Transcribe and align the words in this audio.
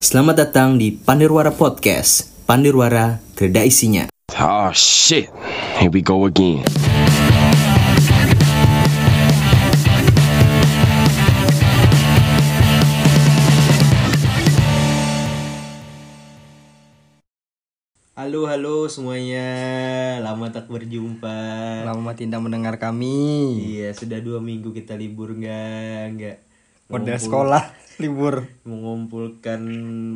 Selamat 0.00 0.48
datang 0.48 0.80
di 0.80 0.96
Pandirwara 0.96 1.52
Podcast. 1.52 2.32
Pandirwara, 2.48 3.20
kerja 3.36 3.68
isinya. 3.68 4.08
Oh 4.32 4.72
shit. 4.72 5.28
Here 5.76 5.92
we 5.92 6.00
go 6.00 6.24
again. 6.24 6.64
Halo, 18.16 18.48
halo 18.48 18.88
semuanya. 18.88 19.44
Lama 20.24 20.48
tak 20.48 20.64
berjumpa. 20.72 21.36
Lama 21.84 22.16
tidak 22.16 22.40
mendengar 22.40 22.80
kami. 22.80 23.60
Iya, 23.76 23.92
sudah 23.92 24.16
dua 24.24 24.40
minggu 24.40 24.72
kita 24.72 24.96
libur 24.96 25.36
nggak? 25.36 26.02
Nggak. 26.16 26.36
Mengumpul- 26.88 27.20
sekolah 27.20 27.89
libur. 28.00 28.48
Mengumpulkan 28.64 29.60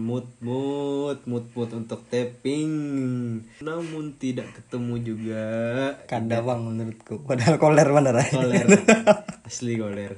mood 0.01 0.25
mood 0.41 1.21
mood 1.25 1.46
mood 1.53 1.71
untuk 1.71 2.01
tapping. 2.09 2.73
Namun 3.61 4.16
tidak 4.16 4.48
ketemu 4.56 4.95
juga. 4.98 5.47
Kada 6.09 6.41
bang 6.41 6.61
menurutku. 6.61 7.23
Padahal 7.23 7.61
koler 7.61 7.87
bener 7.87 8.15
ya. 8.19 8.27
Koler. 8.33 8.66
Asli 9.48 9.77
koler. 9.77 10.16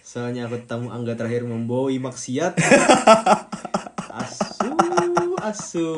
Soalnya 0.00 0.46
aku 0.46 0.62
tamu 0.64 0.88
angga 0.88 1.18
terakhir 1.18 1.44
memboi 1.44 2.00
maksiat. 2.00 2.56
Asu, 4.08 4.72
asu, 5.38 5.88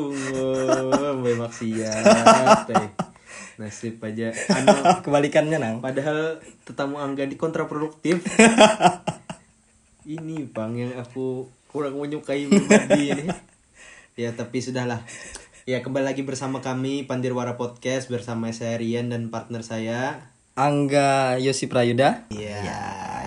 memboi 0.91 1.37
maksiat. 1.39 2.67
eh. 2.69 2.89
Nasib 3.55 4.01
aja. 4.01 4.33
Anu, 4.49 4.73
Kebalikannya 5.05 5.61
nang. 5.61 5.75
padahal 5.79 6.41
tetamu 6.65 6.97
angga 6.97 7.23
di 7.23 7.37
kontraproduktif. 7.37 8.25
Ini 10.01 10.49
bang 10.49 10.73
yang 10.73 10.93
aku 10.97 11.45
kurang 11.69 12.01
menyukai 12.01 12.49
pribadi 12.49 13.13
ini. 13.13 13.29
Ya 14.19 14.35
tapi 14.35 14.59
sudahlah. 14.59 15.07
Ya 15.63 15.79
kembali 15.79 16.03
lagi 16.03 16.21
bersama 16.27 16.59
kami 16.59 17.07
Pandirwara 17.07 17.55
Podcast 17.55 18.11
bersama 18.11 18.51
saya 18.51 18.75
Rian 18.75 19.07
dan 19.07 19.31
partner 19.31 19.63
saya 19.63 20.27
Angga 20.51 21.39
Yosi 21.39 21.71
Prayuda. 21.71 22.27
Iya. 22.27 22.59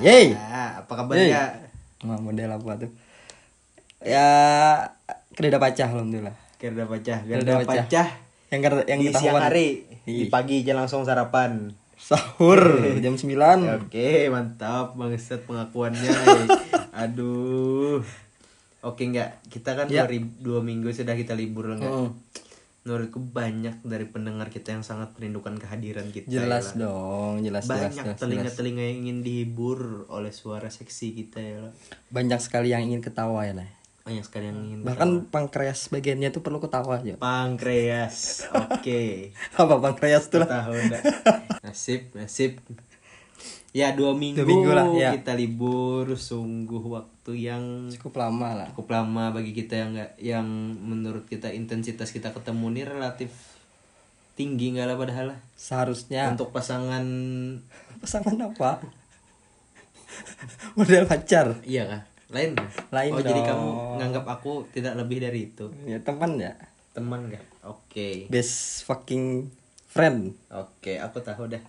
Yeay. 0.05 0.37
Ya, 0.37 0.85
apa 0.85 0.93
kabarnya? 0.93 1.73
Wah, 2.05 2.21
model 2.21 2.53
apa 2.53 2.85
tuh? 2.85 2.93
Ya 4.05 4.29
kereda 5.33 5.57
pacah 5.57 5.89
alhamdulillah. 5.89 6.37
Gerda 6.61 6.85
pacah, 6.85 7.19
gerda 7.25 7.53
pacah. 7.65 7.85
pacah. 7.89 8.09
Yang 8.53 8.61
kerja 8.61 8.83
yang 8.85 9.01
Di 9.01 9.07
kita 9.09 9.19
siang 9.25 9.41
hari, 9.41 9.69
di 10.05 10.27
pagi 10.29 10.61
aja 10.61 10.77
langsung 10.77 11.09
sarapan. 11.09 11.73
Sahur 12.05 12.61
jam 13.01 13.17
9. 13.17 13.33
Oke, 13.81 14.29
mantap 14.29 14.93
bangsat 14.93 15.49
pengakuannya. 15.49 16.05
eh. 16.05 16.45
Aduh. 17.03 18.05
Oke 18.85 19.09
enggak, 19.09 19.41
kita 19.49 19.73
kan 19.73 19.89
Ya. 19.89 20.05
dua, 20.05 20.13
ri- 20.13 20.37
dua 20.39 20.61
minggu 20.61 20.93
sudah 20.93 21.17
kita 21.17 21.33
libur 21.33 21.73
enggak? 21.73 21.89
Hmm. 21.89 22.13
Menurutku 22.85 23.17
banyak 23.17 23.81
dari 23.81 24.05
pendengar 24.05 24.53
kita 24.53 24.77
yang 24.77 24.85
sangat 24.85 25.17
merindukan 25.17 25.57
kehadiran 25.57 26.13
kita. 26.13 26.29
Jelas 26.29 26.77
ya 26.77 26.85
lah. 26.85 26.93
dong, 26.93 27.35
jelas 27.41 27.65
jelas, 27.65 27.97
Banyak 27.97 28.21
telinga-telinga 28.21 28.83
yang 28.85 28.97
ingin 29.01 29.19
dihibur 29.25 30.05
oleh 30.13 30.29
suara 30.29 30.69
seksi 30.69 31.17
kita 31.17 31.41
ya. 31.41 31.57
lah. 31.65 31.73
Banyak 32.13 32.37
sekali 32.39 32.77
yang 32.77 32.85
ingin 32.85 33.01
ketawa 33.01 33.49
ya, 33.49 33.57
nah. 33.57 33.65
Banyak 34.05 34.21
sekali 34.23 34.53
yang 34.53 34.61
ingin 34.61 34.79
Bahkan 34.85 35.33
pankreas 35.33 35.89
bagiannya 35.89 36.29
tuh 36.29 36.45
perlu 36.45 36.61
ketawa 36.61 37.01
aja. 37.01 37.17
Pankreas. 37.17 38.45
Oke. 38.53 39.33
Apa 39.61 39.81
pankreas 39.81 40.29
tuh 40.29 40.45
lah? 40.45 40.49
Tahu? 40.61 40.77
Nasib, 41.65 42.13
nasib. 42.13 42.61
Ya 43.75 43.91
dua 43.91 44.15
minggu, 44.15 44.39
Dua 44.39 44.47
minggu 44.47 44.71
lah, 44.71 44.87
ya. 44.95 45.11
kita 45.19 45.35
libur, 45.35 46.15
sungguh 46.15 46.79
waktu 46.79 47.33
yang 47.35 47.91
Cukup 47.91 48.23
lama 48.23 48.55
lah. 48.55 48.67
cukup 48.71 48.95
lama 48.95 49.35
bagi 49.35 49.51
kita 49.51 49.75
yang 49.75 49.91
enggak, 49.99 50.13
yang 50.23 50.47
menurut 50.79 51.27
kita 51.27 51.51
intensitas 51.51 52.15
kita 52.15 52.31
ketemu 52.31 52.71
ini 52.71 52.83
relatif 52.87 53.35
tinggi 54.37 54.71
enggak 54.71 54.87
lah 54.87 54.97
padahal 54.97 55.27
lah. 55.35 55.39
Seharusnya 55.59 56.31
Untuk 56.31 56.55
pasangan, 56.55 57.03
pasangan 57.99 58.37
apa? 58.47 58.79
Model 60.79 61.09
pacar. 61.09 61.59
iya 61.67 61.83
kah? 61.89 62.03
Lain? 62.35 62.53
Lain 62.91 63.11
Oh 63.11 63.23
jadi 63.23 63.41
dong. 63.41 63.47
kamu 63.47 63.69
nganggap 63.97 64.25
aku 64.29 64.67
tidak 64.69 64.99
lebih 64.99 65.23
dari 65.23 65.49
itu, 65.49 65.71
Ya 65.85 65.97
teman 65.99 66.35
ya. 66.37 66.59
teman 66.91 67.27
enggak? 67.27 67.43
Oke, 67.63 68.27
Best 68.27 68.83
fucking 68.83 69.51
friend. 69.87 70.35
oke, 70.49 70.93
aku 70.97 71.19
tahu 71.21 71.47
dah. 71.49 71.63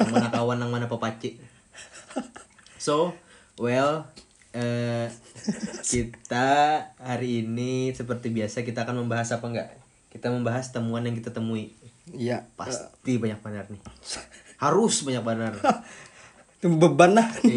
Yang 0.00 0.10
mana 0.10 0.28
kawan, 0.28 0.56
yang 0.58 0.68
mana 0.70 0.84
pepaci. 0.86 1.36
So, 2.76 3.12
well, 3.56 4.08
eh, 4.52 5.08
kita 5.82 6.48
hari 6.96 7.42
ini 7.42 7.92
seperti 7.92 8.28
biasa 8.28 8.62
kita 8.62 8.84
akan 8.84 9.04
membahas 9.04 9.32
apa 9.32 9.46
enggak? 9.46 9.68
Kita 10.08 10.28
membahas 10.28 10.72
temuan 10.72 11.04
yang 11.04 11.12
kita 11.12 11.28
temui. 11.30 11.76
Iya. 12.08 12.48
Pasti 12.54 13.16
banyak 13.16 13.40
benar 13.40 13.68
nih. 13.68 13.80
Harus 14.64 15.04
banyak 15.04 15.20
benar. 15.20 15.52
Beban 16.68 17.10
lah. 17.12 17.28
Eh, 17.40 17.56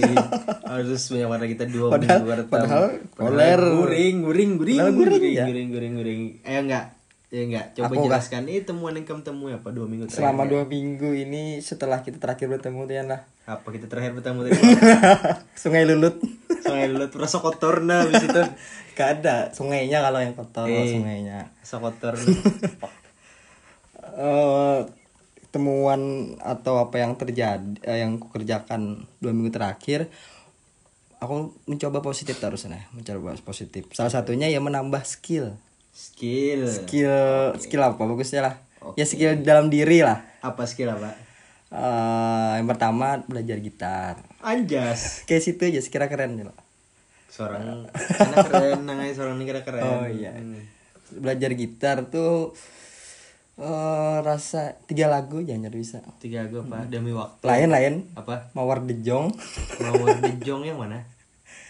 harus 0.63 1.01
banyak 1.03 1.27
benar 1.27 1.47
kita 1.47 1.65
dua 1.65 1.87
Padahal- 1.89 2.19
minggu 2.19 2.29
bertemu. 2.29 2.51
padahal 2.51 2.83
koler. 3.11 3.59
guring, 3.59 4.15
guring, 4.21 4.51
guring, 4.55 4.77
Padahal 4.77 4.93
guring, 4.93 5.13
guring, 5.15 5.33
ya. 5.33 5.45
guring, 5.45 5.67
guring, 5.69 5.93
guring. 5.95 6.21
Eh 6.41 6.57
enggak, 6.59 6.85
ya 7.27 7.41
enggak. 7.41 7.65
Coba 7.73 7.85
Aku 7.87 8.03
jelaskan. 8.05 8.41
Ini 8.45 8.61
temuan 8.63 8.93
yang 8.93 9.03
kamu 9.03 9.21
temui 9.23 9.51
apa 9.51 9.69
dua 9.69 9.85
minggu 9.85 10.05
terakhir? 10.05 10.21
Selama 10.23 10.43
dua 10.45 10.63
minggu 10.65 11.09
ini 11.11 11.43
setelah 11.59 11.99
kita 11.99 12.17
terakhir 12.17 12.45
bertemu 12.47 12.79
tuh 12.81 12.93
ya 12.93 13.03
lah. 13.03 13.21
Apa 13.45 13.67
kita 13.69 13.85
terakhir 13.85 14.13
bertemu 14.13 14.39
tadi? 14.45 14.61
Sungai 15.61 15.83
Lulut. 15.83 16.21
Sungai 16.59 16.85
Lulut 16.87 17.09
rasa 17.11 17.37
kotor 17.37 17.81
nah 17.81 18.03
habis 18.03 18.21
itu. 18.21 18.41
Gak 18.95 19.09
ada 19.17 19.49
sungainya 19.49 19.99
kalau 19.99 20.19
yang 20.19 20.33
kotor 20.33 20.65
Eh. 20.65 20.91
sungainya. 20.91 21.49
Rasa 21.57 21.79
kotor. 21.79 22.13
eh 24.19 24.79
temuan 25.49 25.99
atau 26.37 26.77
apa 26.79 26.97
yang 26.97 27.13
terjadi 27.13 27.61
eh, 27.81 27.99
yang 27.99 28.17
kukerjakan 28.17 28.81
dua 29.17 29.31
minggu 29.31 29.49
terakhir 29.49 30.07
aku 31.17 31.35
mencoba 31.65 31.99
positif 31.99 32.37
terus 32.37 32.63
nah 32.65 32.85
mencoba 32.91 33.33
positif 33.39 33.89
salah 33.91 34.09
satunya 34.09 34.45
ya 34.45 34.57
menambah 34.57 35.01
skill 35.01 35.57
Skill. 35.89 36.63
skill 36.63 37.57
skill 37.57 37.81
apa 37.83 37.99
bagusnya 37.99 38.41
lah 38.41 38.55
ya 38.93 39.03
skill 39.03 39.41
dalam 39.41 39.67
diri 39.67 39.99
lah 39.99 40.23
Apa 40.39 40.63
skill 40.63 40.87
apa? 40.89 41.11
Eh, 41.69 42.51
yang 42.55 42.65
pertama 42.65 43.19
belajar 43.21 43.59
gitar 43.59 44.15
Anjas. 44.39 45.01
kayak 45.27 45.43
situ 45.43 45.61
aja 45.65 45.77
sekira 45.77 46.07
keren 46.07 46.33
ya 46.33 46.47
lah. 46.47 46.57
Seorang 47.27 47.85
keren, 48.47 48.79
nangai 48.83 49.11
seorang 49.11 49.35
ini 49.35 49.45
kira 49.45 49.61
keren. 49.61 49.83
oh 49.83 50.07
iya 50.07 50.31
Hmm. 50.31 50.63
belajar 51.11 51.51
gitar 51.53 52.07
tuh 52.07 52.55
eh 53.59 54.17
rasa 54.21 54.79
tiga 54.83 55.05
lagu 55.05 55.39
ya 55.39 55.53
nyari 55.53 55.75
bisa 55.77 55.99
Tiga 56.17 56.47
gue 56.47 56.59
apa? 56.61 56.87
Demi 56.87 57.11
waktu. 57.11 57.43
lain 57.43 57.67
lain 57.67 57.93
Apa? 58.13 58.47
mawar 58.53 58.79
dejong 58.81 59.35
Mawar 59.83 60.15
Dejong 60.17 60.63
yang 60.63 60.79
mana? 60.79 61.03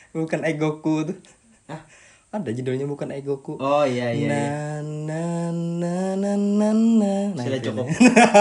bukan 0.10 0.42
egoku 0.44 1.04
tuh 1.04 1.18
Hah? 1.66 1.82
ada 2.30 2.46
judulnya 2.48 2.86
bukan 2.86 3.10
egoku 3.10 3.58
Oh 3.58 3.82
iya 3.82 4.10
iya. 4.10 4.22
iya. 4.22 4.30
na 4.30 4.42
na 4.86 5.24
na 5.50 5.94
na 6.14 6.32
na 6.38 6.70
na 6.70 7.14
nah, 7.34 7.42
Sudah 7.44 7.58
cukup. 7.60 7.86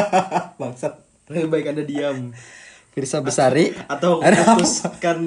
bangsat 0.60 0.94
Lebih 1.26 1.48
baik 1.50 1.66
anda 1.69 1.84
diam. 1.84 2.32
Firsa 2.91 3.20
Besari 3.20 3.72
Atau 3.92 4.20
putuskan. 4.20 5.20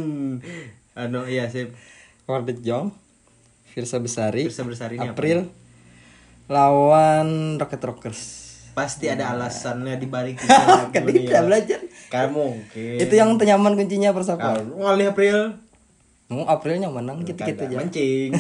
Anu 0.92 1.26
iya 1.26 1.46
sip. 1.46 1.74
Mawar 2.26 2.42
dejong 2.44 2.90
Firsa 3.68 3.98
Besari 3.98 4.46
Firsa 4.46 4.62
Besari 4.62 4.98
ini 4.98 5.10
apa? 5.10 5.18
Lawan 6.48 7.28
Rocket 7.56 7.82
Rockers 7.82 8.22
Pasti 8.72 9.06
ada 9.06 9.30
alasannya 9.30 9.96
di 9.96 10.08
balik 10.08 10.40
lagu 10.42 10.90
kan 10.96 11.04
kita 11.04 11.28
ya. 11.34 11.44
belajar 11.44 11.80
Kamu 12.08 12.40
mungkin. 12.56 12.96
itu 12.98 13.14
yang 13.14 13.36
tenyaman 13.36 13.76
kuncinya 13.76 14.12
persapa 14.12 14.64
ngalih 14.64 15.12
April. 15.12 15.38
mau 16.26 16.44
Aprilnya 16.46 16.88
menang 16.88 17.20
gitu 17.22 17.36
gitu 17.36 17.60
Kagak, 17.60 17.68
aja 17.68 17.78
Mancing. 17.78 18.32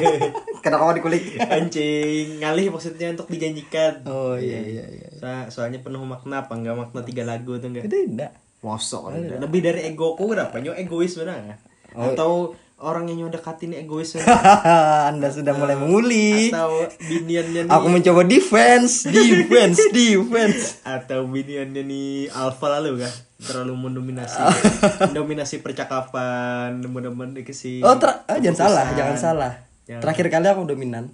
kenapa 0.62 0.92
dikulik 0.92 1.24
Mancing. 1.42 2.36
Ngalih 2.38 2.68
maksudnya 2.68 3.08
untuk 3.10 3.26
dijanjikan. 3.26 4.04
oh 4.04 4.36
iya 4.36 4.60
iya 4.60 4.84
iya 4.84 5.08
So- 5.14 5.48
soalnya 5.58 5.80
penuh 5.80 6.00
makna 6.02 6.44
apa 6.44 6.52
enggak 6.52 6.76
makna 6.76 7.00
tiga 7.00 7.24
lagu 7.24 7.56
tuh 7.56 7.68
enggak? 7.68 7.88
itu 7.88 7.96
enggak 8.06 8.36
Mosok 8.60 9.08
kan? 9.08 9.40
lebih 9.40 9.60
dari 9.62 9.80
egoku 9.86 10.28
berapa 10.28 10.52
nyo 10.54 10.72
egois 10.74 11.12
benar 11.14 11.56
Oh. 11.90 12.06
atau 12.06 12.32
orang 12.80 13.12
yang 13.12 13.24
nyo 13.24 13.28
dekatin 13.28 13.76
egois. 13.76 14.16
Anda 15.12 15.28
sudah 15.28 15.52
mulai 15.52 15.76
menguli 15.76 16.48
atau 16.48 16.88
biniannya 16.96 17.68
nih. 17.68 17.72
aku 17.72 17.86
mencoba 17.92 18.24
defense 18.24 19.04
defense 19.14 19.78
defense. 19.92 20.80
Atau 20.82 21.28
biniannya 21.28 21.84
nih 21.84 22.32
alpha 22.32 22.80
lalu 22.80 23.04
kah? 23.04 23.14
Terlalu 23.40 23.72
mendominasi. 23.88 24.40
Mendominasi 25.12 25.64
percakapan 25.64 26.80
teman-teman 26.84 27.32
dikasih 27.32 27.80
oh 27.84 27.96
ter 27.96 28.12
ah, 28.28 28.36
jangan 28.36 28.68
salah 28.68 28.86
jangan 28.92 29.16
salah. 29.16 29.52
Jangan. 29.88 30.02
terakhir 30.04 30.26
kali 30.28 30.46
aku 30.48 30.62
dominan. 30.68 31.08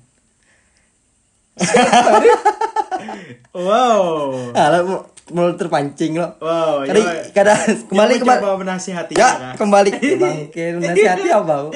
Wow. 3.56 4.52
Ah, 4.52 4.82
lah, 5.26 5.32
mulai 5.32 5.54
terpancing 5.54 6.12
lo. 6.14 6.38
Wow, 6.38 6.82
Kadang, 6.82 7.02
ya. 7.02 7.22
kadang 7.32 7.58
kembali 7.84 8.12
Yang 8.12 8.20
kembali. 8.22 8.38
mencoba 8.38 8.58
menasihatinya 8.58 9.18
Ya, 9.18 9.30
kan? 9.32 9.54
kembali 9.56 9.90
bangke 10.14 10.64
nasihati 10.76 11.28
apa? 11.28 11.42
Bau? 11.42 11.68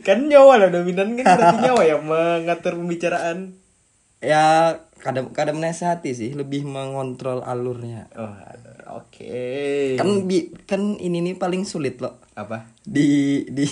kan 0.00 0.18
nyawa 0.22 0.52
lah 0.58 0.68
dominan 0.68 1.14
kan 1.14 1.24
berarti 1.28 1.56
nyawa 1.62 1.82
yang 1.84 2.02
mengatur 2.02 2.74
pembicaraan 2.74 3.38
Ya 4.16 4.74
kadang 4.98 5.30
kadang 5.30 5.56
menasihati 5.56 6.10
sih, 6.10 6.30
lebih 6.32 6.64
mengontrol 6.64 7.40
alurnya. 7.40 8.08
oh 8.12 8.32
oke 8.96 9.38
Kan 9.94 10.24
bi, 10.24 10.50
kan 10.60 10.96
ini 10.96 11.20
nih 11.20 11.34
paling 11.34 11.62
sulit 11.62 11.98
loh 11.98 12.18
apa 12.32 12.66
di 12.80 13.42
di 13.46 13.68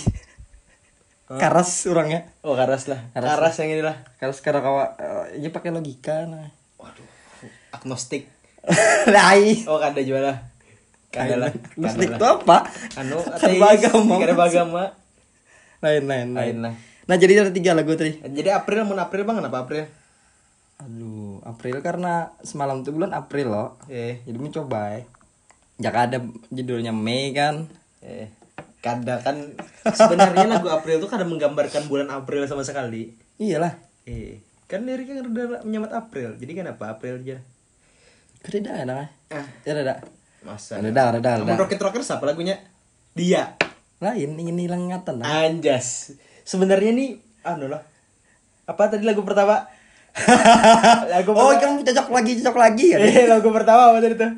karas 1.41 1.85
orangnya. 1.85 2.29
oh 2.39 2.53
karas 2.53 2.85
lah 2.85 3.09
Karas 3.11 3.29
karas, 3.31 3.55
yang 3.57 3.69
inilah 3.73 3.97
Karas 4.15 4.37
sekarang 4.37 4.61
kawa 4.61 4.93
eh, 4.95 5.41
ini 5.41 5.49
pakai 5.49 5.69
logika 5.69 6.23
nah. 6.23 6.53
waduh 6.77 7.03
agnostik 7.71 8.29
Lai. 9.15 9.61
oh 9.63 9.77
kada 9.77 9.99
juga 9.99 10.19
lah 10.23 10.37
kada 11.07 11.35
lah 11.37 11.49
Musik 11.75 12.07
kada 12.07 12.15
itu 12.15 12.25
apa? 12.25 12.57
anu 12.95 13.17
ateis, 13.19 13.55
beragama. 13.55 14.13
kada 14.17 14.33
beragama 14.33 14.83
Lain 15.79 16.03
lain 16.03 16.29
lain. 16.31 16.57
lah 16.61 16.73
Nah 17.05 17.15
jadi 17.15 17.39
ada 17.39 17.51
tiga 17.51 17.71
lagu 17.71 17.93
tadi. 17.93 18.17
jadi 18.25 18.49
April 18.55 18.81
mau 18.83 18.95
April 18.95 19.23
bang 19.23 19.37
kenapa 19.39 19.61
April 19.61 19.85
Aduh, 20.77 21.39
April 21.41 21.79
karena 21.79 22.33
semalam 22.41 22.81
tuh 22.81 22.91
bulan 22.91 23.09
April 23.11 23.47
loh. 23.47 23.69
eh 23.85 24.19
Jadi 24.21 24.35
mencoba 24.35 24.91
ya. 24.91 25.01
Jangan 25.79 26.01
ada 26.03 26.17
judulnya 26.49 26.91
Mei 26.91 27.31
kan. 27.31 27.69
eh 28.01 28.27
kada 28.79 29.17
kan 29.19 29.55
sebenarnya 29.87 30.45
lagu 30.47 30.67
April 30.67 30.97
tuh 30.97 31.07
kada 31.07 31.23
menggambarkan 31.23 31.85
bulan 31.85 32.05
April 32.07 32.45
sama 32.45 32.61
sekali 32.61 33.13
Iyalah. 33.35 33.73
eh 34.03 34.41
kan 34.65 34.81
liriknya 34.81 35.21
udah 35.21 35.61
menyamat 35.61 35.89
April 35.91 36.33
jadi 36.35 36.51
kenapa 36.55 36.91
April 36.91 37.17
aja 37.19 37.37
Kereda 38.45 38.71
ada 38.77 39.09
ah 39.33 39.45
Ya 39.65 39.73
ada. 39.73 39.97
masa 40.41 40.77
Reda, 40.77 41.09
reda, 41.09 41.41
reda. 41.41 41.57
Rocket 41.57 41.81
Rockers 41.81 42.09
apa 42.11 42.23
lagunya 42.23 42.61
dia 43.11 43.57
Lain 43.97 44.35
ingin 44.35 44.59
hilang 44.59 44.85
ingatan 44.85 45.17
lah. 45.17 45.47
Anjas. 45.47 46.13
Sebenarnya 46.43 46.91
nih 46.91 47.15
anu 47.41 47.65
lah. 47.65 47.81
Apa 48.65 48.91
tadi 48.91 49.01
lagu 49.01 49.23
pertama? 49.23 49.65
lagu 51.09 51.31
Oh, 51.31 51.49
pertama. 51.49 51.79
kamu 51.79 51.81
cocok 51.81 52.07
lagi, 52.11 52.31
cocok 52.39 52.57
lagi 52.59 52.85
ya. 52.91 52.97
Eh, 52.99 53.25
lagu 53.25 53.49
pertama 53.49 53.89
apa 53.89 53.97
tadi 53.97 54.15
tuh? 54.15 54.31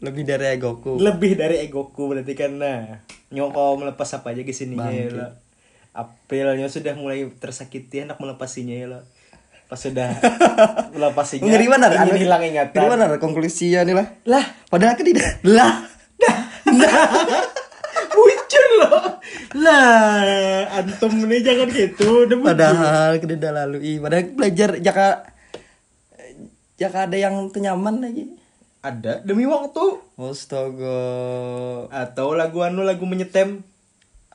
Lebih 0.00 0.24
dari 0.24 0.46
egoku. 0.50 0.96
Lebih 0.96 1.32
dari 1.36 1.56
egoku 1.60 2.08
berarti 2.08 2.32
kan 2.32 2.56
nah. 2.56 3.04
Nyoko 3.30 3.78
melepas 3.78 4.08
apa 4.12 4.32
aja 4.32 4.42
ke 4.42 4.50
sini 4.50 4.74
ya. 4.74 5.36
Aprilnya 5.92 6.66
sudah 6.66 6.96
mulai 6.96 7.28
tersakiti 7.36 8.00
hendak 8.00 8.16
melepasinya 8.16 8.72
ya 8.72 8.86
lo. 8.88 9.00
Pas 9.72 9.80
sudah 9.80 10.12
melepasinya. 10.92 11.48
Ngeri 11.48 11.64
mana? 11.64 11.88
Ingin 12.04 12.28
hilang 12.28 12.44
ingatan. 12.44 12.76
Ngeri 12.76 12.88
mana 12.92 13.16
konklusinya 13.16 13.88
nih 13.88 13.96
lah. 13.96 14.06
Lah, 14.28 14.44
Padahal 14.68 15.00
kan 15.00 15.04
tidak. 15.08 15.40
Lah. 15.48 15.88
muncul 18.12 18.66
loh. 18.84 19.00
Lah, 19.64 20.68
antum 20.76 21.24
ini 21.24 21.40
jangan 21.40 21.72
gitu. 21.72 22.28
Udah. 22.28 22.36
Padahal 22.52 23.16
kereda 23.16 23.48
lalu. 23.64 23.80
Ih, 23.80 23.96
padahal 23.96 24.28
belajar 24.36 24.76
jaka 24.76 25.24
jaka 26.76 27.08
ada 27.08 27.16
yang 27.16 27.48
tenyaman 27.48 28.04
lagi. 28.04 28.28
Ada 28.84 29.24
demi 29.24 29.48
waktu. 29.48 30.04
Astaga. 30.20 31.00
atau 31.88 32.36
lagu 32.36 32.60
anu 32.60 32.84
lagu 32.84 33.08
menyetem 33.08 33.64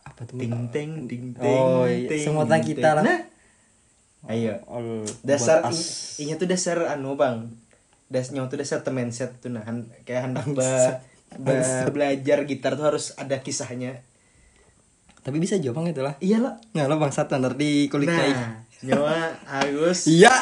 Apa 0.02 0.26
tuh? 0.26 0.42
ting 0.42 0.74
teng 0.74 1.06
ting 1.06 1.38
teng 1.38 1.46
Oh, 1.46 1.86
iya. 1.86 2.10
Semua 2.26 2.50
kita 2.58 2.98
lah. 2.98 3.06
nah 3.06 3.37
ayo 4.28 4.54
Ol, 4.68 5.04
dasar 5.22 5.62
buat 5.62 5.72
as. 5.72 5.78
i- 6.16 6.24
inya 6.24 6.36
tuh 6.36 6.46
dasar 6.46 6.78
anu 6.90 7.16
bang 7.16 7.48
dasnya 8.08 8.42
tuh 8.46 8.56
dasar 8.56 8.82
temen 8.82 9.10
set 9.10 9.38
tuh 9.38 9.50
nah 9.50 9.62
han- 9.62 9.88
kayak 10.04 10.26
hendak 10.26 10.46
ba, 10.50 11.02
ba- 11.34 11.90
belajar 11.90 12.44
gitar 12.44 12.74
tuh 12.74 12.86
harus 12.86 13.14
ada 13.16 13.38
kisahnya 13.38 14.02
Tapi 15.20 15.38
bisa 15.38 15.58
jawab 15.58 15.82
bang 15.82 15.92
itu 15.92 16.02
lah. 16.02 16.14
iya 16.20 16.38
lah 16.38 16.54
Nah, 16.72 16.86
lo 16.86 16.96
bangsat 16.96 17.26
ntar 17.30 17.54
di 17.54 17.86
kulit 17.88 18.06
nah 18.06 18.62
nyawa 18.80 19.34
Agus 19.44 20.06
Iya. 20.14 20.30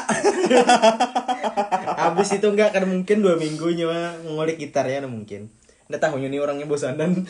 abis 2.06 2.28
itu 2.34 2.46
enggak 2.46 2.72
kan 2.72 2.84
mungkin 2.84 3.20
dua 3.20 3.36
minggu 3.36 3.72
nyawa 3.72 4.20
ngulik 4.26 4.60
gitar 4.60 4.84
ya 4.86 5.00
nah 5.00 5.08
mungkin 5.08 5.48
nggak 5.86 6.00
tahu 6.00 6.18
ini 6.20 6.36
orangnya 6.36 6.66
bosanan 6.66 7.14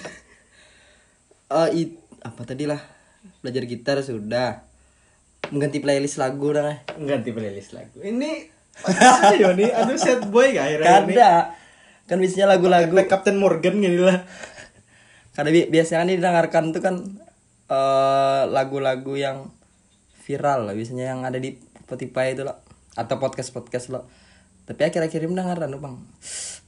Eh, 1.45 1.69
it- 1.77 2.01
apa 2.19 2.41
tadi 2.41 2.65
lah? 2.65 2.81
Belajar 3.39 3.63
gitar 3.63 3.95
sudah. 4.01 4.64
Mengganti 5.49 5.79
playlist 5.79 6.17
lagu 6.17 6.49
dah. 6.49 6.63
lah. 6.63 6.77
ganti 6.95 7.29
playlist 7.29 7.73
lagu 7.73 8.01
ini 8.01 8.49
apa 8.83 9.35
ya 9.35 9.55
nih 9.55 9.71
aduh 9.71 9.95
sad 9.95 10.27
boy 10.27 10.51
gak 10.51 10.67
akhirnya 10.67 10.87
ini 11.01 11.15
Kada. 11.15 11.33
Kan 12.05 12.17
biasanya 12.19 12.47
lagu-lagu 12.47 12.91
Kayak 12.91 13.09
Captain 13.09 13.37
Morgan 13.39 13.79
gini 13.79 13.97
lah 13.97 14.21
Karena 15.31 15.49
bi- 15.49 15.69
biasanya 15.69 16.03
kan 16.03 16.09
didengarkan 16.11 16.63
tuh 16.69 16.81
kan 16.83 16.95
eh 17.65 18.43
lagu-lagu 18.45 19.15
yang 19.15 19.49
viral 20.21 20.65
lah 20.65 20.73
biasanya 20.73 21.09
yang 21.09 21.21
ada 21.21 21.37
di 21.37 21.57
Spotify 21.81 22.33
itu 22.33 22.41
loh 22.41 22.57
atau 22.95 23.19
podcast-podcast 23.19 23.91
loh. 23.91 24.07
Tapi 24.63 24.81
akhir-akhir 24.81 25.21
ini 25.21 25.29
mendengar 25.29 25.61
anu 25.61 25.77
bang, 25.77 25.95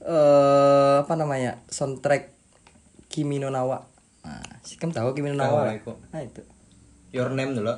eh 0.04 0.96
apa 1.00 1.14
namanya 1.14 1.58
soundtrack 1.66 2.30
Kimi 3.08 3.40
no 3.40 3.48
Nawa. 3.48 3.82
Nah, 4.22 4.44
sih 4.62 4.78
kamu 4.78 4.94
tahu 4.94 5.16
Kimi 5.16 5.32
no 5.32 5.40
Nawa? 5.40 5.74
Nah 6.12 6.20
itu, 6.20 6.42
Your 7.10 7.32
name 7.32 7.56
dulu 7.56 7.72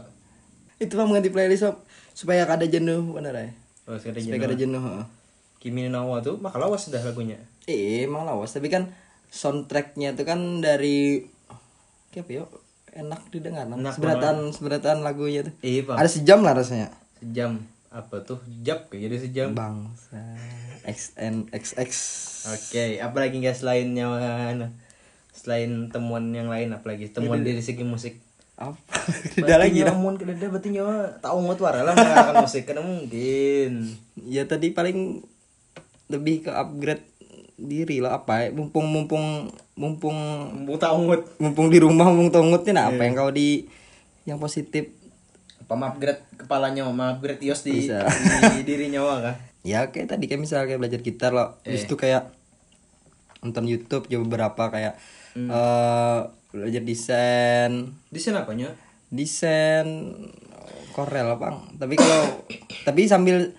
itu 0.80 0.92
bang 0.96 1.06
mengganti 1.06 1.30
playlist 1.30 1.62
Sob. 1.62 1.76
supaya 2.10 2.48
kada 2.48 2.64
jenuh 2.64 3.12
bener 3.12 3.36
ya. 3.36 3.48
Oh 3.86 3.96
Supaya 4.00 4.40
kada 4.40 4.56
jenuh. 4.56 4.80
heeh. 4.80 5.06
Kimi 5.60 5.86
no 5.86 6.08
Nawa 6.08 6.24
tuh 6.24 6.40
maka 6.40 6.56
lawas 6.56 6.88
dah 6.88 7.04
lagunya 7.04 7.36
Eh, 7.68 8.08
emang 8.08 8.24
lawas, 8.24 8.56
tapi 8.56 8.72
kan 8.72 8.88
soundtracknya 9.28 10.16
itu 10.16 10.24
kan 10.24 10.64
dari 10.64 11.28
kayak 12.10 12.24
apa 12.26 12.30
ya? 12.32 12.44
Enak 12.90 13.20
didengar. 13.30 13.68
Enak 13.70 13.94
Seberatan 13.94 14.50
seberatan 14.50 15.06
lagunya 15.06 15.46
tuh. 15.46 15.54
Iya 15.62 15.94
Ada 15.94 16.10
sejam 16.10 16.42
lah 16.42 16.58
rasanya. 16.58 16.90
Sejam 17.22 17.62
Apa 17.92 18.24
tuh 18.24 18.40
Jap 18.66 18.90
kayak 18.90 19.06
jadi 19.06 19.16
sejam 19.20 19.48
Bangsa 19.54 20.18
XNXX. 20.82 21.90
Oke 22.50 22.98
apalagi 22.98 23.38
nggak 23.38 23.54
selain 23.54 23.92
nyawa 23.92 24.50
anu, 24.50 24.66
Selain 25.30 25.92
temuan 25.92 26.32
yang 26.32 26.48
lain 26.50 26.72
apalagi 26.72 27.12
Temuan 27.12 27.44
dari 27.44 27.60
segi 27.60 27.84
musik 27.84 28.18
Apa? 28.60 28.76
Tidak 29.40 29.56
lagi 29.56 29.80
dah. 29.80 29.96
Namun 29.96 30.20
kedada 30.20 30.46
berarti 30.52 30.68
nyawa 30.76 31.16
ungut 31.32 31.56
warna 31.64 31.80
lah 31.80 31.94
mengarahkan 31.96 32.44
musik 32.44 32.68
Karena 32.68 32.84
mungkin 32.84 33.96
Ya 34.28 34.44
tadi 34.44 34.76
paling 34.76 35.24
lebih 36.12 36.44
ke 36.44 36.50
upgrade 36.52 37.00
diri 37.56 38.04
lah 38.04 38.20
apa 38.20 38.44
ya? 38.44 38.46
Mumpung 38.52 38.84
mumpung 38.84 39.48
mumpung 39.80 40.16
Mumpung 40.52 40.76
tak 40.76 40.92
ungut 40.92 41.24
mumpung 41.40 41.72
di 41.72 41.80
rumah 41.80 42.12
mumpung 42.12 42.28
tongutnya 42.28 42.72
nah 42.76 42.84
apa 42.92 43.00
yang 43.00 43.16
kau 43.16 43.32
di 43.32 43.64
yang 44.28 44.36
positif 44.36 44.92
Apa 45.64 45.96
upgrade 45.96 46.20
kepalanya 46.36 46.84
Mau 46.84 46.92
upgrade 47.00 47.40
iOS 47.40 47.64
di, 47.64 47.88
Bisa. 47.88 48.04
di 48.60 48.60
diri 48.68 48.92
nyawa 48.92 49.24
kah 49.24 49.36
ya 49.60 49.92
kayak 49.92 50.08
tadi 50.16 50.24
kayak 50.24 50.40
misalnya 50.40 50.72
kayak 50.72 50.80
belajar 50.80 51.00
gitar 51.04 51.30
loh 51.36 51.60
habis 51.64 51.84
itu 51.84 51.96
kayak 51.96 52.32
nonton 53.44 53.68
YouTube 53.68 54.08
coba 54.08 54.24
beberapa 54.24 54.62
kayak 54.72 54.94
eh 55.36 56.20
belajar 56.50 56.82
desain. 56.82 57.94
Desain 58.10 58.34
apanya? 58.34 58.74
desain 59.10 60.14
Corel 60.94 61.34
bang. 61.36 61.56
Tapi 61.76 61.94
kalau 61.98 62.46
tapi 62.86 63.10
sambil 63.10 63.54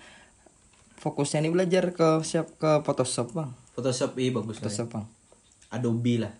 fokusnya 1.00 1.44
nih 1.44 1.52
belajar 1.52 1.84
ke 1.92 2.24
siap 2.24 2.56
ke 2.56 2.80
Photoshop 2.82 3.36
bang. 3.36 3.50
Photoshop 3.76 4.16
iya 4.16 4.32
bagus. 4.32 4.58
Photoshop 4.58 4.88
bang. 4.96 5.04
Adobe 5.72 6.24
lah. 6.24 6.32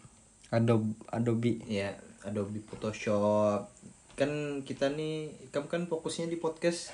Adobe 0.52 0.96
Adobe. 1.12 1.60
Ya 1.68 1.96
Adobe 2.24 2.60
Photoshop. 2.64 3.68
Kan 4.16 4.64
kita 4.64 4.92
nih 4.92 5.32
kamu 5.52 5.68
kan 5.68 5.82
fokusnya 5.88 6.28
di 6.28 6.36
podcast 6.40 6.92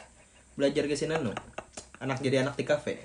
belajar 0.59 0.91
ke 0.91 0.95
sini 0.99 1.15
no? 1.19 1.35
Anak 2.03 2.23
jadi 2.23 2.47
anak 2.47 2.59
di 2.59 2.67
kafe. 2.67 2.99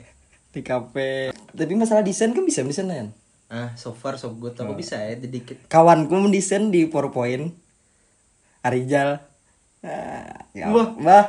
Di 0.53 0.61
kafe. 0.61 1.33
Tapi 1.33 1.73
masalah 1.77 2.05
desain 2.05 2.33
kan 2.33 2.45
bisa 2.45 2.65
desain 2.65 2.89
kan 2.89 3.13
ah 3.53 3.69
so 3.77 3.93
far 3.93 4.17
so 4.17 4.33
good. 4.33 4.57
Aku 4.57 4.73
bisa 4.73 4.97
ya 4.97 5.13
sedikit 5.13 5.61
kawanku 5.69 6.09
mendesain 6.17 6.73
di 6.73 6.89
PowerPoint 6.89 7.53
Arijal. 8.65 9.21
Ah, 9.85 10.49
ya, 10.57 10.73
Wah. 10.73 10.95
bah 10.97 11.25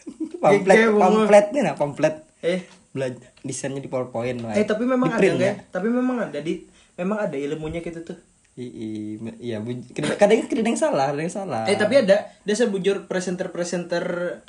pamflet 0.42 0.90
pamflet 0.90 1.46
nih 1.54 1.62
nah 1.62 1.74
pamflet. 1.78 2.26
Eh. 2.42 2.66
Belajar 2.90 3.30
desainnya 3.46 3.78
di 3.78 3.86
PowerPoint 3.86 4.42
lah. 4.42 4.58
eh 4.58 4.66
tapi 4.66 4.82
memang 4.82 5.14
ada 5.14 5.22
nggak 5.22 5.46
ya? 5.46 5.54
tapi 5.70 5.88
memang 5.94 6.26
ada 6.26 6.42
di 6.42 6.66
memang 6.98 7.22
ada 7.22 7.36
ilmunya 7.38 7.78
gitu 7.86 8.02
tuh. 8.02 8.18
I- 8.58 8.74
i- 8.74 9.38
iya 9.38 9.62
kadang 9.94 10.42
kadang 10.50 10.74
salah 10.74 11.14
kadang 11.14 11.30
yang 11.30 11.32
salah. 11.32 11.70
Eh 11.70 11.78
tapi 11.78 12.02
ada 12.02 12.34
dasar 12.42 12.66
bujur 12.66 13.06
presenter 13.06 13.54
presenter 13.54 14.42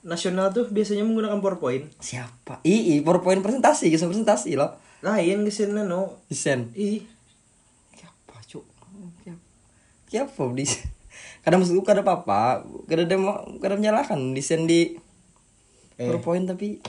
nasional 0.00 0.48
tuh 0.54 0.68
biasanya 0.70 1.04
menggunakan 1.04 1.44
PowerPoint 1.44 1.84
siapa? 2.00 2.64
I, 2.64 2.96
i 2.96 3.04
PowerPoint 3.04 3.44
presentasi 3.44 3.92
kisah 3.92 4.08
presentasi 4.08 4.56
loh 4.56 4.72
lain 5.00 5.38
ke 5.44 5.50
sini 5.50 5.80
no 5.84 6.20
desain 6.28 6.68
ih. 6.76 7.04
Siapa 7.96 8.36
cuk? 8.44 8.64
Siapa 9.24 9.40
siapa 10.10 10.42
desain 10.52 10.88
kadang 11.40 11.64
maksudku 11.64 11.80
kadang 11.80 12.04
apa 12.04 12.14
apa 12.20 12.40
kadang 12.84 13.06
ada 13.08 13.16
mau 13.16 13.36
kadang 13.58 13.80
menyalahkan 13.80 14.20
desain 14.36 14.68
di 14.68 14.96
Eh. 16.00 16.08
PowerPoint 16.08 16.48
tapi 16.48 16.80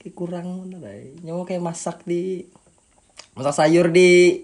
kayak 0.00 0.16
kurang 0.16 0.64
bener 0.64 0.80
ya. 0.80 1.28
nyawa 1.28 1.44
kayak 1.44 1.60
masak 1.60 2.00
di 2.08 2.48
masak 3.36 3.52
sayur 3.52 3.92
di 3.92 4.40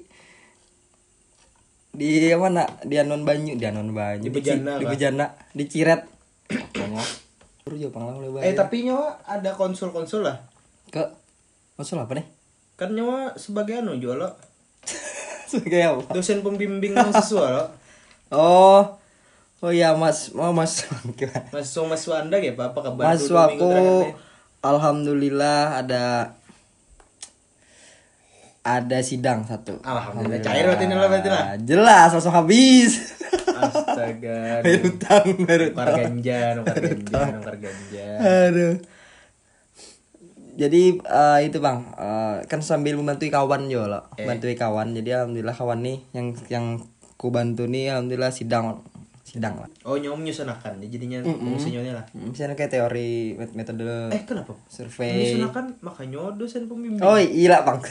di 1.96 2.28
mana 2.36 2.68
di 2.84 3.00
Anon 3.00 3.24
Banyu. 3.24 3.56
Di 3.56 3.64
Anon 3.64 3.96
Banyu 3.96 4.28
Di 4.28 4.28
Bejana 4.28 4.76
di 4.76 4.84
kah? 4.84 4.92
Bejana 4.92 5.26
di 5.56 5.64
Ciret. 5.64 6.02
Eh 8.44 8.52
tapi 8.52 8.84
nyawa 8.84 9.24
ada 9.24 9.56
konsul-konsul 9.56 10.28
lah. 10.28 10.44
ke 10.86 11.00
maksud 11.80 11.96
apa 11.98 12.12
nih 12.20 12.36
Kan 12.76 12.92
nyawa 12.92 13.33
sebagai 13.40 13.80
anu 13.80 13.97
jual 13.97 14.21
lo. 14.21 14.28
sebagai 15.50 15.80
apa? 15.80 16.12
Dosen 16.12 16.45
pembimbing 16.45 16.92
mahasiswa 16.92 17.45
lo. 17.56 17.64
oh. 18.33 18.83
Oh 19.64 19.73
iya 19.73 19.97
mas. 19.97 20.28
Oh 20.37 20.52
mas. 20.52 20.85
Gimana 21.18 21.49
Mahasiswa 21.49 21.83
mahasiswa 21.88 22.16
anda 22.21 22.37
ya 22.37 22.52
apa 22.52 22.76
kabar? 22.76 23.16
mas 23.16 23.25
aku 23.33 23.73
alhamdulillah 24.61 25.80
ada 25.80 26.37
ada 28.61 28.99
sidang 29.00 29.47
satu. 29.49 29.80
Alhamdulillah. 29.80 30.42
Cair 30.45 30.66
berarti 30.68 30.85
ini 30.85 30.95
lah 30.99 31.09
berarti 31.09 31.30
lah. 31.33 31.45
Ah, 31.54 31.56
jelas 31.56 32.09
langsung 32.12 32.35
habis. 32.35 33.14
Astaga. 33.56 34.61
bayar 34.66 34.80
utang 34.85 35.26
bayar 35.47 35.61
Nukar 35.71 35.87
utang 35.88 35.97
ganja, 35.97 36.38
nukar 36.59 36.76
ganja, 36.83 37.21
nukar 37.40 37.56
ganja. 37.56 38.06
aduh 38.21 38.75
jadi 40.56 40.82
eh, 40.96 41.38
itu 41.44 41.58
bang. 41.58 41.78
Eh, 41.94 42.36
kan 42.44 42.60
sambil 42.60 42.96
membantu 42.96 43.25
kawan 43.26 43.66
juga 43.66 43.86
loh 43.88 44.02
Eh. 44.16 44.25
bantu 44.25 44.48
kawan. 44.50 44.92
Jadi 44.92 45.08
alhamdulillah 45.12 45.52
kawan 45.52 45.80
nih 45.80 45.98
yang 46.10 46.26
yang 46.48 46.66
ku 47.14 47.28
bantu 47.28 47.64
nih 47.64 47.88
alhamdulillah 47.90 48.28
sidang 48.30 48.80
sidang 49.22 49.58
lah. 49.58 49.68
Oh 49.82 49.94
nyawa 49.94 50.14
menyusunakan, 50.14 50.78
ya 50.80 50.88
jadinya 50.88 51.18
fungsinya 51.20 51.82
lah. 51.92 52.06
Hmm, 52.08 52.30
misalnya 52.30 52.54
kayak 52.54 52.72
teori 52.72 53.34
met- 53.34 53.52
metode 53.52 53.82
Eh 54.08 54.22
kenapa? 54.22 54.54
survei. 54.66 55.12
Menyusunakan 55.12 55.64
makanya 55.80 56.30
dosen 56.32 56.64
pembimbing. 56.64 57.00
oh 57.00 57.16
iya 57.16 57.60
bang. 57.60 57.78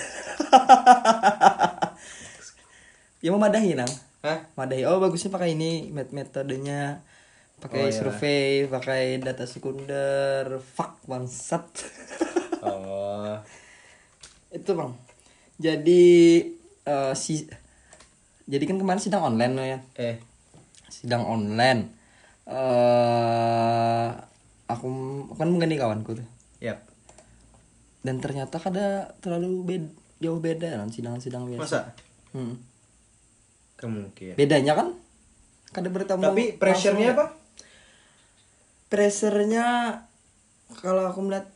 Ya 3.19 3.29
mau 3.29 3.41
madahi 3.41 3.73
nang. 3.73 3.89
Hah? 4.21 4.37
madahi. 4.55 4.85
Oh 4.85 4.97
bagusnya 4.97 5.29
pakai 5.29 5.53
ini 5.53 5.89
met 5.89 6.09
metodenya. 6.11 7.01
Pakai 7.57 7.79
Oh, 7.79 7.87
iya. 7.87 7.95
survei 7.95 8.45
pakai 8.65 9.17
data 9.17 9.45
sekunder. 9.45 10.45
Fuck 10.61 11.01
bangsat 11.05 11.65
Itu 14.49 14.71
bang 14.73 14.91
jadi 15.55 16.03
eh, 16.83 17.13
si 17.13 17.47
jadi 18.45 18.63
kan 18.63 18.77
kemarin 18.77 18.99
sidang 18.99 19.23
online 19.25 19.53
loh 19.53 19.65
ya 19.65 19.79
Eh, 19.95 20.15
sidang 20.87 21.23
online 21.23 21.81
eh 22.45 24.07
aku 24.65 24.87
kan 25.33 25.47
mengganti 25.47 25.75
kawanku 25.75 26.13
tuh 26.13 26.27
yap. 26.59 26.85
dan 28.01 28.17
ternyata 28.17 28.55
kada 28.55 29.09
terlalu 29.17 29.49
beda 29.63 29.89
jauh 30.17 30.39
beda 30.39 30.77
kan 30.77 30.87
sidang-sidang 30.87 31.45
biasa 31.45 31.61
Masa? 31.61 31.81
Hmm. 32.31 32.55
Kemungkinan. 33.75 34.35
bedanya 34.35 34.73
kan 34.73 34.87
kada 35.69 35.89
bertemu 35.89 36.23
Tapi 36.23 36.43
pressure-nya 36.55 37.07
ya. 37.07 37.13
apa? 37.13 37.25
pressure-nya 38.87 39.65
kalau 40.77 41.03
aku 41.05 41.19
melihat 41.21 41.49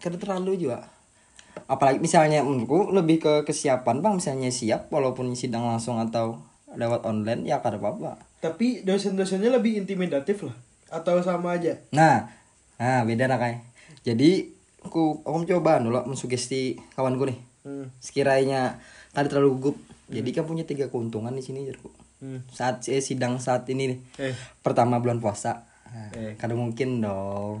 kada 0.00 0.16
terlalu 0.16 0.56
juga 0.58 0.88
apalagi 1.66 1.98
misalnya 1.98 2.40
menurutku 2.40 2.90
lebih 2.90 3.20
ke 3.20 3.32
kesiapan 3.44 4.00
bang 4.00 4.14
misalnya 4.16 4.50
siap 4.50 4.88
walaupun 4.88 5.34
sidang 5.34 5.62
langsung 5.62 5.98
atau 5.98 6.40
lewat 6.72 7.02
online 7.02 7.44
ya 7.44 7.58
kada 7.58 7.76
apa-apa 7.76 8.18
Tapi 8.40 8.80
dosen-dosennya 8.82 9.52
lebih 9.52 9.76
intimidatif 9.76 10.40
lah. 10.42 10.56
Atau 10.88 11.20
sama 11.20 11.54
aja? 11.54 11.76
nah 11.92 12.26
nah 12.74 13.04
beda 13.04 13.28
lah 13.28 13.36
kayak 13.36 13.60
jadi 14.00 14.48
aku 14.80 15.20
aku 15.20 15.36
mencoba 15.38 15.78
dulu 15.78 16.00
mensugesti 16.06 16.74
kawanku 16.94 17.28
nih 17.28 17.38
Hmm. 17.60 17.92
sekiranya 18.00 18.80
kada 19.12 19.28
terlalu 19.28 19.60
gugup 19.60 19.76
jadi 20.08 20.24
kan 20.32 20.48
punya 20.48 20.64
tiga 20.64 20.88
keuntungan 20.88 21.28
di 21.30 21.44
sini 21.44 21.68
jarku 21.68 21.92
Hmm. 22.20 22.40
saat 22.48 22.80
eh, 22.88 23.00
sidang 23.00 23.36
saat 23.36 23.68
ini 23.68 23.84
nih 23.86 23.98
Eh, 24.18 24.34
pertama 24.60 24.96
bulan 24.96 25.20
puasa 25.20 25.68
nah, 25.84 26.08
Eh. 26.12 26.36
kada 26.36 26.56
mungkin 26.56 27.04
dong 27.04 27.60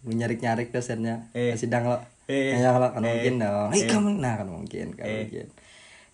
lu 0.00 0.12
nyarik 0.12 0.38
nyarik 0.38 0.68
dosennya 0.68 1.26
Eh. 1.32 1.54
sidang 1.54 1.86
lo 1.86 1.98
Eh. 2.24 2.54
ya 2.54 2.70
lo 2.72 2.88
kan 2.88 3.00
Eh. 3.00 3.08
mungkin 3.08 3.34
dong 3.38 3.70
eh, 3.70 3.76
Eh. 3.76 3.86
kamu 3.86 4.10
nah 4.16 4.34
kan 4.36 4.46
mungkin 4.46 4.86
kan 4.92 5.04
Eh. 5.04 5.24
mungkin 5.24 5.46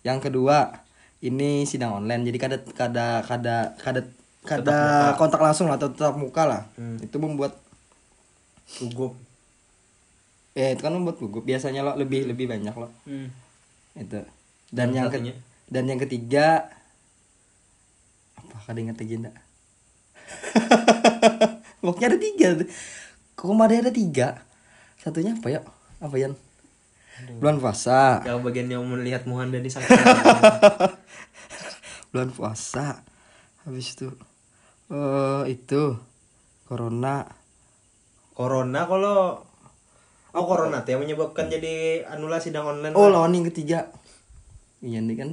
yang 0.01 0.19
kedua 0.19 0.81
ini 1.21 1.65
sidang 1.65 1.99
online 1.99 2.25
jadi 2.25 2.39
kada 2.39 2.57
kada 2.71 3.07
kada 3.23 3.57
kada 3.77 4.01
kada 4.43 4.77
kontak 5.15 5.39
langsung 5.39 5.67
lah 5.67 5.75
atau 5.75 5.89
tetap 5.89 6.15
muka 6.15 6.45
lah 6.45 6.63
Hmm. 6.75 6.97
itu 6.99 7.17
membuat 7.17 7.57
gugup. 8.79 9.17
ya 10.53 10.71
itu 10.71 10.81
kan 10.81 10.93
membuat 10.93 11.17
gugup 11.17 11.43
biasanya 11.43 11.83
lo 11.83 11.93
lebih 11.95 12.25
lebih 12.25 12.47
banyak 12.47 12.73
lo 12.73 12.89
Hmm. 13.03 13.29
itu 13.95 14.21
dan 14.71 14.91
yang 14.91 15.09
ke- 15.09 15.19
satunya? 15.19 15.35
dan 15.67 15.85
yang 15.85 15.99
ketiga 15.99 16.69
apa 18.35 18.57
kada 18.63 18.79
ingat 18.79 18.97
lagi 18.97 19.15
enggak 19.19 19.37
pokoknya 21.81 22.07
ada 22.07 22.19
tiga 22.19 22.49
kok 23.35 23.47
kemarin 23.47 23.87
ada 23.87 23.93
tiga? 23.93 24.29
Satunya 24.99 25.37
apa 25.37 25.49
ya? 25.51 25.61
Apa 26.01 26.17
ya 26.17 26.33
bulan 27.39 27.63
puasa. 27.63 28.27
Yang 28.27 28.39
bagian 28.43 28.69
yang 28.71 28.85
melihat 28.87 29.23
Muhanda 29.29 29.63
di 29.63 29.71
sana. 29.71 29.87
bulan 32.11 32.31
puasa. 32.35 33.03
Habis 33.65 33.95
itu 33.95 34.11
eh 34.91 35.43
itu 35.49 35.97
corona. 36.67 37.25
Corona 38.35 38.81
kalau 38.85 39.41
Oh 40.35 40.51
corona 40.51 40.83
tuh 40.83 40.99
yang 40.99 41.07
menyebabkan 41.07 41.47
jadi 41.47 42.03
anulasi 42.11 42.51
sidang 42.51 42.67
online. 42.67 42.99
oh 42.99 43.07
lawan 43.07 43.39
yang 43.39 43.47
ketiga. 43.55 43.87
Iya 44.83 44.99
ini 44.99 45.15
kan 45.15 45.31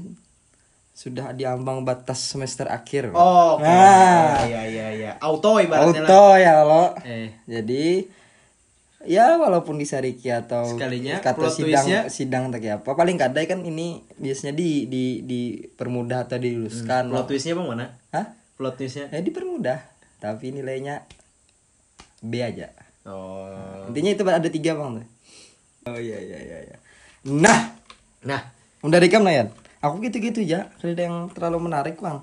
sudah 1.01 1.33
diambang 1.33 1.81
batas 1.81 2.21
semester 2.21 2.69
akhir 2.69 3.09
Oh, 3.11 3.57
oke. 3.57 3.65
nah 3.65 4.45
iya 4.45 4.61
iya 4.63 4.87
iya. 4.93 5.11
Auto 5.17 5.57
ibaratnya 5.57 5.97
lah. 5.97 6.07
auto 6.07 6.23
ya 6.37 6.53
lo 6.61 6.85
Eh, 7.01 7.33
Jadi 7.47 8.05
ya 9.01 9.33
walaupun 9.35 9.81
disariki 9.81 10.29
atau 10.29 10.61
Sekalinya 10.67 11.17
kata 11.17 11.49
sidang 11.49 11.81
twistnya- 11.81 12.05
sidang 12.07 12.43
tak 12.47 12.61
apa 12.77 12.93
paling 12.93 13.17
kadang 13.17 13.49
kan 13.49 13.59
ini 13.63 14.05
biasanya 14.15 14.53
di 14.53 14.85
di 14.85 15.25
dipermudah 15.25 16.29
atau 16.29 16.37
diluluskan 16.37 17.09
plot 17.09 17.25
twistnya 17.25 17.57
bang 17.57 17.65
mana? 17.67 17.85
Hah? 18.11 18.37
Plot 18.53 18.77
twistnya? 18.77 19.09
Ya 19.09 19.19
dipermudah 19.19 19.81
tapi 20.21 20.53
nilainya 20.53 21.01
B 22.21 22.37
aja. 22.37 22.69
Oh. 23.01 23.89
Intinya 23.89 24.13
itu 24.13 24.21
ada 24.21 24.45
tiga 24.45 24.77
bang 24.77 25.01
tuh. 25.01 25.07
Oh 25.83 25.97
iya 25.97 26.21
iya 26.21 26.37
iya. 26.37 26.57
iya. 26.63 26.77
Nah, 27.25 27.73
Nah, 28.21 28.53
udah 28.81 29.01
rekam 29.01 29.25
lah 29.25 29.33
ya. 29.33 29.43
Aku 29.81 29.97
gitu-gitu. 29.99 30.45
Kada 30.45 30.69
ada 30.85 31.03
yang 31.03 31.29
terlalu 31.33 31.67
menarik 31.67 31.97
bang. 31.97 32.21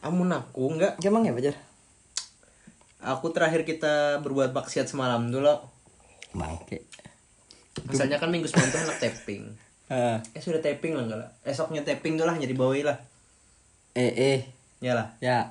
amun 0.00 0.30
aku 0.30 0.70
enggak. 0.72 0.96
Emang 1.02 1.26
ya 1.26 1.34
Pajar? 1.34 1.56
Aku 3.02 3.28
terakhir 3.30 3.62
kita 3.62 4.18
berbuat 4.24 4.50
maksiat 4.50 4.88
semalam 4.88 5.28
dulu. 5.28 5.52
Bangke. 6.32 6.82
Misalnya 7.86 8.16
kan 8.16 8.32
minggu 8.32 8.48
semalam 8.48 8.70
tuh 8.72 8.80
anak 8.82 8.98
tapping. 8.98 9.44
Ah, 9.86 10.18
Eh 10.34 10.42
sudah 10.42 10.58
tapping 10.58 10.98
lah 10.98 11.06
enggak 11.06 11.22
lah. 11.22 11.30
Esoknya 11.46 11.86
tapping 11.86 12.18
tuh 12.18 12.26
lah 12.26 12.34
jadi 12.34 12.50
bawahi 12.58 12.82
lah. 12.82 12.98
eh 13.94 14.10
eh 14.10 14.38
Ya 14.82 14.98
lah. 14.98 15.14
ya. 15.22 15.46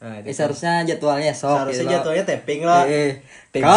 Nah, 0.00 0.24
Eh, 0.24 0.32
seharusnya 0.32 0.88
jadwalnya 0.88 1.36
sok. 1.36 1.68
Seharusnya 1.68 1.84
gitu 1.84 1.92
jatuhnya 2.00 2.24
tapping 2.24 2.64
lah. 2.64 2.88
Eh, 2.88 2.96
eh. 2.96 3.12
Tapping. 3.52 3.68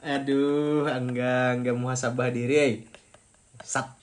Aduh, 0.08 0.88
enggak 0.88 1.60
enggak 1.60 1.76
muhasabah 1.76 2.32
diri. 2.32 2.56
Eh. 2.56 2.72
Sat. 3.60 3.97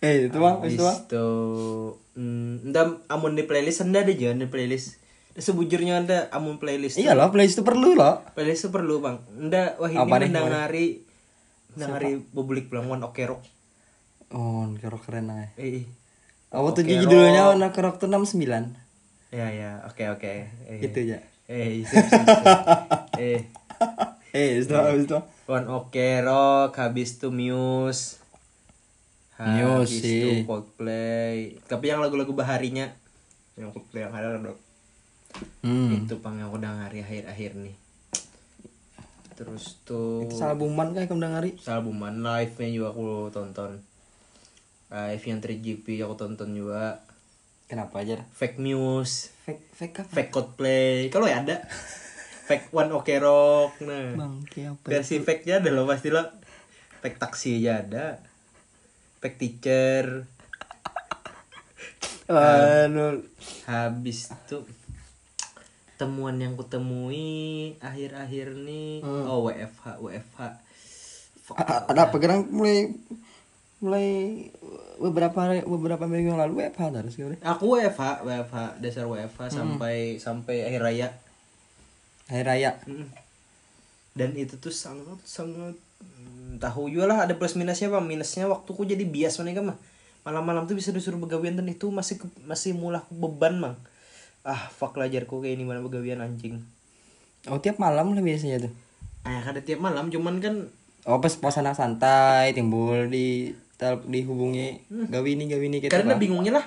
Eh, 0.00 0.26
itu 0.26 0.36
bang, 0.36 0.56
itu 0.64 0.80
bang. 0.80 0.96
Itu 1.04 1.26
hmm, 2.16 2.72
nda 2.72 2.82
amun 3.06 3.36
di 3.36 3.44
playlist 3.44 3.84
anda 3.84 4.00
ada 4.00 4.12
jangan 4.12 4.40
di 4.40 4.48
playlist. 4.48 4.96
Sebujurnya 5.32 6.00
anda 6.00 6.26
amun 6.30 6.56
playlist. 6.56 6.96
Iya 6.96 7.12
loh, 7.12 7.28
playlist 7.28 7.60
itu 7.60 7.64
perlu 7.64 7.92
loh. 7.92 8.24
Playlist 8.32 8.64
itu 8.64 8.70
perlu 8.70 8.98
bang. 8.98 9.20
Nda 9.30 9.76
wah 9.76 9.88
ini 9.88 10.00
Apa 10.00 10.16
mendengari 10.18 11.04
mendengari 11.70 12.18
publik 12.26 12.66
bilang 12.66 12.88
one 12.88 13.04
oke 13.04 13.20
rock. 13.22 13.42
Oh, 14.30 14.62
kerok 14.78 15.02
keren 15.04 15.26
aja. 15.28 15.50
Eh, 15.56 15.82
eh. 15.82 15.86
Aku 16.50 16.70
tuh 16.70 16.82
judulnya 16.82 17.44
Rock. 17.44 17.50
warna 17.54 17.68
kerok 17.70 17.96
tuh 17.98 18.06
69 18.06 18.74
ya 19.30 19.46
ya 19.46 19.70
oke 19.86 20.02
oke. 20.10 20.32
Eh, 20.66 20.78
Gitu 20.82 21.14
ya. 21.14 21.18
Eh, 21.46 21.82
sip. 21.82 22.02
eh, 23.22 23.46
Eh, 24.30 24.58
itu 24.58 24.70
habis 24.70 25.06
itu. 25.06 25.18
one 25.44 25.66
oke 25.66 26.06
rock 26.22 26.74
habis 26.74 27.18
itu 27.18 27.30
Muse. 27.30 28.18
Habis 29.40 30.04
sih. 30.04 30.20
itu 30.20 30.28
Coldplay. 30.44 31.56
Tapi 31.64 31.84
yang 31.88 32.04
lagu-lagu 32.04 32.36
baharinya 32.36 32.92
yang 33.56 33.72
Coldplay 33.72 34.04
yang 34.04 34.12
ada 34.12 34.36
dok. 34.36 34.58
Hmm. 35.64 36.04
Itu 36.04 36.20
pang 36.20 36.36
yang 36.36 36.52
udah 36.52 36.70
ngari 36.84 37.00
akhir-akhir 37.00 37.56
nih. 37.56 37.76
Terus 39.40 39.80
tuh 39.88 40.28
Itu 40.28 40.36
albuman 40.44 40.92
kayak 40.92 41.08
kamu 41.08 41.24
dengari. 41.24 41.50
albuman 41.64 42.20
live-nya 42.20 42.68
juga 42.68 42.88
aku 42.92 43.32
tonton. 43.32 43.80
Live 44.90 45.24
yang 45.24 45.40
3GP 45.40 45.86
aku 46.04 46.14
tonton 46.18 46.52
juga. 46.52 47.00
Kenapa 47.70 48.02
aja? 48.02 48.20
Fake 48.34 48.58
Muse, 48.58 49.30
Fake 49.46 49.70
fake 49.72 49.96
apa? 50.02 50.10
Fake 50.10 50.32
Coldplay. 50.34 51.08
Kalau 51.08 51.30
ya 51.30 51.40
ada. 51.40 51.64
Fake 52.50 52.74
One 52.74 52.90
Ok 52.90 53.08
Rock. 53.22 53.78
Nah. 53.86 54.18
Bang? 54.18 54.42
Versi 54.82 55.22
fake-nya 55.22 55.62
ada 55.62 55.70
loh 55.70 55.86
pasti 55.86 56.10
lo. 56.10 56.26
Pek 56.98 57.16
taksi 57.16 57.62
aja 57.62 57.80
ada. 57.86 58.06
Pek 59.20 59.36
teacher. 59.36 60.24
Anu, 62.30 63.20
Habis 63.66 64.30
tuh 64.46 64.62
temuan 66.00 66.40
yang 66.40 66.56
kutemui 66.56 67.76
akhir-akhir 67.76 68.56
nih 68.56 69.04
oh 69.04 69.44
WFH 69.44 70.00
WFH 70.00 70.40
Fuck. 71.44 71.60
a- 71.60 71.84
ada 71.92 72.08
apa 72.08 72.16
sekarang 72.16 72.48
mulai 72.48 72.88
mulai 73.84 74.08
beberapa 74.96 75.36
hari- 75.44 75.68
beberapa 75.68 76.08
minggu 76.08 76.32
yang 76.32 76.40
lalu 76.40 76.64
WFH 76.64 76.80
harus 76.88 77.12
aku 77.44 77.64
WFH 77.76 78.24
WFH 78.24 78.56
dasar 78.80 79.04
WFH 79.04 79.52
sampai 79.52 80.16
sampai 80.16 80.56
akhir 80.64 80.80
raya 80.80 81.08
Hari 82.32 82.46
raya. 82.48 82.80
Mm. 82.88 83.10
dan 84.16 84.30
itu 84.38 84.56
tuh 84.56 84.72
sangat 84.72 85.20
sangat 85.26 85.76
tahu 86.56 86.88
juga 86.88 87.06
lah 87.06 87.18
ada 87.20 87.32
plus 87.32 87.52
minusnya 87.52 87.86
bang 87.86 88.02
minusnya 88.02 88.44
waktuku 88.44 88.82
jadi 88.84 89.04
bias 89.04 89.38
mereka 89.38 89.62
mah 89.62 89.76
malam-malam 90.20 90.64
tuh 90.64 90.74
bisa 90.74 90.90
disuruh 90.90 91.16
begawian 91.16 91.54
dan 91.54 91.66
itu 91.66 91.86
masih 91.88 92.16
ke- 92.16 92.40
masih 92.42 92.72
mulah 92.72 93.06
beban 93.08 93.56
bang 93.56 93.74
ah 94.42 94.66
fuck 94.68 94.94
lah 94.94 95.06
jarku 95.06 95.38
kayak 95.38 95.54
ini 95.54 95.64
mana 95.64 95.78
begawian 95.78 96.18
anjing 96.18 96.58
Oh 97.44 97.56
tiap 97.56 97.76
malam 97.76 98.10
lah 98.10 98.20
biasanya 98.20 98.60
tuh. 98.60 98.72
ah 99.22 99.40
ada 99.42 99.58
tiap 99.58 99.78
malam 99.78 100.08
cuman 100.08 100.36
kan 100.38 100.54
Oh 101.02 101.16
pas 101.18 101.32
pas 101.34 101.52
anak 101.54 101.72
santai 101.72 102.52
timbul 102.52 103.06
di 103.06 103.48
tel- 103.74 104.04
dihubungi 104.04 104.80
gawi 105.08 105.34
ini 105.34 105.44
gawi 105.46 105.66
ini 105.66 105.76
gitu. 105.78 105.88
karena 105.90 106.12
Bang. 106.12 106.20
bingungnya 106.20 106.52
lah 106.54 106.66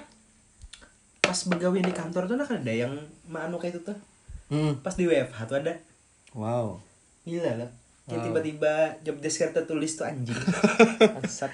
pas 1.19 1.37
begawian 1.43 1.83
di 1.83 1.91
kantor 1.91 2.25
tuh 2.25 2.35
nah 2.35 2.43
kan 2.43 2.57
ada 2.57 2.73
yang 2.75 2.93
manu 3.25 3.57
kayak 3.57 3.73
itu 3.73 3.81
tuh 3.83 3.97
Hmm. 4.45 4.77
pas 4.77 4.93
di 4.93 5.05
WFH 5.05 5.39
tuh 5.43 5.57
ada 5.57 5.73
Wow. 6.31 6.77
gila 7.23 7.53
lah 7.55 7.69
yang 8.03 8.19
tiba-tiba 8.19 8.99
job 8.99 9.17
desk 9.23 9.47
tertulis 9.51 9.95
tuh 9.95 10.03
anjing 10.03 10.35
Bangsat. 11.15 11.51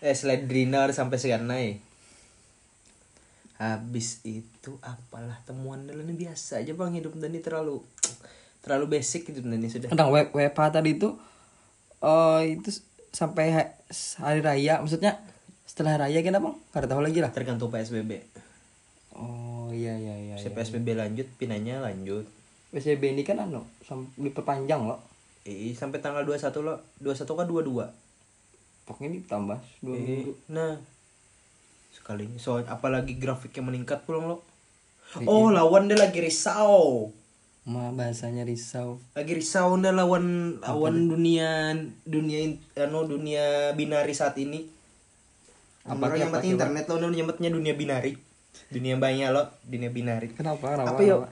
eh 0.00 0.14
slide 0.14 0.48
dinner 0.48 0.88
sampai 0.94 1.20
sekarang 1.20 1.44
naik 1.44 1.84
habis 3.58 4.22
itu 4.22 4.78
apalah 4.80 5.42
temuan 5.42 5.82
dalam 5.82 6.06
biasa 6.06 6.62
aja 6.62 6.72
bang 6.72 6.94
hidup 6.94 7.18
Dani 7.18 7.42
terlalu 7.42 7.82
terlalu 8.62 8.96
basic 8.96 9.34
hidup 9.34 9.50
Dani 9.50 9.66
sudah 9.66 9.90
Tentang 9.90 10.14
WFH 10.14 10.62
tadi 10.70 10.94
itu 10.94 11.10
oh 11.98 12.38
itu 12.38 12.70
sampai 13.10 13.46
ha- 13.50 13.74
hari 14.22 14.40
raya 14.46 14.78
maksudnya 14.78 15.18
setelah 15.66 16.06
raya 16.06 16.22
kita 16.22 16.38
bang 16.38 16.54
nggak 16.54 16.86
tahu 16.86 17.02
lagi 17.02 17.18
lah. 17.18 17.34
tergantung 17.34 17.68
PSBB 17.68 18.22
Oh 19.18 19.74
iya 19.74 19.98
iya 19.98 20.14
iya. 20.14 20.34
si 20.38 20.48
PSBB 20.48 20.94
lanjut 20.94 21.26
pinanya 21.34 21.82
lanjut 21.82 22.24
PSBB 22.70 23.18
ini 23.18 23.26
kan 23.26 23.42
anu 23.42 23.66
diperpanjang 24.14 24.86
loh. 24.86 25.02
Eh 25.42 25.70
sampai 25.72 25.98
tanggal 25.98 26.22
21 26.22 26.50
lo. 26.60 26.74
21 26.98 27.26
kan 27.34 27.46
22 27.46 27.86
Pokoknya 28.84 29.10
ditambah 29.14 29.58
dua 29.78 29.94
Eh, 29.94 30.00
minggu. 30.00 30.32
nah. 30.48 30.80
Sekalinya. 31.90 32.36
So 32.36 32.56
apalagi 32.58 33.14
grafiknya 33.14 33.60
meningkat 33.60 34.02
pulang 34.02 34.26
lo. 34.26 34.36
Oh 35.24 35.48
lawan 35.48 35.86
dia 35.86 35.96
lagi 35.96 36.18
risau. 36.18 37.12
Ma 37.64 37.92
bahasanya 37.92 38.42
risau. 38.42 38.96
lagi 39.12 39.36
risau 39.36 39.76
dah 39.76 39.92
lawan 39.92 40.56
lawan 40.58 41.04
dunia 41.06 41.76
dunia 42.02 42.38
in- 42.40 42.60
anu 42.74 43.04
dunia 43.04 43.72
binari 43.72 44.12
saat 44.12 44.36
ini. 44.36 44.64
Apa 45.84 46.12
yang 46.14 46.28
apa 46.28 46.40
ki, 46.40 46.56
internet 46.56 46.84
lo 46.86 47.08
nyebutnya 47.08 47.48
dunia 47.48 47.72
binari. 47.72 48.16
Dunia 48.68 48.96
banyak 48.96 49.28
lo 49.28 49.44
dunia 49.62 49.88
binari. 49.88 50.32
Kenapa? 50.32 50.76
Kenapa? 50.76 50.96
apa 50.96 51.00
yuk? 51.02 51.28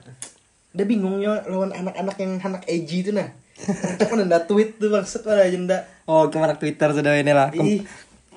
Udah 0.73 0.85
bingungnya 0.85 1.41
lawan 1.45 1.73
anak-anak 1.73 2.17
yang 2.17 2.33
anak 2.39 2.63
edgy 2.69 3.01
itu 3.01 3.09
nah 3.09 3.33
Cak 3.97 4.07
mana 4.07 4.23
ndak 4.25 4.45
tweet 4.45 4.77
tuh 4.77 4.87
maksud 4.87 5.21
mana 5.21 5.41
aja 5.41 5.57
ndak 5.57 5.81
Oh 6.05 6.27
ke 6.27 6.37
mana 6.37 6.53
Twitter 6.53 6.89
sudah 6.89 7.13
ini 7.13 7.31
lah. 7.31 7.49
Kem- 7.49 7.83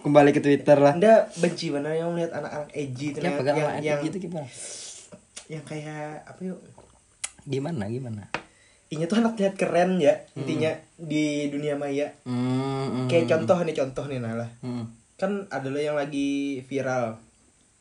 kembali 0.01 0.31
ke 0.31 0.41
Twitter 0.41 0.75
lah. 0.75 0.93
ndak 0.93 1.29
benci 1.37 1.69
mana 1.69 1.93
yang 1.93 2.09
melihat 2.11 2.33
anak-anak 2.35 2.73
edgy 2.73 3.13
itu 3.13 3.21
Kenapa 3.21 3.41
gak 3.43 3.53
yang, 3.53 3.61
yang, 3.61 3.81
yang, 3.83 4.01
gitu 4.03 4.17
gimana? 4.19 4.49
yang 5.47 5.63
kayak 5.63 6.25
apa 6.25 6.41
yuk 6.41 6.59
Gimana 7.43 7.85
gimana? 7.87 8.25
Inya 8.89 9.07
tuh 9.07 9.19
anak 9.19 9.37
lihat 9.37 9.55
keren 9.55 9.99
ya 9.99 10.17
intinya 10.35 10.73
di 10.97 11.47
dunia 11.47 11.75
maya 11.75 12.11
Hmm, 12.23 13.05
hmm, 13.05 13.07
kayak 13.07 13.29
contoh 13.29 13.61
nih 13.61 13.73
contoh 13.73 14.05
nih 14.05 14.19
lah 14.19 14.51
hmm. 14.59 14.85
kan 15.15 15.47
adalah 15.49 15.79
yang 15.79 15.95
lagi 15.95 16.59
viral 16.65 17.21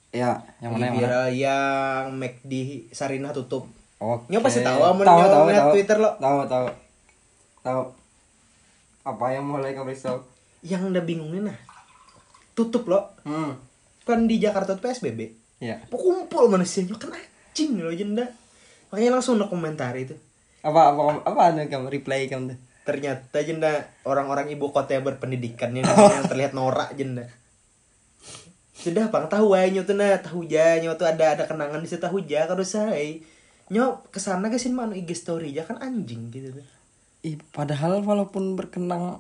Ya, 0.10 0.42
yang 0.60 0.74
Lagi 0.74 0.76
mana 0.76 0.84
yang 0.84 0.94
mana? 0.94 1.00
viral 1.00 1.26
yang 1.32 2.04
McD 2.14 2.54
Sarinah 2.90 3.30
tutup 3.30 3.70
Oke. 3.98 4.26
Nyo 4.28 4.40
pasti 4.40 4.60
tahu, 4.60 4.80
amun 4.82 5.04
tahu, 5.04 5.20
tahu, 5.22 5.46
tahu. 5.50 5.72
Twitter 5.76 5.98
lo. 5.98 6.16
Tahu, 6.16 6.48
tahu. 6.48 6.68
Tahu. 7.70 7.84
Apa 9.06 9.26
yang 9.32 9.46
mulai 9.46 9.72
kamu 9.72 9.94
risau? 9.94 10.26
yang 10.60 10.84
udah 10.86 11.00
bingungin 11.00 11.48
nah 11.48 11.56
tutup 12.52 12.84
loh 12.84 13.16
Hmm. 13.24 13.56
kan 14.04 14.28
di 14.28 14.36
Jakarta 14.38 14.76
tuh 14.76 14.84
PSBB 14.84 15.32
Ya. 15.58 15.80
kumpul 15.88 16.48
manusianya 16.48 16.96
kan 16.96 17.16
anjing 17.16 17.80
loh 17.80 17.92
jenda 17.92 18.28
makanya 18.90 19.16
langsung 19.16 19.40
udah 19.40 19.48
komentar 19.48 19.96
itu 19.96 20.20
Apa 20.60 20.92
apa 20.92 21.24
apa 21.24 21.42
anu 21.48 21.64
kamu 21.64 21.88
reply 21.90 22.28
kamu 22.28 22.52
tuh? 22.52 22.60
ternyata 22.84 23.38
jenda 23.40 23.72
orang-orang 24.04 24.50
ibu 24.50 24.68
kota 24.68 24.92
yang 24.92 25.06
berpendidikan 25.06 25.72
yang, 25.78 25.88
yang 25.88 26.28
terlihat 26.28 26.52
norak 26.52 26.92
jenda 26.94 27.32
sudah 28.74 29.08
bang 29.08 29.28
tahu 29.28 29.52
aja 29.54 29.80
tuh 29.82 29.96
nah 29.96 30.16
tahu 30.18 30.44
aja 30.44 30.80
nyo 30.80 30.96
tuh 30.96 31.08
ada 31.08 31.36
ada 31.36 31.44
kenangan 31.44 31.80
di 31.80 31.88
situ 31.88 32.00
tahu 32.00 32.20
aja 32.20 32.48
kalau 32.48 32.64
saya 32.64 32.96
nyo 33.70 34.04
ke 34.08 34.20
sana 34.20 34.48
ke 34.48 34.56
sini 34.56 34.76
mana 34.76 34.92
IG 34.92 35.12
story 35.14 35.52
aja 35.52 35.64
kan 35.64 35.80
anjing 35.80 36.32
gitu 36.32 36.52
tuh 36.52 36.68
padahal 37.50 38.00
walaupun 38.00 38.56
berkenang 38.56 39.20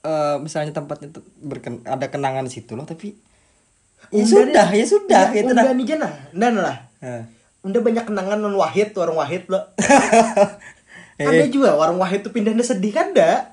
eh 0.00 0.36
misalnya 0.36 0.72
tempatnya 0.72 1.12
berken 1.38 1.84
ada 1.84 2.08
kenangan 2.08 2.44
di 2.44 2.52
situ 2.52 2.72
loh, 2.72 2.84
tapi 2.84 3.12
ya 4.08 4.24
sudah, 4.24 4.68
ya 4.70 4.84
sudah 4.84 5.28
ya, 5.28 5.34
gitu 5.34 5.52
unda 5.52 5.60
dah. 5.62 5.72
nih 5.72 5.86
jana 5.86 6.08
dan 6.32 6.54
lah 6.56 6.76
Nah. 7.00 7.24
unda 7.60 7.78
banyak 7.78 8.04
kenangan 8.04 8.36
non 8.38 8.52
wahid 8.54 8.92
warung 8.92 9.16
wahid 9.16 9.44
lo 9.46 9.60
Eh. 11.16 11.24
ada 11.26 11.44
juga 11.46 11.72
warung 11.74 11.96
wahid 11.96 12.20
tuh 12.20 12.28
pindah 12.30 12.52
sedih 12.58 12.90
kan 12.90 13.12
dah 13.12 13.44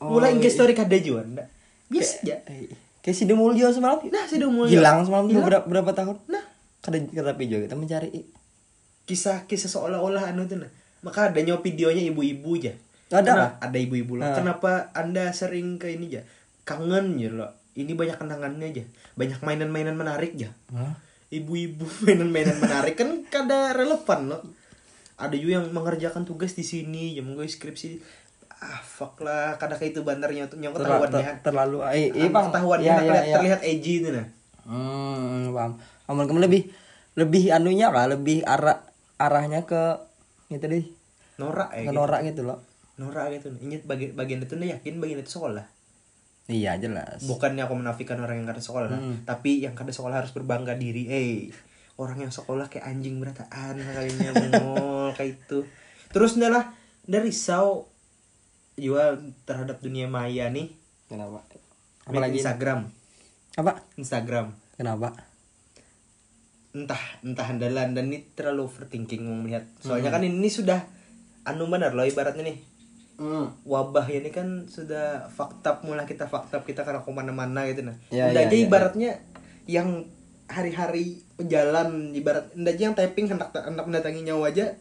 Oh, 0.00 0.16
mulai 0.16 0.32
iya. 0.34 0.48
story 0.48 0.72
kada 0.72 0.96
juga 0.96 1.20
anda 1.22 1.44
biasa 1.86 2.24
aja 2.24 2.40
Eh, 2.46 2.72
Kayak 3.00 3.12
si 3.14 3.24
Demulyo 3.24 3.68
semalam. 3.68 4.00
nah 4.06 4.24
sudah 4.24 4.48
mulai 4.48 4.72
Hilang 4.72 5.04
semalam 5.04 5.28
Hilang. 5.28 5.44
berapa, 5.44 5.64
berapa 5.66 5.90
tahun? 5.94 6.16
nah 6.26 6.40
Kada 6.80 6.96
tapi 7.02 7.44
juga 7.44 7.68
kita 7.68 7.76
mencari. 7.76 8.08
kisah 9.04 9.44
kisah 9.44 9.68
seolah-olah 9.68 10.32
anu 10.32 10.44
tuh 10.44 10.56
nah 10.56 10.72
maka 11.00 11.28
ada 11.28 11.36
nyawa 11.36 11.60
videonya 11.60 12.00
ibu-ibu 12.06 12.56
aja 12.56 12.72
Ada 13.10 13.30
lah. 13.32 13.50
ada 13.58 13.74
ibu-ibu 13.76 14.16
loh 14.16 14.24
Ah. 14.24 14.34
kenapa 14.34 14.70
anda 14.92 15.28
sering 15.30 15.76
ke 15.76 15.90
ini 15.90 16.06
aja 16.08 16.22
kangen 16.62 17.14
ya 17.14 17.28
lo 17.28 17.50
ini 17.74 17.92
banyak 17.92 18.16
kenangannya 18.16 18.70
aja 18.70 18.84
banyak 19.14 19.40
mainan-mainan 19.40 19.94
menarik 19.94 20.34
ya 20.34 20.50
ibu-ibu 21.28 21.82
mainan-mainan 22.04 22.56
menarik 22.56 22.94
kan 22.94 23.26
kada 23.26 23.72
relevan 23.72 24.20
loh 24.28 24.42
ada 25.16 25.34
juga 25.34 25.58
yang 25.58 25.68
mengerjakan 25.68 26.22
tugas 26.22 26.54
di 26.54 26.62
sini 26.62 27.12
yang 27.12 27.34
gue 27.34 27.44
skripsi 27.44 28.00
ah 28.52 28.78
fuck 28.78 29.18
lah 29.18 29.56
kada 29.56 29.72
kayak 29.72 29.92
itu 29.92 30.00
bandarnya 30.00 30.44
tuh 30.46 30.56
yang 30.56 30.70
ketahuan 30.70 31.08
ter- 31.08 31.22
ya 31.22 31.32
terlalu 31.40 31.78
eh, 31.86 32.08
iya 32.10 32.28
bang 32.28 32.46
ketahuan 32.46 32.78
Iya, 32.78 32.94
ya, 32.94 33.00
iya, 33.00 33.34
terlihat, 33.34 33.60
edgy 33.62 33.94
itu 33.98 34.10
nah 34.10 34.26
Hmm, 34.60 35.50
paham. 35.50 35.72
Amun 36.06 36.28
kamu 36.28 36.46
lebih 36.46 36.62
lebih 37.16 37.50
anunya 37.50 37.90
kah? 37.90 38.06
Lebih 38.06 38.44
arah 38.44 38.86
arahnya 39.16 39.64
ke 39.64 39.98
itu 40.48 40.62
deh. 40.62 40.84
norak 41.36 41.72
ya 41.72 41.88
gitu. 41.88 41.96
norak 41.96 42.20
gitu 42.22 42.42
loh. 42.44 42.60
Norak 43.00 43.32
gitu 43.32 43.48
ingat 43.58 43.88
bagian 43.88 44.12
bagian 44.12 44.44
itu 44.44 44.54
nih 44.54 44.76
yakin 44.76 45.00
bagian 45.00 45.20
itu 45.20 45.32
sekolah 45.32 45.64
Iya 46.50 46.74
jelas. 46.82 47.22
bukannya 47.24 47.62
aku 47.62 47.78
menafikan 47.78 48.18
orang 48.18 48.42
yang 48.42 48.48
kada 48.50 48.58
sekolah 48.58 48.90
nah. 48.90 48.98
Hmm. 48.98 49.22
tapi 49.24 49.62
yang 49.62 49.72
kada 49.72 49.94
sekolah 49.94 50.18
harus 50.18 50.34
berbangga 50.34 50.74
diri 50.74 51.06
eh 51.06 51.32
orang 51.94 52.26
yang 52.26 52.32
sekolah 52.34 52.66
kayak 52.66 52.90
anjing 52.90 53.22
berataan 53.22 53.78
kalinya 53.78 54.30
bengol 54.34 55.08
kayak 55.16 55.38
itu 55.38 55.62
terus 56.10 56.34
nih 56.34 56.50
lah 56.50 56.74
dari 57.06 57.30
risau 57.30 57.86
juga 58.74 59.14
terhadap 59.44 59.78
dunia 59.78 60.04
maya 60.06 60.50
nih 60.50 60.74
Kenapa? 61.06 61.42
Apalagi 62.06 62.38
Instagram 62.38 62.86
apa? 63.54 63.72
Instagram 63.94 64.50
Kenapa? 64.74 65.14
entah 66.70 67.02
entah 67.26 67.46
andalan 67.50 67.98
dan 67.98 68.04
ini 68.10 68.22
terlalu 68.38 68.70
overthinking 68.70 69.26
melihat 69.26 69.66
soalnya 69.82 70.14
kan 70.14 70.22
ini 70.22 70.46
sudah 70.46 70.86
anu 71.42 71.66
benar 71.66 71.98
loh 71.98 72.06
ibaratnya 72.06 72.46
nih 72.46 72.58
Hmm. 73.20 73.52
wabah 73.62 74.08
ini 74.08 74.28
kan 74.28 74.48
sudah 74.64 75.28
fakta 75.28 75.76
mulai 75.82 76.02
kita 76.02 76.24
fakta 76.24 76.56
kita 76.58 76.80
karena 76.80 76.98
ke 76.98 77.10
mana-mana 77.10 77.68
gitu 77.68 77.84
nah 77.84 77.92
Ya, 78.08 78.26
Ndak 78.26 78.32
ya, 78.34 78.48
aja 78.48 78.54
ya, 78.54 78.64
ibaratnya 78.64 79.10
yang 79.66 79.88
hari-hari 80.46 81.04
pejalan 81.36 82.10
ibarat 82.10 82.48
ndak 82.54 82.74
aja 82.74 82.82
yang 82.82 82.96
typing 82.96 83.28
hendak 83.28 83.52
hendak 83.52 83.84
mendatangi 83.84 84.24
nyawa 84.24 84.48
aja 84.48 84.72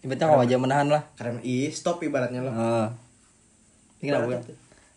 Ibaratnya 0.00 0.26
kalau 0.26 0.42
aja 0.42 0.56
menahan 0.58 0.88
lah. 0.90 1.02
karena 1.14 1.38
ih 1.40 1.70
stop 1.70 2.02
ibaratnya 2.02 2.42
loh 2.42 2.50
Oh. 2.50 2.88
Ini? 4.00 4.10
Ibarat 4.10 4.42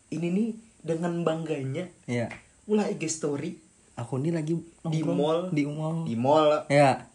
ini 0.08 0.26
nih 0.28 0.48
dengan 0.82 1.22
bangganya 1.22 1.86
Iya. 2.04 2.34
mulai 2.64 2.92
IG 2.92 3.06
story 3.08 3.62
Aku 3.94 4.18
ini 4.18 4.28
lagi 4.28 4.58
Di 4.84 5.00
mall. 5.00 5.48
Di 5.48 5.64
mall. 5.64 6.02
di 6.02 6.14
mall 6.14 6.66
Ya. 6.66 7.06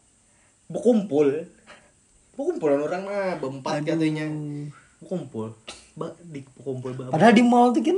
berkumpul 0.66 1.44
berkumpulan 2.32 2.80
orang 2.80 3.02
mah 3.04 3.36
berempat 3.38 3.84
katanya 3.84 4.26
Berkumpul 5.02 5.52
ba 5.92 6.08
di 6.24 6.40
berkumpul 6.48 6.94
ba 6.94 7.10
Padahal 7.10 7.34
di 7.34 7.42
mall 7.42 7.70
tuh 7.70 7.82
kan 7.82 7.98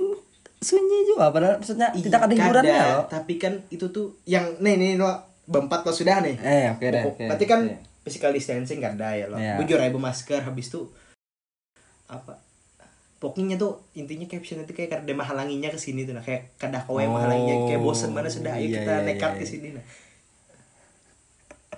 sunyi 0.57 1.03
juga 1.05 1.27
padahal 1.29 1.59
maksudnya 1.59 1.91
tidak 1.93 2.21
ada 2.23 2.33
hiburannya 2.33 2.79
loh. 2.89 3.03
Tapi 3.05 3.33
kan 3.35 3.53
itu 3.67 3.85
tuh 3.87 4.15
yang 4.23 4.47
nih 4.57 4.75
nih 4.75 4.91
lo 4.95 5.11
berempat 5.43 5.83
lo 5.83 5.91
sudah 5.91 6.23
nih. 6.23 6.35
Eh 6.39 6.65
oke 6.71 6.85
deh 6.85 7.03
Pokok- 7.03 7.13
oke 7.13 7.23
berarti 7.27 7.45
kan 7.45 7.59
Oke. 7.61 7.75
physical 8.01 8.31
distancing 8.31 8.79
gak 8.79 8.95
ada 8.95 9.09
ya 9.13 9.25
lo. 9.27 9.35
Iya. 9.35 9.55
bujur 9.55 9.75
aja 9.77 9.91
masker 9.91 10.39
habis 10.41 10.67
itu 10.67 10.87
apa 12.05 12.39
pokoknya 13.17 13.55
tuh 13.55 13.79
intinya 13.93 14.27
caption 14.27 14.59
itu 14.59 14.71
kayak 14.71 14.91
kada 14.93 15.11
menghalanginya 15.11 15.67
ke 15.67 15.79
sini 15.79 16.03
tuh 16.03 16.11
nah 16.11 16.19
kayak 16.19 16.55
kada 16.57 16.83
kowe 16.83 16.99
yang 16.99 17.07
Oh, 17.07 17.15
menghalanginya 17.15 17.55
kayak 17.65 17.79
bosen 17.79 18.11
mana 18.11 18.27
sudah 18.27 18.51
ayo 18.53 18.67
iya, 18.67 18.75
kita 18.77 18.93
iya, 18.93 19.05
nekat 19.07 19.31
iya, 19.31 19.39
ke 19.39 19.43
iya. 19.43 19.49
sini 19.49 19.67
nah. 19.71 19.85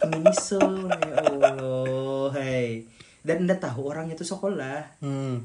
Miniso 0.05 0.59
ya 0.89 1.13
Allah 1.21 2.29
hai 2.33 2.83
dan 3.25 3.49
anda 3.49 3.57
tahu 3.57 3.89
orang 3.89 4.13
itu 4.13 4.21
sekolah 4.21 5.01
hmm 5.01 5.35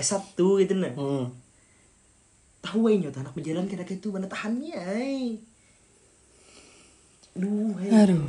S1 0.00 0.34
gitu 0.34 0.74
nah 0.80 0.92
hmm 0.96 1.42
tahu 2.62 2.86
aja 2.88 3.10
nyata 3.10 3.26
anak 3.26 3.34
berjalan 3.34 3.66
kira 3.66 3.82
kayak 3.82 3.98
itu 3.98 4.14
mana 4.14 4.30
tahannya 4.30 4.78
ay. 4.78 5.34
Duh, 7.34 7.74
hey. 7.82 7.90
Aduh. 7.90 8.22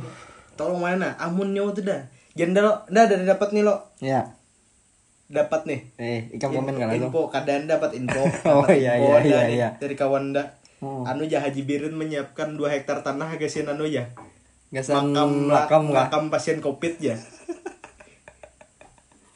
Tolong 0.58 0.82
mana? 0.82 1.14
Amunnya 1.22 1.62
tuh 1.70 1.86
dah. 1.86 2.02
Jangan 2.34 2.66
lo, 2.66 2.72
dah 2.90 3.04
dari 3.06 3.22
dapat 3.22 3.54
nih 3.54 3.62
lo. 3.62 3.94
ya 4.02 4.26
Dapat 5.30 5.70
nih. 5.70 5.80
eh 6.02 6.20
ikan 6.34 6.50
komen 6.50 6.74
kan 6.76 6.90
Info, 6.98 7.30
keadaan 7.30 7.70
dapat 7.70 7.94
info. 7.94 8.26
Oh, 8.50 8.66
iya, 8.66 8.98
info 8.98 9.22
iya, 9.22 9.22
iya, 9.22 9.40
nih 9.46 9.54
iya. 9.54 9.68
Dari 9.78 9.94
kawan 9.94 10.34
dah. 10.34 10.50
Hmm. 10.82 11.06
Anu 11.06 11.24
ya 11.30 11.38
Haji 11.38 11.62
Birin 11.62 11.94
menyiapkan 11.94 12.58
2 12.58 12.74
hektar 12.74 13.06
tanah 13.06 13.38
gasin 13.38 13.70
anu 13.70 13.86
ya. 13.86 14.10
gasan 14.74 15.14
Makam 15.14 15.94
makam 15.94 16.26
pasien 16.34 16.58
Covid 16.58 16.98
ya. 16.98 17.14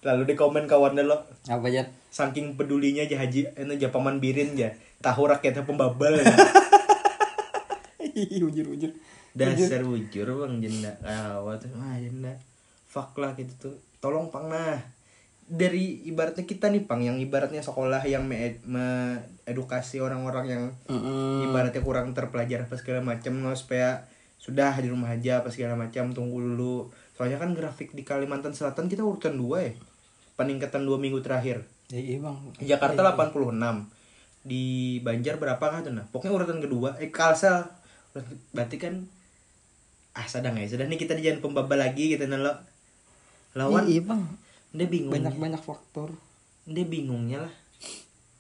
Lalu 0.02 0.22
di 0.30 0.34
komen 0.38 0.70
kawan 0.70 0.94
dah 0.94 1.02
lo. 1.02 1.18
apa 1.50 1.66
aja 1.66 1.82
Saking 2.08 2.54
pedulinya 2.54 3.02
aja 3.02 3.18
Haji. 3.18 3.50
Anu 3.58 3.74
ya 3.74 3.90
paman 3.90 4.22
Birin 4.22 4.54
ya. 4.54 4.70
Tahu 4.98 5.26
rakyatnya 5.26 5.66
pembabal. 5.66 6.18
Ya. 8.18 8.42
ujur 8.42 8.66
ujur. 8.74 8.90
Dasar 9.30 9.86
bujur 9.86 10.26
bang 10.26 10.58
jenda. 10.58 10.90
Awat 11.06 11.70
ah 11.78 11.94
jenda. 12.02 12.34
Fuck 12.90 13.14
lah 13.22 13.38
gitu 13.38 13.54
tuh. 13.58 13.74
Tolong 14.02 14.26
pang 14.34 14.50
nah. 14.50 14.78
Dari 15.46 16.02
ibaratnya 16.04 16.42
kita 16.42 16.66
nih 16.68 16.82
pang 16.82 16.98
yang 16.98 17.16
ibaratnya 17.22 17.62
sekolah 17.62 18.02
yang 18.04 18.26
me- 18.26 19.22
edukasi 19.46 20.02
orang-orang 20.02 20.44
yang 20.50 20.64
ibaratnya 21.46 21.80
kurang 21.80 22.10
terpelajar 22.12 22.66
apa 22.66 22.74
segala 22.76 23.00
macam 23.00 23.32
no 23.38 23.54
supaya 23.54 24.02
sudah 24.36 24.76
di 24.76 24.92
rumah 24.92 25.08
aja 25.14 25.40
apa 25.40 25.48
segala 25.54 25.78
macam 25.78 26.10
tunggu 26.10 26.42
dulu. 26.42 26.90
Soalnya 27.14 27.38
kan 27.38 27.54
grafik 27.54 27.94
di 27.94 28.02
Kalimantan 28.02 28.52
Selatan 28.52 28.90
kita 28.90 29.06
urutan 29.06 29.38
dua 29.38 29.62
ya 29.62 29.72
peningkatan 30.38 30.86
dua 30.86 31.02
minggu 31.02 31.18
terakhir. 31.18 31.66
Ya 31.90 31.98
iya 31.98 32.22
bang. 32.22 32.38
Jakarta 32.62 33.02
86 33.02 33.58
di 34.46 34.96
Banjar 35.02 35.36
berapa 35.42 35.58
kah 35.60 35.82
tuh 35.82 35.92
nah? 35.92 36.06
Pokoknya 36.14 36.38
urutan 36.38 36.62
kedua 36.62 36.94
eh 37.02 37.10
Kalsel. 37.10 37.66
Berarti 38.54 38.78
kan 38.78 39.02
ah 40.14 40.26
sedang 40.26 40.54
ya 40.58 40.66
sudah 40.66 40.86
nih 40.86 40.98
kita 40.98 41.14
di 41.14 41.26
jalan 41.26 41.42
pembaba 41.42 41.74
lagi 41.74 42.14
gitu 42.14 42.22
nah 42.30 42.38
lo 42.38 42.54
lawan. 43.58 43.90
Iya 43.90 44.06
bang. 44.06 44.22
Dia 44.70 44.86
bingung. 44.86 45.10
Banyak 45.10 45.34
banyak 45.34 45.62
faktor. 45.62 46.14
Dia 46.70 46.86
bingungnya 46.86 47.42
lah. 47.42 47.54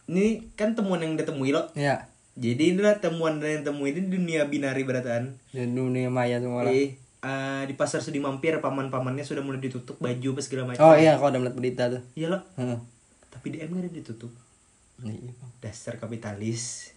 Ini 0.06 0.54
kan 0.54 0.78
temuan 0.78 1.02
yang 1.02 1.18
ditemui 1.18 1.50
lo. 1.50 1.66
Ya. 1.74 2.06
Jadi 2.38 2.78
inilah 2.78 3.02
temuan 3.02 3.42
yang 3.42 3.66
temui 3.66 3.90
ini 3.90 4.06
dunia 4.06 4.46
binari 4.46 4.86
beratan 4.86 5.34
di 5.50 5.66
dunia 5.66 6.06
maya 6.06 6.38
semua 6.38 6.62
lah. 6.62 6.70
Eh 6.70 6.94
eh, 7.22 7.62
di 7.66 7.74
pasar 7.74 8.00
Sudi 8.02 8.22
Mampir 8.22 8.58
paman-pamannya 8.62 9.26
sudah 9.26 9.42
mulai 9.42 9.58
ditutup 9.58 9.98
baju 9.98 10.28
apa 10.34 10.40
segala 10.42 10.74
macam. 10.74 10.82
Oh 10.86 10.94
iya 10.94 11.18
kalau 11.18 11.34
udah 11.34 11.40
melihat 11.42 11.56
berita 11.58 11.82
tuh. 11.90 12.02
Iya 12.14 12.26
lo. 12.34 12.38
Heeh. 12.58 12.78
tapi 13.28 13.54
DM 13.54 13.70
gak 13.70 13.82
ada 13.86 13.90
ditutup. 13.92 14.32
Iya 15.04 15.30
bang. 15.30 15.52
Dasar 15.62 15.94
kapitalis. 16.02 16.90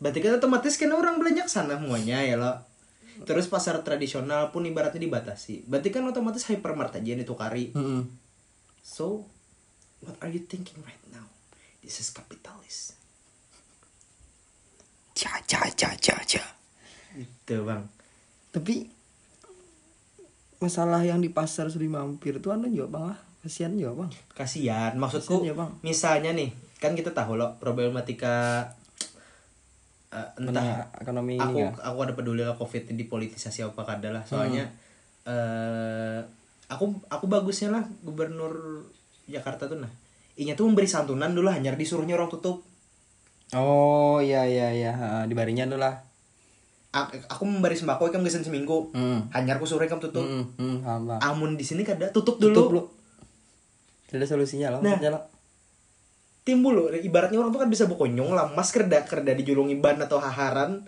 Berarti 0.00 0.18
kan 0.20 0.36
otomatis 0.36 0.76
kan 0.80 0.92
orang 0.92 1.20
belanja 1.20 1.44
ke 1.44 1.52
sana 1.52 1.76
semuanya 1.76 2.20
ya 2.24 2.36
lo. 2.36 2.52
Terus 3.24 3.48
pasar 3.52 3.80
tradisional 3.84 4.48
pun 4.48 4.64
ibaratnya 4.64 5.00
dibatasi. 5.00 5.68
Berarti 5.68 5.92
kan 5.92 6.04
otomatis 6.08 6.44
hypermart 6.48 6.96
aja 6.96 7.04
yang 7.04 7.20
ditukari. 7.20 7.72
Heeh. 7.72 8.04
so 8.80 9.28
what 10.00 10.16
are 10.24 10.32
you 10.32 10.40
thinking 10.40 10.80
right 10.84 11.04
now? 11.12 11.28
This 11.84 12.00
is 12.00 12.08
capitalist. 12.12 12.96
Ca 15.16 15.36
ca 15.44 15.68
ca 15.68 15.96
ca 16.00 16.16
ca 16.24 16.59
itu 17.18 17.56
bang. 17.66 17.82
Tapi 18.50 18.90
masalah 20.60 21.00
yang 21.00 21.24
di 21.24 21.32
pasar 21.32 21.72
Sri 21.72 21.88
Mampir 21.88 22.38
tuh 22.38 22.52
anda 22.52 22.68
juga 22.68 22.92
bang 22.92 23.04
lah. 23.14 23.18
Kasihan 23.40 23.72
juga 23.72 24.04
bang. 24.04 24.10
Kasihan. 24.36 24.92
Maksudku 25.00 25.40
Kasihan 25.40 25.50
ya, 25.50 25.54
Bang. 25.56 25.70
misalnya 25.80 26.30
nih 26.36 26.52
kan 26.80 26.92
kita 26.96 27.12
tahu 27.12 27.36
loh 27.36 27.56
problematika 27.60 28.64
eh, 30.12 30.28
entah 30.40 30.88
ekonomi 30.96 31.36
aku 31.36 31.60
ya. 31.60 31.72
aku 31.76 31.98
ada 32.04 32.12
peduli 32.16 32.40
lah 32.40 32.56
covid 32.56 32.88
ini 32.92 33.04
dipolitisasi 33.04 33.64
apa 33.64 33.82
kada 33.82 34.12
lah. 34.12 34.22
Soalnya 34.28 34.68
eh 35.24 36.20
aku 36.70 37.00
aku 37.08 37.24
bagusnya 37.26 37.72
lah 37.72 37.84
gubernur 38.04 38.84
Jakarta 39.24 39.66
tuh 39.66 39.80
nah. 39.80 39.92
Inya 40.36 40.56
tuh 40.56 40.68
memberi 40.68 40.88
santunan 40.88 41.32
dulu 41.32 41.48
hanya 41.52 41.72
disuruhnya 41.72 42.16
orang 42.16 42.28
tutup. 42.28 42.64
Oh 43.56 44.20
iya 44.20 44.44
iya 44.44 44.72
iya. 44.76 44.92
Di 45.24 45.32
baringnya 45.32 45.64
tuh 45.66 45.80
lah 45.80 46.09
aku 46.90 47.46
memberi 47.46 47.78
sembako 47.78 48.10
kan 48.10 48.22
gesen 48.26 48.42
seminggu. 48.42 48.90
Hmm. 48.90 49.30
Hanya 49.30 49.56
aku 49.58 49.66
suruh 49.66 49.86
kamu 49.86 50.02
tutup. 50.10 50.26
Hmm 50.26 50.50
hmm 50.58 51.22
amun 51.22 51.54
di 51.54 51.62
sini 51.62 51.86
kada 51.86 52.10
tutup 52.10 52.42
dulu, 52.42 52.54
tutup 52.54 52.68
lu. 52.74 52.82
Tidak 54.10 54.18
ada 54.18 54.26
solusinya 54.26 54.74
loh 54.74 54.82
Nah. 54.82 54.98
lo 54.98 55.20
timbul 56.42 56.72
loh 56.74 56.86
ibaratnya 56.90 57.38
orang 57.38 57.54
tuh 57.54 57.62
kan 57.62 57.70
bisa 57.70 57.86
bokonyong 57.86 58.34
lah 58.34 58.50
mas 58.56 58.74
kerda 58.74 59.06
kerda 59.06 59.38
dijulungi 59.38 59.78
ban 59.78 60.02
atau 60.02 60.18
haharan. 60.18 60.82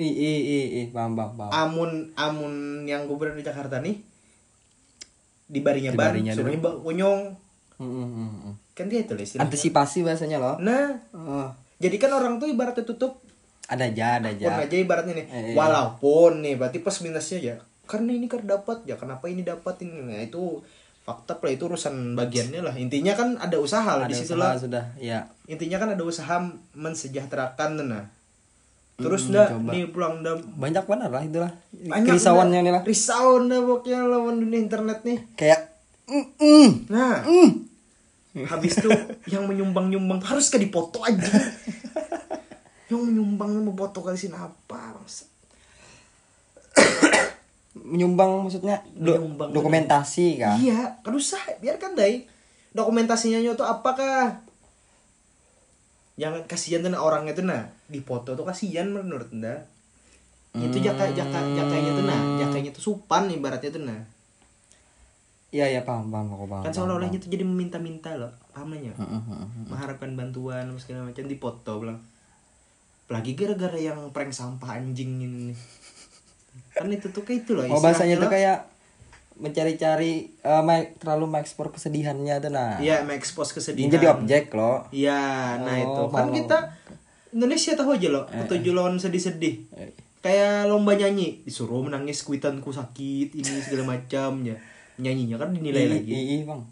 I 0.00 0.06
i 0.06 0.32
i 0.40 0.58
i 0.78 0.80
paham 0.94 1.18
paham 1.18 1.34
paham. 1.34 1.50
Amun 1.50 1.90
amun 2.14 2.54
yang 2.86 3.10
gubernur 3.10 3.36
di 3.36 3.44
Jakarta 3.44 3.82
nih 3.82 3.98
di 5.50 5.58
barinya 5.58 5.90
ban 5.98 6.14
suruhnya 6.30 6.62
bokonyong 6.62 7.50
Hmm, 7.80 7.88
hmm, 7.88 8.08
hmm, 8.12 8.30
hmm. 8.44 8.54
kan 8.76 8.92
dia 8.92 9.00
itu 9.00 9.16
lah 9.16 9.40
antisipasi 9.40 10.04
bahasanya 10.04 10.36
loh. 10.36 10.60
Nah. 10.60 11.00
Oh, 11.16 11.48
jadi 11.80 11.96
kan 11.96 12.12
orang 12.12 12.36
tuh 12.36 12.52
ibaratnya 12.52 12.84
tutup 12.84 13.24
ada 13.70 13.86
aja 13.86 14.18
ada 14.18 14.28
pun 14.34 14.50
aja. 14.50 14.66
aja 14.66 14.76
ibaratnya 14.76 15.14
nih. 15.14 15.26
Eh, 15.30 15.40
iya. 15.50 15.54
walaupun 15.54 16.42
nih 16.42 16.58
berarti 16.58 16.82
plus 16.82 17.06
minusnya 17.06 17.38
ya 17.38 17.56
karena 17.86 18.10
ini 18.14 18.26
kan 18.26 18.42
dapat 18.42 18.82
ya 18.86 18.98
kenapa 18.98 19.30
ini 19.30 19.46
dapat 19.46 19.82
ini 19.86 20.10
nah 20.10 20.18
itu 20.18 20.62
fakta 21.00 21.38
lah 21.42 21.50
itu 21.50 21.64
urusan 21.66 22.14
bagiannya 22.18 22.60
lah. 22.62 22.74
Intinya 22.76 23.14
kan 23.14 23.38
ada 23.38 23.56
usaha 23.58 23.98
lah 23.98 24.06
di 24.06 24.14
situ 24.14 24.34
lah. 24.38 24.54
sudah 24.58 24.94
ya 24.98 25.26
intinya 25.46 25.78
kan 25.78 25.94
ada 25.94 26.02
usaha 26.02 26.38
mensejahterakan 26.74 27.86
nah. 27.86 28.06
Terus 29.00 29.32
Hmm, 29.32 29.34
dah 29.34 29.48
coba. 29.48 29.70
nih 29.72 29.84
pulang 29.88 30.14
dah. 30.20 30.36
Banyak 30.36 30.84
benar 30.84 31.08
lah 31.08 31.22
itulah 31.24 31.52
banyak 31.72 32.04
kerisauannya 32.10 32.60
dah. 32.60 32.64
nih 32.68 32.72
lah. 32.76 32.82
Risau 32.84 33.48
dah 33.48 33.58
pokoknya 33.64 33.98
lawan 34.06 34.36
dunia 34.44 34.60
internet 34.60 34.98
nih. 35.02 35.18
Kayak 35.40 35.60
mm, 36.10 36.26
mm, 36.36 36.68
nah. 36.92 37.24
Mm. 37.24 37.50
habis 38.46 38.78
tuh 38.78 38.94
yang 39.26 39.42
menyumbang 39.50 39.90
nyumbang 39.90 40.22
harus 40.22 40.54
ke 40.54 40.62
dipoto 40.62 41.02
aja 41.02 41.18
yang 42.90 43.06
menyumbang 43.06 43.62
mau 43.62 43.72
kali 44.02 44.18
sini 44.18 44.34
apa 44.34 44.98
bangsa? 44.98 45.30
menyumbang 47.80 48.44
maksudnya 48.46 48.82
do- 48.98 49.14
Menyumbang, 49.18 49.48
dokumentasi 49.54 50.42
kan 50.42 50.58
iya 50.58 50.98
kan 51.06 51.14
usah 51.14 51.38
biarkan 51.62 51.94
dai 51.94 52.26
dokumentasinya 52.74 53.42
tuh 53.54 53.66
apakah 53.66 54.42
jangan 56.18 56.42
kasihan 56.50 56.84
tuh 56.84 56.90
nah 56.92 57.02
orangnya 57.02 57.32
tuh 57.32 57.46
nah 57.46 57.62
di 57.86 58.02
foto 58.02 58.34
tuh 58.34 58.44
kasihan 58.44 58.90
menurut 58.90 59.30
anda 59.30 59.64
itu 60.58 60.82
jaka 60.82 61.14
jaka 61.14 61.38
jakanya 61.54 61.90
tuh 61.94 62.04
nah 62.04 62.20
jakanya 62.42 62.70
tuh 62.74 62.82
supan 62.82 63.30
ibaratnya 63.30 63.70
tuh 63.70 63.82
nah 63.86 64.00
iya 65.54 65.70
iya 65.70 65.80
paham 65.86 66.10
paham 66.10 66.26
aku 66.34 66.46
paham 66.50 66.62
kan 66.66 66.74
seolah-olahnya 66.74 67.22
tuh 67.22 67.30
jadi 67.30 67.46
meminta-minta 67.46 68.18
loh 68.18 68.34
paham 68.50 68.74
nggak? 68.74 68.98
paham. 68.98 69.06
Mm, 69.06 69.22
mm, 69.22 69.30
mm, 69.30 69.46
mm. 69.46 69.66
mengharapkan 69.70 70.10
bantuan 70.18 70.66
segala 70.82 71.06
macam 71.06 71.24
di 71.26 71.36
foto 71.38 71.72
bilang 71.78 71.98
apalagi 73.10 73.34
gara-gara 73.34 73.74
yang 73.74 73.98
prank 74.08 74.30
sampah 74.30 74.78
anjing 74.78 75.18
ini. 75.18 75.50
Kan 76.70 76.86
itu 76.88 77.10
tuh 77.10 77.20
kayak 77.20 77.42
itu 77.42 77.52
loh 77.52 77.66
oh 77.66 77.82
bahasanya 77.82 78.14
tuh 78.16 78.30
kayak 78.30 78.70
mencari-cari 79.34 80.30
eh, 80.36 80.62
ma- 80.62 80.86
terlalu 80.94 81.26
mengekspor 81.28 81.74
kesedihannya 81.74 82.38
tuh 82.38 82.50
nah. 82.50 82.78
Iya 82.78 83.02
mengekspos 83.02 83.50
kesedihan. 83.50 83.88
Ini 83.88 83.94
jadi 83.96 84.06
objek 84.08 84.44
loh. 84.52 84.86
Iya 84.90 85.18
nah 85.58 85.74
Oh, 85.76 85.82
itu. 85.82 86.02
Kan 86.08 86.26
kita 86.30 86.58
Indonesia 87.30 87.74
tahu 87.74 87.90
aja 87.92 88.08
loh 88.08 88.24
petunjuk 88.26 88.70
lawan 88.70 88.94
sedih-sedih. 88.94 89.54
Eh. 89.74 89.90
kayak 90.20 90.68
lomba 90.68 90.92
nyanyi 90.92 91.42
disuruh 91.42 91.80
menangis 91.80 92.20
kuitanku 92.20 92.70
sakit 92.70 93.32
ini 93.32 93.58
segala 93.58 93.90
macam 93.90 94.44
ya 94.44 94.52
nyanyinya 94.96 95.34
kan 95.34 95.50
dinilai 95.50 95.80
Iya, 95.80 95.92
lagi. 95.96 96.08
iya, 96.08 96.20
iya, 96.20 96.44
bang. 96.44 96.62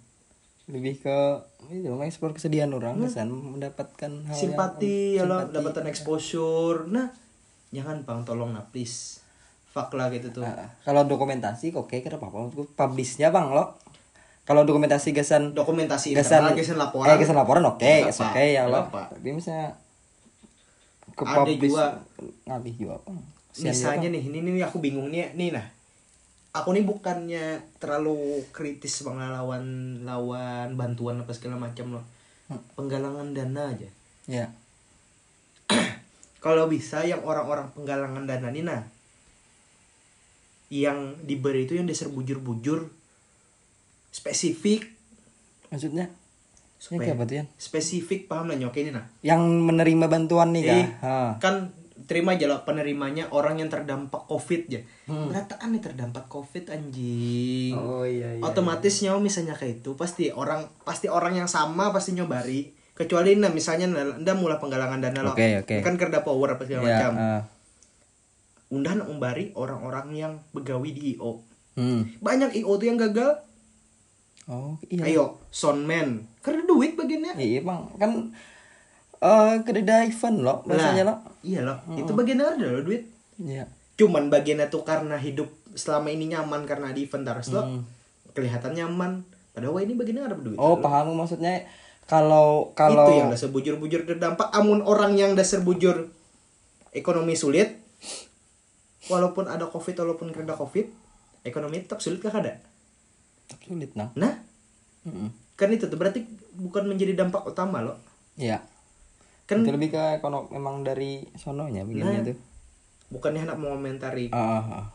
Lebih 0.69 0.95
ke 1.01 1.19
itu 1.61 1.85
mengeksplor 1.85 2.33
kesedihan 2.33 2.71
orang 2.71 2.97
kesan 2.99 3.29
mendapatkan 3.29 4.09
hal 4.23 4.31
Hmm. 4.31 4.39
simpati 4.39 5.15
ya 5.15 5.21
yang, 5.21 5.27
lo 5.27 5.37
simpati. 5.43 5.55
dapatan 5.55 5.85
exposure. 5.87 6.87
Nah 6.87 7.11
jangan 7.69 8.01
bang 8.01 8.21
tolong 8.23 8.51
nah 8.51 8.65
please. 8.65 9.21
Fuck 9.69 9.93
lah 9.93 10.09
gitu 10.09 10.31
tuh. 10.31 10.41
Nah, 10.41 10.71
kalau 10.81 11.05
dokumentasi 11.05 11.71
kok 11.71 11.85
kayak 11.85 12.09
kenapa 12.09 12.25
apa 12.25 12.37
Menurutku 12.41 12.65
publishnya 12.73 13.29
bang 13.29 13.49
lo. 13.49 13.77
Kalau 14.43 14.65
dokumentasi 14.65 15.13
gasan 15.13 15.53
dokumentasi 15.53 16.15
gasan 16.15 16.41
internal 16.41 16.57
gasan 16.57 16.79
laporan 16.79 17.07
eh 17.07 17.17
gasan 17.17 17.37
laporan 17.37 17.63
oke 17.67 17.85
Nggak 17.85 18.17
oke 18.17 18.33
apa, 18.33 18.49
ya 18.49 18.63
lo. 18.65 18.81
tapi 18.89 19.29
misalnya 19.29 19.77
ke 21.11 21.21
Ada 21.21 21.37
publis- 21.37 21.69
juga. 21.69 21.87
ngalih 22.47 22.75
juga 22.75 22.95
apa 22.97 23.11
misalnya 23.59 24.09
nih 24.09 24.23
ini 24.25 24.39
nih 24.41 24.63
aku 24.63 24.79
bingung 24.79 25.11
nih 25.11 25.35
nih 25.35 25.51
nah 25.51 25.67
aku 26.53 26.69
nih 26.73 26.85
bukannya 26.85 27.61
terlalu 27.79 28.43
kritis 28.51 29.05
lawan 29.05 30.01
lawan 30.03 30.75
bantuan 30.75 31.21
apa 31.21 31.33
segala 31.37 31.61
macam 31.61 32.01
loh. 32.01 32.05
Hmm. 32.49 32.65
penggalangan 32.81 33.37
dana 33.37 33.63
aja. 33.77 33.89
Ya. 34.25 34.47
Kalau 36.45 36.65
bisa 36.65 37.05
yang 37.05 37.21
orang-orang 37.21 37.69
penggalangan 37.77 38.25
dana 38.25 38.49
ini 38.49 38.63
nah 38.65 38.83
yang 40.69 41.17
diberi 41.25 41.65
itu 41.65 41.77
yang 41.77 41.89
dasar 41.89 42.09
bujur-bujur 42.13 42.89
spesifik. 44.13 44.89
Maksudnya? 45.69 46.09
Supaya 46.79 47.13
kayak 47.13 47.51
spesifik 47.59 48.31
paham 48.31 48.53
lah 48.53 48.57
nyok 48.57 48.77
ini 48.81 48.91
nah? 48.95 49.05
Yang 49.21 49.43
menerima 49.65 50.07
bantuan 50.09 50.55
nih 50.57 50.65
Eh, 50.69 51.31
kan 51.41 51.73
terima 52.09 52.33
aja 52.33 52.49
lah 52.49 52.65
penerimanya 52.65 53.29
orang 53.31 53.61
yang 53.61 53.69
terdampak 53.69 54.25
covid 54.25 54.65
ya 54.67 54.81
Hmm. 55.05 55.29
berataan 55.29 55.71
nih 55.71 55.83
terdampak 55.85 56.25
covid 56.27 56.65
anjing. 56.69 57.77
Oh 57.77 58.03
iya 58.03 58.35
iya 58.35 58.43
otomatis 58.43 59.01
nyawa 59.01 59.21
misalnya 59.21 59.53
kayak 59.53 59.81
itu 59.81 59.93
pasti 59.93 60.33
orang 60.33 60.65
pasti 60.83 61.07
orang 61.07 61.37
yang 61.37 61.49
sama 61.49 61.93
pasti 61.93 62.17
nyobari. 62.17 62.73
Kecuali 62.93 63.37
nah 63.37 63.49
misalnya 63.49 63.87
nda 63.93 64.33
mulai 64.35 64.59
penggalangan 64.59 64.99
dana 64.99 65.21
lo 65.23 65.33
Oke, 65.33 65.63
oke. 65.63 65.77
kan 65.81 65.95
kerda 65.95 66.25
power 66.25 66.57
apa 66.57 66.65
segala 66.65 66.83
ya 66.83 66.89
macam. 66.89 67.13
ah. 67.15 67.43
undahan 68.69 69.01
umbari 69.01 69.55
orang-orang 69.55 70.13
yang 70.13 70.33
begawi 70.51 70.93
di 70.93 71.03
IO 71.15 71.41
hmm. 71.77 72.21
banyak 72.21 72.53
IO 72.59 72.73
tuh 72.75 72.85
yang 72.85 72.99
gagal. 72.99 73.39
Oh 74.45 74.81
iya. 74.89 75.05
Ayo 75.05 75.45
soundman. 75.49 76.25
Karena 76.41 76.65
duit 76.65 76.97
bagiannya. 76.97 77.37
Iya 77.37 77.61
bang. 77.63 77.81
Kan 77.97 78.11
eh 79.19 79.55
kededa 79.67 80.07
event 80.07 80.39
lo 80.41 80.63
biasanya 80.63 81.03
lo 81.03 81.11
Lah, 81.11 81.19
iya 81.43 81.61
loh. 81.67 81.79
Itu 81.95 82.15
bagian 82.15 82.39
ada 82.39 82.55
loh 82.55 82.83
duit. 82.83 83.03
Iya. 83.39 83.67
Cuman 83.99 84.31
bagiannya 84.31 84.71
tuh 84.71 84.87
karena 84.87 85.19
hidup 85.19 85.51
selama 85.75 86.11
ini 86.11 86.31
nyaman 86.31 86.67
karena 86.67 86.95
di 86.95 87.03
event 87.07 87.27
terus 87.27 87.51
lo 87.51 87.63
Hmm. 87.67 87.83
kelihatan 88.31 88.79
nyaman. 88.79 89.27
Padahal 89.51 89.75
wah 89.75 89.83
ini 89.83 89.99
bagiannya 89.99 90.23
ada 90.23 90.39
duit. 90.39 90.55
Oh 90.55 90.79
paham 90.79 91.19
maksudnya. 91.19 91.67
Kalau 92.07 92.73
kalau 92.73 93.05
itu 93.05 93.21
yang 93.21 93.29
dasar 93.29 93.51
bujur-bujur 93.51 94.07
terdampak 94.07 94.49
amun 94.55 94.81
orang 94.81 95.19
yang 95.19 95.35
dasar 95.35 95.61
bujur 95.61 96.09
ekonomi 96.95 97.35
sulit 97.35 97.77
walaupun 99.09 99.45
ada 99.45 99.69
covid 99.69 99.93
walaupun 99.93 100.33
kerja 100.33 100.55
covid 100.55 100.89
ekonomi 101.43 101.83
tetap 101.83 101.99
sulit 102.01 102.23
kah 102.23 102.33
ada? 102.33 102.63
Sulit 103.61 103.93
nah. 103.99 104.15
Nah. 104.15 104.47
Mm-mm. 105.05 105.31
kan 105.55 105.69
itu 105.69 105.91
tuh 105.91 105.99
berarti 105.99 106.23
bukan 106.55 106.87
menjadi 106.87 107.19
dampak 107.19 107.43
utama 107.43 107.83
loh. 107.83 107.99
Iya 108.39 108.63
kan 109.49 109.65
itu 109.65 109.73
lebih 109.73 109.91
ke 109.91 110.03
ekonomi 110.15 110.53
memang 110.53 110.85
dari 110.85 111.25
sononya 111.35 111.83
begini 111.83 112.05
Nah. 112.05 112.25
tuh. 112.29 112.39
bukannya 113.09 113.49
hendak 113.49 113.57
mengomentari 113.57 114.29
ah 114.29 114.61
ah, 114.61 114.65
ah. 114.69 114.87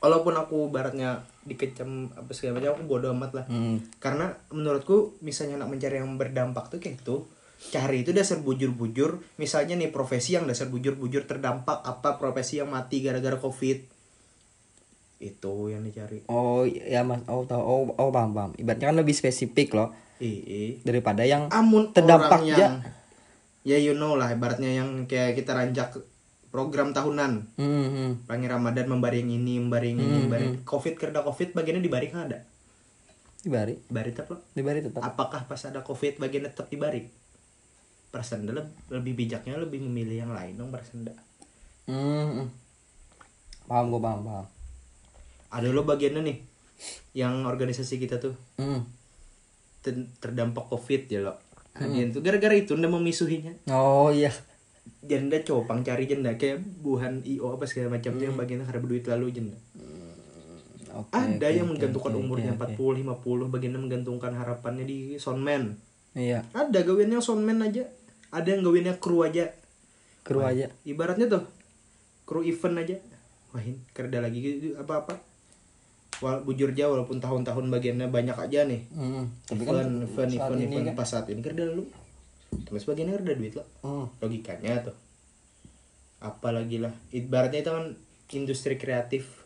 walaupun 0.00 0.32
aku 0.32 0.72
baratnya 0.72 1.20
dikecam 1.44 2.08
apa 2.16 2.32
segala 2.32 2.56
macam 2.56 2.72
aku 2.72 2.84
bodoh 2.88 3.12
amat 3.12 3.30
lah. 3.36 3.44
Hmm. 3.46 3.84
karena 4.00 4.32
menurutku 4.48 5.20
misalnya 5.20 5.60
nak 5.60 5.68
mencari 5.68 6.00
yang 6.00 6.16
berdampak 6.16 6.72
tuh 6.72 6.80
kayak 6.80 7.04
itu 7.04 7.28
cari 7.62 8.02
itu 8.02 8.10
dasar 8.10 8.42
bujur-bujur. 8.42 9.22
Misalnya 9.38 9.78
nih 9.78 9.94
profesi 9.94 10.34
yang 10.34 10.50
dasar 10.50 10.66
bujur-bujur 10.66 11.30
terdampak 11.30 11.78
apa 11.86 12.18
profesi 12.18 12.58
yang 12.58 12.66
mati 12.66 12.98
gara-gara 12.98 13.38
covid? 13.38 13.86
Itu 15.22 15.70
yang 15.70 15.86
dicari. 15.86 16.26
Oh 16.26 16.66
ya 16.66 17.06
mas. 17.06 17.22
Oh 17.30 17.46
tahu. 17.46 17.62
Oh, 17.62 17.80
oh 17.94 18.10
paham 18.10 18.34
paham. 18.34 18.50
Ibaratnya 18.58 18.90
kan 18.90 18.98
lebih 18.98 19.14
spesifik 19.14 19.78
loh. 19.78 19.94
Eh 20.18 20.82
daripada 20.82 21.22
yang 21.22 21.46
amun 21.54 21.94
Terdampak 21.94 22.42
orang 22.42 22.50
ya. 22.50 22.56
yang 22.58 22.74
ya 22.82 22.90
you 23.62 23.94
know 23.94 24.18
lah 24.18 24.34
ibaratnya 24.34 24.70
yang 24.82 25.06
kayak 25.06 25.38
kita 25.38 25.54
ranjak 25.54 25.94
program 26.52 26.92
tahunan 26.92 27.56
hmm, 27.56 27.86
hmm. 27.88 28.10
Pelangi 28.28 28.48
Ramadan 28.50 28.86
membari 28.92 29.24
yang 29.24 29.32
ini, 29.40 29.56
membari 29.56 29.96
yang 29.96 30.04
ini, 30.04 30.12
Hmm, 30.12 30.22
membari 30.28 30.46
Covid 30.68 30.94
kerja 31.00 31.24
Covid 31.24 31.56
bagiannya 31.56 31.80
dibari 31.80 32.12
kan 32.12 32.28
ada. 32.28 32.44
dibari 33.42 33.74
Dibari 33.88 34.10
tetap 34.12 34.28
loh. 34.30 34.40
dibari 34.52 34.78
tetap 34.84 35.00
Apakah 35.00 35.48
pas 35.48 35.62
ada 35.64 35.80
Covid 35.80 36.20
bagiannya 36.20 36.52
tetap 36.52 36.68
dibari? 36.68 37.08
Persenda 38.12 38.52
lebih, 38.52 38.76
lebih 38.92 39.12
bijaknya 39.16 39.56
lebih 39.56 39.80
memilih 39.80 40.28
yang 40.28 40.32
lain 40.36 40.60
dong 40.60 40.68
persenda. 40.68 41.16
hmm, 41.88 42.28
hmm. 42.36 42.46
paham 43.66 43.88
gua 43.88 44.00
paham 44.04 44.20
paham 44.22 44.46
Ada 45.48 45.68
lo 45.72 45.82
bagiannya 45.88 46.20
nih 46.20 46.38
yang 47.16 47.48
organisasi 47.48 47.96
kita 47.96 48.20
tuh 48.20 48.36
hmm. 48.60 48.80
ter- 49.80 50.10
terdampak 50.20 50.68
Covid 50.68 51.08
ya 51.08 51.24
lo. 51.24 51.34
Bagian 51.72 52.12
tuh 52.12 52.20
gara-gara 52.20 52.52
itu 52.52 52.76
ndak 52.76 52.92
memisuhinya. 52.92 53.52
oh 53.72 54.12
iya 54.12 54.32
Janda 55.02 55.42
copang 55.42 55.82
cari 55.82 56.06
janda 56.06 56.38
kayak 56.38 56.62
buhan 56.82 57.26
IO 57.26 57.54
apa 57.58 57.66
segala 57.66 57.98
macam 57.98 58.14
tuh 58.14 58.24
yang 58.26 58.38
bagiannya 58.38 58.66
karena 58.66 58.80
berduit 58.82 59.06
lalu 59.10 59.26
janda. 59.34 59.58
Oke, 60.92 61.16
ada 61.16 61.46
oke, 61.48 61.56
yang 61.56 61.66
menggantungkan 61.72 62.12
oke, 62.12 62.20
umurnya 62.20 62.52
oke, 62.52 62.76
40 62.76 63.00
50 63.24 63.54
bagiannya 63.54 63.80
menggantungkan 63.80 64.32
harapannya 64.36 64.84
di 64.84 64.98
soundman. 65.16 65.80
iya 66.12 66.44
Ada 66.52 66.84
gawiannya 66.84 67.18
soundman 67.24 67.64
aja. 67.64 67.88
Ada 68.28 68.48
yang 68.56 68.62
gawiannya 68.62 68.94
kru 69.00 69.24
aja. 69.24 69.56
kru 70.22 70.44
aja 70.44 70.70
Ibaratnya 70.86 71.26
tuh 71.26 71.42
kru 72.28 72.44
event 72.44 72.78
aja. 72.78 72.96
Wah, 73.52 73.60
ini 73.60 73.80
kerja 73.92 74.18
lagi 74.22 74.38
gitu, 74.40 74.78
apa-apa. 74.80 75.31
Wal 76.22 76.46
bujur 76.46 76.70
jauh 76.70 76.94
walaupun 76.94 77.18
tahun-tahun 77.18 77.66
bagiannya 77.66 78.08
banyak 78.08 78.36
aja 78.38 78.62
nih. 78.70 78.86
hmm. 78.94 79.50
tapi 79.50 79.62
kan 79.66 79.82
Event, 80.06 80.06
event, 80.06 80.60
event, 80.62 80.84
kan 80.86 80.94
pas 80.94 81.08
saat 81.10 81.26
ini 81.28 81.42
kerja 81.42 81.66
dulu. 81.66 81.84
Terus 82.62 82.86
bagiannya 82.86 83.18
kerja 83.18 83.32
duit 83.34 83.52
lo. 83.58 83.64
hmm. 83.82 84.06
Logikanya 84.22 84.86
tuh. 84.86 84.96
Apalagi 86.22 86.78
lah. 86.78 86.94
Ibaratnya 87.10 87.66
itu 87.66 87.70
kan 87.74 87.86
industri 88.32 88.78
kreatif. 88.78 89.42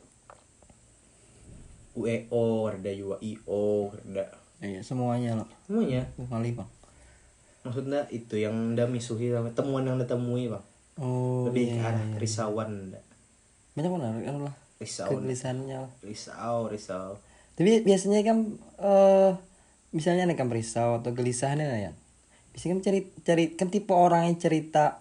UEO, 1.97 2.69
kerja 2.69 2.93
juga 2.93 3.17
IO, 3.25 3.89
kerja 3.89 4.29
iya 4.61 4.81
semuanya 4.81 5.37
loh 5.37 5.49
semuanya. 5.69 6.05
Kali 6.17 6.57
bang 6.57 6.71
Maksudnya 7.67 8.07
itu 8.15 8.39
yang 8.39 8.55
udah 8.79 8.87
misuhi 8.87 9.35
sama 9.35 9.51
temuan 9.51 9.83
yang 9.83 9.99
udah 9.99 10.07
temui 10.07 10.47
bang. 10.47 10.65
oh 11.03 11.51
Lebih 11.51 11.65
iya, 11.67 11.75
ke 11.75 11.81
arah 11.83 12.05
iya. 12.15 12.17
risauan 12.23 12.71
nda. 12.93 13.01
banyak 13.75 13.91
benar 13.91 14.12
kan 14.23 14.37
lah 14.47 14.55
Risau, 14.77 15.09
kegelisahannya 15.09 15.89
risau, 16.05 16.69
risau. 16.69 17.17
tapi 17.57 17.81
biasanya 17.81 18.21
kan 18.21 18.39
eh 18.77 19.33
misalnya 19.91 20.29
nih 20.29 20.37
kan 20.37 20.53
risau 20.53 21.01
atau 21.01 21.17
gelisah 21.17 21.57
nih 21.57 21.89
ya 21.89 21.93
biasanya 22.53 22.73
kan 22.77 22.81
cari 22.85 23.01
cari 23.25 23.45
kan 23.53 23.69
tipe 23.69 23.93
orang 23.93 24.29
yang 24.29 24.37
cerita 24.37 25.01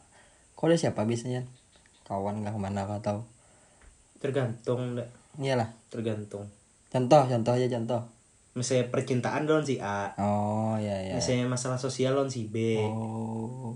kode 0.55 0.79
siapa 0.79 1.03
biasanya 1.03 1.43
kawan 2.03 2.39
nggak 2.39 2.55
ke 2.55 2.61
mana 2.61 2.87
kau 2.87 3.01
tahu 3.01 3.19
Tergantung 4.19 4.95
nda. 4.95 5.05
iyalah 5.37 5.69
Tergantung. 5.91 6.47
contoh 6.87 7.23
contoh 7.27 7.53
aja 7.53 7.67
contoh 7.69 8.01
Misalnya 8.55 8.87
percintaan 8.87 9.43
lawan 9.43 9.67
si 9.67 9.83
A. 9.83 10.15
oh 10.15 10.79
ya 10.79 10.95
ya 11.03 11.19
Misalnya 11.19 11.51
masalah 11.51 11.75
sosial 11.75 12.15
lawan 12.15 12.31
si 12.31 12.47
B. 12.47 12.79
oh 12.79 13.75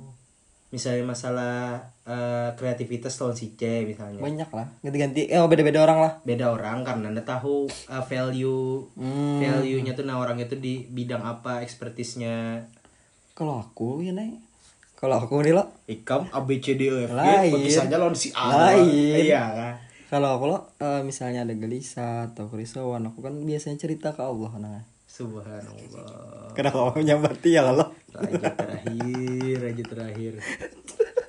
Misalnya 0.69 1.01
masalah 1.01 1.81
eh, 2.05 2.49
kreativitas 2.53 3.17
lawan 3.17 3.33
si 3.33 3.57
C 3.57 3.89
misalnya. 3.89 4.21
banyak 4.21 4.49
lah 4.53 4.67
ganti-ganti 4.85 5.25
eh 5.25 5.41
oh, 5.41 5.49
beda-beda 5.49 5.81
orang 5.81 5.97
lah 6.01 6.13
Beda 6.21 6.53
orang 6.53 6.85
karena 6.85 7.09
anda 7.09 7.25
tahu 7.25 7.65
eh, 7.65 8.03
value 8.05 8.85
hmm. 8.97 9.41
value-nya 9.41 9.97
tuh 9.97 10.05
nah 10.05 10.21
orang 10.21 10.37
itu 10.37 10.57
di 10.57 10.85
bidang 10.89 11.25
apa 11.25 11.65
expertise-nya. 11.65 12.65
kalau 13.33 13.61
aku 13.61 14.05
ya 14.05 14.13
nih 14.13 14.37
kalau 14.99 15.15
aku 15.15 15.39
nih 15.41 15.55
lo 15.55 15.63
Ikam 15.87 16.27
A 16.29 16.43
B 16.43 16.59
C 16.59 16.75
D 16.75 16.91
E 16.91 17.07
F 17.07 17.13
G 17.15 17.55
pegisannya 17.55 17.97
lawan 17.97 18.13
si 18.17 18.35
A. 18.35 18.75
Lain. 18.75 19.15
Iya 19.25 19.43
kan. 19.55 19.73
kalau 20.09 20.37
aku 20.37 20.45
lo 20.49 20.59
eh, 20.81 21.01
misalnya 21.05 21.45
ada 21.45 21.55
gelisah 21.55 22.33
atau 22.33 22.49
kerisauan 22.49 23.05
aku 23.09 23.25
kan 23.25 23.33
biasanya 23.41 23.77
cerita 23.77 24.13
ke 24.17 24.21
Allah 24.25 24.51
nah 24.57 24.81
Subhanallah. 25.19 26.55
kenapa 26.55 26.95
kamu 26.95 27.03
nyambati 27.03 27.51
ya 27.51 27.67
kalau 27.67 27.91
Raja 28.15 28.47
terakhir, 28.55 29.55
raja 29.59 29.83
terakhir. 29.83 30.33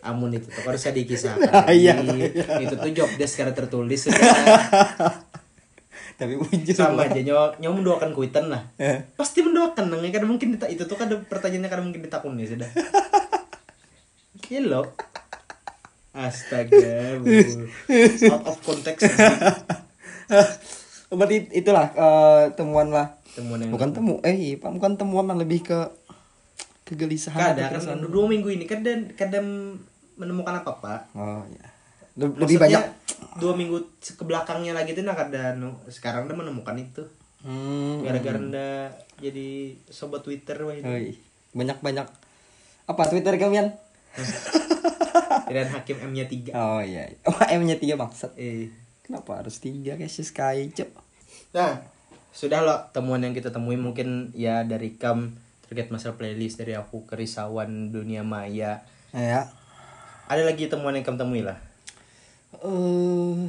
Amun 0.00 0.32
itu 0.32 0.48
tuh 0.48 0.62
harus 0.64 0.80
dikisahkan. 0.80 1.68
Iya, 1.68 1.98
Itu 2.62 2.74
tuh 2.78 2.90
job 2.94 3.10
desk 3.18 3.36
secara 3.36 3.52
tertulis 3.52 4.08
sudah. 4.08 4.16
tapi 6.20 6.36
wujud 6.36 6.76
sama 6.76 7.08
aja 7.08 7.16
nyawa 7.16 7.56
nyawa 7.58 7.74
mendoakan 7.80 8.10
kuitan 8.12 8.52
lah. 8.52 8.68
Eh. 8.76 9.00
Pasti 9.16 9.40
mendoakan 9.40 9.88
nang 9.88 10.04
kan 10.04 10.24
mungkin 10.24 10.56
dita- 10.56 10.68
itu 10.68 10.84
tuh 10.84 10.96
kan 10.96 11.08
pertanyaannya 11.08 11.68
kan 11.68 11.80
mungkin 11.82 12.04
ditakun 12.04 12.36
nih 12.36 12.48
sudah. 12.48 12.70
Gila. 14.44 14.84
Astaga, 16.10 17.22
bu. 17.22 17.30
out 18.34 18.44
of 18.50 18.58
context 18.66 19.06
berarti 21.10 21.54
itulah 21.54 21.86
eh, 21.94 22.44
temuan 22.58 22.90
lah 22.90 23.14
temuan 23.32 23.58
yang 23.60 23.70
bukan 23.70 23.90
temu 23.90 24.14
eh 24.22 24.34
iya 24.34 24.54
Pak, 24.58 24.70
bukan 24.74 24.92
temuan 24.96 25.26
lah 25.26 25.38
lebih 25.38 25.62
ke 25.62 25.78
kegelisahan 26.84 27.54
kadang 27.54 27.70
atau 27.70 27.94
kan 27.94 27.98
dua 28.02 28.24
minggu 28.26 28.48
ini 28.50 28.64
kadang 28.66 29.06
kadang 29.14 29.78
menemukan 30.18 30.58
apa 30.58 30.72
pak 30.82 31.00
oh 31.14 31.46
ya 31.46 31.66
Le- 32.18 32.34
lebih 32.34 32.58
Maksudnya, 32.58 32.82
banyak 32.82 32.84
dua 33.38 33.52
minggu 33.54 33.76
ke 34.02 34.22
belakangnya 34.26 34.74
lagi 34.74 34.92
tuh 34.92 35.06
nah 35.06 35.14
kadang 35.14 35.62
sekarang 35.86 36.26
udah 36.26 36.36
menemukan 36.36 36.76
itu 36.76 37.02
Hmm. 37.40 38.04
gara-gara 38.04 38.36
nda 38.36 38.92
jadi 39.16 39.72
sobat 39.88 40.20
Twitter 40.20 40.60
wah 40.60 40.76
itu. 40.76 40.84
Oi, 40.84 41.16
banyak-banyak 41.56 42.04
apa 42.84 43.02
Twitter 43.08 43.32
kalian? 43.40 43.72
Dan 45.48 45.66
hakim 45.72 46.04
M-nya 46.04 46.28
3. 46.28 46.52
Oh 46.52 46.84
iya. 46.84 47.08
Oh, 47.24 47.32
M-nya 47.56 47.80
3 47.80 47.96
maksud. 47.96 48.36
Eh. 48.36 48.68
Kenapa 49.00 49.40
harus 49.40 49.56
3 49.56 49.96
guys 49.96 50.20
Sky, 50.20 50.68
Cok? 50.68 50.90
Nah, 51.56 51.80
sudah 52.30 52.62
lo 52.62 52.76
temuan 52.94 53.22
yang 53.22 53.34
kita 53.34 53.50
temui 53.50 53.74
mungkin 53.74 54.30
ya 54.34 54.62
dari 54.62 54.94
Kam 54.94 55.34
terkait 55.66 55.90
masalah 55.94 56.18
playlist 56.18 56.58
dari 56.58 56.74
aku 56.74 57.06
kerisauan 57.06 57.94
dunia 57.94 58.26
maya. 58.26 58.82
Ya. 59.14 59.50
Ada 60.30 60.46
lagi 60.46 60.70
temuan 60.70 60.94
yang 60.94 61.06
kamu 61.06 61.18
temui 61.18 61.42
lah. 61.42 61.58
Eh 62.62 63.46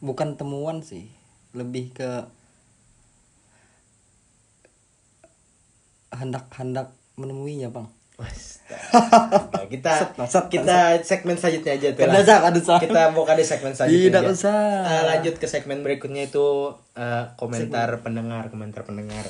bukan 0.00 0.34
temuan 0.34 0.80
sih, 0.80 1.06
lebih 1.52 1.92
ke 1.94 2.26
hendak-hendak 6.10 6.96
menemuinya, 7.14 7.70
Bang. 7.70 7.92
Nah, 8.20 9.66
kita 9.66 9.92
Maksud, 10.20 10.46
kita 10.46 10.78
segmen 11.00 11.34
selanjutnya 11.34 11.72
aja 11.74 11.88
tuh. 11.90 12.06
Usah, 12.06 12.22
tidak 12.22 12.54
usah. 12.56 12.78
Kita 12.78 13.02
buka 13.10 13.32
di 13.34 13.42
segmen 13.42 13.72
selanjutnya. 13.72 14.06
Tidak 14.06 14.22
aja. 14.22 14.30
usah. 14.30 14.60
Eh, 14.84 15.02
lanjut 15.06 15.34
ke 15.36 15.46
segmen 15.46 15.80
berikutnya 15.80 16.22
itu 16.24 16.46
eh, 16.94 17.24
komentar 17.34 17.98
pendengar, 18.00 18.46
komentar 18.48 18.82
pendengar. 18.82 19.26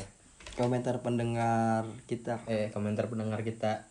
Komentar 0.53 1.01
pendengar 1.01 1.89
kita. 2.05 2.45
Eh, 2.45 2.69
komentar 2.69 3.07
pendengar 3.07 3.41
kita. 3.41 3.89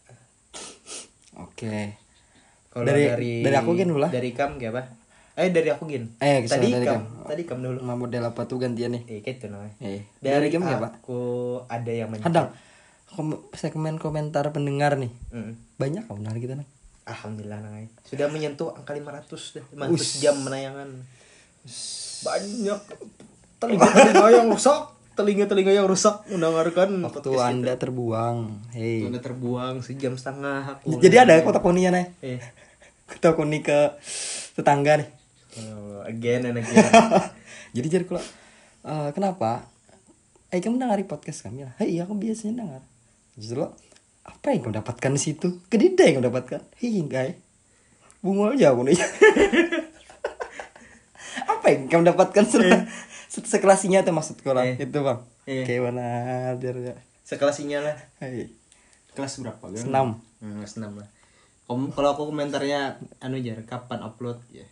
Oke. 1.36 1.98
Kalau 2.70 2.86
Dari- 2.86 3.10
dari 3.10 3.34
dari 3.42 3.58
aku 3.58 3.74
Gin 3.74 3.90
dulu 3.90 4.00
lah. 4.00 4.12
Dari 4.12 4.30
Kam 4.32 4.56
kayak 4.56 4.72
apa? 4.72 4.84
Eh 5.36 5.50
dari 5.50 5.72
aku 5.72 5.88
Gin. 5.88 6.14
Eh, 6.20 6.46
tadi 6.46 6.70
dari 6.70 6.86
Kam. 6.86 7.02
Kam. 7.02 7.26
Tadi 7.26 7.42
Kam 7.44 7.60
dulu. 7.60 7.80
Nama 7.80 7.96
model 7.96 8.24
apa 8.24 8.46
tuh 8.46 8.60
gantian 8.60 8.94
nih? 8.94 9.02
Eh, 9.08 9.20
kayak 9.20 9.40
itu 9.40 9.46
namanya. 9.48 9.74
Eh, 9.80 10.06
Dari 10.20 10.46
dari 10.46 10.48
kamu 10.52 10.68
ya, 10.68 10.78
Pak? 10.78 10.92
aku 11.02 11.20
ada 11.66 11.90
yang 11.90 12.10
mencet. 12.12 12.28
Hadang. 12.28 12.48
Kom- 13.10 13.42
segmen 13.54 13.98
komentar 13.98 14.46
pendengar 14.50 14.96
nih. 14.96 15.12
Mm. 15.30 15.54
Banyak 15.76 16.04
kok 16.06 16.18
benar 16.18 16.36
kita 16.38 16.54
nih. 16.56 16.68
Alhamdulillah 17.10 17.60
Nay. 17.60 17.90
Sudah 18.06 18.30
menyentuh 18.30 18.70
angka 18.72 18.94
500 18.94 19.58
deh. 19.58 19.66
500 19.74 20.22
jam 20.22 20.36
menayangan. 20.38 20.90
Banyak 22.22 22.80
telinga-telinga 23.58 24.28
yang 24.40 24.48
rusak, 24.48 24.80
telinga-telinga 25.18 25.74
yang 25.74 25.88
rusak 25.90 26.22
mendengarkan 26.30 27.02
Waktu 27.02 27.30
Anda 27.36 27.74
terbuang. 27.76 28.38
Hei. 28.78 29.04
Anda 29.04 29.20
terbuang 29.20 29.82
sejam 29.82 30.14
setengah 30.16 30.78
aku. 30.80 31.02
Jadi 31.02 31.16
ada 31.18 31.34
kotak 31.42 31.66
kuning 31.66 31.90
nih. 31.90 32.08
eh 32.22 32.40
Kotak 33.10 33.36
kuning 33.36 33.66
ke 33.66 33.98
tetangga 34.54 35.02
nih. 35.02 35.10
oh, 35.66 36.06
again 36.06 36.46
and 36.46 36.62
again. 36.62 36.86
Jadi 37.76 37.88
jadi 37.90 38.06
kalau 38.06 38.22
eh, 38.86 39.10
kenapa? 39.14 39.66
Eh 40.50 40.58
kamu 40.58 40.82
dengari 40.82 41.06
podcast 41.06 41.46
kami 41.46 41.66
lah. 41.66 41.74
Hei, 41.78 41.98
aku 42.02 42.18
biasanya 42.18 42.66
dengar. 42.66 42.82
Justru 43.40 43.64
apa 44.28 44.52
yang 44.52 44.68
kamu 44.68 44.84
dapatkan 44.84 45.12
di 45.16 45.22
situ? 45.22 45.48
Kedida 45.72 46.04
yang 46.04 46.20
kamu 46.20 46.28
dapatkan. 46.28 46.60
Hei, 46.76 47.00
guys. 47.08 47.40
Bungol 48.20 48.60
aja 48.60 48.76
aku 48.76 48.84
nih. 48.84 49.00
apa 51.56 51.66
yang 51.72 51.88
kamu 51.88 52.04
dapatkan 52.12 52.44
setelah 52.44 52.84
se 53.32 53.40
sekelasinya 53.40 54.04
tuh 54.04 54.12
maksud 54.12 54.44
kau 54.44 54.52
lah 54.52 54.68
Eh. 54.68 54.76
itu 54.76 55.00
bang. 55.00 55.20
Eh. 55.48 55.64
Kayak 55.64 55.82
mana 55.88 56.06
ya. 56.60 57.00
Sekelasinya 57.24 57.80
lah. 57.80 57.96
Hei, 58.20 58.52
Kelas 59.16 59.40
berapa? 59.40 59.64
Gan? 59.72 59.88
senam. 59.88 60.08
Hmm, 60.44 60.60
kelas 60.60 60.76
6 60.76 61.00
lah. 61.00 61.08
Kom 61.64 61.94
kalau 61.94 62.18
aku 62.18 62.28
komentarnya 62.28 63.00
anu 63.24 63.40
jar 63.40 63.62
kapan 63.64 64.04
upload 64.04 64.42
ya. 64.52 64.68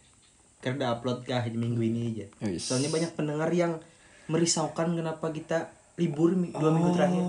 Karena 0.60 0.92
upload 0.92 1.24
kah 1.24 1.46
minggu 1.48 1.80
ini 1.80 2.12
aja. 2.12 2.26
Soalnya 2.58 2.90
banyak 2.92 3.14
pendengar 3.14 3.48
yang 3.54 3.80
merisaukan 4.28 4.98
kenapa 4.98 5.32
kita 5.32 5.72
libur 5.98 6.30
dua 6.54 6.70
minggu 6.70 6.94
terakhir. 6.94 7.26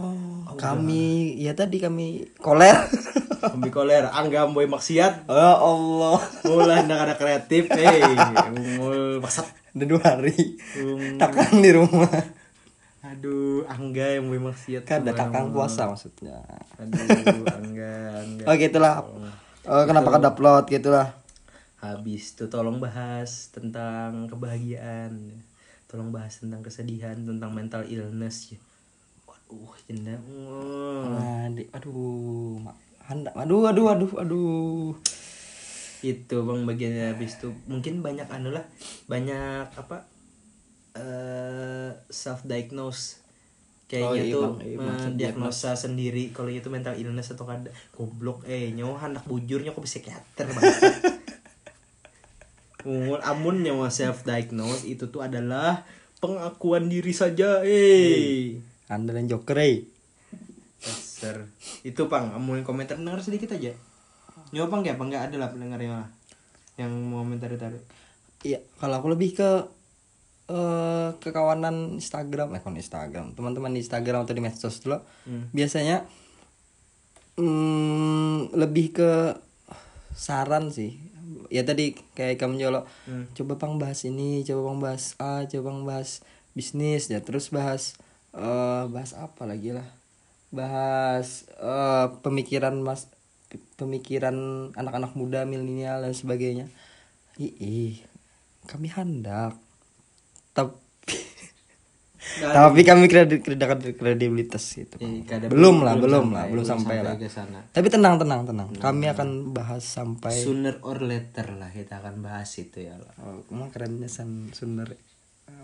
Oh, 0.48 0.57
kami 0.61 1.37
ya 1.40 1.57
tadi 1.57 1.81
kami 1.81 2.28
koler. 2.37 2.76
Kombi 3.38 3.72
koler, 3.72 4.04
angga 4.12 4.44
boy 4.52 4.68
maksiat. 4.68 5.24
oh 5.24 5.57
Allah. 5.57 6.20
Mulai 6.44 6.85
hendak 6.85 7.00
ada 7.09 7.14
kreatif, 7.16 7.72
eh, 7.72 7.96
mul 8.76 9.24
maksat. 9.24 9.48
Udah 9.72 9.87
dua 9.88 10.02
hari. 10.04 10.61
Um, 10.76 11.16
Takang 11.16 11.64
di 11.64 11.70
rumah. 11.72 12.12
aduh, 13.00 13.64
angga 13.64 14.20
yang 14.20 14.28
boy 14.28 14.52
maksiat. 14.52 14.85
Kan 14.85 15.09
ada 15.09 15.16
takang 15.16 15.48
puasa 15.48 15.88
maksudnya. 15.88 16.44
Aduh, 16.76 17.48
angga, 17.48 18.20
angga. 18.20 18.44
Oh 18.44 18.54
gitulah. 18.59 19.00
Oh, 19.64 19.85
kenapa 19.88 20.12
kada 20.12 20.37
upload 20.37 20.68
gitulah. 20.68 21.16
Habis 21.81 22.37
tuh 22.37 22.52
tolong 22.52 22.83
bahas 22.85 23.48
tentang 23.48 24.28
kebahagiaan. 24.28 25.40
Tolong 25.88 26.12
bahas 26.12 26.37
tentang 26.37 26.61
kesedihan, 26.61 27.16
tentang 27.16 27.51
mental 27.51 27.83
illness 27.88 28.53
ya. 28.53 28.61
Waduh, 29.24 29.72
jenda. 29.88 30.20
Nah, 30.20 31.48
di- 31.48 31.68
aduh, 31.72 32.61
hendak. 33.09 33.33
Aduh, 33.33 33.64
aduh, 33.64 33.87
aduh, 33.88 34.12
aduh. 34.20 34.92
Itu 35.98 36.37
Bang 36.44 36.62
bagiannya 36.62 37.11
habis 37.11 37.40
itu 37.40 37.48
mungkin 37.66 38.05
banyak 38.05 38.29
anu 38.29 38.53
lah, 38.53 38.64
banyak 39.09 39.66
apa? 39.74 40.05
eh 40.98 41.90
self 42.11 42.42
diagnose 42.42 43.22
kayaknya 43.87 44.11
Oh, 44.11 44.14
iya, 44.18 44.35
tuh. 44.35 44.53
Iya, 44.59 44.77
Bang. 44.77 44.87
mendiagnosa 44.98 45.79
sendiri 45.79 46.35
kalau 46.35 46.51
itu 46.51 46.66
mental 46.68 46.98
illness 46.98 47.31
atau 47.33 47.46
kada 47.46 47.70
goblok 47.94 48.42
eh 48.44 48.74
nyawa 48.74 49.07
anak 49.07 49.22
bujurnya 49.24 49.70
kok 49.70 49.87
psikiater 49.87 50.46
bangsa 50.51 50.90
Umur 52.87 53.19
amun 53.27 53.67
nyawa 53.67 53.91
self 53.91 54.23
diagnose 54.23 54.87
itu 54.87 55.11
tuh 55.11 55.27
adalah 55.27 55.83
pengakuan 56.23 56.91
diri 56.91 57.14
saja 57.14 57.62
eh 57.62 58.59
Anda 58.91 59.14
dan 59.14 59.31
Joker, 59.31 59.59
eh. 59.62 59.87
dasar 60.79 61.51
itu 61.83 62.07
pang 62.07 62.31
amun 62.31 62.62
komentar 62.62 62.95
dengar 62.95 63.19
sedikit 63.19 63.59
aja 63.59 63.75
pang 64.51 64.83
ya 64.87 64.95
pang 64.95 65.11
nggak 65.11 65.31
ada 65.31 65.37
lah 65.37 65.51
pendengar 65.51 65.83
yang 65.83 66.07
yang 66.79 66.91
mau 67.11 67.27
komentar 67.27 67.51
tadi 67.59 67.83
Iya, 68.47 68.62
kalau 68.79 69.03
aku 69.03 69.09
lebih 69.11 69.35
ke 69.35 69.51
eh 70.49 71.11
kekawanan 71.19 71.99
Instagram, 71.99 72.55
eh 72.55 72.62
akun 72.62 72.79
Instagram, 72.79 73.35
teman-teman 73.35 73.75
di 73.75 73.83
Instagram 73.83 74.25
atau 74.25 74.33
di 74.33 74.43
medsos 74.43 74.79
dulu. 74.79 75.03
Hmm. 75.27 75.51
Biasanya 75.51 76.07
hmm, 77.35 78.55
lebih 78.55 78.95
ke 78.95 79.12
saran 80.14 80.71
sih. 80.71 80.95
Ya 81.49 81.65
tadi 81.65 81.97
kayak 82.17 82.37
kamu 82.41 82.61
jolo, 82.61 82.85
Hmm. 83.09 83.25
coba 83.33 83.57
bang 83.57 83.75
bahas 83.81 84.05
ini, 84.05 84.45
coba 84.45 84.73
bang 84.73 84.81
bahas 84.85 85.05
A, 85.17 85.45
coba 85.49 85.63
bang 85.73 85.81
bahas 85.89 86.11
bisnis, 86.53 87.09
ya 87.09 87.21
terus 87.25 87.49
bahas 87.49 87.97
eh 88.37 88.85
bahas 88.93 89.17
apa 89.17 89.49
lagi 89.49 89.73
lah, 89.73 89.89
bahas 90.53 91.49
eh 91.61 92.07
pemikiran 92.21 92.77
mas, 92.81 93.09
pemikiran 93.81 94.37
anak-anak 94.77 95.17
muda 95.17 95.49
milenial 95.49 96.05
dan 96.05 96.13
sebagainya. 96.13 96.69
Ih, 97.39 98.03
kami 98.67 98.91
hendak, 98.91 99.57
tapi 102.40 102.83
kami 102.83 103.07
kredi- 103.07 103.38
kredi- 103.38 103.94
kredibilitas 103.94 104.74
gitu. 104.74 104.98
Eh, 104.98 105.22
belum 105.46 105.87
lah, 105.87 105.94
belum 105.94 106.35
lah, 106.35 106.50
belum 106.50 106.66
sampai 106.66 107.00
lah. 107.00 107.14
ke 107.14 107.31
sana. 107.31 107.62
Tapi 107.70 107.87
tenang, 107.87 108.18
tenang, 108.18 108.42
tenang. 108.42 108.68
Kami 108.74 109.07
akan 109.07 109.54
bahas 109.54 109.87
sampai. 109.87 110.35
Sooner 110.35 110.83
or 110.83 110.98
later 110.98 111.54
lah 111.54 111.70
kita 111.70 112.02
akan 112.02 112.20
bahas 112.20 112.50
itu 112.59 112.90
ya 112.90 112.98
lah. 112.98 113.14
Oh, 113.22 113.46
emang 113.54 113.70
kerennya 113.70 114.11
san 114.11 114.50
sooner 114.50 114.90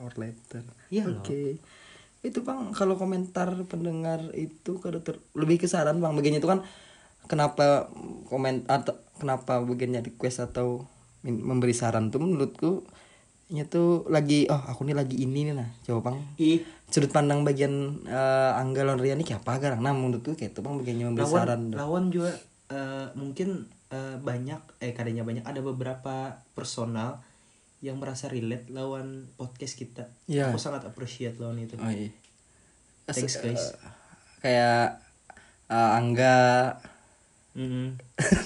or 0.06 0.14
later. 0.14 0.62
Iya 0.94 1.10
Oke. 1.10 1.58
Itu 2.24 2.40
bang, 2.40 2.72
kalau 2.72 2.96
komentar 2.96 3.52
pendengar 3.68 4.32
itu 4.32 4.80
kada 4.80 5.02
ter- 5.02 5.20
lebih 5.36 5.60
ke 5.60 5.68
saran 5.68 6.00
bang. 6.00 6.14
Begini 6.16 6.38
itu 6.40 6.48
kan 6.48 6.64
kenapa 7.26 7.90
komen 8.30 8.64
atau 8.70 8.96
kenapa 9.18 9.60
bagiannya 9.60 10.06
request 10.06 10.48
atau 10.48 10.86
memberi 11.24 11.72
saran 11.72 12.12
tuh 12.12 12.20
menurutku 12.20 12.84
nya 13.54 13.64
tuh 13.70 14.02
lagi 14.10 14.50
oh 14.50 14.58
aku 14.58 14.82
nih 14.82 14.98
lagi 14.98 15.22
ini 15.22 15.46
nih 15.46 15.54
nah 15.54 15.68
coba 15.86 16.10
bang 16.10 16.16
Ih, 16.42 16.66
sudut 16.90 17.14
pandang 17.14 17.46
bagian 17.46 18.02
eh, 18.02 18.52
Angga 18.58 18.82
lawan 18.82 18.98
Rian 18.98 19.22
ini 19.22 19.24
kayak 19.24 19.46
apa 19.46 19.62
garang 19.62 19.80
nah 19.80 19.94
menurutku 19.94 20.34
kayak 20.34 20.58
itu 20.58 20.60
bang 20.60 20.74
bagiannya 20.74 21.04
memberi 21.06 21.22
lawan 21.22 21.38
saran 21.38 21.62
lawan 21.70 22.04
juga 22.10 22.32
eh, 22.74 23.06
mungkin 23.14 23.70
eh, 23.94 24.16
banyak 24.18 24.60
eh 24.82 24.90
kadanya 24.90 25.22
banyak 25.22 25.46
ada 25.46 25.62
beberapa 25.62 26.42
personal 26.58 27.22
yang 27.84 28.00
merasa 28.00 28.32
relate 28.32 28.72
lawan 28.72 29.28
podcast 29.36 29.76
kita. 29.76 30.08
Iya. 30.24 30.48
Aku 30.48 30.56
sangat 30.56 30.88
appreciate 30.88 31.36
lawan 31.36 31.60
itu. 31.60 31.76
oh 31.76 31.92
iya 31.92 32.08
Thanks 33.04 33.36
guys. 33.44 33.76
Eh, 33.76 33.92
kayak 34.40 35.04
eh, 35.68 35.90
Angga 36.00 36.40
Mm. 37.54 37.94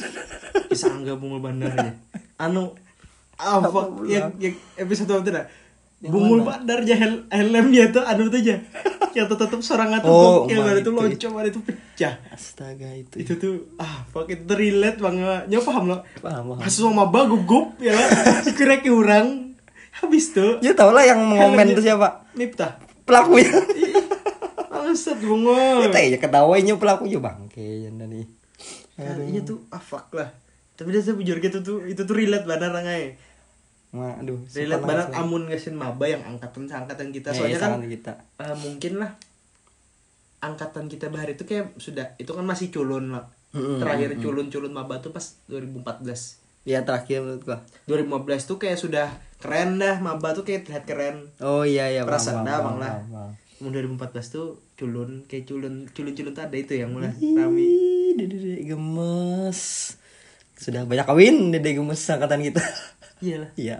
Kisah 0.69 0.93
angga 0.93 1.17
bungul 1.17 1.41
bandar 1.41 1.73
ya. 1.73 1.93
Anu 2.37 2.77
apa 3.39 3.81
yang, 4.05 4.35
yang 4.37 4.55
episode 4.75 5.09
apa 5.15 5.23
tidak? 5.23 5.47
Bungul 5.99 6.47
bandar 6.47 6.87
aja 6.87 6.95
hel 6.95 7.27
helmnya 7.27 7.91
tuh 7.91 8.07
anu 8.07 8.31
tuh 8.31 8.39
aja. 8.39 8.55
Yang 9.19 9.35
tetap 9.35 9.59
seorang 9.59 9.91
atau 9.99 10.07
Oh, 10.07 10.23
gokil 10.47 10.63
emang 10.63 10.67
baru 10.71 10.79
itu 10.79 10.91
loncat 10.95 11.31
baru 11.35 11.49
itu 11.51 11.61
pecah. 11.65 12.15
astaga 12.31 12.87
itu 12.95 13.15
Itu 13.19 13.33
tuh 13.35 13.55
ah 13.75 14.07
fuck 14.07 14.31
itu 14.31 14.47
relate 14.47 15.03
banget. 15.03 15.51
Nyo 15.51 15.59
paham 15.59 15.91
lo? 15.91 15.99
paham 16.23 16.55
paham 16.55 16.61
Kasus 16.63 16.87
sama 16.87 17.03
maba 17.03 17.27
gugup 17.27 17.75
ya 17.83 17.99
lah. 17.99 18.07
Kira 18.59 18.79
ke 18.79 18.95
orang. 18.95 19.59
Habis 19.99 20.31
tuh 20.31 20.63
ya 20.63 20.71
tau 20.79 20.95
lah 20.95 21.03
yang 21.03 21.19
mengomen 21.19 21.75
tuh 21.75 21.83
siapa 21.83 22.31
Miftah. 22.39 22.79
pelakunya 23.03 23.51
Bangsat 24.71 25.19
bungol. 25.19 25.91
kita 25.91 25.99
ya 26.15 26.19
ketawanya 26.23 26.79
pelakunya 26.79 27.19
bangke 27.19 27.89
ya 27.89 27.91
nih 27.91 28.23
Iya 28.99 29.41
tuh 29.43 29.67
ah 29.75 29.83
fuck 29.83 30.15
lah. 30.15 30.31
Tapi 30.79 30.95
dia 30.95 31.03
bujur 31.11 31.43
gitu 31.43 31.59
tuh 31.67 31.83
itu 31.91 31.99
tuh 32.07 32.15
relate 32.15 32.47
banget 32.47 32.71
rangai. 32.71 33.19
Waduh, 33.89 34.45
Relate 34.53 34.85
banget 34.85 35.09
amun 35.17 35.49
ngesin 35.49 35.73
maba 35.73 36.05
yang 36.05 36.21
angkatan 36.21 36.69
angkatan 36.69 37.09
kita 37.09 37.33
soalnya 37.33 37.57
kan 37.57 37.81
kita. 37.81 38.13
eh, 38.37 38.57
mungkin 38.61 39.01
lah 39.01 39.17
angkatan 40.39 40.87
kita 40.87 41.09
bahar 41.09 41.29
itu 41.29 41.43
kayak 41.43 41.75
sudah 41.77 42.15
itu 42.17 42.31
kan 42.31 42.45
masih 42.45 42.71
culun 42.71 43.11
lah. 43.11 43.27
Mm-mm, 43.49 43.81
Terakhir 43.81 44.13
culun-culun 44.21 44.71
maba 44.71 45.01
tuh 45.01 45.11
pas 45.11 45.25
2014. 45.49 46.05
Ya 46.63 46.85
terakhir 46.85 47.25
menurut 47.25 47.43
gua. 47.43 47.59
2015 47.89 48.45
tuh 48.45 48.61
kayak 48.61 48.77
sudah 48.77 49.09
keren 49.41 49.81
dah 49.81 49.97
maba 49.99 50.37
tuh 50.37 50.45
kayak 50.45 50.69
terlihat 50.69 50.85
keren. 50.85 51.17
Oh 51.41 51.65
iya 51.65 51.89
iya. 51.89 52.05
Perasaan 52.05 52.45
dah 52.45 52.61
bang 52.61 52.77
lah. 52.77 52.95
Umur 53.59 53.73
2014 53.75 54.05
tuh 54.29 54.47
culun 54.77 55.25
kayak 55.25 55.49
culun 55.49 55.89
culun-culun 55.91 56.31
tuh 56.31 56.45
ada 56.45 56.55
itu 56.55 56.77
yang 56.77 56.93
mulai 56.93 57.11
rame. 57.11 57.59
Ih, 57.59 58.13
Dede 58.15 58.63
gemes. 58.63 59.61
Sudah 60.55 60.85
banyak 60.85 61.09
kawin 61.09 61.51
Dede 61.51 61.73
gemes 61.73 62.05
angkatan 62.05 62.45
kita. 62.45 62.61
Iyalah. 63.19 63.51
Iya. 63.55 63.79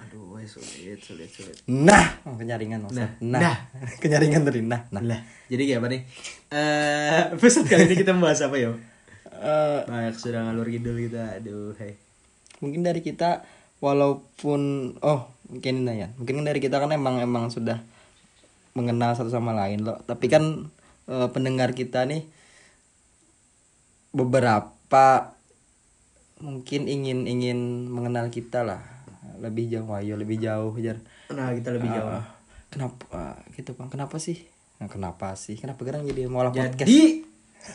Aduh, 0.00 0.34
weh, 0.34 0.48
sulit, 0.48 0.98
sulit, 0.98 1.28
sulit. 1.28 1.54
Nah, 1.68 2.18
oh, 2.24 2.34
kenyaringan 2.34 2.82
maksud. 2.82 2.98
Nah, 2.98 3.10
Nah. 3.20 3.40
nah. 3.44 3.56
kenyaringan 4.02 4.42
tadi. 4.42 4.64
Nah, 4.64 4.88
nah. 4.90 5.02
Lah, 5.04 5.20
jadi 5.46 5.62
kayak 5.68 5.80
apa 5.84 5.88
nih? 5.92 6.02
Eh, 6.50 7.22
episode 7.36 7.68
kali 7.68 7.84
ini 7.86 7.94
kita 7.94 8.16
membahas 8.16 8.48
apa 8.48 8.56
ya? 8.56 8.72
Eh, 9.30 9.80
Banyak 9.86 10.16
sudah 10.16 10.40
ngalur 10.48 10.66
ngidul 10.66 10.96
kita. 11.06 11.38
Aduh, 11.38 11.76
hey. 11.76 11.94
mungkin 12.60 12.84
dari 12.84 13.00
kita 13.00 13.40
walaupun 13.80 14.92
oh 15.00 15.32
mungkin 15.48 15.80
ini 15.80 16.04
ya 16.04 16.08
mungkin 16.20 16.44
dari 16.44 16.60
kita 16.60 16.76
kan 16.76 16.92
emang 16.92 17.16
emang 17.16 17.48
sudah 17.48 17.80
mengenal 18.76 19.16
satu 19.16 19.32
sama 19.32 19.56
lain 19.56 19.80
loh 19.80 19.96
tapi 20.04 20.28
kan 20.28 20.68
eh, 21.08 21.28
pendengar 21.32 21.72
kita 21.72 22.04
nih 22.04 22.28
beberapa 24.12 25.32
mungkin 26.40 26.84
ingin 26.84 27.24
ingin 27.24 27.58
mengenal 27.86 28.28
kita 28.28 28.60
lah 28.60 28.80
lebih 29.36 29.68
jauh 29.68 29.88
ayo 29.94 30.16
lebih 30.16 30.36
jauh 30.36 30.72
jar 30.76 30.96
Nah, 31.30 31.54
kita 31.54 31.70
lebih 31.70 31.86
jauh. 31.88 32.10
Ah, 32.10 32.26
kenapa 32.68 33.04
ah, 33.12 33.36
gitu 33.52 33.72
bang 33.72 33.86
kenapa 33.86 34.16
sih 34.16 34.48
nah, 34.76 34.86
kenapa 34.86 35.32
sih 35.34 35.54
kenapa 35.54 35.78
sekarang 35.78 36.02
jadi 36.04 36.26
malah 36.26 36.50
podcast 36.50 36.80
Jadi 36.80 37.00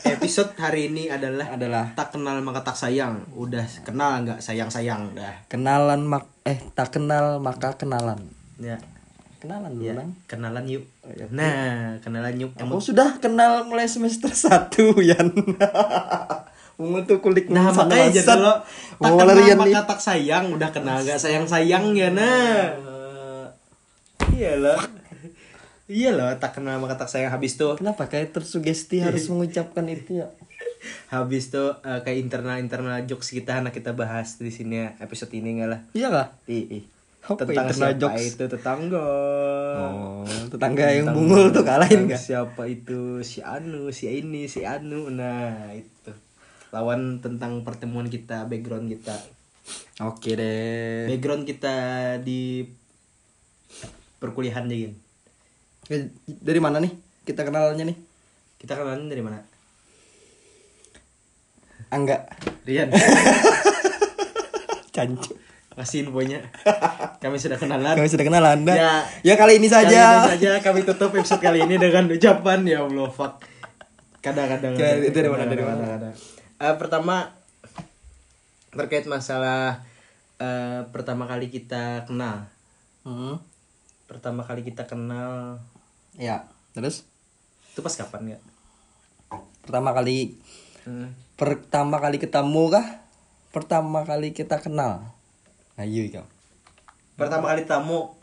episode 0.04 0.50
hari 0.56 0.90
ini 0.90 1.06
adalah 1.06 1.54
adalah 1.54 1.84
tak 1.92 2.10
kenal 2.12 2.42
maka 2.42 2.60
tak 2.60 2.74
sayang. 2.74 3.22
Udah 3.32 3.62
kenal 3.80 4.18
nggak 4.20 4.42
sayang-sayang 4.42 5.14
dah. 5.14 5.46
kenalan 5.46 6.02
mak 6.02 6.26
eh 6.42 6.58
tak 6.74 6.90
kenal 6.92 7.38
maka 7.38 7.74
kenalan 7.74 8.18
Ya. 8.58 8.82
kenalan 9.38 9.72
dulu 9.72 9.86
Ya, 9.86 9.94
Nang. 9.94 10.10
kenalan 10.26 10.64
yuk. 10.66 10.84
Nah, 11.30 12.02
kenalan 12.02 12.34
yuk. 12.36 12.50
Aku 12.56 12.82
sudah 12.82 13.14
kenal 13.16 13.62
mulai 13.64 13.86
semester 13.86 14.26
1 14.26 14.74
Yan. 15.14 15.30
Ungu 16.76 17.00
tuh 17.08 17.24
kulik 17.24 17.48
Nah, 17.48 17.72
makanya 17.72 18.12
jadi 18.12 18.36
lo 18.36 18.52
tak 19.00 19.12
kenal 19.16 19.56
maka 19.56 19.80
tak 19.88 20.00
sayang, 20.00 20.44
udah 20.52 20.70
kenal 20.72 21.00
nggak 21.00 21.16
sayang-sayang 21.16 21.96
ya 21.96 22.08
nah. 22.12 22.76
Iya 24.36 24.60
loh. 24.60 24.80
Iya 25.86 26.10
loh, 26.12 26.28
tak 26.36 26.60
kenal 26.60 26.76
maka 26.82 27.00
tak 27.00 27.08
sayang 27.08 27.32
habis 27.32 27.56
tuh. 27.56 27.78
Kenapa 27.80 28.10
kayak 28.10 28.36
tersugesti 28.36 29.00
harus 29.00 29.24
mengucapkan 29.32 29.88
itu 29.88 30.20
ya? 30.20 30.28
Habis 31.08 31.48
tuh 31.48 31.80
eh, 31.80 32.04
kayak 32.04 32.28
internal-internal 32.28 33.08
jokes 33.08 33.32
kita 33.32 33.64
anak 33.64 33.72
kita 33.72 33.96
bahas 33.96 34.36
di 34.36 34.52
sini 34.52 34.84
ya, 34.84 34.88
episode 35.00 35.32
ini 35.32 35.56
enggak 35.56 35.68
lah. 35.72 35.80
Iya 35.96 36.08
ih. 36.44 36.84
Apa 37.26 37.42
Tentang 37.42 37.66
internal 37.66 37.90
siapa 37.90 38.02
jokes? 38.02 38.22
itu 38.22 38.44
tetangga. 38.46 39.08
Oh, 39.82 40.22
tetangga 40.46 40.86
yang 40.94 41.10
bungul 41.10 41.50
tuh 41.50 41.66
kalahin 41.66 42.06
gak? 42.06 42.22
Siapa 42.22 42.62
itu 42.70 43.18
si 43.26 43.42
Anu, 43.42 43.90
si 43.90 44.06
ini, 44.06 44.46
si 44.46 44.62
Anu. 44.62 45.10
Nah, 45.10 45.74
itu. 45.74 46.14
Lawan 46.76 47.24
tentang 47.24 47.64
pertemuan 47.64 48.12
kita, 48.12 48.44
background 48.44 48.92
kita. 48.92 49.16
Oke 50.04 50.36
deh. 50.36 51.08
Background 51.08 51.48
kita 51.48 51.74
di 52.20 52.68
perkuliahan 54.20 54.68
Jin. 54.68 54.92
Eh, 55.88 56.12
Dari 56.28 56.60
mana 56.60 56.76
nih? 56.76 56.92
Kita 57.24 57.48
kenalannya 57.48 57.88
nih? 57.88 57.96
Kita 58.60 58.76
kenalan 58.76 59.08
dari 59.08 59.24
mana? 59.24 59.40
Angga. 61.88 62.28
Rian. 62.68 62.92
Cancu. 64.94 65.32
Kasih 65.72 66.04
infonya. 66.04 66.44
Kami 67.16 67.40
sudah 67.40 67.56
kenalan. 67.56 67.96
Kami 67.96 68.08
sudah 68.08 68.24
kenal 68.28 68.44
Anda. 68.44 68.76
Ya. 68.76 68.92
Ya, 69.24 69.34
kali 69.36 69.56
ini 69.56 69.72
Kali 69.72 69.88
saja. 69.88 70.28
ini 70.28 70.28
saja 70.36 70.50
kami 70.60 70.84
tutup 70.84 71.08
episode 71.12 71.40
kali 71.40 71.64
ini 71.64 71.80
dengan 71.80 72.04
ucapan 72.04 72.68
ya 72.68 72.84
Allah 72.84 73.08
fuck. 73.08 73.40
Kadang-kadang. 74.20 74.76
Kadang- 74.76 75.04
itu 75.04 75.16
dari 75.16 75.30
mana, 75.32 75.44
dari 75.48 75.64
mana? 75.64 76.12
Eh, 76.56 76.74
pertama 76.80 77.36
terkait 78.72 79.04
masalah 79.04 79.84
eh, 80.36 80.80
pertama 80.88 81.28
kali 81.28 81.48
kita 81.48 82.04
kenal. 82.04 82.48
Hmm. 83.04 83.40
Pertama 84.06 84.46
kali 84.46 84.62
kita 84.62 84.86
kenal 84.86 85.58
Ya, 86.14 86.48
terus 86.72 87.04
itu 87.72 87.84
pas 87.84 87.92
kapan 87.92 88.36
ya? 88.36 88.38
pertama 89.60 89.90
kali 89.90 90.38
Hmm. 90.86 91.10
pertama 91.34 91.98
kali 91.98 92.16
ketemu 92.16 92.62
kah? 92.70 92.86
Pertama 93.50 94.06
kali 94.06 94.30
kita 94.30 94.62
kenal. 94.62 95.02
Ayo 95.74 96.06
kau. 96.08 96.24
Pertama 97.18 97.50
kali 97.50 97.66
tamu. 97.66 98.14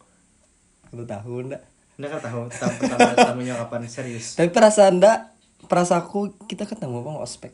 Satu 0.88 1.04
tahun 1.04 1.52
enggak? 1.52 1.64
Anda 1.94 2.08
kan 2.08 2.20
tahu 2.24 2.42
pertama 2.50 3.14
tamunya 3.14 3.54
kapan 3.60 3.84
serius. 3.86 4.40
Tapi 4.40 4.50
perasaan 4.50 4.98
enggak 4.98 5.36
perasaanku 5.68 6.48
kita 6.48 6.64
ketemu 6.64 7.04
bang 7.04 7.18
ospek. 7.20 7.52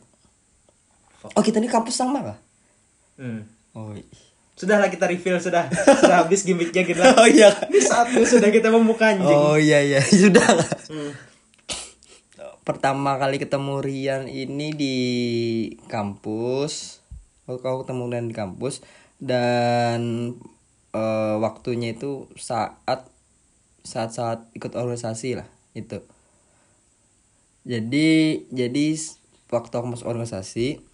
Oh 1.22 1.42
kita 1.44 1.60
ini 1.60 1.68
kampus 1.68 2.00
sama 2.00 2.24
kah? 2.24 2.38
Hmm. 3.20 3.44
Oh, 3.76 3.92
Sudahlah 4.60 4.92
kita 4.92 5.08
reveal 5.08 5.40
sudah. 5.40 5.72
Sudah 5.72 6.24
habis 6.24 6.44
gimmicknya 6.44 6.84
kita. 6.84 7.00
oh 7.20 7.28
iya. 7.28 7.48
Ini 7.68 7.80
saatnya 7.80 8.24
sudah 8.28 8.52
kita 8.52 8.68
membuka 8.68 9.12
anjing. 9.12 9.32
Oh 9.32 9.56
iya 9.56 9.80
iya 9.80 10.00
sudah. 10.24 10.44
Hmm. 10.88 11.12
Pertama 12.60 13.16
kali 13.16 13.40
ketemu 13.40 13.80
Rian 13.80 14.28
ini 14.28 14.76
di 14.76 14.96
kampus. 15.88 17.00
Waktu 17.48 17.60
kau 17.64 17.80
ketemu 17.80 18.02
Rian 18.12 18.28
di 18.28 18.36
kampus 18.36 18.84
dan 19.16 20.32
eh, 20.92 21.36
waktunya 21.40 21.96
itu 21.96 22.28
saat 22.36 23.08
saat 23.80 24.12
saat 24.12 24.44
ikut 24.52 24.76
organisasi 24.76 25.40
lah 25.40 25.48
itu. 25.72 26.04
Jadi 27.64 28.44
jadi 28.52 28.86
waktu 29.48 29.72
aku 29.72 29.86
masuk 29.88 30.08
organisasi 30.08 30.84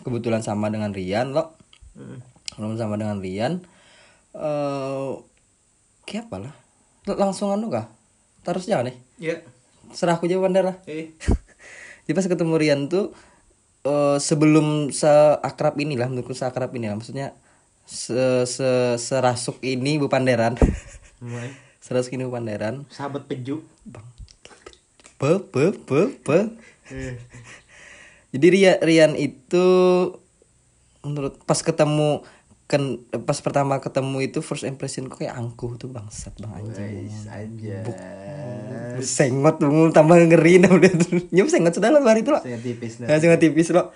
kebetulan 0.00 0.40
sama 0.40 0.68
dengan 0.68 0.90
Rian 0.90 1.30
loh. 1.30 1.54
Hmm. 1.92 2.22
belum 2.54 2.74
sama 2.74 2.94
dengan 2.94 3.18
Rian 3.18 3.62
eh 4.30 5.10
kayak 6.04 6.26
apa 6.26 6.36
lah 6.40 6.54
langsung 7.12 7.50
anu 7.50 7.68
kah 7.68 7.90
terus 8.40 8.64
jangan 8.64 8.88
nih 8.88 8.96
Ya. 9.18 9.34
serah 9.90 10.14
aku 10.14 10.24
jawaban 10.24 10.54
lah 10.54 10.78
Eh. 10.84 11.10
jadi 12.06 12.14
pas 12.14 12.24
ketemu 12.24 12.54
Rian 12.54 12.80
tuh 12.86 13.10
eh 13.82 14.18
sebelum 14.18 14.90
seakrab 14.90 15.74
inilah 15.76 16.06
menurutku 16.06 16.32
seakrab 16.32 16.70
inilah 16.70 16.94
maksudnya 16.94 17.34
se, 17.82 18.14
se 18.44 18.68
serasuk 18.96 19.58
ini 19.60 19.96
Bu 19.96 20.06
Panderan 20.06 20.54
serasuk 21.84 22.14
ini 22.14 22.22
Bu 22.22 22.32
Panderan 22.32 22.86
Sahabat 22.88 23.26
peju. 23.26 23.64
be 25.18 25.30
be 25.50 25.64
be 25.74 26.00
be 26.20 26.38
Eh. 26.88 27.18
Jadi 28.34 28.46
Rian, 28.52 28.76
Rian 28.84 29.12
itu 29.16 29.66
menurut 31.00 31.40
pas 31.48 31.60
ketemu 31.62 32.20
kan 32.68 33.00
pas 33.24 33.40
pertama 33.40 33.80
ketemu 33.80 34.28
itu 34.28 34.44
first 34.44 34.68
impression 34.68 35.08
kok 35.08 35.24
kayak 35.24 35.40
angkuh 35.40 35.80
tuh 35.80 35.88
bangsat 35.88 36.36
bang 36.36 36.52
anjing. 36.52 37.08
Aja. 37.24 37.80
sengot 39.00 39.56
tuh 39.56 39.88
tambah 39.88 40.20
ngeri 40.28 40.60
nah 40.60 40.68
udah 40.76 40.92
nyum 41.32 41.48
sengot 41.48 41.72
sudah 41.72 41.88
lah 41.88 42.04
hari 42.04 42.20
itu 42.20 42.28
loh 42.28 42.44
Saya 42.44 42.60
tipis 42.60 43.00
nah. 43.00 43.16
sengot 43.16 43.40
tipis 43.40 43.72
loh 43.72 43.88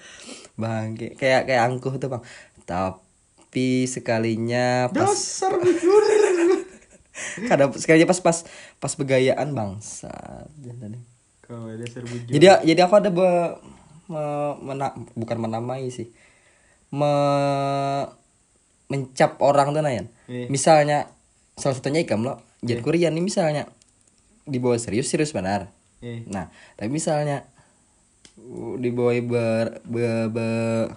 bang 0.57 0.97
kayak 0.97 1.45
kayak 1.45 1.62
angkuh 1.68 2.01
tuh 2.01 2.09
bang. 2.09 2.24
Tapi 2.64 3.85
sekalinya 3.85 4.89
pas 4.89 5.12
Dasar 5.12 5.53
kadang 7.53 7.76
sekalinya 7.76 8.09
pas 8.09 8.24
pas 8.24 8.39
pas 8.80 8.93
begayaan 8.97 9.53
bangsat. 9.53 10.49
Jadi 12.33 12.47
jadi 12.64 12.80
aku 12.89 12.95
ada 12.97 13.12
be, 13.12 13.28
me- 14.13 14.59
mena- 14.61 14.95
bukan 15.17 15.39
menamai 15.41 15.89
sih. 15.89 16.13
Me, 16.93 17.09
mencap 18.87 19.41
orang 19.41 19.73
tuh 19.73 19.81
Nayan. 19.81 20.07
Iya. 20.29 20.53
misalnya 20.53 21.09
salah 21.57 21.77
satunya 21.77 22.05
ikam 22.05 22.21
lo 22.21 22.41
jadi 22.61 22.85
Korean 22.85 23.17
nih 23.17 23.25
misalnya. 23.25 23.65
Dibawa 24.45 24.77
serius 24.77 25.09
serius 25.09 25.33
benar. 25.33 25.73
Eh. 26.03 26.27
nah 26.27 26.51
tapi 26.75 26.91
misalnya 26.91 27.47
uh, 28.37 28.75
dibawa 28.75 29.15
ber, 29.23 29.79
be, 29.87 30.03
be- 30.29 30.91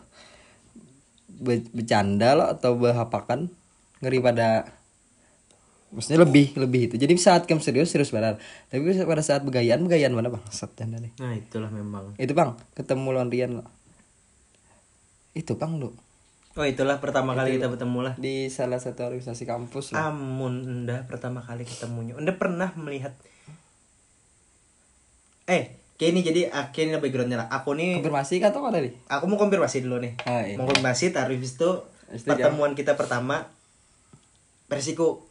be- 1.30 1.70
bercanda 1.72 2.34
lo 2.34 2.50
atau 2.50 2.74
berhapakan 2.74 3.54
ngeri 4.02 4.18
pada 4.18 4.66
maksudnya 5.96 6.22
lebih 6.22 6.54
lebih 6.60 6.92
itu. 6.92 6.96
Jadi 7.00 7.16
saat 7.16 7.48
kamu 7.48 7.64
serius 7.64 7.90
serius 7.90 8.12
benar 8.12 8.36
tapi 8.68 8.84
pada 9.08 9.24
saat 9.24 9.42
begayaan 9.48 9.82
begayaan 9.88 10.12
mana 10.12 10.30
bang? 10.30 10.44
Janda 10.52 11.00
nih 11.00 11.16
nah 11.18 11.32
itulah 11.32 11.72
memang. 11.72 12.14
Itu 12.20 12.36
bang. 12.36 12.60
Ketemu 12.76 13.08
lawan 13.16 13.32
Rian 13.32 13.64
lo 13.64 13.66
itu 15.36 15.54
bang 15.60 15.76
lu. 15.78 15.92
Oh 16.56 16.64
itulah 16.64 17.04
pertama 17.04 17.36
kali 17.36 17.60
kita 17.60 17.68
bertemu 17.68 18.00
lah. 18.00 18.14
di 18.16 18.48
salah 18.48 18.80
satu 18.80 19.12
organisasi 19.12 19.44
kampus 19.44 19.92
lah. 19.92 20.08
Amun 20.08 20.64
anda 20.64 21.04
pertama 21.04 21.44
kali 21.44 21.68
ketemunya. 21.68 22.16
Anda 22.16 22.32
pernah 22.40 22.72
melihat? 22.80 23.12
Eh 25.52 25.76
kayak 26.00 26.10
ini 26.16 26.22
jadi 26.24 26.42
ah, 26.56 26.72
ini 26.72 26.96
backgroundnya 26.96 27.44
lah. 27.44 27.48
Aku 27.52 27.76
nih 27.76 28.00
konfirmasi 28.00 28.40
kan 28.40 28.56
atau 28.56 28.64
apa 28.64 28.80
tadi? 28.80 28.96
Aku 29.12 29.28
mau 29.28 29.36
konfirmasi 29.36 29.84
dulu 29.84 30.00
nih. 30.00 30.16
Ah, 30.24 30.48
iya. 30.48 30.56
mau 30.56 30.64
konfirmasi 30.64 31.12
taruh 31.12 31.36
itu 31.36 31.44
itu 31.44 32.24
pertemuan 32.24 32.72
kita 32.72 32.96
pertama 32.96 33.52
Persiko 34.72 35.28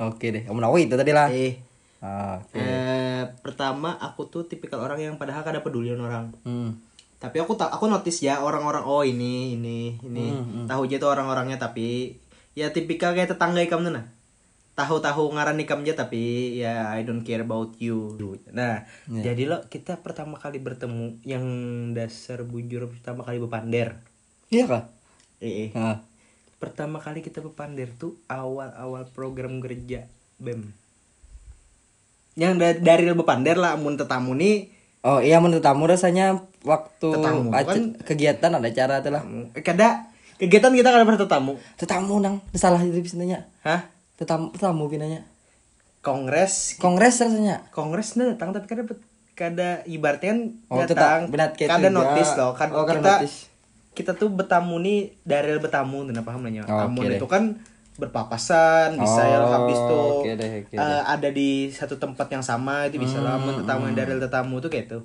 oke 0.00 0.26
deh 0.26 0.42
kamu 0.42 0.58
tahu 0.58 0.74
itu 0.78 0.94
tadi 0.94 1.12
lah. 1.12 1.28
Eh 1.28 1.54
Ah, 2.00 2.40
oke. 2.40 2.56
eh, 2.56 3.28
pertama 3.40 3.92
aku 3.94 4.24
tuh 4.24 4.42
tipikal 4.42 4.80
orang 4.80 4.96
yang 4.98 5.14
padahal 5.14 5.44
kada 5.44 5.60
peduli 5.60 5.92
orang. 5.92 6.32
Hmm. 6.42 6.80
tapi 7.16 7.36
aku 7.36 7.52
tak 7.52 7.68
aku 7.68 7.84
notice 7.84 8.24
ya 8.24 8.40
orang-orang 8.40 8.80
oh 8.80 9.04
ini 9.04 9.52
ini 9.52 10.00
ini. 10.00 10.26
Hmm, 10.32 10.64
tahu 10.64 10.88
aja 10.88 10.96
tuh 10.96 11.12
orang-orangnya 11.12 11.60
tapi 11.60 12.16
ya 12.50 12.72
tipikal 12.72 13.12
kayak 13.12 13.28
tetangga 13.30 13.60
ikam 13.60 13.84
tuh 13.84 13.92
nah. 13.92 14.08
Tahu-tahu 14.72 15.28
ngaran 15.30 15.60
ikam 15.60 15.84
aja 15.84 15.92
tapi 15.94 16.56
ya 16.56 16.88
I 16.88 17.04
don't 17.04 17.20
care 17.20 17.44
about 17.44 17.76
you. 17.76 18.16
Nah 18.50 18.88
Ya. 19.04 19.20
jadi 19.28 19.44
lo 19.44 19.60
kita 19.66 20.00
pertama 20.00 20.40
kali 20.40 20.56
bertemu 20.56 21.20
yang 21.20 21.44
dasar 21.92 22.40
bujur 22.42 22.88
pertama 22.88 23.20
kali 23.20 23.36
bepander 23.36 24.00
iya 24.48 24.64
kah? 24.64 24.88
Ah. 25.76 26.00
Pertama 26.60 27.00
kali 27.00 27.18
kita 27.18 27.40
bepander 27.40 27.88
tuh 27.90 28.14
awal-awal 28.26 29.08
program 29.08 29.58
kerja 29.58 30.04
bem. 30.36 30.76
Yang 32.36 32.52
da 32.54 32.68
dari 32.94 33.10
bepander 33.10 33.56
lah 33.56 33.74
amun 33.74 33.96
tetamu 33.96 34.32
nih 34.32 34.70
oh 35.00 35.18
iya 35.18 35.40
menurut 35.40 35.60
tamu 35.60 35.88
rasanya 35.88 36.44
waktu 36.60 37.08
Tetamu 37.10 37.48
kan- 37.50 37.96
kegiatan 37.98 38.50
ada 38.52 38.70
cara 38.70 39.00
tuh 39.00 39.10
lah. 39.10 39.24
Eh, 39.50 39.64
kada? 39.64 40.12
Kegiatan 40.36 40.72
kita 40.72 40.88
kada 40.88 41.04
pernah 41.04 41.20
tetamu. 41.20 41.52
Tetamu 41.76 42.16
nang. 42.16 42.40
Salah 42.52 42.80
itu 42.80 42.96
bisanya 42.96 43.48
hah? 43.60 43.88
Tetamu 44.16 44.52
tetamu 44.52 44.86
pinanya 44.86 45.24
kongres. 46.00 46.76
Kongres 46.76 47.18
rasanya. 47.18 47.64
Kongres 47.70 48.16
nah 48.16 48.30
datang 48.30 48.52
tapi 48.52 48.64
kada 48.64 48.82
kada 49.32 49.70
ibaratnya 49.84 50.32
kan 50.32 50.40
Oh, 50.68 50.80
datang 50.84 51.20
kada 51.32 51.88
ya. 51.88 51.92
loh. 52.36 52.52
Kan 52.52 52.68
Oh, 52.72 52.84
kada 52.84 53.00
kita 53.00 53.12
notice. 53.20 53.36
Kita 54.00 54.12
tuh 54.12 54.28
betamu 54.28 54.80
nih 54.80 55.12
dari 55.22 55.54
betamu 55.56 56.02
tuh 56.02 56.16
paham 56.20 56.40
namanya 56.42 56.64
Oh, 56.66 56.88
oke 56.88 57.04
deh. 57.06 57.16
itu 57.16 57.26
kan 57.26 57.60
berpapasan 57.94 58.96
bisa 58.96 59.22
ya 59.22 59.38
Oh, 59.38 59.52
habis 59.52 59.76
tuh 59.78 60.24
oke 60.24 60.30
deh, 60.32 60.50
oke 60.64 60.74
eh, 60.74 61.02
ada 61.04 61.28
di 61.28 61.68
satu 61.68 61.94
tempat 61.96 62.26
yang 62.28 62.40
sama 62.40 62.88
itu 62.88 62.96
bisa 62.96 63.20
lah 63.20 63.36
Hmm, 63.36 63.44
Amun 63.44 63.54
tetamu 63.60 63.82
yang 63.86 63.96
dari 63.96 64.12
tetamu 64.16 64.54
tuh 64.58 64.68
kayak 64.68 64.86
tuh 64.88 65.02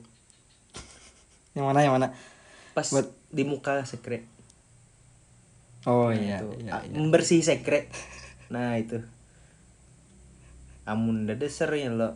yang 1.52 1.68
mana 1.68 1.80
yang 1.80 1.96
mana? 1.96 2.12
Pas 2.76 2.84
Buat- 2.86 3.16
di 3.32 3.44
muka 3.44 3.80
sekret. 3.88 4.28
Oh 5.88 6.12
iya, 6.12 6.44
Tuh, 6.44 6.52
iya, 6.60 6.72
ah, 6.72 6.82
iya. 6.84 6.92
membersih 6.92 7.40
sekret. 7.40 7.88
Nah 8.52 8.76
itu. 8.76 9.00
Amun 10.84 11.24
udah 11.24 11.40
dasarnya 11.40 11.90
lo. 11.90 12.10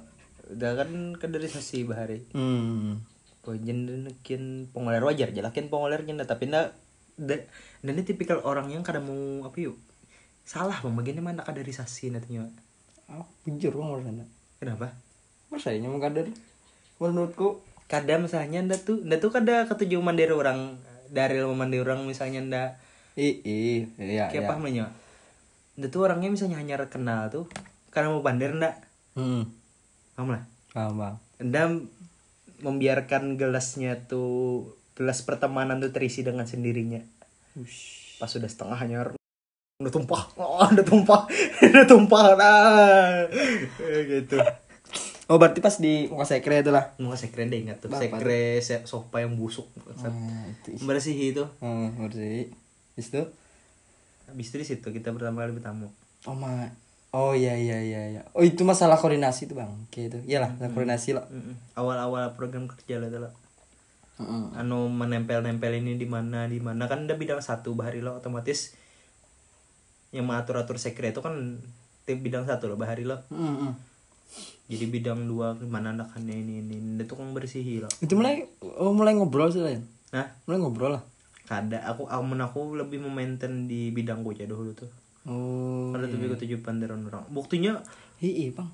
Udah 0.50 0.76
kan 0.76 0.90
kaderisasi 1.16 1.88
bahari. 1.88 2.28
Hmm. 2.36 3.00
Nekin 3.48 4.70
pengoler 4.70 5.02
wajar 5.02 5.32
jelakin 5.32 5.72
pengolernya 5.72 6.14
nda 6.14 6.28
tapi 6.28 6.52
nda 6.52 6.76
da- 7.16 7.48
dan 7.80 7.94
ini 7.96 8.04
tipikal 8.04 8.44
orang 8.44 8.70
yang 8.70 8.84
kadang 8.84 9.08
mau 9.08 9.48
apa 9.48 9.58
yuk 9.58 9.76
salah 10.44 10.78
bang 10.84 10.96
bagiannya 10.96 11.24
mana 11.24 11.42
kaderisasi 11.48 12.12
nantinya 12.12 12.46
oh, 13.10 13.28
jujur 13.48 13.74
bang 13.74 14.12
anda 14.12 14.26
kenapa? 14.60 14.94
Ini 15.50 15.88
mau 15.88 15.98
kader 16.04 16.30
menurutku 17.00 17.64
kada 17.90 18.22
misalnya 18.22 18.62
nda 18.62 18.78
tuh 18.78 19.02
nda 19.02 19.18
tuh 19.18 19.32
kada 19.34 19.66
ketujuh 19.66 20.04
mandiri 20.04 20.36
orang 20.36 20.78
dari 21.10 21.42
mandiri 21.42 21.82
orang 21.82 22.06
misalnya 22.06 22.44
nda. 22.44 22.64
I 23.18 23.42
i 23.44 23.60
iya 23.98 24.30
kayak 24.30 24.46
iya. 24.46 24.50
paham 24.50 24.62
nanya 24.68 24.86
nda 25.80 25.88
tuh 25.90 26.06
orangnya 26.06 26.30
misalnya 26.30 26.62
hanya 26.62 26.86
kenal 26.86 27.32
tuh 27.34 27.50
karena 27.90 28.14
mau 28.14 28.22
bandar 28.22 28.54
nda. 28.54 28.78
Hmm. 29.18 29.50
paham 30.14 30.38
lah? 30.38 30.44
Paham 30.70 30.94
bang 31.02 31.16
anda 31.40 31.62
membiarkan 32.62 33.36
gelasnya 33.40 34.06
tuh 34.08 34.74
gelas 34.94 35.24
pertemanan 35.24 35.80
tuh 35.80 35.92
terisi 35.96 36.24
dengan 36.24 36.44
sendirinya. 36.46 37.00
Pas 38.20 38.30
sudah 38.30 38.48
setengahnya 38.52 39.16
udah 39.80 39.94
tumpah. 39.94 40.24
Oh, 40.36 40.60
udah 40.60 40.84
tumpah. 40.84 41.24
Udah 41.64 41.86
tumpah. 41.88 42.36
Nah 42.36 43.24
gitu. 44.06 44.36
Oh 45.30 45.38
berarti 45.38 45.62
pas 45.62 45.78
di 45.80 46.10
muka 46.12 46.28
sekre 46.28 46.60
itu 46.60 46.74
lah. 46.74 46.92
Mau 47.00 47.16
sekre 47.16 47.48
deh 47.48 47.64
ingat 47.64 47.80
tuh. 47.80 47.88
Bapak. 47.88 48.20
sekre 48.20 48.60
se- 48.60 48.84
sofa 48.84 49.24
yang 49.24 49.40
busuk. 49.40 49.72
Hmm, 49.96 50.52
itu 50.52 50.84
bersih 50.84 51.16
itu. 51.16 51.44
Hmm, 51.64 51.96
bersih 51.96 52.52
Habis 52.98 53.08
itu? 53.16 53.24
Habis 54.28 54.46
itu 54.52 54.56
di 54.60 54.68
situ 54.68 54.88
kita 54.92 55.10
pertama 55.16 55.42
kali 55.42 55.56
bertamu 55.56 55.90
oh 56.28 56.36
ma 56.36 56.68
oh 57.16 57.34
iya 57.34 57.58
iya 57.58 57.78
iya 57.82 58.02
iya. 58.14 58.22
Oh 58.38 58.46
itu 58.46 58.62
masalah 58.68 58.98
koordinasi 58.98 59.50
tuh 59.50 59.58
bang. 59.58 59.72
Kayak 59.90 60.06
itu. 60.14 60.18
Iyalah 60.36 60.50
masalah 60.56 60.72
koordinasi 60.74 61.10
lah. 61.18 61.26
Mm-mm. 61.30 61.56
awal-awal 61.74 62.34
program 62.38 62.70
kerja 62.70 63.02
lah 63.02 63.10
lah. 63.10 63.34
Heeh. 64.20 64.44
anu 64.60 64.92
menempel-nempel 64.92 65.80
ini 65.80 65.96
di 65.96 66.04
mana 66.04 66.46
di 66.46 66.60
mana. 66.60 66.92
Kan 66.92 67.08
udah 67.08 67.16
bidang 67.16 67.40
satu 67.40 67.74
bahari 67.74 68.04
lo 68.04 68.20
otomatis. 68.20 68.76
Yang 70.10 70.26
mengatur-atur 70.26 70.82
sekre 70.82 71.14
itu 71.14 71.22
kan 71.22 71.62
tim 72.10 72.26
bidang 72.26 72.50
satu 72.50 72.66
lo 72.66 72.74
bahari 72.74 73.06
lo 73.06 73.22
Heeh. 73.30 73.74
jadi 74.66 74.86
bidang 74.90 75.30
dua 75.30 75.54
gimana 75.62 75.94
anakannya 75.94 76.34
ini 76.34 76.66
ini 76.66 76.76
ini. 76.82 77.06
Itu 77.06 77.14
kan 77.14 77.30
bersih 77.38 77.62
lo 77.86 77.90
itu 78.02 78.18
mulai 78.18 78.50
oh 78.82 78.90
mulai 78.90 79.14
ngobrol 79.14 79.54
sih 79.54 79.62
lah 79.62 79.78
ya 79.78 79.82
nah 80.10 80.26
mulai 80.50 80.58
ngobrol 80.58 80.98
lah? 80.98 81.06
Kada 81.46 81.86
aku 81.86 82.10
amun 82.10 82.42
aku 82.42 82.74
lebih 82.74 82.98
memaintain 83.06 83.70
di 83.70 83.94
bidang 83.94 84.26
aja 84.26 84.50
dahulu 84.50 84.74
tuh 84.74 84.90
oh 85.28 85.92
ada 85.98 86.06
tuh 86.08 86.18
ketujuh 86.22 86.62
panderan 86.64 87.04
orang. 87.04 87.26
Buktinya 87.34 87.82
iya 88.24 88.52
bang. 88.54 88.70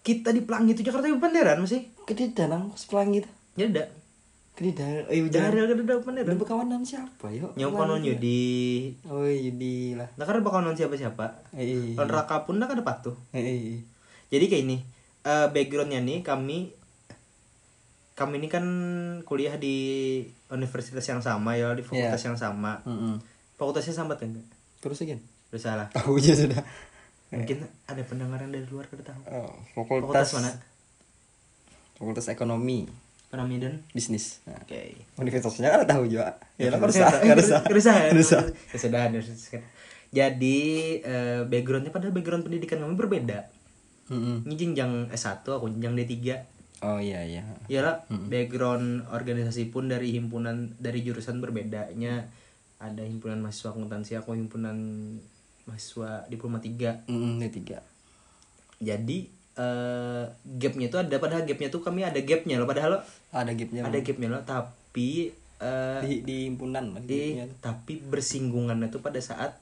Kita 0.00 0.32
di 0.32 0.40
pelangi 0.44 0.72
itu 0.72 0.82
Jakarta 0.84 1.06
di 1.06 1.20
panderan 1.20 1.60
masih 1.60 1.84
gede 2.08 2.34
danang 2.34 2.72
pelangi 2.90 3.22
itu 3.22 3.30
ya 3.54 3.66
ada. 3.70 3.84
Gede 4.58 4.70
danang 4.74 5.06
iya 5.12 5.20
jangan 5.30 5.50
dari 5.54 5.60
ada 5.62 5.74
ada 5.76 5.94
panderan 6.02 6.34
udah 6.34 6.64
dengan 6.66 6.82
siapa 6.82 7.26
yuk 7.30 7.52
nyokonon 7.54 8.02
di 8.02 8.40
oh 9.06 9.24
iya 9.28 9.52
di 9.54 9.94
lah 9.94 10.08
nah 10.18 10.24
karena 10.26 10.42
bakal 10.42 10.64
non 10.64 10.74
siapa 10.74 10.96
siapa 10.98 11.46
eh. 11.54 11.94
Kalau 11.94 12.10
raka 12.10 12.42
pun 12.48 12.58
nak 12.58 12.74
ada 12.74 12.82
patuh. 12.82 13.14
Eh 13.30 13.40
eh 13.40 13.80
jadi 14.32 14.44
kayak 14.50 14.62
ini 14.66 14.76
eh, 15.22 15.46
backgroundnya 15.52 16.00
nih 16.02 16.24
kami 16.24 16.74
kami 18.18 18.36
ini 18.36 18.48
kan 18.52 18.66
kuliah 19.24 19.56
di 19.56 20.20
universitas 20.52 21.04
yang 21.08 21.24
sama 21.24 21.56
ya 21.56 21.72
di 21.72 21.80
fakultas 21.80 22.20
yang 22.20 22.36
sama. 22.36 22.84
Heeh. 22.84 23.16
fakultasnya 23.56 23.96
sama 23.96 24.16
tuh 24.16 24.28
enggak? 24.28 24.48
Terus 24.80 25.04
again 25.04 25.20
udah 25.50 25.60
salah 25.60 25.86
tahu 25.90 26.18
aja 26.18 26.32
sudah. 26.34 26.62
Mungkin 27.30 27.62
ada 27.86 28.02
pendengaran 28.02 28.50
dari 28.50 28.66
luar 28.66 28.86
kita 28.86 29.06
tahu. 29.06 29.22
Oh, 29.30 29.54
fakultas 29.70 30.02
fakultas 30.02 30.28
mana? 30.34 30.50
Fakultas 31.94 32.26
ekonomi. 32.26 32.86
Ekonomi 33.30 33.62
dan 33.62 33.78
bisnis. 33.94 34.42
Nah, 34.42 34.58
oke. 34.58 34.82
Universitasnya 35.22 35.70
kan 35.70 35.86
tahu 35.86 36.10
juga 36.10 36.34
ya 36.58 36.74
lah 36.74 36.82
harus 36.82 36.98
harus 36.98 37.48
Kerusahan. 37.62 38.10
kesudahan, 38.74 39.10
kesudahan. 39.14 39.62
jadi 40.10 40.58
eh, 41.06 41.40
backgroundnya 41.46 41.94
padahal 41.94 42.10
background 42.10 42.42
pendidikan 42.42 42.82
kami 42.82 42.98
berbeda. 42.98 43.46
Heeh. 44.10 44.42
ini 44.42 44.54
jenjang 44.58 45.06
S1 45.14 45.46
aku 45.46 45.70
jenjang 45.70 45.94
D3 45.94 46.14
oh 46.82 46.98
iya 46.98 47.22
iya. 47.22 47.46
Iyalah, 47.70 48.10
background 48.26 49.06
organisasi 49.06 49.70
pun 49.70 49.86
dari 49.86 50.10
himpunan 50.10 50.74
dari 50.82 51.06
jurusan 51.06 51.38
berbedanya. 51.38 52.26
Ada 52.80 53.04
himpunan 53.06 53.38
mahasiswa 53.38 53.70
akuntansi 53.70 54.16
aku 54.18 54.34
himpunan 54.34 54.74
mahasiswa 55.70 56.26
diploma 56.26 56.58
3 56.58 57.06
Heeh, 57.06 57.30
ini 57.38 57.48
tiga. 57.54 57.78
Jadi 58.82 59.30
eh 59.54 60.24
gapnya 60.58 60.86
itu 60.88 60.96
ada 60.98 61.16
padahal 61.20 61.44
gapnya 61.46 61.68
tuh 61.70 61.82
kami 61.84 62.02
ada 62.06 62.18
gapnya 62.22 62.56
loh 62.56 62.66
padahal 62.66 62.96
lo 62.96 62.98
ada 63.34 63.52
gapnya 63.52 63.84
ada 63.84 63.98
gapnya 63.98 64.28
loh 64.30 64.42
tapi 64.46 65.34
eh 65.60 66.00
di 66.00 66.24
di 66.24 66.36
himpunan 66.48 66.96
gapnya. 66.96 67.44
tapi 67.60 68.00
bersinggungannya 68.00 68.88
tuh 68.88 69.04
pada 69.04 69.20
saat 69.20 69.60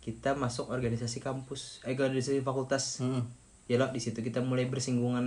kita 0.00 0.32
masuk 0.32 0.72
organisasi 0.72 1.20
kampus 1.20 1.84
eh 1.84 1.92
organisasi 1.92 2.40
fakultas. 2.40 3.04
Heeh. 3.04 3.22
ya 3.70 3.78
loh 3.78 3.92
di 3.94 4.02
situ 4.02 4.18
kita 4.24 4.42
mulai 4.42 4.66
bersinggungan 4.66 5.22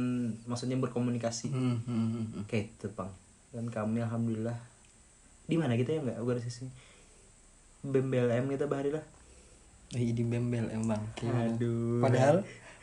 maksudnya 0.49 0.75
berkomunikasi. 0.81 1.53
Heeh, 1.53 1.77
heeh, 1.85 2.07
heeh. 2.17 2.43
Kayak 2.49 2.75
itu 2.75 2.87
bang. 2.91 3.11
Dan 3.53 3.69
kami 3.69 4.01
alhamdulillah 4.01 4.57
Di 5.45 5.55
mana 5.59 5.77
kita 5.77 5.93
ya 5.93 6.01
nggak 6.01 6.17
organisasi? 6.23 6.65
BMBLM 7.85 8.49
kita 8.49 8.65
bahari 8.65 8.89
lah 8.95 9.03
Ih, 9.91 10.15
di 10.15 10.23
bembel 10.25 10.71
emang 10.71 11.03
Gimana? 11.19 11.51
Aduh. 11.53 12.01
padahal 12.01 12.35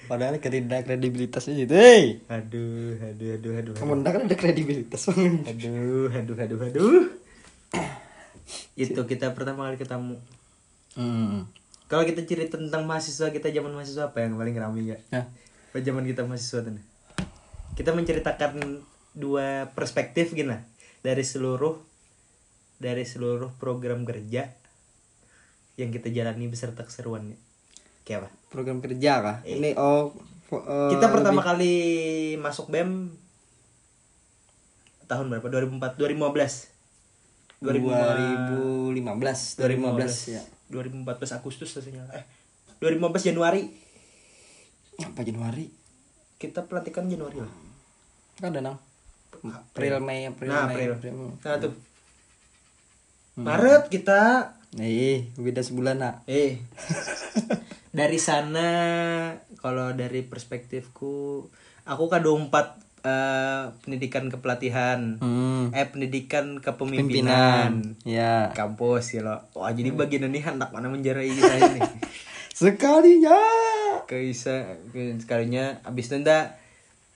padahal 0.07 0.37
tidak 0.37 0.85
kredibilitasnya 0.87 1.65
gitu 1.65 1.75
hey 1.75 2.23
Aduh 2.29 3.01
aduh 3.01 3.29
aduh 3.37 3.53
aduh 3.57 3.75
kamu 3.75 4.05
kan 4.05 4.23
ada 4.29 4.37
kredibilitas 4.37 5.09
Aduh 5.11 6.13
aduh 6.13 6.37
aduh 6.37 6.61
aduh 6.69 7.05
Itu 8.81 9.05
kita 9.07 9.33
pertama 9.35 9.69
kali 9.71 9.79
ketemu 9.79 10.17
Hmm. 10.99 11.47
Kalau 11.87 12.03
kita 12.07 12.27
cerita 12.27 12.59
tentang 12.59 12.87
mahasiswa 12.87 13.31
kita 13.31 13.51
zaman 13.51 13.75
mahasiswa 13.75 14.11
apa 14.11 14.27
yang 14.27 14.35
paling 14.39 14.55
ramai 14.59 14.95
gak? 14.95 15.01
Nah, 15.15 15.27
Pas 15.71 15.83
zaman 15.83 16.03
kita 16.03 16.27
mahasiswa 16.27 16.67
tuh. 16.67 16.83
Kita 17.79 17.95
menceritakan 17.95 18.83
dua 19.15 19.71
perspektif 19.71 20.35
gini 20.35 20.51
lah. 20.51 20.63
Dari 21.03 21.23
seluruh 21.23 21.79
dari 22.83 23.07
seluruh 23.07 23.55
program 23.59 24.03
kerja 24.03 24.51
yang 25.75 25.89
kita 25.89 26.09
jalani 26.09 26.47
beserta 26.47 26.81
keseruannya. 26.81 27.35
Kayak 28.03 28.19
apa? 28.21 28.29
program 28.49 28.79
kerja 28.79 29.11
kah? 29.21 29.37
Ini 29.43 29.75
oh 29.75 30.11
eh, 30.51 30.89
kita 30.91 31.07
pertama 31.09 31.37
lebih- 31.37 31.47
kali 31.47 31.75
masuk 32.37 32.69
BEM 32.69 33.09
tahun 35.07 35.25
berapa? 35.29 35.47
2004 35.47 35.97
2015. 35.97 36.69
2015 37.61 39.59
2015 39.59 40.31
ya 40.31 40.43
2014 40.71 41.35
Agustus 41.35 41.71
rasanya. 41.71 42.03
Eh 42.13 42.25
2015 42.81 43.27
Januari. 43.27 43.63
apa 44.99 45.23
Januari 45.23 45.65
Kita 46.37 46.63
pelantikan 46.63 47.05
Januari 47.05 47.37
lah. 47.37 47.53
kan 48.35 48.49
ada 48.49 48.63
nang 48.63 48.79
April 49.43 49.99
Mei 50.01 50.25
April 50.25 50.47
Nah, 50.47 50.67
Mei 50.67 50.89
April. 50.89 51.11
Mei. 51.11 51.31
Nah 51.39 51.57
tuh. 51.59 51.75
Maret 53.35 53.89
kita 53.89 54.53
eh 54.79 55.27
beda 55.35 55.67
sebulan 55.67 55.99
nak. 55.99 56.17
Eh. 56.31 56.63
Dari 57.99 58.23
sana 58.23 58.69
kalau 59.59 59.91
dari 59.99 60.23
perspektifku 60.23 61.43
aku 61.83 62.05
kado 62.07 62.39
empat 62.39 62.79
eh, 63.03 63.75
pendidikan 63.83 64.31
kepelatihan 64.31 65.19
hmm. 65.19 65.75
eh 65.75 65.91
pendidikan 65.91 66.63
kepemimpinan 66.63 67.99
ya. 68.07 68.55
Kampus 68.55 69.19
ya 69.19 69.27
lo. 69.27 69.43
Wah 69.59 69.75
jadi 69.75 69.91
bagian 69.91 70.31
ini 70.31 70.39
hendak 70.39 70.71
mana 70.71 70.87
menjarai 70.87 71.35
kita 71.35 71.55
ini? 71.67 71.83
Sekalinya. 72.61 73.35
Keisa 74.07 74.79
ke- 74.95 75.19
sekalinya. 75.19 75.83
Abis 75.83 76.15
ndak 76.15 76.61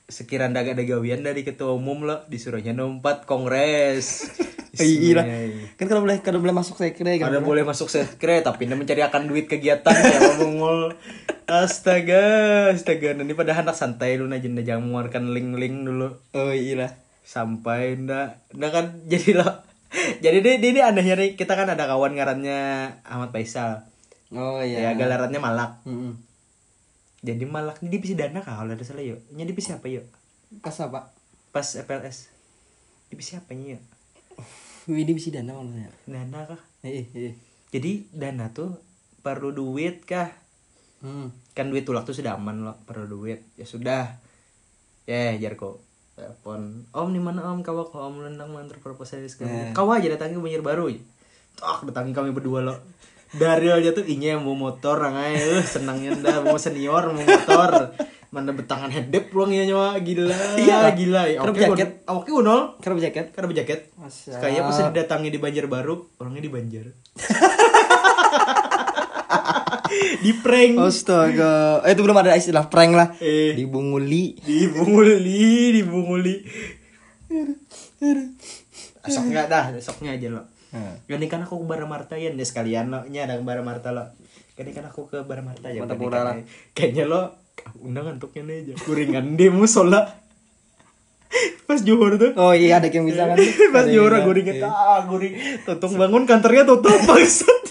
sekiranya 0.08 0.60
ada 0.66 0.84
gawian 0.84 1.24
dari 1.24 1.48
ketua 1.48 1.72
umum 1.72 2.04
lo 2.04 2.28
disuruhnya 2.28 2.76
nompat 2.76 3.24
kongres 3.24 4.28
iya 4.82 5.22
Ismay. 5.22 5.76
kan 5.78 5.86
kalau 5.86 6.02
boleh 6.02 6.18
kalau 6.24 6.38
boleh 6.42 6.56
masuk 6.56 6.74
sekre 6.80 7.20
kan 7.20 7.30
Ada 7.30 7.38
boleh 7.38 7.62
masuk 7.62 7.86
sekre 7.86 8.42
tapi 8.42 8.66
dia 8.66 8.74
mencari 8.74 9.02
akan 9.06 9.30
duit 9.30 9.46
kegiatan 9.46 9.94
ya 9.94 10.40
mengul. 10.42 10.94
Astaga, 11.44 12.72
astaga. 12.72 13.12
Nanti 13.12 13.36
pada 13.36 13.52
anak 13.52 13.76
santai 13.76 14.16
lu 14.16 14.32
aja 14.32 14.48
jangan 14.48 14.88
mengeluarkan 14.88 15.28
link-link 15.28 15.84
dulu 15.84 16.08
oh 16.32 16.52
iya 16.56 16.88
lah 16.88 16.90
sampai 17.20 18.00
ndak 18.00 18.48
ndak 18.56 18.70
kan 18.72 18.86
jadi 19.12 19.30
lo. 19.40 19.48
Jadi 19.94 20.42
ini, 20.42 20.52
ini 20.58 20.80
anehnya 20.82 21.14
nih 21.14 21.38
kita 21.38 21.54
kan 21.54 21.70
ada 21.70 21.86
kawan 21.86 22.18
ngarannya 22.18 22.60
Ahmad 23.06 23.30
Faisal. 23.30 23.86
oh 24.34 24.58
Ya, 24.64 24.88
iya 24.88 24.90
galarannya 24.98 25.38
Malak. 25.38 25.86
Mm-mm. 25.86 26.18
Jadi 27.24 27.44
Malak 27.48 27.80
ini 27.80 27.88
divisi 27.94 28.12
dana 28.18 28.42
kah 28.42 28.58
kalau 28.60 28.74
ada 28.74 28.84
salah 28.84 29.04
yuk. 29.04 29.20
Nya 29.32 29.46
divisi 29.46 29.70
apa 29.70 29.86
yuk? 29.88 30.04
pas 30.60 30.76
apa 30.82 31.10
Pas 31.54 31.64
FLS. 31.64 32.28
Divisi 33.08 33.38
apanya 33.38 33.78
yuk? 33.78 33.82
Widi 34.84 35.16
bisa 35.16 35.32
dana 35.32 35.56
maksudnya? 35.56 35.88
Dana 36.04 36.38
kah? 36.44 36.60
eh 36.84 37.08
eh 37.16 37.34
Jadi 37.72 38.12
dana 38.12 38.52
tuh 38.52 38.76
perlu 39.24 39.50
duit 39.50 40.04
kah? 40.04 40.28
hmm. 41.04 41.52
kan 41.52 41.68
duit 41.68 41.84
tulak 41.84 42.08
tuh 42.08 42.16
sudah 42.16 42.36
aman 42.36 42.64
loh 42.64 42.76
perlu 42.84 43.08
duit. 43.08 43.44
Ya 43.56 43.64
sudah. 43.64 44.20
Ya 45.04 45.36
Jarko 45.36 45.84
telepon 46.14 46.88
om 46.94 47.08
di 47.12 47.20
mana 47.20 47.52
om? 47.52 47.60
Kau 47.60 47.84
kau 47.88 48.08
om 48.08 48.24
lendang 48.24 48.48
mantar 48.54 48.80
proposal 48.80 49.20
sekarang 49.26 49.74
kau 49.76 49.90
aja 49.92 50.08
datangi 50.08 50.40
banjir 50.40 50.64
baru. 50.64 50.88
Tak 51.56 51.88
datangi 51.88 52.16
kami 52.16 52.32
berdua 52.32 52.64
loh. 52.64 52.78
Dari 53.34 53.66
aja 53.66 53.90
tuh 53.90 54.06
inya 54.06 54.38
mau 54.38 54.54
motor 54.54 55.00
rangai. 55.00 55.34
Eh 55.34 55.64
senangnya 55.66 56.14
dah 56.22 56.40
mau 56.46 56.56
senior 56.56 57.10
mau 57.10 57.20
motor 57.20 57.92
mana 58.34 58.50
betangan 58.50 58.90
headep 58.90 59.30
pulang 59.30 59.48
ya 59.48 59.62
nyawa 59.62 59.94
gila 59.98 60.34
Iya. 60.58 60.90
gila 60.90 61.22
ya 61.24 61.38
Kerap 61.38 61.54
oke 61.54 61.62
jaket. 61.62 61.88
un- 62.02 62.18
oke 62.18 62.30
unol 62.34 62.60
Kerap 62.78 62.98
jaket 62.98 63.26
karena 63.30 63.46
berjaket 63.48 63.80
Masa. 63.94 64.34
kayak 64.36 64.60
pas 64.60 64.78
didatangi 64.84 65.30
di 65.30 65.38
Banjarbaru 65.38 66.18
orangnya 66.18 66.42
di 66.42 66.50
Banjar 66.50 66.86
di 70.20 70.32
prank 70.34 70.74
Astaga, 70.80 71.78
eh, 71.80 71.92
itu 71.92 72.00
belum 72.00 72.16
ada 72.16 72.34
istilah 72.34 72.66
prank 72.66 72.92
lah. 72.92 73.08
Eh. 73.20 73.54
Dibunguli. 73.54 74.34
dibunguli 74.40 75.38
dibunguli 75.72 76.34
esoknya 79.00 79.46
dah 79.46 79.70
esoknya 79.70 80.12
aja 80.12 80.28
lo. 80.30 80.42
Gini 81.04 81.28
kan 81.28 81.38
aku 81.40 81.62
ke 81.62 81.66
Baramarta 81.68 82.16
ya 82.16 82.32
deh 82.32 82.42
sekalian 82.42 82.88
lo 82.88 83.06
nya 83.06 83.24
ada 83.24 83.38
ke 83.38 83.44
Baramarta 83.44 83.92
lo 83.92 84.10
Gini 84.54 84.70
kan 84.70 84.82
aku 84.84 85.06
ke 85.06 85.22
ya 85.22 85.30
Mantap 85.78 85.98
kan, 86.00 86.10
lah. 86.10 86.34
eh. 86.34 86.46
kayaknya 86.72 87.04
lo 87.04 87.22
undangan 87.80 88.16
nih 88.18 88.56
aja. 88.64 88.74
Kuringan 88.84 89.36
demo 89.36 89.64
sola 89.68 90.24
pas 91.64 91.80
johor 91.82 92.14
tuh. 92.20 92.32
Oh 92.38 92.54
iya 92.54 92.78
ada 92.78 92.86
yang 92.86 93.08
bisa 93.08 93.26
kan. 93.26 93.36
pas 93.74 93.86
johor 93.88 94.14
gue 94.22 94.34
ringet 94.38 94.62
ah 94.62 95.02
gue 95.08 95.18
ring 95.18 95.34
tutung 95.66 95.98
bangun 95.98 96.24
kantornya 96.28 96.62
tutup 96.68 97.00
bangsat. 97.08 97.62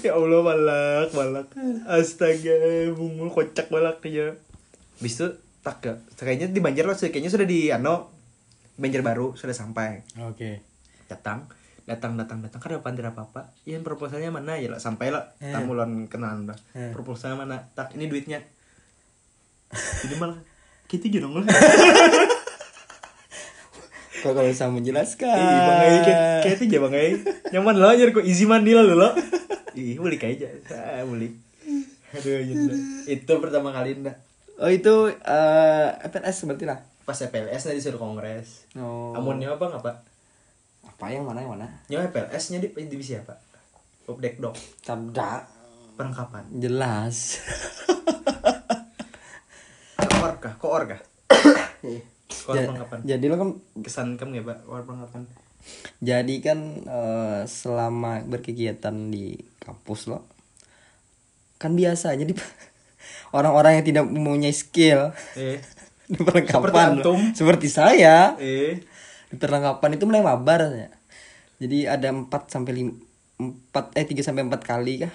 Ya 0.00 0.16
Allah 0.16 0.40
balak 0.40 1.08
balak. 1.12 1.48
Astaga 1.88 2.56
bungul 2.92 3.32
kocak 3.32 3.68
balak 3.68 4.00
dia. 4.04 4.36
Bis 5.00 5.16
itu 5.18 5.36
tak 5.64 5.80
ke 5.80 5.92
kayaknya 6.20 6.52
di 6.52 6.60
Banjar 6.60 6.84
lo 6.84 6.92
kayaknya 6.92 7.32
sudah 7.32 7.48
di 7.48 7.72
ano 7.72 8.12
Banjar 8.76 9.00
baru 9.00 9.34
sudah 9.34 9.56
sampai. 9.56 10.04
Oke. 10.24 10.60
datang 11.04 11.44
datang 11.84 12.16
datang. 12.16 12.40
Datang 12.40 12.60
kan 12.60 12.70
depan 12.72 12.92
tidak 12.92 13.12
apa 13.14 13.22
apa 13.28 13.40
ya 13.64 13.76
proposalnya 13.80 14.28
mana? 14.28 14.56
Ya 14.56 14.68
lah 14.68 14.80
sampai 14.80 15.12
lah. 15.12 15.36
Tamu 15.38 15.72
lon 15.72 16.08
kenalan 16.08 16.48
lah. 16.48 16.58
Proposalnya 16.90 17.36
mana? 17.38 17.56
Tak 17.72 17.92
ini 17.94 18.08
duitnya. 18.08 18.40
Jadi 20.04 20.14
malah 20.16 20.38
gitu 20.84 21.10
aja 21.10 21.18
dong 21.20 21.42
Kok 24.14 24.32
kalau 24.32 24.48
bisa 24.48 24.70
menjelaskan. 24.70 25.36
Ih, 25.36 25.60
bang 25.60 25.80
Ai 25.82 25.98
kayak 26.00 26.54
itu 26.56 26.64
aja 26.70 26.78
bang 26.88 26.94
Ai. 26.94 27.10
Nyaman 27.52 27.76
lo 27.76 27.86
aja 27.90 28.08
kok 28.08 28.24
easy 28.24 28.48
mandi 28.48 28.72
lah 28.72 28.86
lo 28.86 29.10
ih 29.74 29.98
beli 29.98 30.16
aja. 30.16 30.46
Ah, 30.70 31.02
beli 31.04 31.34
aduh 32.14 32.46
jenda. 32.46 32.70
itu 33.10 33.32
pertama 33.42 33.74
kali 33.74 33.98
ndak 33.98 34.14
Oh 34.54 34.70
itu 34.70 35.10
eh 35.10 35.88
FNS 35.98 36.46
berarti 36.46 36.62
lah. 36.62 36.78
pas 37.02 37.18
FLS 37.18 37.66
nya 37.66 37.74
disuruh 37.74 37.98
kongres. 37.98 38.70
Oh. 38.78 39.10
amunnya 39.12 39.50
apa 39.50 39.66
nggak 39.66 39.82
pak 39.82 39.96
Apa 40.94 41.10
yang 41.10 41.24
mana 41.24 41.40
yang 41.40 41.52
mana? 41.52 41.66
nyawa 41.86 42.06
FLS 42.08 42.44
nya 42.48 42.58
di 42.58 42.68
divisi 42.84 43.12
apa 43.12 43.34
Updek 44.04 44.36
dok 44.36 44.54
Cabda. 44.80 45.42
perlengkapan. 45.94 46.44
Jelas. 46.54 47.38
koor 49.96 50.32
kah? 50.38 50.54
Koor 50.56 50.82
kah? 50.86 51.00
Koor 52.36 52.54
Ja- 52.54 52.66
perlengkapan. 52.66 52.98
jadi 53.02 53.24
lo 53.24 53.36
kan 53.36 53.50
kesan 53.78 54.08
kamu 54.14 54.32
ya 54.34 54.44
pak? 54.44 54.58
Koor 54.62 54.82
perlengkapan. 54.82 55.22
Jadi 55.98 56.34
kan 56.38 56.58
eh, 56.78 57.40
selama 57.44 58.20
berkegiatan 58.22 58.92
di 59.08 59.32
kampus 59.58 60.06
lo 60.06 60.28
kan 61.56 61.72
biasa 61.72 62.12
jadi 62.14 62.36
orang-orang 63.32 63.80
yang 63.80 63.86
tidak 63.86 64.04
mempunyai 64.04 64.52
skill 64.52 65.16
eh. 65.34 65.64
di 66.04 66.14
Seperti 66.14 66.22
perlengkapan 66.22 66.84
antum. 66.94 67.18
seperti 67.32 67.66
saya. 67.66 68.36
Eh 68.36 68.84
di 69.34 69.42
perlengkapan 69.42 69.98
itu 69.98 70.06
mulai 70.06 70.22
mabar 70.22 70.70
ya. 70.70 70.90
Jadi 71.58 71.90
ada 71.90 72.06
4 72.14 72.30
sampai 72.46 72.72
lim- 72.78 73.02
empat 73.34 73.90
eh 73.98 74.06
3 74.06 74.22
sampai 74.22 74.46
4 74.46 74.62
kali 74.62 75.02
kah 75.02 75.14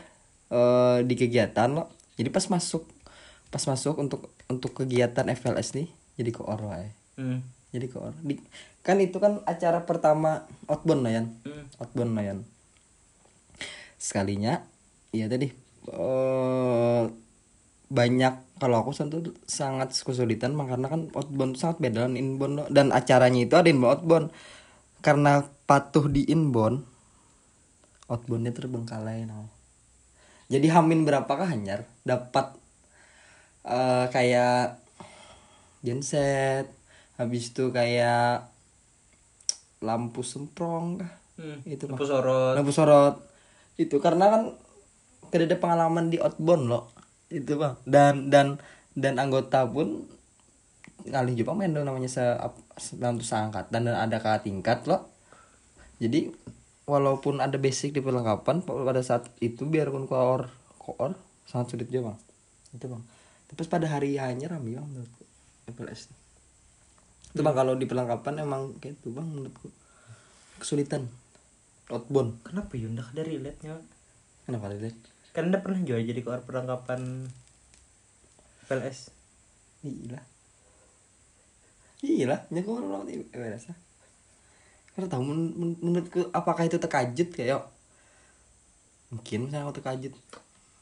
eh, 0.52 0.98
di 1.08 1.16
kegiatan 1.16 1.72
lo. 1.72 1.88
Jadi 2.20 2.28
pas 2.28 2.44
masuk 2.52 2.84
pas 3.48 3.64
masuk 3.64 3.96
untuk 3.96 4.28
untuk 4.52 4.76
kegiatan 4.76 5.24
FLS 5.32 5.72
nih 5.80 5.88
jadi 6.20 6.36
koor 6.36 6.60
wae. 6.68 6.92
hmm. 7.16 7.40
Jadi 7.72 7.88
koor. 7.88 8.12
Di, 8.20 8.36
kan 8.84 9.00
itu 9.00 9.24
kan 9.24 9.40
acara 9.48 9.88
pertama 9.88 10.44
outbound 10.68 11.08
lah 11.08 11.16
Yan. 11.16 11.32
Hmm. 11.48 11.64
Outbound 11.80 12.12
lah 12.20 12.24
Yan. 12.28 12.40
Sekalinya 13.96 14.68
iya 15.16 15.32
tadi 15.32 15.48
eh 15.90 17.04
banyak 17.90 18.49
kalau 18.60 18.84
aku 18.84 18.92
tentu 18.92 19.34
sangat 19.48 19.96
kesulitan 19.96 20.54
Mak, 20.54 20.76
karena 20.76 20.88
kan 20.92 21.02
outbound 21.16 21.56
tuh 21.56 21.62
sangat 21.66 21.78
beda 21.80 22.06
dengan 22.06 22.16
inbound. 22.20 22.68
Dan 22.70 22.92
acaranya 22.92 23.40
itu 23.48 23.56
ada 23.56 23.72
inbound 23.72 23.96
outbound. 23.98 24.28
Karena 25.00 25.42
patuh 25.70 26.10
di 26.10 26.26
inbound 26.28 26.82
outboundnya 28.10 28.50
terbengkalai 28.50 29.30
nah. 29.30 29.46
jadi 30.50 30.74
hamin 30.74 31.06
berapakah 31.06 31.46
hanyar 31.46 31.86
dapat 32.02 32.58
eh, 33.70 34.06
kayak 34.10 34.82
genset 35.86 36.66
habis 37.22 37.54
itu 37.54 37.70
kayak 37.70 38.50
lampu 39.86 40.26
semprong 40.26 41.06
kah? 41.06 41.12
Hmm. 41.40 41.64
itu 41.64 41.88
lampu 41.88 42.04
sorot. 42.04 42.58
Lampu 42.58 42.74
sorot. 42.74 43.16
Itu 43.80 44.02
karena 44.04 44.28
kan 44.28 44.42
tidak 45.32 45.54
ada 45.54 45.58
pengalaman 45.62 46.12
di 46.12 46.18
outbound 46.20 46.66
loh 46.68 46.92
itu 47.30 47.54
bang. 47.56 47.74
Dan 47.86 48.34
dan 48.34 48.58
dan 48.98 49.22
anggota 49.22 49.66
pun 49.66 50.06
ngalih 51.08 51.34
juga 51.34 51.56
main 51.56 51.72
dong 51.72 51.88
namanya 51.88 52.12
se 52.12 52.24
dalam 53.00 53.24
seangkatan 53.24 53.88
dan 53.88 53.96
ada 53.96 54.18
kakak 54.20 54.46
tingkat 54.50 54.84
loh. 54.90 55.08
Jadi 56.02 56.30
walaupun 56.90 57.40
ada 57.40 57.56
basic 57.62 57.94
di 57.94 58.02
perlengkapan 58.02 58.66
pada 58.66 59.02
saat 59.06 59.30
itu 59.40 59.64
biarpun 59.64 60.10
koor 60.10 60.50
koor 60.82 61.14
sangat 61.46 61.78
sulit 61.78 61.88
juga 61.88 62.12
bang. 62.12 62.18
Itu 62.76 62.86
bang. 62.90 63.04
Tapi 63.50 63.62
pada 63.66 63.88
hari 63.90 64.18
hanya 64.18 64.50
rame 64.52 64.76
bang 64.78 64.86
menurutku 64.86 65.24
FLS 65.70 66.20
itu 67.30 67.46
bang 67.46 67.54
kalau 67.54 67.78
di 67.78 67.86
perlengkapan 67.86 68.42
emang 68.42 68.74
kayak 68.82 68.98
itu 68.98 69.14
bang 69.14 69.28
menurutku. 69.30 69.70
Kesulitan. 70.58 71.06
Outbound. 71.90 72.42
Kenapa 72.46 72.74
ya 72.78 72.90
ndak 72.90 73.14
ada 73.14 73.22
relate 73.26 73.60
nya 73.66 73.78
kenapa 74.46 74.70
lihat 74.74 74.98
kan 75.36 75.50
anda 75.50 75.62
pernah 75.62 75.80
juga 75.82 76.02
jadi 76.02 76.22
koor 76.22 76.42
perlengkapan 76.44 77.30
PLS 78.68 79.14
iya 79.86 80.20
iya 82.06 82.38
nya 82.50 82.62
koor 82.66 82.84
orang 82.84 83.08
FLS 83.32 83.72
lah 83.72 83.80
karena 85.00 85.08
tahu 85.16 85.24
men- 85.32 85.56
men- 85.56 85.80
menurutku 85.80 86.28
apakah 86.36 86.68
itu 86.68 86.76
terkajut 86.76 87.32
kayak 87.32 87.64
mungkin 89.10 89.50
misalnya 89.50 89.66
aku 89.66 89.76
terkajut. 89.82 90.14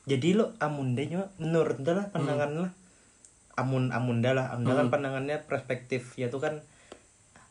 Jadi 0.08 0.28
lo 0.36 0.56
amunda 0.60 1.04
nya 1.04 1.28
menurut 1.40 1.84
lah 1.84 2.08
pandangan 2.12 2.52
lah. 2.68 2.72
Amun 3.60 3.92
amunda 3.92 4.32
lah. 4.32 4.56
Amunda 4.56 4.84
kan 4.84 4.88
pandangannya 4.92 5.44
perspektif. 5.48 6.16
Ya 6.16 6.32
tuh 6.32 6.44
kan 6.44 6.64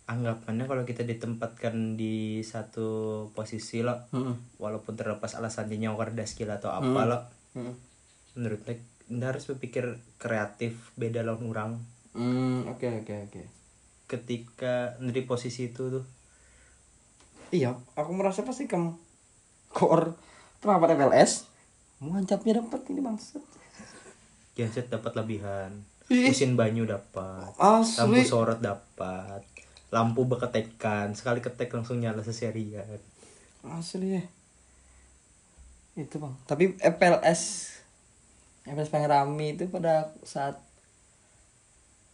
anggapannya 0.06 0.64
kalau 0.64 0.82
kita 0.82 1.02
ditempatkan 1.02 1.94
di 1.94 2.38
satu 2.40 2.86
posisi 3.30 3.82
lo 3.82 4.06
Heeh. 4.10 4.34
walaupun 4.56 4.94
terlepas 4.94 5.34
alasannya 5.34 5.76
ada 5.84 6.22
skill 6.22 6.50
atau 6.50 6.70
apa 6.70 7.00
lo 7.02 7.18
Heeh. 7.52 7.74
menurut 8.34 8.62
anda 9.06 9.26
harus 9.28 9.46
berpikir 9.46 9.84
kreatif 10.16 10.94
beda 10.94 11.22
lawan 11.22 11.46
orang 11.46 11.70
Hmm, 12.16 12.64
oke 12.66 13.04
oke 13.04 13.14
oke. 13.28 13.42
ketika 14.06 14.96
dari 14.96 15.22
posisi 15.22 15.68
itu 15.68 15.90
tuh 15.90 16.04
Iya, 17.46 17.78
aku 17.94 18.10
merasa 18.10 18.42
pasti 18.42 18.66
kamu 18.66 18.90
koor 19.68 20.16
pendapat 20.58 20.96
FLS 20.96 21.46
mengancapnya 21.98 22.58
dapat 22.58 22.80
ini 22.88 22.98
bangsat. 22.98 23.44
genset 24.52 24.88
dapat 24.88 25.12
lebihan 25.14 25.70
Ih. 26.08 26.26
mesin 26.26 26.54
banyu 26.54 26.82
dapat 26.82 27.52
lampu 27.92 28.22
sorot 28.22 28.58
dapat 28.58 29.44
lampu 29.90 30.26
beketekan 30.26 31.14
sekali 31.14 31.38
ketek 31.38 31.70
langsung 31.70 32.02
nyala 32.02 32.20
seserian 32.20 32.84
Asli 33.66 34.18
ya. 34.18 34.22
Itu 35.96 36.22
bang. 36.22 36.34
Tapi 36.46 36.78
FLS 36.78 37.42
FLS 38.66 38.90
pengen 38.90 39.10
rame 39.10 39.54
itu 39.54 39.66
pada 39.66 40.10
saat 40.22 40.58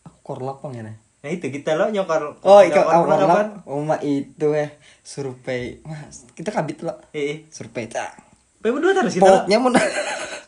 aku 0.05 0.19
korlap 0.23 0.61
bang 0.65 0.73
ya 0.81 0.83
nah. 0.89 0.97
itu 1.23 1.55
kita 1.55 1.79
lo 1.79 1.87
nyokor 1.89 2.41
Oh, 2.43 2.61
nyokor 2.65 2.83
aku 2.89 3.05
korlap. 3.09 3.47
Oh, 3.69 3.83
mak 3.85 4.01
itu 4.03 4.49
eh 4.57 4.75
survei. 5.03 5.79
Mas, 5.85 6.25
kita 6.33 6.51
kabit 6.51 6.83
lo. 6.83 6.97
eh 7.15 7.25
eh 7.31 7.39
Survei 7.49 7.87
tak. 7.87 8.17
Pe 8.63 8.71
berdua 8.71 8.95
terus 8.95 9.19
kita. 9.19 9.23
Pokoknya 9.27 9.59
mun 9.61 9.75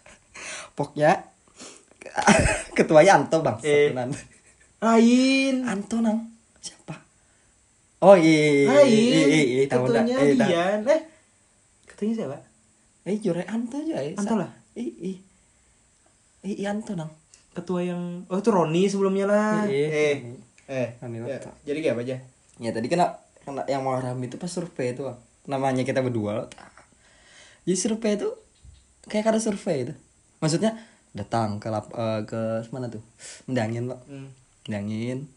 Pokoknya 0.79 1.11
ketuanya 2.79 3.13
Anto 3.23 3.39
bang. 3.43 3.57
Eh. 3.63 3.91
Lain 4.83 5.55
Anto 5.67 5.99
nang 6.03 6.19
siapa? 6.59 6.95
Oh 8.05 8.13
iya 8.13 8.37
iya 8.53 8.67
lain 8.69 8.93
iya 8.93 9.23
iya 9.25 9.43
iya 9.43 9.63
ketuanya 9.65 10.15
Eh, 10.21 10.37
tahu. 10.37 10.49
Dian 10.53 10.81
eh 10.85 11.01
ketuanya 11.89 12.15
siapa 12.21 12.37
Eh 13.05 13.17
jure 13.21 13.45
Anto 13.49 13.81
aja 13.81 13.97
ya. 13.97 14.13
Anto 14.13 14.35
lah. 14.37 14.51
Ih 14.77 15.17
ih, 16.45 16.65
Anto 16.65 16.93
nang. 16.93 17.09
ketua 17.55 17.87
yang 17.87 18.27
oh 18.27 18.37
itu 18.37 18.51
Roni 18.51 18.91
sebelumnya 18.91 19.31
lah 19.31 19.63
Iya, 19.65 19.87
eh 19.87 20.15
eh 20.67 20.89
ya, 20.99 21.39
jadi 21.63 21.79
kayak 21.79 21.95
apa 21.95 22.03
aja 22.03 22.17
Ya 22.59 22.71
tadi 22.75 22.91
kena 22.91 23.15
kena 23.47 23.63
yang 23.71 23.87
mau 23.87 23.95
rame 23.95 24.27
itu 24.27 24.37
pas 24.37 24.51
survei 24.51 24.91
itu 24.91 25.07
namanya 25.45 25.85
kita 25.85 26.01
berdua. 26.01 26.51
Jadi 27.63 27.77
survei 27.77 28.17
itu 28.17 28.29
kayak 29.07 29.37
ada 29.37 29.41
survei 29.41 29.85
itu. 29.87 29.95
Maksudnya 30.41 30.75
datang 31.15 31.61
ke 31.61 31.69
lap, 31.71 31.93
eh, 31.95 32.25
ke 32.27 32.65
mana 32.73 32.89
tuh? 32.89 33.05
Mendangin 33.47 33.87
loh. 33.87 34.01
hmm. 34.09 34.29
Mendangin. 34.67 35.29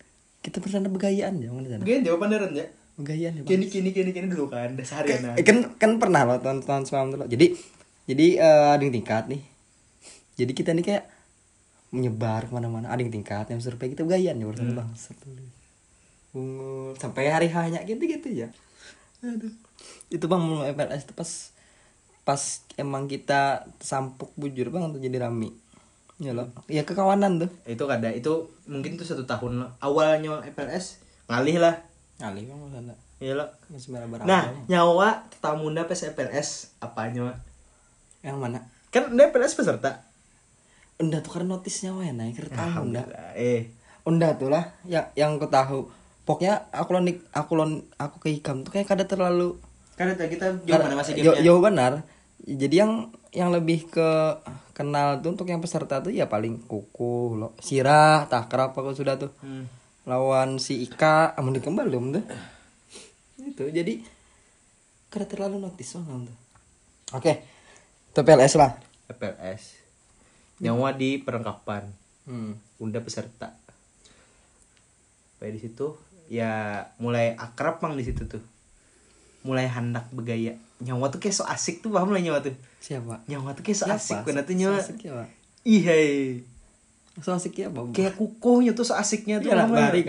Kita 0.47 0.63
bersana 0.63 0.87
begayaan 0.87 1.43
ya 1.43 1.51
mana. 1.51 1.83
Mungkin 1.83 2.07
jawaban 2.07 2.31
Deren 2.31 2.55
ya 2.55 2.67
Begayaan 2.95 3.33
ya. 3.37 3.41
Kini 3.43 3.67
kini 3.67 3.91
kini 3.91 4.15
kini 4.15 4.31
dulu 4.31 4.47
kan 4.47 4.73
udah 4.79 4.87
seharian 4.87 5.35
Eh, 5.35 5.43
kan 5.43 5.75
kan 5.75 5.99
pernah 5.99 6.23
loh 6.23 6.39
tahun 6.39 6.63
tahun 6.63 6.87
semalam 6.87 7.07
tuh 7.11 7.17
loh. 7.19 7.27
Jadi 7.27 7.51
jadi 8.07 8.27
eh, 8.39 8.67
ada 8.73 8.81
yang 8.81 8.95
tingkat 8.95 9.27
nih. 9.27 9.43
Jadi 10.39 10.51
kita 10.55 10.71
nih 10.71 10.85
kayak 10.87 11.05
menyebar 11.91 12.47
ke 12.47 12.51
mana-mana. 12.55 12.87
Ada 12.87 13.03
yang 13.03 13.11
tingkat 13.11 13.51
yang 13.51 13.59
survei 13.59 13.91
kita 13.91 14.07
begayaan 14.07 14.39
ya 14.39 14.47
bersama 14.47 14.81
bang. 14.81 14.89
Unggul 16.31 16.95
sampai 16.95 17.27
hari 17.27 17.51
hanya 17.51 17.83
gitu 17.83 18.01
gitu 18.07 18.27
ya. 18.31 18.47
Aduh. 19.27 19.51
Itu 20.07 20.25
bang 20.31 20.43
itu 20.73 21.11
pas 21.11 21.31
pas 22.23 22.41
emang 22.79 23.05
kita 23.11 23.67
sampuk 23.83 24.31
bujur 24.39 24.71
bang 24.71 24.87
untuk 24.87 25.03
jadi 25.03 25.27
rame. 25.27 25.51
Ya 26.17 26.33
loh. 26.33 26.49
Ya 26.65 26.81
kekawanan 26.81 27.37
tuh. 27.37 27.49
itu 27.63 27.83
kada 27.83 28.09
itu 28.09 28.33
mungkin 28.65 28.97
tuh 28.97 29.05
satu 29.05 29.23
tahun 29.23 29.61
awalnya 29.77 30.41
FLS 30.47 30.97
ngalih 31.27 31.59
lah 31.59 31.75
Kali 32.17 32.43
bang 32.43 32.57
sana. 32.73 32.93
iya 33.17 33.37
Masih 33.69 33.93
merah 33.93 34.09
nah 34.25 34.49
nyawa 34.65 35.21
tamunda 35.37 35.85
pas 35.85 35.97
FLS 35.99 36.73
apanya 36.79 37.37
yang 38.21 38.37
mana? 38.37 38.65
kan 38.89 39.13
dia 39.13 39.29
FLS 39.29 39.53
peserta 39.53 40.01
Unda 40.97 41.21
tuh 41.21 41.29
karena 41.31 41.53
notisnya 41.53 41.93
wae 41.93 42.09
naik 42.09 42.33
kereta 42.35 42.81
unda. 42.81 43.05
Eh 43.37 43.69
Unda 44.01 44.33
tuh 44.33 44.49
lah 44.49 44.65
yang 44.83 45.05
yang 45.13 45.37
aku 45.37 45.45
tahu. 45.45 45.79
Pokoknya 46.25 46.65
aku 46.73 46.89
lonik 46.91 47.21
aku 47.29 47.53
lon 47.53 47.71
aku 47.95 48.17
ke 48.17 48.33
Ikam 48.33 48.65
tuh 48.65 48.73
kayak 48.73 48.89
kada 48.89 49.05
terlalu 49.05 49.61
kan 49.93 50.09
ada 50.09 50.25
kita 50.25 50.57
kada- 50.57 50.65
jawaban 50.65 50.97
masih 50.97 51.13
gamenya 51.13 51.45
yo 51.45 51.53
benar. 51.61 51.93
Jadi 52.41 52.75
yang 52.75 53.13
yang 53.37 53.53
lebih 53.53 53.85
ke 53.85 54.09
kenal 54.73 55.21
tuh 55.21 55.37
untuk 55.37 55.45
yang 55.45 55.61
peserta 55.61 56.01
tuh 56.01 56.09
ya 56.09 56.25
paling 56.25 56.65
kuku 56.65 57.37
lo 57.37 57.53
sirah 57.61 58.25
takrab 58.25 58.73
aku 58.73 58.97
sudah 58.97 59.21
tuh. 59.21 59.29
Hmm. 59.45 59.69
lawan 60.07 60.55
si 60.55 60.87
Ika 60.87 61.37
amun 61.37 61.53
dikembal 61.53 61.85
belum 61.85 62.17
tuh. 62.17 62.25
Itu 63.45 63.69
jadi 63.69 64.01
kada 65.13 65.29
terlalu 65.29 65.61
notis 65.61 65.93
soalnya 65.93 66.33
tuh. 66.33 66.37
Oke 67.13 67.33
itu 68.09 68.25
PLS 68.25 68.57
lah. 68.57 68.73
FLS 69.13 69.77
nyawa 70.57 70.97
di 70.97 71.21
perlengkapan. 71.21 71.85
Hmm. 72.25 72.57
unda 72.81 72.99
peserta. 72.99 73.55
Sampai 75.37 75.53
di 75.53 75.61
situ 75.61 75.95
ya 76.27 76.83
mulai 76.97 77.37
akrab 77.37 77.77
mang 77.85 77.93
di 77.93 78.01
situ 78.01 78.25
tuh. 78.25 78.41
Mulai 79.45 79.69
hendak 79.69 80.09
bergaya 80.09 80.57
nyawa 80.77 81.09
tuh 81.09 81.17
kayak 81.17 81.33
so 81.33 81.43
asik 81.49 81.81
tuh 81.81 81.89
paham 81.89 82.13
lah 82.13 82.21
nyawa 82.21 82.39
tuh? 82.45 82.53
Siapa? 82.77 83.25
Nyawa 83.25 83.57
tuh 83.57 83.63
kayak 83.65 83.77
so 83.81 83.85
asik 83.89 84.21
Siapa? 84.21 84.25
bener 84.29 84.43
tuh 84.45 84.55
nyawa. 84.57 84.77
So 84.77 84.93
asik 84.93 84.99
ya 85.01 85.11
Pak? 85.17 85.27
iya 85.67 85.95
so 87.17 87.29
asik 87.33 87.53
ya 87.57 87.67
Pak? 87.73 87.83
kayak 87.97 88.13
kukuhnya 88.15 88.71
tuh 88.77 88.85
so 88.85 88.93
asiknya 88.93 89.41
tuh 89.41 89.49
Iya 89.51 89.57
lah, 89.57 89.67
bari. 89.67 90.01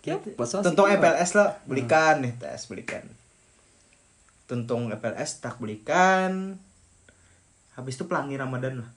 Kayak 0.00 0.24
apa? 0.24 0.44
So 0.48 0.64
asik 0.64 0.72
ya, 0.72 0.96
Pak? 0.96 0.98
FLS 1.04 1.30
lah 1.36 1.48
belikan 1.68 2.14
nih 2.24 2.32
tes 2.40 2.64
belikan. 2.64 3.04
Tuntung 4.48 4.88
FLS 4.88 5.44
tak 5.44 5.60
belikan. 5.60 6.56
Habis 7.76 8.00
itu 8.00 8.08
pelangi 8.08 8.40
Ramadan 8.40 8.82
lah. 8.82 8.90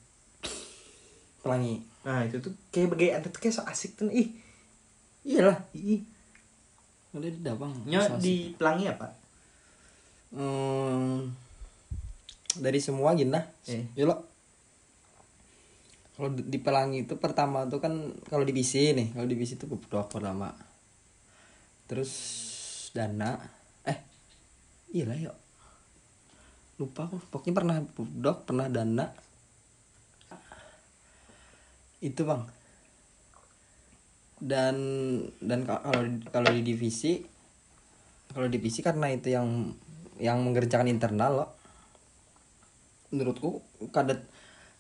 Pelangi. 1.43 1.83
Nah 2.07 2.23
itu 2.23 2.39
tuh 2.39 2.55
kayak 2.71 2.95
bagai 2.95 3.09
tuh 3.27 3.41
kayak 3.43 3.55
so 3.59 3.63
asik 3.67 3.99
tuh 3.99 4.07
ih 4.07 4.31
iyalah. 5.27 5.67
Ih 5.75 6.07
udah 7.11 7.29
udah 7.43 7.55
bang 7.59 7.73
nya 7.91 7.99
So 8.03 8.15
asik. 8.15 8.23
di 8.23 8.35
pelangi 8.55 8.85
apa? 8.87 9.07
Hmm, 10.31 11.27
dari 12.55 12.79
semua 12.79 13.11
gini 13.11 13.35
lah 13.35 13.43
Eh. 13.67 13.83
Yuk, 13.99 14.07
lo. 14.07 14.15
kalau 16.15 16.31
di 16.31 16.43
di 16.47 16.59
pelangi 16.61 17.03
itu 17.03 17.19
pertama 17.19 17.65
tuh 17.67 17.81
kan 17.83 17.91
kalau 18.29 18.45
divisi 18.47 18.93
nih 18.95 19.11
kalau 19.11 19.25
divisi 19.27 19.57
itu 19.59 19.65
budok 19.67 20.07
pertama 20.07 20.53
terus 21.89 22.11
dana. 22.95 23.35
Eh 23.83 23.97
iya 24.95 25.03
lah 25.03 25.17
yuk. 25.19 25.35
Lupa 26.79 27.11
aku. 27.11 27.19
Pokoknya 27.27 27.55
pernah 27.57 27.75
budok 27.83 28.37
pernah 28.47 28.71
dana. 28.71 29.11
Itu 31.99 32.23
bang 32.23 32.60
dan 34.41 34.75
dan 35.37 35.69
ka- 35.69 35.85
kalau 35.85 36.01
kalau 36.33 36.49
di 36.49 36.65
divisi 36.65 37.21
kalau 38.33 38.49
divisi 38.49 38.81
karena 38.81 39.13
itu 39.13 39.29
yang 39.29 39.77
yang 40.17 40.41
mengerjakan 40.41 40.89
internal 40.89 41.45
loh. 41.45 41.49
Menurutku 43.13 43.61
kada 43.93 44.17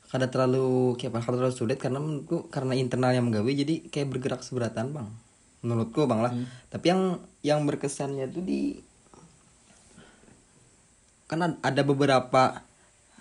kada 0.09 0.27
terlalu 0.27 0.97
kayak 0.97 1.13
apa 1.13 1.23
kada 1.23 1.37
terlalu 1.39 1.55
sulit 1.55 1.77
karena 1.77 2.01
menurutku 2.01 2.49
karena 2.49 2.73
internal 2.75 3.13
yang 3.13 3.29
menggawe 3.29 3.47
jadi 3.47 3.85
kayak 3.87 4.09
bergerak 4.09 4.41
seberatan 4.41 4.97
bang. 4.97 5.07
Menurutku 5.61 6.09
bang 6.09 6.19
lah. 6.25 6.33
Tapi 6.73 6.85
yang 6.89 7.01
yang 7.45 7.59
berkesannya 7.69 8.33
tuh 8.33 8.41
di 8.41 8.81
karena 11.29 11.55
ada 11.63 11.85
beberapa 11.85 12.65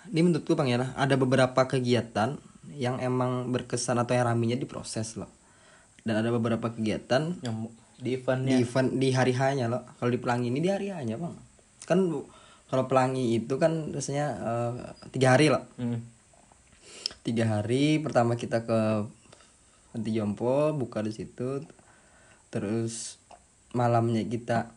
ini 0.09 0.19
menurutku 0.25 0.57
bang 0.57 0.67
ya 0.73 0.77
lah. 0.81 0.89
Ada 0.97 1.15
beberapa 1.21 1.69
kegiatan 1.69 2.39
yang 2.71 2.97
emang 2.97 3.51
berkesan 3.53 3.99
atau 3.99 4.15
yang 4.15 4.25
raminya 4.25 4.57
diproses 4.57 5.19
loh 5.19 5.40
dan 6.01 6.17
ada 6.17 6.29
beberapa 6.29 6.69
kegiatan 6.69 7.37
yang 7.39 7.69
di 7.97 8.17
eventnya. 8.17 8.57
di 8.57 8.63
event 8.63 8.89
di 8.91 9.09
hari 9.11 9.33
hanya 9.33 9.69
loh 9.69 9.85
kalau 9.95 10.09
di 10.09 10.17
pelangi 10.17 10.49
ini 10.49 10.57
di 10.57 10.67
hari 10.67 10.89
hanya 10.89 11.15
bang. 11.15 11.33
Kan 11.85 12.09
kalau 12.65 12.83
pelangi 12.85 13.35
itu 13.35 13.53
kan 13.55 13.91
biasanya 13.91 14.25
eh, 14.37 14.71
tiga 15.09 15.35
hari 15.35 15.49
loh 15.49 15.61
Hmm. 15.75 16.01
tiga 17.21 17.45
hari 17.47 17.99
pertama 17.99 18.33
kita 18.33 18.63
ke 18.63 19.05
Panti 19.91 20.09
Jompo 20.09 20.73
buka 20.73 21.03
di 21.03 21.11
situ. 21.11 21.61
Terus 22.49 23.21
malamnya 23.71 24.23
kita 24.23 24.71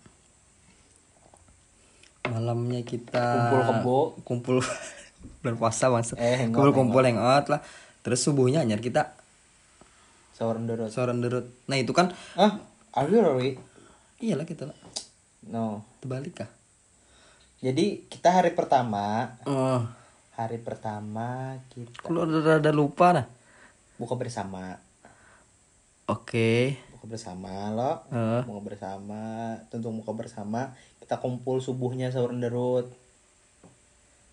malamnya 2.24 2.80
kita 2.82 3.24
Kumpul 3.24 3.60
kebo. 3.62 3.98
kumpul 4.22 4.56
bulan 5.40 5.56
puasa 5.56 5.88
Eh, 6.16 6.48
kumpul 6.48 6.72
kumpul 6.72 7.04
hangout 7.04 7.48
lah. 7.48 7.60
Terus 8.00 8.20
subuhnya 8.20 8.60
anyar 8.60 8.80
kita 8.80 9.16
sahur 10.34 10.58
derut 10.58 10.90
soran 10.90 11.22
derut 11.22 11.46
nah 11.70 11.78
itu 11.78 11.94
kan 11.94 12.10
ah 12.34 12.58
are 12.90 13.06
you 13.06 13.22
really? 13.22 13.54
iyalah 14.18 14.46
kita 14.46 14.66
lah. 14.66 14.78
No. 15.44 15.84
Terbalik 16.00 16.42
kah? 16.42 16.50
Jadi 17.62 18.10
kita 18.10 18.34
hari 18.34 18.52
pertama 18.58 19.38
oh. 19.46 19.86
Hari 20.34 20.58
pertama 20.58 21.54
kita 21.70 22.02
kalau 22.02 22.26
udah 22.26 22.58
rada 22.58 22.74
lupa 22.74 23.14
nah 23.14 23.26
buka 23.94 24.18
bersama. 24.18 24.74
Oke. 26.10 26.82
Buka 26.98 27.14
bersama 27.14 27.70
lo. 27.70 28.02
Heeh. 28.10 28.42
buka 28.42 28.60
bersama. 28.74 29.54
Tentu 29.70 29.94
buka 29.94 30.12
bersama. 30.18 30.74
Kita 30.98 31.22
kumpul 31.22 31.62
subuhnya 31.62 32.10
sahur 32.10 32.34
derut 32.34 32.90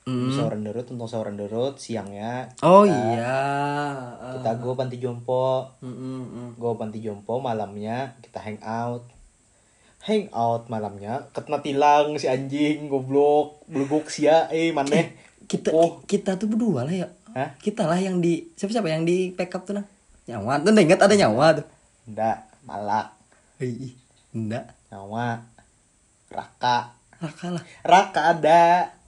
Hmm. 0.01 0.33
sahur 0.33 0.57
derut 0.57 0.81
tentu 0.81 1.05
sahur 1.05 1.29
derut 1.29 1.77
siangnya 1.77 2.49
oh 2.65 2.89
iya. 2.89 3.37
kita 4.33 4.57
go 4.57 4.73
panti 4.73 4.97
jompo. 4.97 5.77
Mm, 5.77 5.93
mm, 5.93 6.23
mm. 6.25 6.49
go 6.57 6.73
panti 6.73 7.05
jompo 7.05 7.37
malamnya 7.37 8.17
kita 8.25 8.41
hang 8.41 8.57
out. 8.65 9.05
Hang 10.01 10.25
out 10.33 10.65
malamnya 10.73 11.29
ketna 11.37 11.61
tilang 11.61 12.17
si 12.17 12.25
anjing 12.25 12.89
goblok 12.89 13.61
belegok 13.69 14.09
sia 14.09 14.49
eh 14.49 14.73
maneh. 14.73 15.13
Kita 15.45 15.69
Oh. 15.69 16.01
kita 16.09 16.33
tuh 16.41 16.49
berdua 16.49 16.81
lah 16.81 16.95
ya. 17.05 17.07
Hah? 17.37 17.53
kita 17.61 17.85
lah 17.85 18.01
yang 18.01 18.19
di 18.19 18.49
siapa 18.57 18.73
siapa 18.73 18.89
yang 18.89 19.05
di 19.05 19.31
pick 19.37 19.53
up 19.53 19.69
tuh 19.69 19.77
nah. 19.77 19.85
Nyawa 20.25 20.65
tuh 20.65 20.73
ingat 20.81 20.97
ada 20.97 21.13
nyawa 21.13 21.61
tuh. 21.61 21.67
Ndak 22.09 22.37
malak 22.65 23.13
Ih, 23.61 23.93
enggak 24.33 24.73
nyawa. 24.89 25.45
Raka. 26.33 26.97
Raka 27.21 27.47
lah. 27.53 27.63
Raka 27.85 28.21
ada 28.33 28.61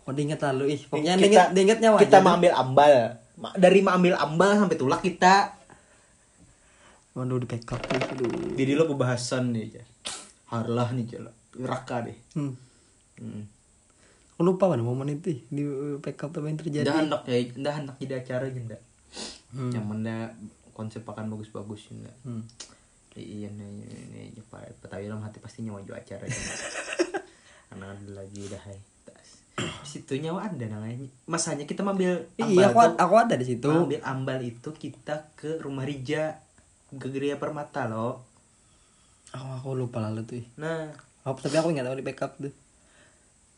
oh 0.04 0.14
diinget 0.14 0.39
lalu 0.43 0.76
ih 0.76 0.82
pokoknya 0.88 1.16
kita, 1.16 1.24
diinget 1.24 1.47
diinget 1.56 1.80
nyawa 1.80 1.97
kita 1.99 2.18
mau 2.20 2.36
tuh. 2.36 2.38
ambil 2.39 2.54
ambal 2.56 2.93
dari 3.56 3.80
mau 3.82 3.93
ambil 3.95 4.14
ambal 4.20 4.51
sampai 4.60 4.78
tulak 4.78 5.01
kita 5.01 5.36
waduh 7.14 7.38
di 7.38 7.47
pick 7.47 7.70
up 7.70 7.82
tuh 7.84 7.99
aduh 7.99 8.58
jadi 8.58 8.72
lo 8.76 8.89
pembahasan 8.89 9.54
nih 9.54 9.80
ya 9.80 9.84
harlah 10.54 10.89
nih 10.93 11.06
jala 11.08 11.32
raka 11.58 12.10
deh 12.10 12.18
hmm. 12.38 12.54
hmm. 13.22 13.43
Aku 14.34 14.41
lupa 14.41 14.66
mana 14.66 14.82
momen 14.82 15.14
itu 15.14 15.45
di 15.54 15.62
pick 16.01 16.26
up 16.26 16.34
apa 16.34 16.49
yang 16.49 16.58
terjadi 16.58 16.89
Dah 16.89 16.97
hendak 17.06 17.22
ya, 17.30 17.38
dah 17.54 17.74
hendak 17.78 17.95
jadi 18.01 18.14
acara 18.18 18.49
ndak. 18.49 18.82
Hmm. 19.54 19.70
Yang 19.70 19.86
mana 19.86 20.16
konsep 20.74 21.06
akan 21.06 21.30
bagus-bagus 21.30 21.93
ndak. 21.93 22.18
Hmm. 22.26 22.41
Iya 23.14 23.54
nih 23.54 23.68
nih 23.78 24.34
nih 24.34 24.43
pak 24.49 24.82
Betawi 24.82 25.06
dalam 25.06 25.22
hati 25.22 25.38
pasti 25.38 25.62
nyawa 25.62 25.86
juga 25.86 26.01
acara 26.01 26.26
Karena 27.70 27.93
ada 27.93 28.10
lagi 28.10 28.41
dah 28.49 28.62
hai. 28.66 28.80
Situ 29.86 30.18
nyawa 30.18 30.49
ada 30.49 30.66
namanya. 30.66 31.06
Masanya 31.30 31.70
kita 31.70 31.86
ambil 31.86 32.26
iya 32.41 32.74
aku, 32.74 32.80
tuh, 32.82 32.97
aku 32.97 33.16
ada 33.20 33.36
di 33.38 33.45
situ 33.45 33.70
ambil 33.70 34.01
ambal 34.01 34.39
itu 34.41 34.70
kita 34.74 35.30
ke 35.38 35.62
rumah 35.62 35.86
Rija 35.86 36.41
ke 36.93 37.08
Geria 37.10 37.38
Permata 37.38 37.86
loh. 37.89 38.22
oh, 39.34 39.51
aku 39.58 39.74
lupa 39.74 39.97
lalu 39.97 40.22
tuh. 40.30 40.45
Nah, 40.62 40.93
Oh, 41.24 41.32
tapi 41.39 41.56
aku 41.56 41.72
nggak 41.72 41.88
tahu 41.88 41.97
di 41.99 42.06
backup 42.06 42.32
tuh. 42.36 42.51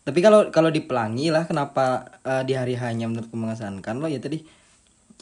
Tapi 0.06 0.20
kalau 0.22 0.54
kalau 0.54 0.70
di 0.70 0.86
pelangi 0.86 1.34
lah 1.34 1.50
kenapa 1.50 2.06
eh, 2.22 2.46
di 2.46 2.54
hari 2.54 2.78
hanya 2.78 3.10
menurutku 3.10 3.34
mengesankan 3.34 3.98
lo 3.98 4.06
ya 4.06 4.22
tadi 4.22 4.46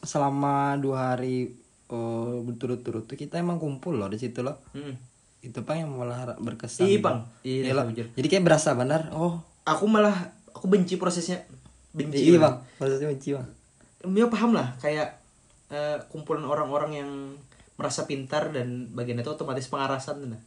selama 0.03 0.75
dua 0.75 1.15
hari 1.15 1.55
eh, 1.87 2.35
berturut-turut 2.43 3.07
tuh 3.07 3.15
kita 3.15 3.39
emang 3.39 3.63
kumpul 3.63 3.95
loh 3.95 4.11
di 4.11 4.19
situ 4.19 4.43
loh. 4.43 4.59
hmm. 4.75 4.95
Itu 5.43 5.63
pang 5.63 5.79
yang 5.79 5.91
malah 5.95 6.35
berkesan. 6.39 6.87
Iya. 6.87 6.99
Bang. 7.03 7.19
Iya, 7.43 7.71
jujur. 7.91 8.07
Jadi 8.15 8.27
kayak 8.27 8.43
berasa 8.47 8.75
benar. 8.75 9.11
Oh, 9.15 9.39
aku 9.63 9.87
malah 9.87 10.31
aku 10.63 10.71
benci 10.71 10.95
prosesnya. 10.95 11.43
Benci. 11.91 12.23
iya 12.23 12.39
bang. 12.39 12.55
Maksudnya 12.79 13.11
benci 13.11 13.29
bang. 13.35 13.47
Mio 14.07 14.31
paham 14.31 14.55
lah 14.55 14.79
kayak 14.79 15.19
eh, 15.67 15.99
kumpulan 16.07 16.47
orang-orang 16.47 17.03
yang 17.03 17.11
merasa 17.75 18.07
pintar 18.07 18.55
dan 18.55 18.87
bagian 18.95 19.19
itu 19.19 19.27
otomatis 19.27 19.67
pengarasan 19.67 20.23
tuh 20.23 20.29
nah. 20.31 20.41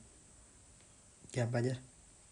Kayak 1.29 1.53
apa 1.53 1.57
aja? 1.61 1.75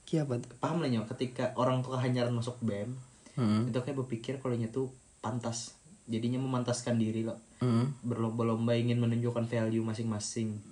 Kayak 0.09 0.23
apa? 0.25 0.35
Paham 0.65 0.81
lah 0.81 0.89
nyo 0.89 1.05
ketika 1.13 1.53
orang 1.61 1.85
tuh 1.85 1.93
hanyaran 2.01 2.33
masuk 2.33 2.57
BEM 2.65 2.97
Hmm. 3.35 3.67
itu 3.67 3.75
kayak 3.83 3.99
berpikir 3.99 4.39
kalau 4.39 4.55
tuh 4.71 4.95
pantas 5.19 5.75
jadinya 6.07 6.39
memantaskan 6.39 7.03
diri 7.03 7.27
loh 7.27 7.39
Hmm. 7.59 7.91
berlomba-lomba 8.07 8.79
ingin 8.79 9.03
menunjukkan 9.03 9.51
value 9.51 9.83
masing-masing 9.83 10.63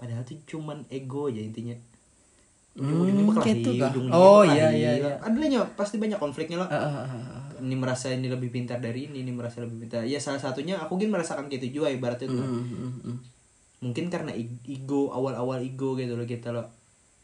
padahal 0.00 0.24
tuh 0.24 0.40
cuman 0.48 0.88
ego 0.88 1.28
aja 1.28 1.44
intinya 1.44 1.76
ujung-ujungnya 2.74 3.22
Hmm, 3.22 3.30
berkelahi 3.30 3.54
gitu 3.62 4.00
Oh, 4.10 4.42
iya, 4.42 4.66
iya, 4.68 4.90
iya. 4.98 5.12
ada 5.18 5.36
lah 5.36 5.46
nyo 5.46 5.62
pasti 5.74 5.96
banyak 5.96 6.18
konfliknya 6.18 6.58
loh 6.58 6.66
Ah, 6.66 6.74
ah, 6.76 6.94
ah, 7.02 7.14
ah. 7.14 7.42
ini 7.62 7.78
merasa 7.78 8.10
ini 8.10 8.26
lebih 8.26 8.50
pintar 8.50 8.82
dari 8.82 9.06
ini 9.06 9.22
ini 9.22 9.30
merasa 9.30 9.62
lebih 9.62 9.86
pintar. 9.86 10.02
Ya 10.02 10.18
salah 10.18 10.42
satunya 10.42 10.74
aku 10.76 10.98
gin 10.98 11.14
merasakan 11.14 11.46
gitu 11.48 11.70
juga 11.70 11.88
ibaratnya 11.88 12.26
tuh. 12.26 12.42
Hmm, 12.42 12.66
hmm, 12.66 12.92
hmm. 13.06 13.16
mungkin 13.80 14.08
karena 14.10 14.32
ego 14.64 15.12
awal-awal 15.12 15.60
ego 15.60 15.94
gitu 15.94 16.18
loh 16.18 16.26
kita 16.26 16.50
loh. 16.50 16.66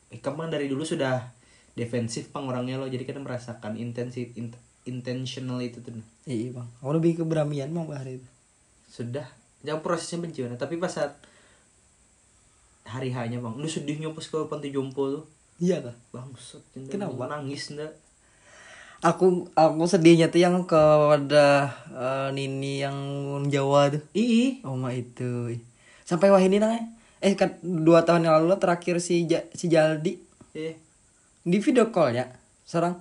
Eh, 0.09 0.23
kamu 0.23 0.47
kan 0.47 0.51
dari 0.55 0.71
dulu 0.71 0.87
sudah 0.87 1.35
defensif 1.75 2.31
pang 2.31 2.47
orangnya 2.47 2.79
loh 2.79 2.87
jadi 2.87 3.03
kita 3.03 3.19
merasakan 3.19 3.75
intensif 3.75 4.31
int- 4.39 4.59
intentional 4.87 5.59
itu 5.59 5.83
tuh. 5.83 5.99
Iya 6.25 6.55
bang. 6.55 6.69
Aku 6.79 6.95
lebih 6.95 7.19
ke 7.19 7.25
beramian 7.27 7.69
bang 7.69 7.91
hari 7.91 8.23
itu. 8.23 8.29
sudah. 8.87 9.27
Jauh 9.61 9.83
prosesnya 9.83 10.23
benci 10.23 10.41
tapi 10.57 10.79
pas 10.79 10.89
saat 10.89 11.19
hari 12.87 13.13
hanya 13.13 13.39
bang 13.39 13.55
lu 13.55 13.69
sedihnya 13.69 14.11
pas 14.11 14.25
ke 14.25 14.39
panti 14.49 14.73
jompo 14.73 15.05
tuh 15.11 15.25
Iya 15.61 15.85
kah? 15.85 15.97
bangsat 16.11 16.63
Kenapa? 16.89 17.29
nangis 17.29 17.77
ndak 17.77 17.93
Aku 19.01 19.49
aku 19.57 19.89
sedihnya 19.89 20.29
tuh 20.29 20.45
yang 20.45 20.61
ke 20.69 20.77
wadah 20.77 21.73
eh, 21.89 22.29
Nini 22.37 22.85
yang 22.85 22.97
Jawa 23.49 23.89
tuh. 23.89 24.05
ii 24.13 24.61
Oh 24.61 24.77
ma 24.77 24.93
itu. 24.93 25.57
Sampai 26.05 26.29
wah 26.29 26.41
ini 26.41 26.61
nang 26.61 26.77
eh 27.21 27.33
kan 27.33 27.57
dua 27.61 28.05
tahun 28.05 28.25
yang 28.25 28.41
lalu 28.41 28.57
terakhir 28.61 29.01
si 29.01 29.25
Ja- 29.25 29.49
si 29.53 29.69
Jaldi 29.69 30.21
eh 30.53 30.77
di 31.41 31.57
video 31.61 31.89
call 31.89 32.13
ya 32.13 32.29
seorang 32.65 32.97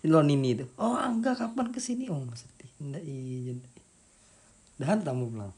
si 0.00 0.08
lo 0.08 0.24
Nini 0.24 0.56
itu. 0.56 0.64
Oh 0.80 0.96
enggak 0.96 1.36
kapan 1.36 1.68
ke 1.68 1.80
sini? 1.80 2.08
Oh 2.08 2.16
sedih. 2.32 2.68
Enggak 2.80 3.04
iya. 3.04 3.52
Dahan 4.76 5.04
tamu 5.04 5.28
pulang. 5.28 5.52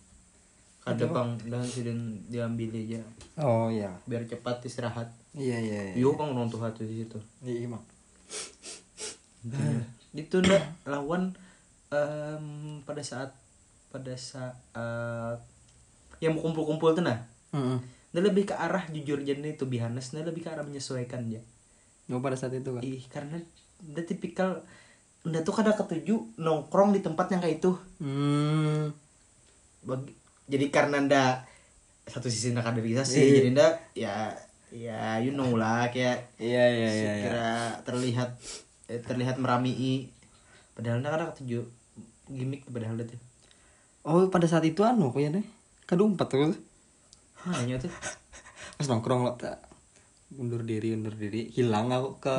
ada 0.82 1.04
bang 1.04 1.36
dan 1.52 1.60
sudah 1.60 1.92
diambil 2.32 2.72
aja 2.72 2.96
Oh 3.36 3.68
iya. 3.68 3.92
biar 4.08 4.24
cepat 4.24 4.64
istirahat 4.64 5.04
Iya 5.32 5.56
iya. 5.58 5.80
yuk 5.94 6.16
bang 6.16 6.32
nonton 6.32 6.60
hati 6.60 6.84
di 6.84 7.04
situ 7.04 7.18
Iya 7.42 7.68
bang. 7.68 7.84
itu 10.12 10.36
ndak 10.40 10.64
lawan 10.84 11.30
em, 11.88 12.44
pada 12.82 13.00
saat 13.00 13.30
pada 13.88 14.12
saat 14.14 15.38
yang 16.18 16.34
mau 16.34 16.42
kumpul-kumpul 16.42 16.92
tuh 16.92 17.04
nah 17.04 17.22
Heeh. 17.48 17.78
Nah 18.08 18.20
lebih 18.20 18.44
ke 18.44 18.54
arah 18.56 18.88
jujur 18.88 19.20
jadi 19.20 19.40
itu 19.44 19.64
bihanes, 19.64 20.12
nah 20.12 20.24
lebih 20.24 20.40
ke 20.40 20.48
arah 20.48 20.64
menyesuaikan 20.64 21.28
ya. 21.28 21.44
Oh 22.08 22.20
pada 22.20 22.34
saat 22.34 22.52
itu 22.52 22.72
kan. 22.72 22.80
Ih 22.80 23.04
karena 23.06 23.36
udah 23.84 24.04
tipikal 24.04 24.64
udah 25.24 25.40
tuh 25.40 25.52
kada 25.52 25.76
ketuju 25.76 26.16
nongkrong 26.36 26.96
di 26.96 27.04
tempat 27.04 27.28
yang 27.28 27.40
kayak 27.40 27.60
itu. 27.60 27.72
Hmm. 28.00 28.92
Bagi, 29.84 30.12
jadi 30.48 30.66
karena 30.68 31.04
ndak 31.04 31.44
satu 32.08 32.32
sisi 32.32 32.52
ndak 32.52 32.64
kaderisasi, 32.66 33.20
Iya. 33.20 33.32
jadi 33.38 33.48
ndak 33.52 33.72
ya 33.92 34.12
ya 34.70 35.16
you 35.18 35.30
know 35.30 35.54
lah 35.54 35.88
kayak 35.88 36.28
Iya 36.36 36.64
iya 36.66 36.88
iya. 36.88 36.92
iya. 36.92 37.12
kira 37.22 37.50
terlihat 37.82 38.30
eh, 38.86 39.00
terlihat 39.00 39.36
meramii 39.36 40.08
padahal 40.72 40.98
ndak 40.98 41.12
kada 41.12 41.24
ketuju 41.32 41.64
gimmick 42.26 42.62
padahal 42.66 42.96
itu. 42.96 43.16
Oh 44.02 44.26
pada 44.26 44.44
saat 44.44 44.62
itu 44.62 44.80
anu 44.80 45.08
kok 45.08 45.18
ya 45.18 45.28
nih. 45.28 45.44
Kado 45.82 46.04
empat 46.04 46.28
tuh. 46.28 46.52
Hanya 47.40 47.76
tuh 47.76 47.88
Pas 48.74 48.86
nongkrong 48.86 49.22
lo 49.22 49.32
tak 49.34 49.58
undur 50.30 50.60
diri 50.60 50.92
undur 50.92 51.12
diri 51.12 51.48
hilang 51.48 51.88
aku 51.88 52.20
ke 52.20 52.36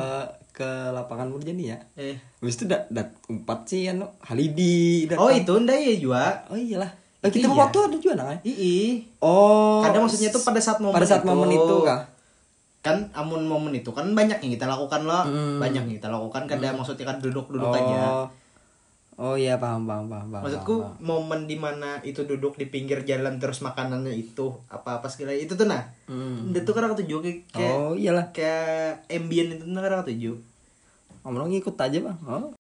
ke 0.54 0.70
lapangan 0.90 1.28
Murjani 1.28 1.64
ya. 1.68 1.78
eh 1.96 2.16
Habis 2.38 2.56
itu 2.56 2.66
dat 2.66 2.86
dat 2.88 3.10
empat 3.26 3.66
sih 3.66 3.88
anu 3.88 4.06
Halidi. 4.22 5.04
datang. 5.06 5.20
oh 5.20 5.32
itu 5.32 5.54
ndak 5.58 5.78
ya 5.78 5.94
juga. 5.98 6.24
Oh 6.48 6.56
iyalah. 6.56 6.92
Eh, 7.20 7.28
kita 7.28 7.50
Iya. 7.50 7.58
waktu 7.58 7.78
ada 7.82 7.98
juga 7.98 8.14
nang. 8.16 8.30
eh? 8.32 8.40
Ii. 8.46 9.20
Oh. 9.20 9.82
Kadang 9.82 10.06
maksudnya 10.06 10.30
tuh 10.30 10.40
pada 10.40 10.56
saat 10.58 10.80
momen 10.80 10.94
pada 10.94 11.04
saat 11.04 11.20
itu. 11.20 11.28
momen 11.28 11.50
itu 11.50 11.76
kah? 11.84 12.08
Kan 12.90 12.98
amun 13.14 13.46
momen 13.46 13.78
itu 13.78 13.94
kan 13.94 14.10
banyak 14.12 14.42
yang 14.42 14.52
kita 14.58 14.66
lakukan 14.66 15.06
loh 15.06 15.22
Hmm. 15.22 15.62
banyak 15.62 15.86
yang 15.86 15.96
kita 16.02 16.10
lakukan 16.10 16.50
kadang 16.50 16.74
maksudnya 16.74 17.06
kan 17.06 17.22
duduk 17.22 17.46
duduk 17.54 17.70
oh. 17.70 17.78
aja 17.78 18.26
Oh 19.20 19.36
iya 19.36 19.60
paham 19.60 19.84
paham 19.84 20.08
paham 20.08 20.32
paham. 20.32 20.44
Maksudku 20.48 20.76
paham, 20.80 20.96
paham. 20.96 21.04
momen 21.28 21.42
di 21.44 21.60
mana 21.60 22.00
itu 22.08 22.24
duduk 22.24 22.56
di 22.56 22.72
pinggir 22.72 23.04
jalan 23.04 23.36
terus 23.36 23.60
makanannya 23.60 24.16
itu 24.16 24.48
apa 24.72 25.04
apa 25.04 25.12
segala 25.12 25.36
itu 25.36 25.60
tuh 25.60 25.68
nah. 25.68 25.92
Hmm. 26.08 26.56
Itu 26.56 26.72
kan 26.72 26.88
aku 26.88 27.04
tujuh 27.04 27.20
kayak 27.20 27.40
kayak, 27.52 27.74
Oh 27.76 28.00
iyalah. 28.00 28.32
kayak 28.32 29.04
ambient 29.12 29.60
itu 29.60 29.68
tuh 29.68 29.76
kan 29.76 29.92
aku 29.92 30.16
tujuh. 30.16 30.40
Ngomong 31.28 31.52
ngikut 31.52 31.76
aja 31.76 32.00
bang. 32.00 32.18
Oh. 32.24 32.56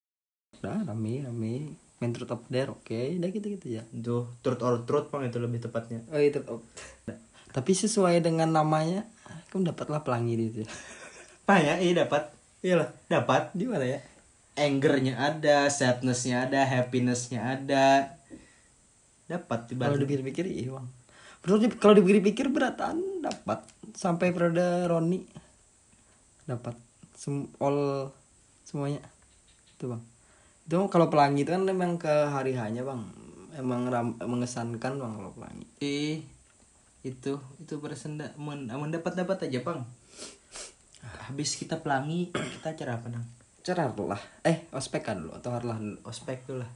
Udah 0.59 0.83
rame 0.83 1.23
rame. 1.23 1.79
Main 2.03 2.11
truth 2.11 2.35
of 2.35 2.43
dare 2.51 2.75
oke. 2.75 2.91
Udah 3.15 3.29
gitu 3.31 3.47
gitu 3.55 3.79
ya. 3.79 3.87
Itu 3.95 4.27
truth 4.43 4.59
or 4.59 4.83
truth 4.83 5.07
bang 5.15 5.31
itu 5.31 5.39
lebih 5.39 5.63
tepatnya. 5.63 6.03
Oh 6.11 6.19
itu. 6.19 6.43
Oh. 6.51 6.59
Tapi 7.55 7.71
sesuai 7.71 8.19
dengan 8.19 8.51
namanya, 8.51 9.07
kamu 9.49 9.73
dapatlah 9.73 10.01
pelangi 10.05 10.33
di 10.37 10.45
itu. 10.53 10.61
Apa 11.45 11.57
ya? 11.65 11.73
Iya 11.81 12.05
dapat. 12.05 12.29
Iyalah 12.61 12.89
dapat. 13.09 13.53
Di 13.57 13.65
mana 13.65 13.85
ya? 13.85 13.99
Angernya 14.59 15.15
ada, 15.17 15.71
sadnessnya 15.71 16.45
ada, 16.45 16.67
happinessnya 16.67 17.41
ada. 17.57 18.13
Dapat 19.29 19.59
di 19.69 19.73
Kalau 19.77 19.97
dipikir-pikir 19.97 20.45
iya 20.49 20.73
bang. 20.73 20.87
Di- 21.39 21.79
kalau 21.79 21.95
dipikir-pikir 21.95 22.51
beratan 22.51 23.23
dapat 23.23 23.63
sampai 23.95 24.35
periode 24.35 24.85
Roni 24.91 25.23
dapat 26.43 26.75
Sem 27.19 27.51
all 27.59 28.09
semuanya 28.63 29.03
itu 29.75 29.91
bang. 29.91 30.01
Itu 30.67 30.87
kalau 30.87 31.11
pelangi 31.11 31.43
itu 31.43 31.51
kan 31.51 31.63
memang 31.67 31.99
ke 31.99 32.31
hari 32.31 32.55
hanya 32.55 32.83
bang. 32.83 33.01
Emang 33.59 33.91
ram, 33.91 34.15
mengesankan 34.23 34.99
bang 34.99 35.11
kalau 35.19 35.31
pelangi. 35.35 35.67
Eh, 35.83 36.23
itu 36.99 37.39
itu 37.63 37.73
bersenda 37.79 38.35
men, 38.35 38.67
mendapat 38.67 39.15
dapat 39.15 39.47
aja 39.47 39.59
bang. 39.63 39.79
Habis 41.29 41.55
kita 41.55 41.79
pelangi 41.79 42.31
kita 42.33 42.75
acara 42.75 42.99
apa 42.99 43.07
nang? 43.07 43.23
Cerah 43.63 43.91
lah. 43.95 44.19
Eh 44.43 44.67
ospek 44.75 45.05
kan 45.05 45.19
dulu 45.23 45.35
atau 45.35 45.55
harlah 45.55 45.79
dulu. 45.79 45.99
Ospek 46.03 46.43
tuh 46.43 46.59
lah. 46.59 46.69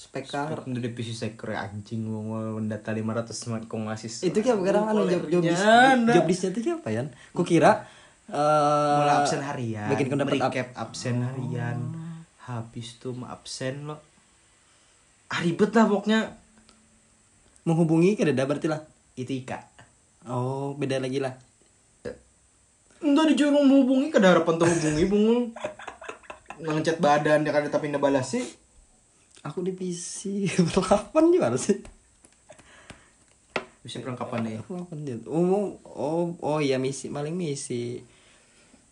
Spekar. 0.00 0.64
Di 0.64 0.80
divisi 0.80 1.12
sekre 1.12 1.58
anjing 1.60 2.08
mau 2.08 2.56
mendata 2.56 2.94
500 2.94 3.36
semat 3.36 3.62
kong 3.68 3.92
ngasis. 3.92 4.24
Itu 4.24 4.40
kayak 4.40 4.56
sekarang 4.64 4.84
anu 4.88 5.04
job 5.04 5.28
job 5.28 5.42
dis, 5.44 5.60
Nyanda. 5.60 6.12
job 6.16 6.24
disnya 6.24 6.48
itu 6.56 6.72
apa 6.72 6.88
ya? 6.88 7.02
Ku 7.36 7.42
kira 7.44 7.84
eh 8.30 8.96
mulai 8.96 9.14
absen 9.20 9.42
harian. 9.44 9.88
Bikin 9.92 10.08
kau 10.08 10.16
dapat 10.16 10.40
up- 10.40 10.52
recap 10.54 10.68
absen 10.72 11.20
harian. 11.20 11.78
Habis 12.48 12.96
tuh 12.96 13.12
mau 13.12 13.28
absen 13.28 13.84
lo. 13.84 14.00
Ah, 15.28 15.40
ribet 15.44 15.70
lah 15.76 15.86
pokoknya. 15.86 16.20
menghubungi 17.60 18.16
ke 18.16 18.24
dada 18.24 18.48
berarti 18.48 18.72
lah. 18.72 18.80
Itu 19.16 19.32
Ika. 19.32 19.58
Oh, 20.28 20.76
beda 20.76 21.00
lagi 21.00 21.18
lah. 21.18 21.34
Enggak 23.00 23.32
disuruh 23.32 23.56
menghubungi 23.64 24.12
ke 24.12 24.20
harapan 24.20 24.60
tuh 24.60 24.68
hubungi 24.68 25.04
bungul. 25.08 25.40
Ngechat 26.60 27.00
badan 27.00 27.40
dia 27.40 27.52
kada 27.56 27.72
tapi 27.72 27.88
balas 27.96 28.36
sih. 28.36 28.44
Aku 29.40 29.64
di 29.64 29.72
PC 29.72 30.44
berlapan 30.68 31.32
gimana 31.32 31.56
sih? 31.56 31.80
Bisa 33.80 34.04
perlengkapan 34.04 34.44
deh. 34.44 34.60
Berlapan 34.68 34.98
dia. 35.00 35.16
Oh, 35.24 35.80
oh, 35.88 36.36
oh 36.44 36.58
iya 36.60 36.76
misi, 36.76 37.08
paling 37.08 37.32
misi. 37.32 38.04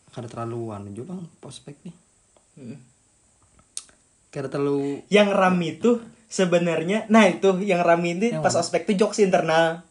Karena 0.09 0.33
terlaluan 0.33 0.89
juga 0.97 1.13
bang, 1.13 1.29
prospek 1.45 1.77
nih. 1.85 1.97
Karena 4.33 4.49
terlalu 4.49 5.05
Yang 5.13 5.29
ram 5.37 5.57
itu 5.61 5.91
sebenarnya 6.29 7.09
nah 7.09 7.25
itu 7.25 7.57
yang 7.65 7.81
ram 7.81 8.03
ini 8.05 8.37
Yang 8.37 8.43
pas 8.45 8.53
mana? 8.53 8.61
ospek 8.65 8.83
tuh 8.89 8.97
jokes 8.97 9.21
internal. 9.21 9.85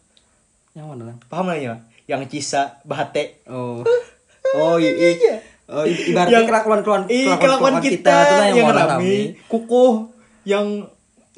Yang 0.78 0.86
mana 0.86 1.10
bang? 1.10 1.18
Paham 1.26 1.50
lah 1.50 1.58
ya? 1.58 1.74
Yang 2.06 2.22
Cisa 2.30 2.78
Bahate. 2.86 3.42
Oh, 3.50 3.82
oh 4.56 4.74
iya. 4.78 5.42
Oh, 5.68 5.84
ibaratnya 5.84 6.40
Yang- 6.40 6.48
kelakuan-kelakuan 6.48 7.02
Ih, 7.12 7.28
kelakuan 7.36 7.74
kita, 7.82 8.08
itu 8.08 8.32
lah 8.32 8.46
yang, 8.48 8.56
mau 8.64 8.72
rame, 8.72 9.36
kukuh, 9.52 9.92
yang 10.48 10.66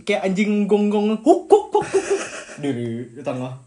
kayak 0.07 0.23
anjing 0.23 0.71
gonggong, 0.71 1.19
huk 1.19 1.51
huk, 1.51 1.65
huk. 1.75 1.87
diri 2.63 3.11
di 3.11 3.23
tengah. 3.27 3.59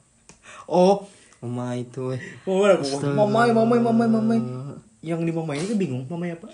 Oh, 0.64 1.04
mama 1.44 1.76
itu. 1.76 2.16
eh. 2.16 2.22
Oh, 2.48 2.64
ada 2.64 2.80
kukuh. 2.80 3.12
mamai, 3.12 3.52
mamai, 3.52 3.82
mamai, 3.82 4.08
mamai. 4.08 4.40
Yang 5.04 5.20
di 5.28 5.32
mamai 5.36 5.60
ini 5.60 5.76
bingung, 5.76 6.08
mamai 6.08 6.32
apa? 6.32 6.48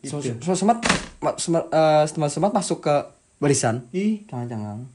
Gitu. 0.00 0.18
semat, 0.56 0.80
ma- 1.20 1.36
semat, 1.36 1.68
eh, 1.68 2.04
semat, 2.08 2.30
semat 2.32 2.50
masuk 2.50 2.80
ke 2.80 2.94
barisan. 3.36 3.84
Ih, 3.92 4.24
Jangan-jangan. 4.24 4.88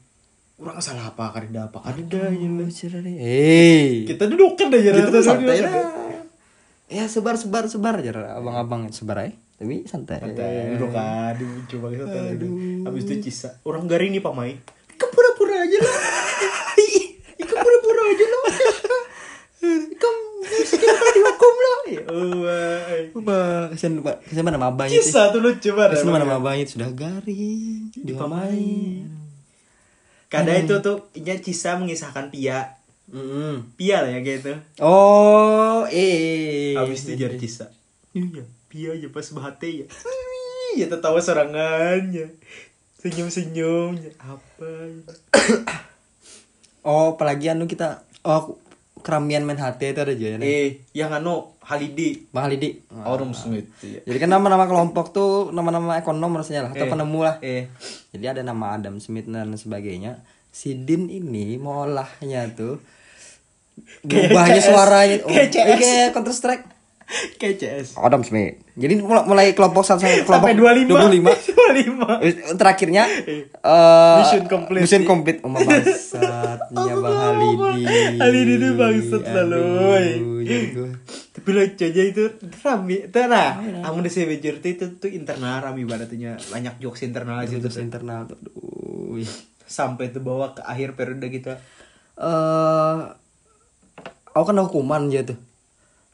Orang 0.58 0.82
salah 0.82 1.14
apa 1.14 1.30
karida 1.30 1.70
apa 1.70 1.78
karida 1.78 2.34
gitu. 2.34 2.66
Hei. 3.14 4.02
Kita 4.06 4.26
duduk 4.26 4.58
kan 4.58 4.74
aja 4.74 4.90
Kita 4.90 5.22
santai 5.22 5.62
lah. 5.62 5.74
Ya 6.88 7.04
sebar 7.06 7.38
sebar 7.38 7.70
sebar 7.70 8.00
aja 8.02 8.10
abang-abang 8.34 8.90
sebar 8.90 9.28
aja. 9.28 9.34
Tapi 9.58 9.82
santai. 9.90 10.22
Santai, 10.22 10.78
duduk 10.78 10.94
kan, 10.94 11.34
coba 11.66 11.86
kita 11.90 12.06
Aduh. 12.38 12.86
Habis 12.86 13.02
itu 13.10 13.14
Cisa, 13.26 13.58
orang 13.66 13.90
garing 13.90 14.14
nih 14.14 14.22
pamai. 14.22 14.54
Ika 14.94 15.06
pura-pura 15.10 15.66
aja 15.66 15.78
lah. 15.82 15.96
Ika 17.42 17.54
pura-pura 17.58 18.02
aja 18.06 18.26
lah. 18.30 18.44
Ika 19.66 20.10
kita 20.78 21.10
dihukum 21.18 21.54
lah. 21.58 21.78
Ya. 21.90 22.02
Coba 23.10 23.36
kesian 23.74 23.98
pak 23.98 24.22
kesian 24.30 24.46
mana 24.46 24.62
mabang 24.62 24.86
itu. 24.86 25.02
Cisa 25.02 25.34
tuh 25.34 25.42
lucu 25.42 25.74
banget. 25.74 25.98
Kesian 25.98 26.14
mana 26.14 26.26
mabang 26.26 26.54
itu 26.54 26.78
sudah 26.78 26.90
garing. 26.94 27.90
Dipamain. 30.28 30.44
Kadang 30.44 30.58
itu 30.60 30.74
tuh 30.84 30.96
inya 31.16 31.34
Cisa 31.40 31.80
mengisahkan 31.80 32.28
Pia. 32.28 32.76
Mm. 33.08 33.72
Pia 33.80 34.04
lah 34.04 34.12
ya 34.12 34.20
gitu. 34.20 34.52
Oh, 34.84 35.88
eh. 35.88 36.76
Habis 36.76 37.08
itu 37.08 37.16
jar 37.16 37.32
Cisa. 37.40 37.72
Iya, 38.12 38.44
Pia 38.68 38.92
aja 38.92 39.08
pas 39.08 39.24
bahate 39.32 39.84
ya. 39.84 39.86
Ya 40.76 40.86
tertawa 40.86 41.16
serangannya. 41.18 42.36
Senyum-senyumnya. 43.00 44.12
Apa? 44.20 44.68
Oh, 46.88 47.18
apalagi 47.18 47.52
anu 47.52 47.68
kita 47.68 48.00
oh 48.24 48.56
keramian 49.04 49.44
main 49.44 49.60
hati 49.60 49.92
itu 49.92 50.00
ada 50.00 50.14
aja 50.14 50.26
ya. 50.34 50.38
Eh, 50.40 50.80
yang 50.96 51.12
anu 51.12 51.52
Halidi. 51.68 52.24
Bang 52.32 52.48
Halidi. 52.48 52.80
Aurum 53.04 53.36
Smith 53.36 53.68
ya. 53.84 54.00
Jadi 54.08 54.18
kan 54.18 54.32
nama-nama 54.32 54.64
kelompok 54.64 55.12
tuh 55.12 55.52
nama-nama 55.52 56.00
ekonom 56.00 56.32
rasanya 56.32 56.68
lah 56.68 56.70
atau 56.72 56.88
Eh, 56.88 56.90
penemu 56.90 57.20
lah. 57.20 57.36
Eh, 57.44 57.68
Jadi 58.16 58.24
ada 58.24 58.40
nama 58.40 58.72
Adam 58.80 58.96
Smith 58.96 59.28
dan 59.28 59.52
sebagainya. 59.52 60.24
Si 60.48 60.72
Din 60.72 61.12
ini 61.12 61.60
mengolahnya 61.60 62.48
tuh 62.56 62.80
Kayak 64.02 64.34
berubahnya 64.34 64.60
suaranya 64.64 65.16
oh, 65.22 65.30
kayak 65.30 66.10
Counter 66.16 66.34
Strike. 66.34 66.64
Kayak 67.36 67.56
CS. 67.56 67.96
Adam 67.96 68.20
Smith. 68.20 68.60
Jadi 68.76 69.00
mulai, 69.00 69.24
mulai 69.24 69.46
kelompok 69.50 69.82
satu 69.82 70.04
sampai 70.04 70.22
kelompok 70.22 70.44
Sampai 70.44 70.54
25. 70.54 70.86
25. 70.86 72.20
25. 72.20 72.22
Eh, 72.22 72.32
Terakhirnya 72.54 73.04
eh 73.58 74.16
mission 74.18 74.44
complete. 74.44 74.82
Mission 74.84 75.02
complete. 75.02 75.40
Oh, 75.40 75.50
bangsatnya 75.50 76.94
Bang 77.02 77.16
Halidi. 77.16 77.84
Halidi 78.20 78.52
itu 78.54 78.68
bangsat 78.74 79.22
gua- 80.70 80.96
Tapi 81.32 81.48
lucu 81.48 81.84
aja 81.84 82.02
itu 82.04 82.22
rame. 82.60 82.96
Tuh 83.08 83.24
nah, 83.24 83.50
amun 83.82 84.04
di 84.04 84.12
tuh 84.54 84.68
itu 84.68 84.84
tuh 84.96 85.08
internal 85.08 85.58
rame 85.60 85.82
bangetnya. 85.82 86.36
Banyak 86.44 86.76
jokes 86.78 87.02
internal 87.02 87.40
aja 87.40 87.56
tuh. 87.56 87.72
internal 87.78 88.28
tuh. 88.28 88.38
Sampai 89.64 90.12
tuh 90.12 90.20
bawa 90.20 90.52
ke 90.52 90.60
akhir 90.60 90.92
periode 90.92 91.24
kita. 91.28 91.56
eh 92.18 92.96
aku 94.28 94.44
kan 94.44 94.58
hukuman 94.60 95.06
aja 95.06 95.22
tuh 95.24 95.38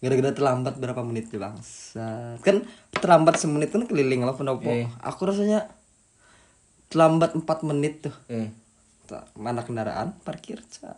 gara-gara 0.05 0.31
terlambat 0.31 0.77
berapa 0.77 1.01
menit 1.01 1.27
tuh 1.27 1.41
bangsa 1.41 2.37
kan 2.39 2.61
terlambat 2.93 3.35
semenit 3.35 3.73
kan 3.73 3.83
keliling 3.83 4.21
lah 4.21 4.33
pendopo 4.33 4.69
Eh. 4.69 4.85
aku 5.01 5.25
rasanya 5.25 5.65
terlambat 6.87 7.33
4 7.33 7.43
menit 7.65 8.03
tuh 8.03 8.15
Eh, 8.29 8.53
mana 9.35 9.61
kendaraan 9.61 10.13
parkir 10.21 10.61
ca. 10.71 10.95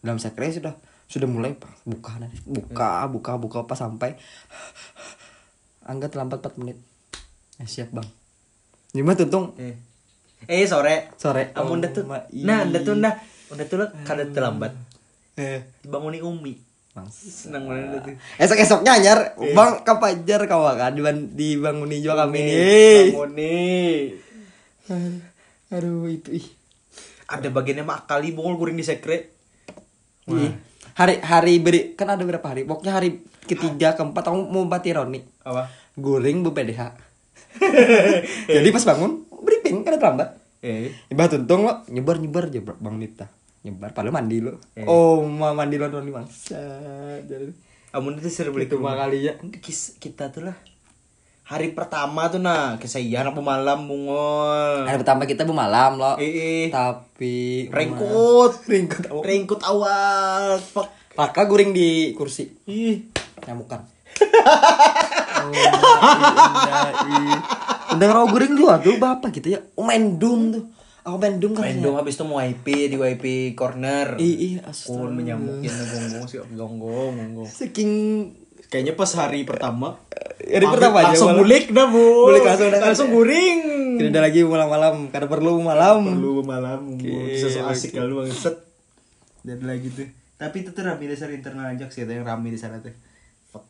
dalam 0.00 0.18
sekre 0.18 0.50
sudah 0.50 0.74
sudah 1.06 1.24
mulai 1.26 1.54
Pak. 1.54 1.70
buka 1.84 2.18
nanti 2.18 2.42
buka 2.42 3.06
buka 3.06 3.32
buka 3.36 3.58
pas 3.62 3.78
sampai 3.78 4.18
angga 5.82 6.08
terlambat 6.08 6.42
4 6.42 6.58
menit 6.58 6.76
eh, 7.56 7.64
siap 7.64 7.88
bang 7.90 8.08
gimana 8.90 9.16
tuntung 9.16 9.54
eh. 9.56 9.78
Eh 10.44 10.66
sore. 10.66 11.08
sore 11.14 11.54
Amun 11.54 11.80
dah 11.80 11.88
tuh. 11.88 12.04
ma- 12.04 12.20
Nah, 12.30 12.68
dah 12.68 12.76
tuh 12.78 13.00
dah. 13.00 13.16
Udah 13.48 13.64
tuh 13.64 13.80
lah 13.80 13.88
kada 14.02 14.28
terlambat. 14.28 14.76
eh 15.34 15.64
Dibanguni 15.80 16.20
Umi. 16.20 16.52
Senang 17.10 17.66
banget 17.66 18.06
tuh. 18.06 18.14
Esok 18.38 18.58
esoknya 18.62 18.94
anyar, 18.94 19.34
Eh. 19.42 19.50
bang 19.50 19.82
kapajar 19.82 20.46
kawakan 20.46 20.94
diban 20.94 21.18
dibanguni 21.34 21.98
juga 21.98 22.22
kami 22.22 22.38
nih. 22.38 23.04
Banguni. 23.10 23.58
Aduh 25.74 26.06
itu 26.06 26.38
ih. 26.38 26.46
Ada 27.26 27.50
bagiannya 27.50 27.82
mah 27.82 28.06
kali 28.06 28.30
bongol 28.30 28.54
guring 28.54 28.78
di 28.78 28.86
sekre. 28.86 29.34
Ih. 30.30 30.54
Hari 30.94 31.18
hari 31.26 31.58
beri 31.58 31.98
kan 31.98 32.14
ada 32.14 32.22
berapa 32.22 32.46
hari? 32.46 32.62
Pokoknya 32.62 32.94
hari 32.94 33.26
ketiga 33.42 33.98
keempat 33.98 34.30
aku 34.30 34.46
mau 34.46 34.62
bati 34.70 34.94
Roni. 34.94 35.18
Apa? 35.42 35.66
Goreng 35.98 36.46
bu 36.46 36.54
PDH. 36.54 36.94
Jadi 38.54 38.68
pas 38.70 38.84
bangun 38.86 39.26
briefing 39.42 39.82
kan 39.82 39.98
terlambat. 39.98 40.38
Eh. 40.62 40.94
Ibah 41.10 41.26
tuntung 41.26 41.66
lo 41.66 41.82
nyebar 41.90 42.22
nyebar 42.22 42.46
aja 42.46 42.62
bang 42.62 42.96
Nita. 43.02 43.26
Nyebar 43.64 43.96
padahal 43.96 44.12
mandi 44.12 44.44
lo. 44.44 44.60
Eh. 44.76 44.84
Oh 44.84 45.24
ma 45.24 45.56
mandi 45.56 45.80
lo 45.80 45.88
Roni 45.88 46.12
bangsa. 46.12 46.60
Jadi 47.24 47.48
Amun 47.94 48.18
itu 48.18 48.28
sering 48.28 48.52
beli 48.52 48.66
itu 48.68 48.76
mah 48.76 48.98
kali 48.98 49.24
ya. 49.24 49.38
Kis, 49.62 49.96
kita 49.96 50.28
tuh 50.28 50.50
lah 50.50 50.56
hari 51.44 51.76
pertama 51.76 52.32
tuh 52.32 52.40
nah 52.40 52.80
kesayangan 52.80 53.36
apa 53.36 53.40
malam 53.44 53.84
bungol 53.84 54.88
Hari 54.88 54.96
pertama 54.96 55.28
kita 55.28 55.44
malam 55.44 56.00
lo. 56.00 56.16
eh 56.16 56.24
eh. 56.24 56.64
Tapi 56.72 57.68
Rengkut, 57.68 58.64
Ringkut. 58.72 59.22
rengkut 59.22 59.60
awal. 59.60 60.56
Fuck. 60.58 60.88
Raka 61.14 61.46
guring 61.46 61.70
di 61.70 62.10
kursi. 62.18 62.48
Ih, 62.66 63.06
Nyamukan. 63.46 63.86
oh, 65.38 65.52
indah, 65.54 66.90
ih. 67.06 67.38
Udah 67.94 68.06
ngerau 68.10 68.26
guring 68.26 68.58
juga 68.58 68.82
tuh 68.82 68.98
bapak 68.98 69.30
gitu 69.38 69.54
ya. 69.54 69.60
Main 69.78 70.18
doom 70.18 70.40
tuh. 70.50 70.64
Aku 71.04 71.20
doom 71.20 71.52
kan. 71.52 71.68
main 71.68 71.84
dong 71.84 72.00
habis 72.00 72.16
itu 72.16 72.24
mau 72.24 72.40
WP 72.40 72.66
di 72.88 72.96
WP 72.96 73.24
corner. 73.52 74.16
Kun 74.16 74.64
astaga. 74.64 75.12
menyamukin 75.12 75.68
gonggong 75.68 76.24
sih 76.24 76.40
gonggong 76.56 77.12
gonggong. 77.20 77.48
Saking 77.48 77.92
Kayaknya 78.64 78.96
pas 78.96 79.12
hari 79.14 79.44
pertama 79.44 80.00
Hari 80.40 80.66
pertama 80.66 81.04
aja, 81.04 81.12
langsung 81.12 81.30
malah. 81.30 81.40
bulik 81.44 81.64
dah 81.70 81.86
bu 81.86 82.04
Bulik 82.26 82.42
langsung 82.42 82.68
dah. 82.72 82.80
langsung 82.80 83.08
guring 83.12 83.60
Tidak 84.00 84.10
ada 84.10 84.20
lagi 84.24 84.40
malam-malam, 84.42 84.94
karena 85.14 85.28
perlu 85.30 85.62
malam. 85.62 85.98
perlu 86.02 86.42
malam 86.42 86.80
bisa 86.98 87.46
so 87.46 87.62
asik 87.68 87.94
kalau 87.94 88.24
bangset 88.24 88.56
dan 89.44 89.60
lagi 89.62 89.92
tuh 89.92 90.08
tapi 90.34 90.66
itu 90.66 90.74
tuh 90.74 90.82
rame 90.82 91.04
dasar 91.06 91.30
internal 91.30 91.70
aja 91.70 91.86
sih 91.86 92.02
yang 92.02 92.26
rame 92.26 92.48
di 92.50 92.58
sana 92.58 92.80
tuh 92.80 92.90
Fuck. 93.46 93.64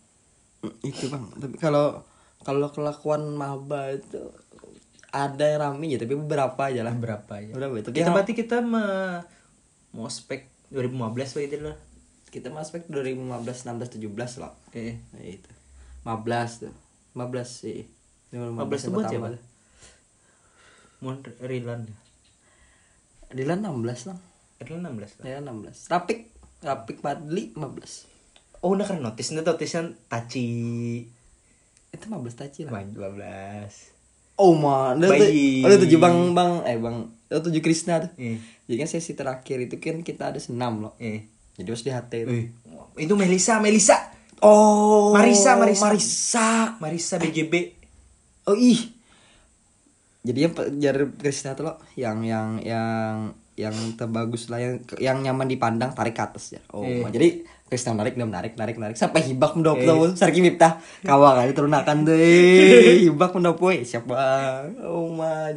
Itu 0.80 1.12
bang. 1.12 1.28
Tapi 1.36 1.54
kalau 1.60 2.00
kalau 2.40 2.72
kelakuan 2.72 3.28
maba 3.28 3.92
itu 3.92 4.32
ada 5.14 5.46
yang 5.46 5.60
rame 5.62 5.94
ya, 5.94 5.98
tapi 6.02 6.18
beberapa 6.18 6.58
aja 6.58 6.82
lah. 6.82 6.90
berapa 6.90 7.34
ya 7.38 7.54
Berapa 7.54 7.74
itu? 7.78 7.94
kita 7.94 8.10
berarti 8.10 8.34
kita 8.34 8.58
ma 8.58 9.22
mau 9.94 10.10
spek 10.10 10.50
2015 10.74 11.38
begitu 11.38 11.62
lah 11.62 11.78
kita 12.34 12.50
masuk 12.50 12.82
2015, 12.90 13.30
16, 13.62 13.94
17 13.94 14.42
lah. 14.42 14.50
eh 14.74 14.98
Nah, 15.14 15.22
itu. 15.22 15.46
15 16.02 16.66
tuh. 16.66 16.74
15 17.14 17.46
sih. 17.46 17.86
15 18.34 18.58
yang 18.58 18.58
tuh 18.58 18.90
buat 18.90 19.06
siapa? 19.06 19.28
mau 20.98 21.14
Rilan 21.46 21.86
Dilan 23.30 23.60
16 23.62 24.10
lah. 24.10 24.18
Rilan 24.58 24.98
16 24.98 25.22
lah 25.22 25.24
Dilan 25.30 25.44
16. 25.62 25.94
Rapik, 25.94 26.18
Rapik 26.58 26.98
Padli 26.98 27.54
15. 27.54 28.10
oh 28.66 28.74
udah 28.74 28.86
kan 28.88 28.98
notice 28.98 29.30
nih 29.30 29.44
noticean 29.46 29.94
taci 30.10 30.48
Itu 31.94 32.04
15 32.10 32.34
taci 32.34 32.66
lah. 32.66 32.72
main 32.74 32.90
12 32.90 33.93
Oh 34.34 34.52
man, 34.52 34.98
itu 34.98 35.08
Bayi. 35.08 35.62
oh, 35.62 35.68
itu 35.68 35.78
tujuh 35.86 35.98
bang 35.98 36.34
bang 36.34 36.52
eh 36.66 36.74
bang 36.74 36.96
itu 37.24 37.40
tujuh 37.40 37.60
Krishna 37.60 38.02
tuh. 38.02 38.10
eh 38.16 38.42
Jadi 38.64 38.76
kan 38.76 38.88
sesi 38.88 39.12
terakhir 39.12 39.62
itu 39.62 39.78
kan 39.78 40.00
kita 40.00 40.30
ada 40.30 40.38
senam 40.38 40.82
loh. 40.82 40.94
eh 40.98 41.30
Jadi 41.54 41.68
harus 41.68 41.82
di 41.82 41.90
HT 41.90 42.12
itu. 42.20 42.30
Eh, 42.32 42.44
itu 42.98 43.14
Melisa, 43.14 43.62
Melisa. 43.62 44.10
Oh, 44.40 45.14
Marisa, 45.14 45.54
Marisa. 45.54 45.86
Marisa. 45.86 46.48
Marisa 46.78 47.14
BGB. 47.16 47.54
Oh 48.44 48.54
ih. 48.54 48.90
Jadi 50.20 50.38
yang 50.40 50.52
jar 50.78 50.96
Krishna 51.14 51.54
tuh 51.54 51.64
loh 51.64 51.76
yang 51.94 52.24
yang 52.24 52.58
yang 52.58 53.32
yang 53.54 53.76
terbagus 53.94 54.50
lah 54.50 54.58
yang 54.58 54.74
yang 54.98 55.18
nyaman 55.22 55.46
dipandang 55.46 55.94
tarik 55.94 56.12
ke 56.12 56.22
atas 56.22 56.50
ya. 56.50 56.62
Oh, 56.68 56.82
Eh. 56.82 57.06
jadi 57.06 57.46
Krishna 57.74 57.90
menarik 57.90 58.14
dia 58.14 58.22
menarik 58.22 58.54
narik 58.54 58.78
narik 58.78 58.94
sampai 58.94 59.26
hibak 59.26 59.58
mendop 59.58 59.82
tuh 59.82 60.14
sarki 60.14 60.38
miftah 60.38 60.78
kawa 61.02 61.34
kali 61.42 61.50
terunakan 61.50 62.06
tuh 62.06 62.14
eh, 62.14 63.02
hibak 63.02 63.34
mendop 63.34 63.58
we 63.58 63.82
siapa 63.82 64.14
oh 64.86 65.10
mah 65.10 65.50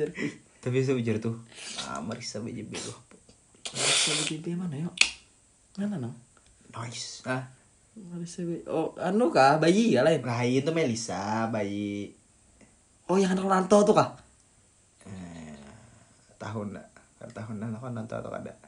Tapi 0.58 0.82
saya 0.82 0.98
ujar 0.98 1.22
tuh, 1.22 1.38
ah 1.86 2.02
Marisa 2.02 2.42
BGB 2.42 2.74
tuh. 2.76 2.98
Marisa 3.72 4.12
BGB 4.26 4.58
mana 4.58 4.76
yuk 4.82 4.92
mana 5.78 6.10
nang 6.10 6.18
Nice. 6.74 7.22
Ah, 7.30 7.46
Marisa 7.94 8.42
BGB 8.42 8.66
oh 8.66 8.98
anu 8.98 9.30
kah 9.30 9.62
bayi 9.62 9.94
ya 9.94 10.02
lain 10.02 10.26
lain 10.26 10.66
tuh 10.66 10.74
Melisa, 10.74 11.46
bayi 11.54 12.10
oh 13.08 13.16
yang 13.22 13.38
anak 13.38 13.46
Lanto 13.46 13.86
tuh 13.86 13.94
kah 13.94 14.18
eh, 15.06 15.54
tahun 16.42 16.74
lah. 16.74 16.88
Tahun 17.30 17.56
lah, 17.62 17.70
kan 17.78 17.94
nanto 17.94 18.18
atau 18.18 18.34
ada. 18.34 18.67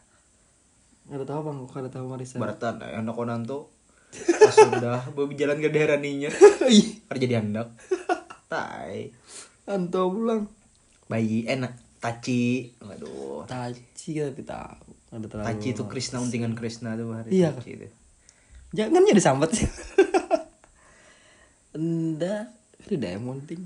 Nggak 1.09 1.25
tahu 1.25 1.41
bang 1.41 1.57
ada 1.65 1.89
tahu 1.89 2.05
Marisa 2.05 2.37
Baratan, 2.37 2.79
anak 2.85 3.17
nanto. 3.25 3.73
Pas 4.13 4.57
udah 4.57 5.05
bawa 5.13 5.29
jalan 5.33 5.57
ke 5.61 5.69
daerah 5.69 5.97
ninya. 5.97 6.29
ih 6.69 7.01
Kerja 7.09 7.25
di 7.25 7.35
handak. 7.37 7.73
Tai. 8.49 9.09
Anto 9.69 10.09
pulang 10.09 10.49
Bayi 11.05 11.45
enak. 11.45 11.73
Taci. 11.99 12.73
Aduh. 12.81 13.45
Taci 13.45 14.17
tapi 14.17 14.41
tahu 14.45 14.89
ada 15.09 15.25
terlalu 15.25 15.47
Taci 15.49 15.67
itu 15.73 15.83
Krishna 15.89 16.21
untingan 16.21 16.53
Krishna 16.53 16.93
tuh 16.93 17.09
hari 17.11 17.33
Iya, 17.33 17.49
Taci 17.53 17.71
itu. 17.73 17.87
jangan 18.77 19.01
ya 19.01 19.13
disambat 19.17 19.49
sih 19.57 19.65
Enda 21.77 22.53
itu 22.85 22.93
diamond 22.97 23.41
ting 23.45 23.65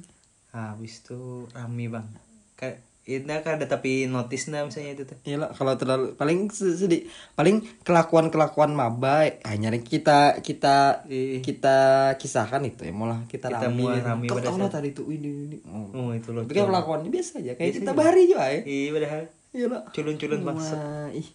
Habis 0.55 1.01
tuh 1.03 1.49
rame 1.51 1.89
bang. 1.89 2.07
Kayak 2.53 2.79
ini 3.05 3.27
kan 3.37 3.59
ada 3.59 3.67
tapi 3.67 4.07
notice 4.07 4.47
nah 4.47 4.63
misalnya 4.63 4.93
itu 4.93 5.03
tuh. 5.03 5.19
Iya 5.21 5.51
kalau 5.51 5.75
terlalu 5.75 6.15
paling 6.15 6.47
se- 6.47 6.73
sedih 6.73 7.03
paling 7.33 7.59
kelakuan 7.81 8.27
kelakuan 8.27 8.71
maba 8.71 9.27
hanya 9.43 9.75
kita 9.75 10.39
kita 10.39 11.03
Iya. 11.05 11.39
kita 11.39 11.77
kisahkan 12.15 12.63
itu 12.63 12.81
ya 12.81 12.91
malah 12.91 13.27
kita, 13.27 13.51
Kita 13.51 13.67
gitu. 13.67 13.99
rame 13.99 14.25
Kau 14.25 14.39
pada 14.39 14.49
saat- 14.49 14.73
tadi 14.73 14.89
tuh 14.91 15.09
ini 15.09 15.29
ini 15.45 15.57
oh. 15.65 15.91
Oh 15.91 16.09
itu 16.11 16.31
loh. 16.31 16.43
tapi 16.43 16.55
kan 16.55 16.71
kelakuannya 16.71 17.09
biasa 17.09 17.31
aja 17.37 17.51
kayak 17.53 17.69
Biasa 17.69 17.77
kita 17.77 17.91
bahari 17.91 18.21
juga 18.23 18.45
ya 18.45 18.59
Iya 18.61 18.89
padahal 18.89 19.23
iya 19.51 19.65
lah 19.67 19.81
culun-culun 19.89 20.41
bangsa. 20.41 20.77
Ih 21.11 21.27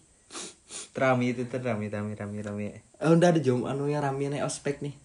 Rame 0.91 1.25
itu 1.29 1.45
tuh 1.45 1.59
rame 1.59 1.87
rame 1.87 2.11
rame 2.11 2.37
rame. 2.39 2.65
Eh, 2.93 3.07
udah 3.07 3.29
ada 3.29 3.39
jom 3.39 3.63
anu 3.63 3.85
yang 3.85 4.01
rame 4.01 4.27
nih 4.27 4.41
ospek 4.41 4.81
nih 4.81 4.97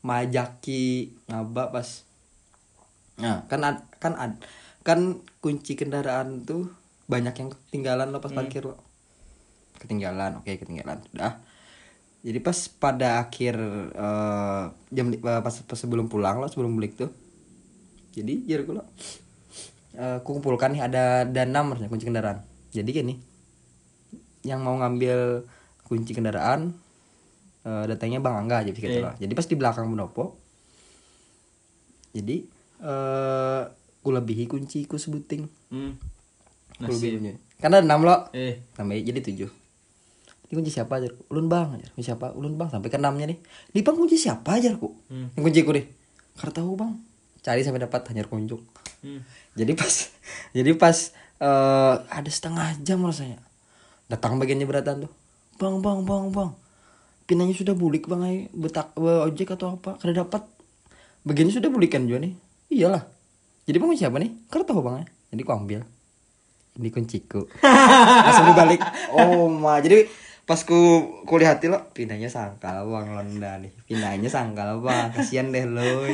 majaki 0.00 0.86
ngaba 1.26 1.68
pas 1.68 2.06
nah 3.18 3.42
kan 3.44 3.60
ad, 3.60 3.82
kan 3.98 4.14
ad, 4.14 4.38
kan 4.88 5.20
kunci 5.44 5.76
kendaraan 5.76 6.48
tuh 6.48 6.72
banyak 7.12 7.36
yang 7.36 7.52
ketinggalan 7.52 8.08
lo 8.08 8.24
pas 8.24 8.32
parkir 8.32 8.64
lo 8.64 8.80
ketinggalan 9.76 10.40
oke 10.40 10.48
ketinggalan. 10.48 11.04
Udah 11.12 11.44
jadi 12.24 12.40
pas 12.40 12.56
pada 12.80 13.20
akhir 13.20 13.52
eh, 13.92 14.64
jam 14.88 15.12
eh, 15.12 15.20
pas, 15.20 15.52
pas 15.52 15.76
sebelum 15.76 16.08
pulang 16.08 16.40
lo 16.40 16.48
sebelum 16.48 16.72
balik 16.72 16.96
tuh 16.96 17.12
jadi 18.16 18.48
jadi 18.48 18.64
lo 18.64 18.88
eh, 19.92 20.24
kumpulkan 20.24 20.72
nih 20.72 20.88
ada 20.88 21.28
enam 21.44 21.76
harusnya 21.76 21.92
kunci 21.92 22.08
kendaraan. 22.08 22.40
Jadi 22.72 22.88
gini 22.88 23.14
yang 24.48 24.64
mau 24.64 24.72
ngambil 24.80 25.44
kunci 25.84 26.16
kendaraan 26.16 26.72
eh, 27.68 27.84
datangnya 27.92 28.24
bang 28.24 28.40
Angga 28.40 28.64
aja 28.64 28.72
gitu 28.72 29.04
lah. 29.04 29.20
Jadi 29.20 29.32
pas 29.36 29.44
di 29.44 29.52
belakang 29.52 29.84
pendopo, 29.84 30.40
jadi 32.16 32.36
eh 32.78 33.64
ku 34.00 34.08
lebihi 34.10 34.46
kunci 34.46 34.86
ku 34.86 34.96
sebuting. 34.96 35.46
Hmm. 35.70 35.98
Ku 36.78 36.90
lebihi 36.90 37.10
kunci. 37.18 37.32
Karena 37.58 37.82
enam 37.82 38.06
lo, 38.06 38.30
Eh. 38.30 38.62
tambah 38.72 38.94
jadi 38.94 39.18
tujuh. 39.18 39.50
Ini 40.48 40.52
kunci 40.56 40.72
siapa 40.72 40.96
aja? 40.96 41.12
Ulun 41.28 41.50
bang 41.50 41.76
aja. 41.76 41.86
Kunci 41.92 42.08
siapa? 42.08 42.32
Ulun 42.32 42.56
bang 42.56 42.72
sampai 42.72 42.88
ke 42.88 42.96
enamnya 42.96 43.28
nih. 43.28 43.38
Di 43.68 43.84
bang 43.84 43.96
kunci 43.98 44.16
siapa 44.16 44.56
aja 44.56 44.72
ku? 44.78 44.96
Hmm. 45.12 45.28
Yang 45.36 45.42
kunci 45.44 45.60
ku 45.60 45.70
deh. 45.76 45.84
Karena 46.40 46.52
tahu 46.56 46.70
bang. 46.72 46.92
Cari 47.44 47.60
sampai 47.60 47.84
dapat 47.84 48.00
hanya 48.08 48.24
kunjuk. 48.24 48.62
Hmm. 49.04 49.20
Jadi 49.52 49.72
pas 49.76 49.92
jadi 50.56 50.72
pas 50.78 50.96
eh 51.38 51.94
ada 52.00 52.30
setengah 52.32 52.80
jam 52.80 53.04
rasanya. 53.04 53.42
Datang 54.08 54.40
bagiannya 54.40 54.64
beratan 54.64 55.04
tuh. 55.04 55.12
Bang, 55.60 55.84
bang, 55.84 56.06
bang, 56.06 56.32
bang. 56.32 56.50
Pinanya 57.28 57.52
sudah 57.52 57.76
bulik 57.76 58.08
bang 58.08 58.22
ay. 58.24 58.36
Betak 58.56 58.96
eh, 58.96 59.26
ojek 59.28 59.52
atau 59.52 59.76
apa? 59.76 60.00
Karena 60.00 60.24
dapat 60.24 60.48
bagiannya 61.28 61.60
sudah 61.60 61.68
bulikan 61.68 62.08
juga 62.08 62.24
nih. 62.24 62.32
Iyalah. 62.72 63.04
Jadi 63.68 63.76
bang 63.76 63.92
siapa 63.92 64.16
nih? 64.16 64.32
Tahu 64.48 64.80
bang. 64.80 65.04
Jadi 65.28 65.42
ku 65.44 65.52
ambil. 65.52 65.84
Ini 66.80 66.88
kunciku. 66.88 67.44
Langsung 68.24 68.48
dibalik. 68.48 68.80
Oh 69.12 69.52
ma. 69.52 69.84
Jadi 69.84 70.08
pas 70.48 70.64
ku 70.64 71.04
kulihat 71.28 71.60
lo 71.68 71.92
pinanya 71.92 72.24
sangkal 72.32 72.88
bang 72.88 73.12
Londa 73.12 73.60
nih 73.60 73.68
pinanya 73.84 74.32
sangkal 74.32 74.80
bang 74.80 75.12
kasihan 75.12 75.52
deh 75.52 75.68
lo 75.68 76.08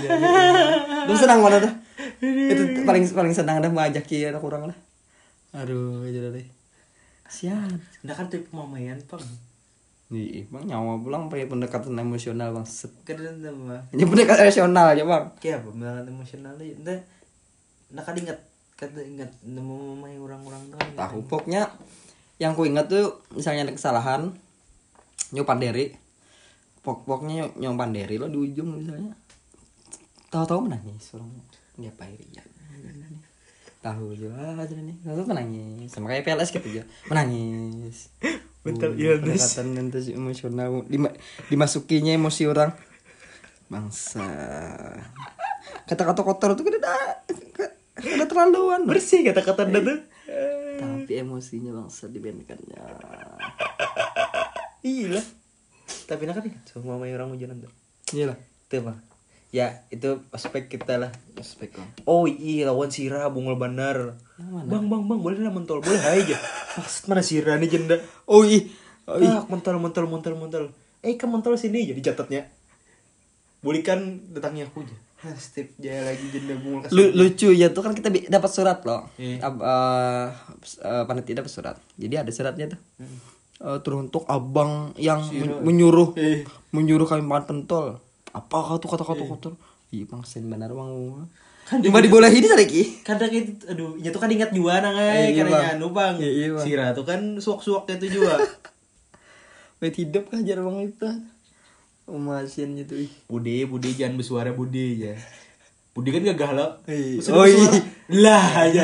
lu 1.06 1.14
senang 1.14 1.38
mana 1.38 1.62
tuh 1.62 1.70
itu 2.18 2.82
paling 2.82 3.06
paling 3.14 3.30
senang 3.30 3.62
dah 3.62 3.70
mau 3.70 3.86
ajak 3.86 4.10
ya 4.10 4.34
kurang 4.42 4.66
lah 4.66 4.74
aduh 5.54 6.02
jadi 6.10 6.34
deh 6.34 6.46
kasihan 7.22 7.78
Nah 8.02 8.12
kan 8.18 8.26
tipe 8.26 8.50
mamayan 8.50 8.98
pang. 9.06 9.22
Ih, 10.10 10.50
bang 10.50 10.66
nyawa 10.66 10.98
pulang 10.98 11.30
pakai 11.30 11.46
pendekatan 11.46 11.94
emosional 11.94 12.52
bang 12.58 12.66
set 12.66 12.90
Keren 13.06 13.38
ini 13.94 14.02
pendekatan 14.02 14.50
emosional 14.50 14.98
aja 14.98 15.02
bang 15.06 15.24
Kayak 15.38 15.62
apa? 15.62 15.68
Pendekatan 15.70 16.06
emosional 16.10 16.54
itu. 16.58 16.82
Nah, 17.92 18.00
nah 18.00 18.02
kan 18.06 18.14
ingat 18.16 18.38
kata 18.74 19.00
ingat 19.02 19.30
nemu 19.44 19.94
mamai 19.94 20.18
orang-orang 20.18 20.62
tuh. 20.72 20.78
tahu 20.98 21.18
pokoknya 21.30 21.70
yang 22.42 22.58
ku 22.58 22.66
ingat 22.66 22.90
tuh 22.90 23.22
misalnya 23.36 23.70
ada 23.70 23.74
kesalahan 23.74 24.34
nyupan 25.30 25.62
diri 25.62 25.94
pok 26.84 27.08
pokoknya 27.08 27.54
nyupan 27.56 27.96
diri 27.96 28.20
lo 28.20 28.28
di 28.28 28.38
ujung 28.38 28.80
misalnya. 28.80 29.14
Tahu-tahu 30.28 30.68
menangis 30.68 31.14
orangnya. 31.14 31.44
Dia 31.78 31.90
apa 31.90 32.04
ya 32.06 32.42
tahu 33.84 34.16
juga 34.16 34.56
aja 34.56 34.74
nih. 34.80 34.96
Tahu 35.04 35.28
menangis. 35.28 35.92
Sama 35.92 36.08
kayak 36.08 36.24
PLS 36.24 36.50
gitu 36.56 36.68
aja 36.72 36.82
menangis. 37.12 38.08
Betul, 38.64 38.96
iya, 38.96 39.20
pendekatan 39.20 39.76
mental 39.76 40.00
emosional. 40.08 40.68
Dima- 40.88 41.12
dimasukinya 41.52 42.16
emosi 42.16 42.48
orang. 42.48 42.72
Bangsa 43.68 44.24
kata-kata 45.84 46.20
kotor 46.24 46.50
tuh 46.56 46.64
kan 46.64 46.74
udah 46.80 46.98
udah 48.00 48.26
terlaluan. 48.28 48.80
Loh. 48.84 48.90
bersih 48.90 49.24
kata-kata 49.24 49.68
anda 49.68 49.80
tuh. 49.80 49.98
Tapi 50.74 51.12
emosinya 51.20 51.70
bangsa 51.70 52.10
dibenkannya 52.10 52.80
iya 54.84 55.16
lah. 55.16 55.26
Tapi 56.04 56.22
nak 56.28 56.40
kan 56.40 56.52
semua 56.68 57.00
mama 57.00 57.08
orang 57.08 57.32
hujan 57.32 57.56
tuh. 57.56 57.72
Iya 58.12 58.34
lah. 58.34 58.38
Itu 58.68 58.84
mah 58.84 58.98
ya 59.54 59.86
itu 59.94 60.18
aspek 60.34 60.66
kita 60.66 60.98
lah. 60.98 61.14
Respect 61.38 61.78
bang 61.78 61.90
oh 62.10 62.26
iya 62.26 62.66
lawan 62.66 62.90
Sira 62.90 63.30
bungul 63.30 63.54
bandar. 63.54 64.18
Bang 64.36 64.90
bang 64.90 65.02
bang 65.06 65.20
boleh 65.22 65.38
lah 65.38 65.54
mentol 65.54 65.78
boleh 65.78 66.02
aja. 66.02 66.36
Maksud 66.74 67.06
mana 67.08 67.22
Sira 67.22 67.54
nih 67.56 67.70
jenda? 67.70 68.02
Oh 68.26 68.42
iya 68.42 68.66
oh 69.06 69.22
iya 69.22 69.40
ah 69.40 69.42
mentol 69.46 69.78
mentol 69.78 70.10
mentol 70.10 70.34
mentol. 70.34 70.64
Eh 71.06 71.14
ke 71.14 71.24
mentol 71.30 71.54
sini 71.54 71.86
jadi 71.86 72.12
catatnya. 72.12 72.50
Bolehkan 73.62 74.26
datangnya 74.34 74.68
aku 74.68 74.82
aja. 74.84 74.92
Ah, 74.92 75.00
Steve 75.44 75.72
jaya 75.76 76.04
lagi 76.04 76.26
jenda 76.28 76.54
Lu, 76.90 77.04
lucu 77.14 77.50
ya 77.50 77.70
tuh 77.70 77.80
kan 77.80 77.92
kita 77.92 78.08
dapat 78.28 78.50
surat 78.50 78.78
loh. 78.84 79.08
Iya. 79.16 79.40
Ab, 79.42 79.54
eh, 79.58 80.26
eh, 80.80 81.04
panitia 81.04 81.40
dapat 81.40 81.52
surat. 81.52 81.76
Jadi 81.96 82.14
ada 82.14 82.30
suratnya 82.30 82.66
tuh. 82.72 82.80
Eh, 83.64 83.78
teruntuk 83.80 84.24
abang 84.26 84.92
yang 84.96 85.24
men- 85.30 85.62
menyuruh 85.62 86.12
Eh. 86.14 86.44
menyuruh 86.70 87.06
kami 87.06 87.22
makan 87.22 87.64
pentol. 87.64 87.98
Apa 88.30 88.76
tuh 88.76 88.90
kata-kata 88.90 89.24
kotor? 89.24 89.54
Iya 89.88 90.10
bang 90.10 90.22
sen 90.26 90.50
benar 90.50 90.74
bang. 90.74 90.90
Kan 91.64 91.80
Cuma 91.80 92.04
dibolehin 92.04 92.44
lagi 92.44 93.00
kadang 93.00 93.32
itu 93.32 93.56
aduh 93.64 93.96
itu 93.96 94.12
kan 94.12 94.28
ingat 94.28 94.52
Eh, 94.52 94.60
eh 94.60 95.32
iya, 95.32 95.40
karena 95.40 95.50
Bang. 95.54 95.64
anu 95.80 95.86
bang. 95.94 96.14
Iya, 96.20 96.30
iya, 96.30 96.46
Bang. 96.52 96.64
Sira 96.66 96.86
tuh 96.92 97.06
kan 97.06 97.20
suak-suak 97.40 97.88
itu 97.88 98.20
juga. 98.20 98.36
Wait 99.80 99.96
hidup 99.96 100.28
kan 100.28 100.44
jar 100.44 100.60
bang 100.60 100.78
itu 100.84 101.08
Umasin 102.06 102.76
gitu 102.76 102.94
ih. 102.98 103.10
Budi 103.24 103.64
Budi 103.64 103.92
jangan 103.92 104.16
bersuara 104.16 104.50
Budi 104.50 105.02
ya 105.02 105.16
Budi 105.90 106.10
kan 106.10 106.20
gagah 106.22 106.50
lo 106.52 106.66
Iya. 106.84 107.16
Maksudnya 107.16 107.34
Oh, 107.34 107.46
iya. 107.46 107.68
lah 108.12 108.44
aja 108.62 108.82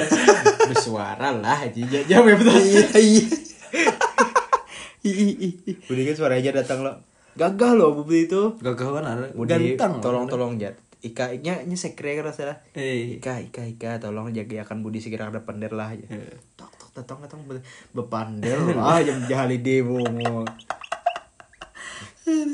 bersuara 0.64 1.28
lah 1.34 1.58
aja 1.60 1.80
ya 1.82 2.00
ya 2.02 2.18
betul 2.18 2.54
Iya 2.54 2.84
iya 2.94 3.24
Ih, 5.00 5.12
ih, 5.12 5.32
ih, 5.34 5.52
ih. 5.64 5.76
Budi 5.82 6.02
kan 6.02 6.14
suara 6.14 6.34
aja 6.34 6.50
datang 6.50 6.80
lo 6.80 6.92
gagah 7.32 7.72
lo 7.72 7.92
Budi 7.94 8.24
itu 8.24 8.56
Gagah 8.56 8.88
kan 8.92 9.04
ada 9.04 9.26
Budi 9.30 9.50
Ganteng 9.74 9.98
tolong 9.98 10.24
tolong 10.24 10.56
jat 10.56 10.76
Ika 11.00 11.32
nya 11.38 11.60
nya 11.60 11.74
sekre 11.74 12.12
kan 12.14 12.28
salah 12.28 12.60
Eh 12.72 13.16
Ika 13.16 13.40
Ika 13.42 13.64
Ika 13.66 13.96
tolong 13.98 14.28
jaga 14.30 14.62
akan 14.62 14.80
Budi 14.80 14.96
segera 14.98 15.26
ada 15.26 15.40
pandel 15.40 15.72
lah 15.72 15.88
aja 15.90 16.04
tok 16.54 16.68
tok 16.70 16.88
datang 16.94 17.18
datang 17.20 17.40
be- 17.42 17.64
bepandel 17.90 18.76
lah 18.76 19.00
jam 19.00 19.24
jahali 19.24 19.58
demo 19.58 20.04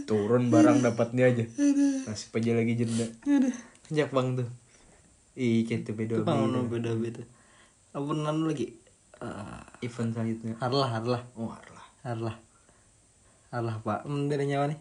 turun 0.06 0.48
barang 0.48 0.82
dapatnya 0.82 1.30
aja. 1.30 1.44
Nasib 2.06 2.32
aja 2.36 2.50
lagi 2.54 2.74
jenda. 2.78 3.06
Anjak 3.90 4.10
bang 4.10 4.28
tuh. 4.38 4.48
Ih 5.36 5.68
gitu 5.68 5.92
beda 5.92 6.20
Itu 6.20 6.24
bang 6.24 6.48
beda. 6.66 6.90
beda 6.96 7.22
Apa 7.92 8.10
nanu 8.12 8.48
lagi? 8.48 8.72
Eh, 9.16 9.62
event 9.84 10.12
selanjutnya. 10.12 10.54
Harlah 10.60 10.88
harlah. 10.92 11.22
Oh 11.36 11.48
lah 11.48 11.86
Harlah. 12.04 12.36
Harlah 13.48 13.76
pak. 13.80 14.04
Hmm, 14.04 14.28
dari 14.28 14.44
nyawa 14.48 14.68
nih? 14.68 14.78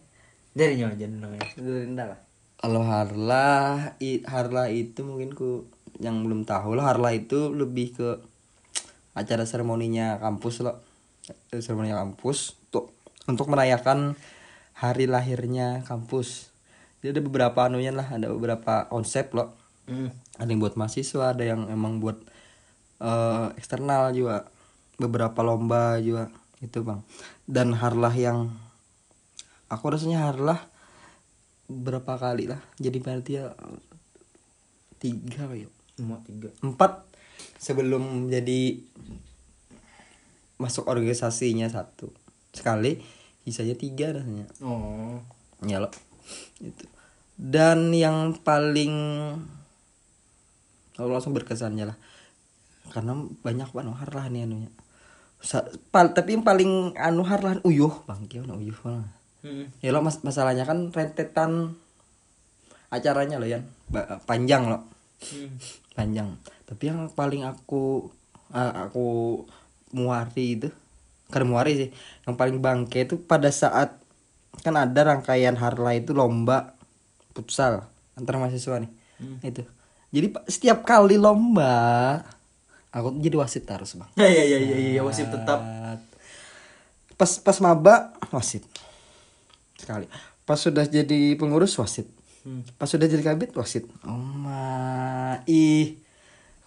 Dari 0.55 0.79
nyawa 0.79 0.95
jenda 0.95 1.27
Dari 1.59 1.87
ndak 1.91 2.07
lah 2.15 2.19
Kalau 2.55 2.81
Harlah 2.87 3.99
i, 3.99 4.23
Harlah 4.23 4.71
itu 4.71 5.03
mungkin 5.03 5.35
ku 5.35 5.67
Yang 5.99 6.15
belum 6.23 6.41
tahu 6.47 6.79
lah. 6.79 6.95
Harlah 6.95 7.11
itu 7.11 7.51
lebih 7.51 7.95
ke 7.95 8.09
Acara 9.15 9.43
seremoninya 9.43 10.19
kampus 10.19 10.63
loh 10.63 10.79
Eh, 11.51 11.59
Seremoninya 11.59 11.99
kampus 12.03 12.55
Untuk 12.67 12.95
Untuk 13.27 13.47
merayakan 13.51 14.15
Hari 14.75 15.07
lahirnya 15.07 15.83
kampus. 15.87 16.51
Jadi 16.99 17.19
ada 17.19 17.21
beberapa 17.21 17.69
anunya 17.69 17.93
lah 17.93 18.11
Ada 18.11 18.27
beberapa 18.31 18.89
konsep 18.91 19.31
loh. 19.35 19.55
Hmm. 19.85 20.09
ada 20.41 20.49
yang 20.49 20.65
buat 20.65 20.73
mahasiswa 20.73 21.37
ada 21.37 21.45
yang 21.45 21.69
emang 21.69 22.01
buat 22.01 22.17
eh, 22.99 23.47
eksternal 23.55 24.11
juga. 24.17 24.49
Beberapa 24.97 25.45
lomba 25.45 26.01
juga 26.01 26.33
itu 26.59 26.81
bang. 26.81 27.05
Dan 27.45 27.77
harlah 27.77 28.11
yang 28.15 28.49
aku 29.69 29.85
rasanya 29.93 30.31
harlah 30.31 30.57
berapa 31.69 32.17
kali 32.17 32.49
lah. 32.49 32.61
Jadi 32.81 32.97
panitia 33.01 33.53
tiga 34.97 35.45
kayak 35.49 35.69
mau 36.01 36.17
tiga. 36.25 36.49
Empat 36.65 37.05
sebelum 37.61 38.29
jadi 38.29 38.81
masuk 40.57 40.87
organisasinya 40.87 41.67
satu. 41.67 42.11
Sekali 42.55 43.01
sisanya 43.45 43.77
tiga 43.77 44.11
rasanya. 44.11 44.49
Oh. 44.59 45.21
Ya 45.63 45.77
lo. 45.77 45.93
Itu. 46.59 46.85
Dan 47.37 47.93
yang 47.93 48.33
paling 48.41 48.93
kalau 50.97 51.13
langsung 51.13 51.37
berkesannya 51.37 51.93
lah. 51.93 51.97
Karena 52.89 53.13
banyak 53.15 53.69
banget 53.69 53.93
harlah 53.93 54.25
nih 54.33 54.49
anunya. 54.49 54.71
Sa- 55.39 55.67
pal- 55.93 56.17
tapi 56.17 56.35
yang 56.35 56.43
paling 56.43 56.97
anu 56.97 57.21
harlah 57.21 57.61
uyuh. 57.61 57.93
Bang 58.09 58.25
gimana 58.25 58.57
uyuh 58.57 58.75
banget 58.81 59.15
hmm. 59.45 59.65
ya 59.85 59.93
lo 59.93 60.01
mas- 60.01 60.25
masalahnya 60.25 60.65
kan 60.65 60.89
rentetan 60.89 61.77
acaranya 62.89 63.37
lo 63.37 63.45
ya 63.45 63.61
panjang 64.25 64.65
lo. 64.65 64.81
Hmm. 65.21 65.55
panjang. 65.93 66.35
Tapi 66.65 66.83
yang 66.89 67.07
paling 67.13 67.45
aku 67.45 68.09
ah, 68.51 68.89
aku 68.89 69.41
muari 69.93 70.59
itu 70.59 70.69
karena 71.29 71.47
muari 71.49 71.73
sih 71.73 71.89
yang 72.29 72.37
paling 72.37 72.61
bangke 72.61 73.05
itu 73.09 73.17
pada 73.17 73.49
saat 73.49 73.97
kan 74.61 74.75
ada 74.77 75.01
rangkaian 75.03 75.57
harla 75.57 75.97
itu 75.97 76.15
lomba 76.15 76.77
futsal 77.35 77.85
antar 78.15 78.39
mahasiswa 78.39 78.79
nih. 78.79 78.91
Itu. 79.43 79.63
Jadi 80.15 80.27
setiap 80.47 80.87
kali 80.87 81.19
lomba 81.19 82.23
aku 82.95 83.19
jadi 83.19 83.35
wasit 83.35 83.67
harus 83.67 83.99
bang. 83.99 84.09
Ya 84.23 84.29
ya 84.31 84.43
ya 84.47 84.57
ya, 84.63 84.77
ya 84.95 85.01
wasit 85.03 85.27
tetap. 85.27 85.59
Pas 87.19 87.31
pas 87.43 87.57
maba 87.59 88.15
wasit. 88.31 88.63
Sekali. 89.75 90.07
Pas 90.47 90.59
sudah 90.61 90.87
jadi 90.87 91.35
pengurus 91.35 91.75
wasit. 91.75 92.07
Hmm. 92.45 92.61
pas 92.77 92.85
sudah 92.85 93.09
jadi 93.09 93.25
kabit 93.25 93.57
wasit. 93.57 93.89
Oh 94.05 94.21
ma 94.21 95.41
ih 95.49 95.97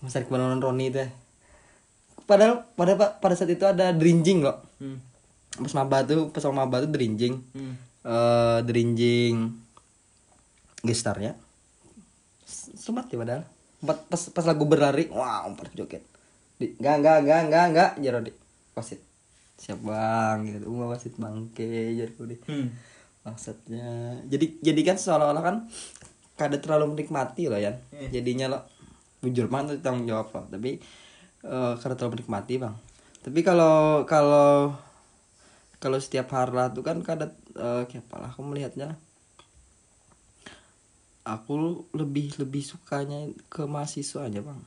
masa 0.03 0.27
kemarin 0.27 0.59
Roni 0.59 0.91
teh 0.91 1.07
padahal 2.29 2.69
pada 2.77 2.93
pada 3.17 3.35
saat 3.35 3.49
itu 3.49 3.65
ada 3.65 3.97
drinjing 3.97 4.45
loh 4.45 4.61
hmm. 4.85 4.99
pas 5.65 5.73
maba 5.73 6.05
tuh 6.05 6.29
pas 6.29 6.45
sama 6.45 6.69
maba 6.69 6.85
tuh 6.85 6.93
drinjing 6.93 7.41
Hmm. 7.57 7.75
eh 8.05 8.61
drinjing 8.69 9.57
gestarnya 10.85 11.35
semat 12.79 13.11
ya 13.13 13.17
padahal. 13.21 13.43
Pas, 13.79 13.99
pas 14.09 14.23
pas 14.33 14.45
lagu 14.49 14.65
berlari 14.65 15.07
wah 15.13 15.45
umpat 15.45 15.71
joget. 15.77 16.03
Di 16.57 16.75
enggak 16.81 17.05
enggak 17.05 17.17
enggak 17.21 17.41
enggak 17.45 17.65
enggak 17.69 17.91
jaro 18.01 18.19
di. 18.25 18.33
Wasit. 18.75 19.01
Siap 19.59 19.79
bang 19.85 20.39
gitu. 20.49 20.65
Umah 20.73 20.87
wasit 20.97 21.15
bangke 21.21 21.95
jaro 21.99 22.25
di. 22.25 22.39
Hmm. 22.49 22.71
maksudnya 23.19 24.25
jadi 24.25 24.57
jadi 24.65 24.81
kan 24.89 24.97
seolah-olah 24.97 25.45
kan 25.45 25.57
kada 26.41 26.65
terlalu 26.65 26.97
menikmati 26.97 27.51
loh 27.51 27.61
ya 27.61 27.77
jadinya 28.09 28.49
lo 28.49 28.65
bujur 29.21 29.53
itu 29.53 29.85
tanggung 29.85 30.09
jawab 30.09 30.33
lo. 30.33 30.49
Tapi 30.49 30.81
eh 31.45 31.75
kada 31.79 31.95
terlalu 31.95 32.21
menikmati 32.21 32.59
bang. 32.59 32.75
Tapi 33.23 33.41
kalau 33.47 34.07
kalau 34.09 34.75
kalau 35.79 35.99
setiap 36.03 36.31
harlah 36.35 36.75
tuh 36.75 36.83
kan 36.83 36.99
kada 37.03 37.31
eh 37.55 37.83
kayak 37.87 38.07
apa 38.11 38.17
lah 38.19 38.31
aku 38.35 38.43
melihatnya. 38.43 38.99
Aku 41.29 41.85
lebih 41.93 42.33
lebih 42.41 42.65
sukanya 42.65 43.29
ke 43.53 43.69
mahasiswa 43.69 44.25
aja 44.25 44.41
bang. 44.41 44.61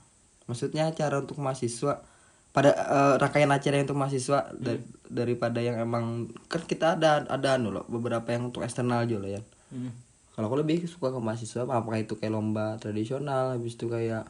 Maksudnya 0.46 0.94
acara 0.94 1.18
untuk 1.18 1.42
mahasiswa 1.42 2.06
pada 2.52 2.76
eh, 2.76 3.14
rangkaian 3.18 3.50
acara 3.50 3.80
yang 3.80 3.88
untuk 3.88 4.00
mahasiswa 4.00 4.52
da- 4.60 4.88
daripada 5.08 5.64
yang 5.64 5.80
emang 5.80 6.28
kan 6.52 6.62
kita 6.68 7.00
ada 7.00 7.24
ada 7.32 7.56
anu 7.56 7.72
loh 7.72 7.88
beberapa 7.88 8.28
yang 8.36 8.52
untuk 8.52 8.64
eksternal 8.68 9.08
juga 9.08 9.24
loh 9.24 9.32
ya. 9.40 9.42
Hmm. 9.72 9.92
kalau 10.36 10.52
aku 10.52 10.58
lebih 10.60 10.84
suka 10.84 11.16
ke 11.16 11.20
mahasiswa 11.24 11.64
apakah 11.64 12.04
itu 12.04 12.20
kayak 12.20 12.36
lomba 12.36 12.76
tradisional 12.76 13.56
habis 13.56 13.80
itu 13.80 13.88
kayak 13.88 14.28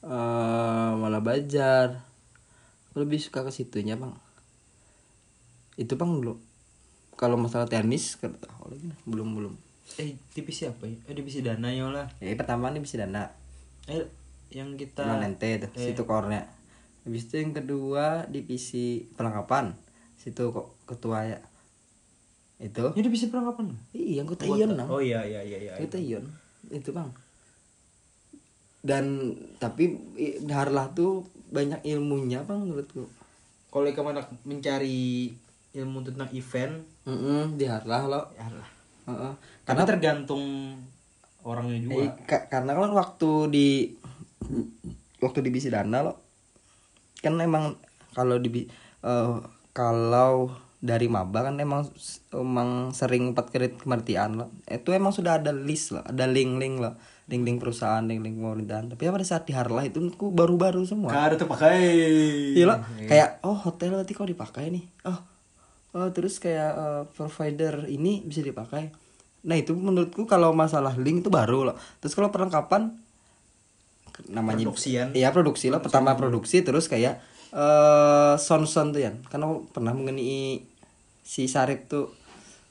eh 0.00 0.90
malah 0.96 1.20
bajar 1.20 2.00
aku 2.90 3.04
lebih 3.04 3.20
suka 3.20 3.44
ke 3.44 3.52
situnya 3.52 4.00
bang. 4.00 4.16
Itu 5.76 6.00
bang 6.00 6.10
dulu. 6.20 6.40
Kalau 7.20 7.36
masalah 7.36 7.68
tenis 7.68 8.16
kan 8.16 8.32
belum 9.04 9.36
belum. 9.36 9.54
Eh 10.00 10.16
divisi 10.32 10.64
apa 10.64 10.88
ya? 10.88 10.96
Eh 11.04 11.14
divisi 11.14 11.44
dana 11.44 11.68
ya 11.68 11.92
lah 11.92 12.08
ya 12.16 12.32
pertama 12.32 12.72
nih 12.72 12.80
bisa 12.80 12.96
dana. 12.96 13.28
Eh 13.84 14.08
yang 14.50 14.74
kita 14.80 15.04
ente 15.20 15.60
itu 15.60 15.68
eh. 15.76 15.92
situ 15.92 16.08
kornya. 16.08 16.48
Habis 17.04 17.28
itu 17.28 17.44
yang 17.44 17.52
kedua 17.52 18.24
divisi 18.24 19.04
perlengkapan. 19.12 19.76
Situ 20.16 20.48
kok 20.48 20.80
ketua 20.88 21.28
ya. 21.28 21.38
Itu. 22.56 22.96
Ya 22.96 23.02
divisi 23.04 23.28
perlengkapan? 23.28 23.76
Iya 23.92 24.24
yang 24.24 24.28
ketua 24.32 24.56
ion 24.56 24.72
oh 24.88 25.00
iya 25.04 25.20
iya 25.28 25.44
iya 25.44 25.58
iya. 25.60 25.72
Kita 25.76 26.00
ion. 26.00 26.24
Itu 26.72 26.96
bang 26.96 27.12
dan 28.80 29.36
tapi 29.60 30.00
harlah 30.48 30.88
tuh 30.92 31.28
banyak 31.52 31.84
ilmunya 31.84 32.44
bang 32.44 32.64
menurutku? 32.64 33.04
Kalau 33.70 33.86
kamu 33.86 34.18
mencari 34.42 35.30
ilmu 35.70 36.02
tentang 36.02 36.26
event 36.34 36.82
Mm-mm, 37.06 37.54
di 37.54 37.64
harlah 37.68 38.02
lo. 38.06 38.22
ya 38.34 38.48
lah 38.50 38.68
Heeh. 39.06 39.32
karena 39.64 39.82
karena 39.82 39.82
tergantung 39.86 40.42
orangnya 41.42 41.78
juga. 41.80 41.94
Eh, 41.94 42.10
ka- 42.26 42.46
karena 42.48 42.74
kan 42.74 42.90
waktu 42.92 43.30
di 43.48 43.68
waktu 45.20 45.38
di 45.44 45.50
Bisidana 45.52 46.02
lo. 46.02 46.14
Kan 47.20 47.36
emang 47.38 47.76
kalau 48.16 48.40
di 48.40 48.66
eh, 49.04 49.34
kalau 49.70 50.50
dari 50.80 51.12
maba 51.12 51.44
kan 51.44 51.60
emang 51.60 51.84
emang 52.32 52.90
sering 52.90 53.36
empat 53.36 53.52
kredit 53.52 53.76
kematian 53.78 54.40
lo. 54.40 54.46
Itu 54.66 54.90
emang 54.90 55.12
sudah 55.12 55.38
ada 55.38 55.52
list 55.52 55.92
lo. 55.92 56.00
Ada 56.02 56.24
link-link 56.26 56.80
lo 56.80 56.96
link-link 57.30 57.62
perusahaan 57.62 58.02
link-link 58.02 58.42
pemerintahan. 58.42 58.90
Tapi 58.90 59.06
pada 59.06 59.22
saat 59.22 59.46
di 59.46 59.54
Harlah 59.54 59.86
itu 59.86 60.02
ku 60.18 60.34
baru-baru 60.34 60.82
semua. 60.82 61.14
Ada 61.14 61.38
terpakai. 61.38 61.78
Iya 62.58 62.64
lo 62.66 62.76
kayak 63.06 63.46
oh 63.46 63.54
hotel 63.54 63.94
nanti 63.94 64.12
kok 64.12 64.26
dipakai 64.26 64.74
nih? 64.74 64.84
Oh 65.06 65.18
oh 65.94 66.10
terus 66.10 66.42
kayak 66.42 66.72
eh, 66.74 67.02
provider 67.14 67.86
ini 67.86 68.26
bisa 68.26 68.42
dipakai. 68.42 68.90
Nah 69.46 69.56
itu 69.56 69.72
menurutku 69.72 70.26
kalau 70.26 70.50
masalah 70.50 70.98
link 70.98 71.22
itu 71.22 71.30
baru 71.30 71.70
loh. 71.70 71.76
Terus 72.02 72.18
kalau 72.18 72.34
perlengkapan 72.34 72.98
namanya 74.28 74.68
Produksian. 74.68 75.16
iya 75.16 75.32
produksi 75.32 75.72
lah 75.72 75.80
pertama 75.80 76.12
produksi 76.12 76.60
terus 76.60 76.92
kayak 76.92 77.24
eh 77.56 78.34
sound 78.36 78.68
sound 78.68 78.92
tuh 78.92 79.00
ya 79.00 79.16
karena 79.32 79.48
pernah 79.72 79.96
mengenai 79.96 80.60
si 81.24 81.48
Sarip 81.48 81.88
tuh 81.88 82.12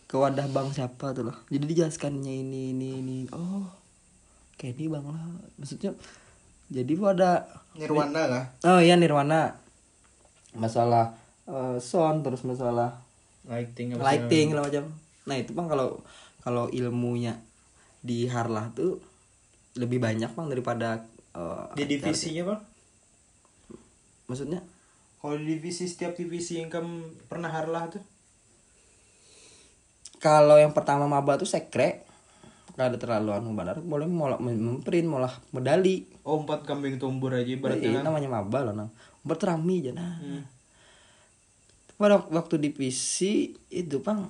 ke 0.05 0.13
wadah 0.17 0.45
bank 0.49 0.73
siapa 0.73 1.13
tuh 1.13 1.29
loh. 1.29 1.37
Jadi 1.53 1.65
dijelaskannya 1.69 2.33
ini 2.33 2.73
ini 2.73 2.87
ini. 3.01 3.17
Oh 3.33 3.78
kayak 4.59 4.75
ini 4.75 4.91
bang 4.91 5.05
lah. 5.07 5.23
Maksudnya 5.55 5.95
jadi 6.67 6.93
wadah 6.99 7.47
Nirwana 7.79 8.21
kah? 8.27 8.45
Oh 8.67 8.79
iya 8.83 8.99
Nirwana. 8.99 9.55
Masalah 10.53 11.15
eh, 11.47 11.79
sound 11.79 12.27
terus 12.27 12.43
masalah 12.43 12.99
lighting 13.47 13.95
apa 13.95 14.03
lighting 14.03 14.51
segala 14.51 14.67
macam. 14.67 14.85
Nah, 15.25 15.35
itu 15.39 15.51
Bang 15.55 15.71
kalau 15.71 16.03
kalau 16.43 16.67
ilmunya 16.69 17.39
di 18.03 18.27
Harlah 18.27 18.69
tuh 18.75 18.99
lebih 19.79 20.03
banyak 20.03 20.35
Bang 20.35 20.51
daripada 20.51 21.07
eh, 21.33 21.65
di 21.79 21.87
divisinya 21.87 22.43
bang? 22.53 22.61
Maksudnya? 24.29 24.61
Kalau 25.19 25.35
di 25.35 25.57
divisi 25.57 25.89
setiap 25.89 26.15
divisi 26.15 26.61
yang 26.61 26.71
kamu 26.71 27.27
pernah 27.27 27.51
harlah 27.51 27.91
tuh? 27.91 28.03
Kalau 30.19 30.55
yang 30.55 30.71
pertama 30.71 31.07
maba 31.07 31.35
tuh 31.35 31.49
sekre 31.49 32.07
Gak 32.79 32.95
ada 32.95 32.97
terlalu 32.97 33.35
anu 33.35 33.51
benar 33.59 33.75
boleh 33.83 34.07
malah 34.07 34.39
memprint 34.39 35.03
malah 35.03 35.35
medali. 35.51 36.07
Oh 36.23 36.39
empat 36.39 36.63
kambing 36.63 36.95
tumbur 36.95 37.35
aja 37.35 37.43
berarti 37.59 37.59
berarti 37.59 37.87
kan? 37.91 38.07
namanya 38.07 38.29
maba 38.31 38.71
loh 38.71 38.71
nah 38.71 38.87
berterami 39.27 39.83
aja 39.83 39.91
nah 39.91 40.15
Hmm. 40.23 40.47
pada 41.99 42.23
waktu 42.31 42.55
di 42.55 42.71
PC 42.71 43.51
itu 43.67 43.99
bang. 43.99 44.23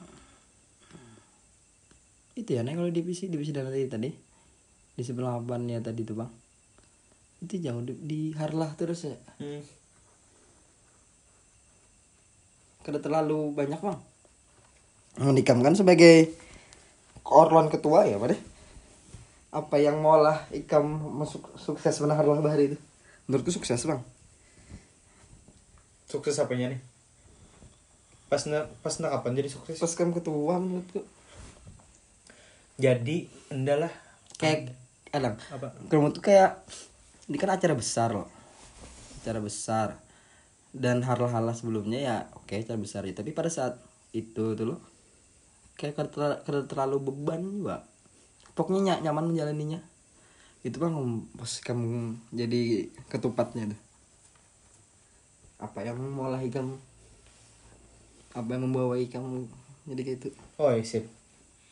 Itu 2.34 2.50
ya 2.58 2.66
nih 2.66 2.74
kalau 2.74 2.90
di 2.90 3.06
PC 3.06 3.30
divisi 3.30 3.54
dan 3.54 3.70
tadi 3.70 3.86
tadi. 3.86 4.10
Di 4.98 5.06
sebelah 5.06 5.38
ya 5.70 5.78
tadi 5.86 6.02
tuh 6.02 6.18
bang. 6.18 6.32
Itu 7.46 7.62
jauh 7.62 7.86
di, 7.86 7.94
di 8.02 8.20
Harlah 8.34 8.74
terus 8.74 9.06
ya. 9.06 9.14
Hmm. 9.38 9.62
kada 12.82 12.98
terlalu 12.98 13.54
banyak 13.54 13.78
bang. 13.78 14.00
Menikam 15.22 15.62
kan 15.62 15.78
sebagai 15.78 16.34
korlon 17.24 17.68
ketua 17.70 18.06
ya 18.08 18.18
deh. 18.20 18.40
Apa 19.50 19.82
yang 19.82 20.02
mau 20.02 20.22
lah 20.22 20.46
ikam 20.54 20.86
masuk 21.18 21.58
sukses 21.58 21.98
benar 21.98 22.22
Harlah 22.22 22.38
Bahari 22.38 22.74
itu? 22.74 22.78
Menurutku 23.26 23.50
sukses 23.50 23.82
bang. 23.82 24.02
Sukses 26.06 26.38
apanya 26.38 26.74
nih? 26.74 26.82
Pas 28.30 28.46
na 28.46 28.70
pas 28.86 28.94
na 29.02 29.10
kapan 29.10 29.42
jadi 29.42 29.50
sukses? 29.50 29.82
Pas 29.82 29.94
kam 29.98 30.14
ketua 30.14 30.62
menurutku. 30.62 31.02
Jadi 32.78 33.26
endalah 33.50 33.92
kayak 34.38 34.72
kadang 35.10 35.36
apa? 35.50 35.74
kalau 35.90 36.14
tuh 36.14 36.22
kayak 36.22 36.62
ini 37.26 37.38
kan 37.42 37.50
acara 37.54 37.74
besar 37.74 38.14
loh. 38.14 38.30
Acara 39.22 39.42
besar. 39.42 39.98
Dan 40.70 41.02
hal-hal 41.02 41.50
sebelumnya 41.58 42.00
ya 42.00 42.18
oke 42.38 42.54
acara 42.54 42.78
besar. 42.78 43.02
Ya 43.10 43.18
tapi 43.18 43.34
pada 43.34 43.50
saat 43.50 43.82
itu 44.14 44.54
tuh 44.54 44.66
loh 44.66 44.80
kayak 45.80 45.96
kada 45.96 46.44
kada 46.44 46.68
terlalu 46.68 47.00
beban 47.08 47.40
juga. 47.40 47.88
Pokoknya 48.52 49.00
ny- 49.00 49.08
nyaman 49.08 49.32
menjalaninya. 49.32 49.80
Itu 50.60 50.76
bang 50.84 51.24
pas 51.40 51.52
kamu 51.64 52.20
jadi 52.36 52.92
ketupatnya 53.08 53.72
tuh. 53.72 53.80
Apa 55.64 55.88
yang 55.88 55.96
mau 55.96 56.28
lah 56.28 56.44
kamu? 56.44 56.76
Apa 58.36 58.50
yang 58.52 58.68
membawa 58.68 59.00
kamu 59.00 59.48
jadi 59.88 60.02
kayak 60.04 60.20
itu? 60.20 60.30
Oh 60.60 60.76
iya, 60.76 60.84
sip. 60.84 61.08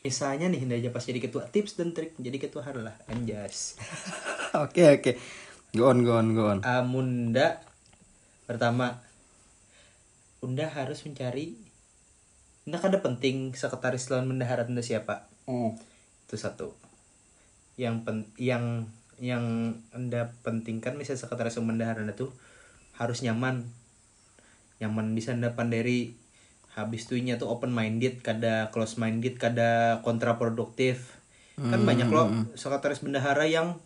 Misalnya 0.08 0.48
nih 0.48 0.64
Hinda 0.64 0.80
aja 0.80 0.90
pas 0.96 1.04
jadi 1.04 1.20
ketua 1.20 1.52
tips 1.52 1.76
dan 1.76 1.92
trik 1.92 2.16
jadi 2.16 2.40
ketua 2.40 2.64
harlah 2.64 2.96
anjas. 3.12 3.76
Oke 4.64 4.88
oke. 4.88 5.12
Go 5.76 5.92
on 5.92 6.08
go 6.08 6.16
on 6.16 6.32
go 6.32 6.48
on. 6.48 6.60
Amunda 6.64 7.60
pertama 8.48 9.04
Unda 10.40 10.72
harus 10.72 11.04
mencari 11.04 11.67
Kan 12.68 12.92
ada 12.92 13.00
penting 13.00 13.56
sekretaris 13.56 14.12
lawan 14.12 14.28
bendahara 14.28 14.68
Unda 14.68 14.84
siapa? 14.84 15.32
Hmm. 15.48 15.80
itu 16.28 16.36
satu. 16.36 16.76
Yang 17.80 18.04
pen 18.04 18.18
yang 18.36 18.92
yang 19.24 19.80
anda 19.96 20.36
pentingkan 20.44 21.00
misalnya 21.00 21.24
sekretaris 21.24 21.56
bendahara 21.56 22.04
anda 22.04 22.12
tuh 22.12 22.36
harus 23.00 23.24
nyaman. 23.24 23.64
Nyaman 24.84 25.16
bisa 25.16 25.32
anda 25.32 25.56
pandiri. 25.56 26.20
Habis 26.76 27.08
tuhnya 27.08 27.40
tuh 27.40 27.50
open 27.50 27.72
minded 27.72 28.20
kada 28.22 28.70
close 28.76 29.00
minded 29.00 29.40
kada 29.40 30.04
kontraproduktif. 30.04 31.16
Kan 31.58 31.88
banyak 31.88 32.12
loh 32.12 32.30
sekretaris 32.60 33.00
bendahara 33.00 33.48
yang 33.48 33.80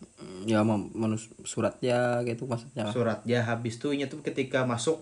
ya 0.50 0.66
menus 0.66 1.30
suratnya 1.46 2.26
gitu 2.26 2.50
maksudnya 2.50 2.90
surat 2.90 3.22
ya 3.30 3.46
habis 3.46 3.78
tuhnya 3.78 4.10
tuh 4.10 4.26
ketika 4.26 4.66
masuk 4.66 5.02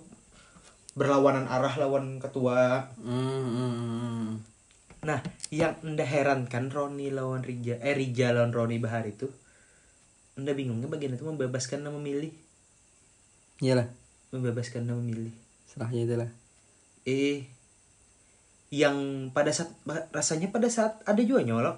berlawanan 1.00 1.48
arah 1.48 1.80
lawan 1.80 2.20
ketua. 2.20 2.92
Hmm, 3.00 3.48
hmm, 3.56 3.74
hmm. 3.80 4.30
Nah, 5.08 5.24
yang 5.48 5.80
anda 5.80 6.04
heran 6.04 6.52
kan 6.52 6.68
Roni 6.68 7.08
lawan 7.08 7.40
Rija, 7.40 7.80
eh 7.80 7.96
Rija 7.96 8.36
lawan 8.36 8.52
Roni 8.52 8.84
Bahar 8.84 9.08
itu, 9.08 9.32
anda 10.36 10.52
bingungnya 10.52 10.92
bagian 10.92 11.16
itu 11.16 11.24
membebaskan 11.24 11.88
nama 11.88 11.96
memilih, 11.96 12.36
iyalah. 13.64 13.88
Membebaskan 14.36 14.84
nama 14.84 15.00
memilih. 15.00 15.32
serahnya 15.70 16.02
itu 16.04 16.16
lah. 16.18 16.30
Eh, 17.06 17.46
yang 18.74 19.30
pada 19.32 19.56
saat 19.56 19.72
rasanya 20.12 20.52
pada 20.52 20.68
saat 20.68 21.00
ada 21.08 21.22
juga 21.24 21.48
nyolok, 21.48 21.78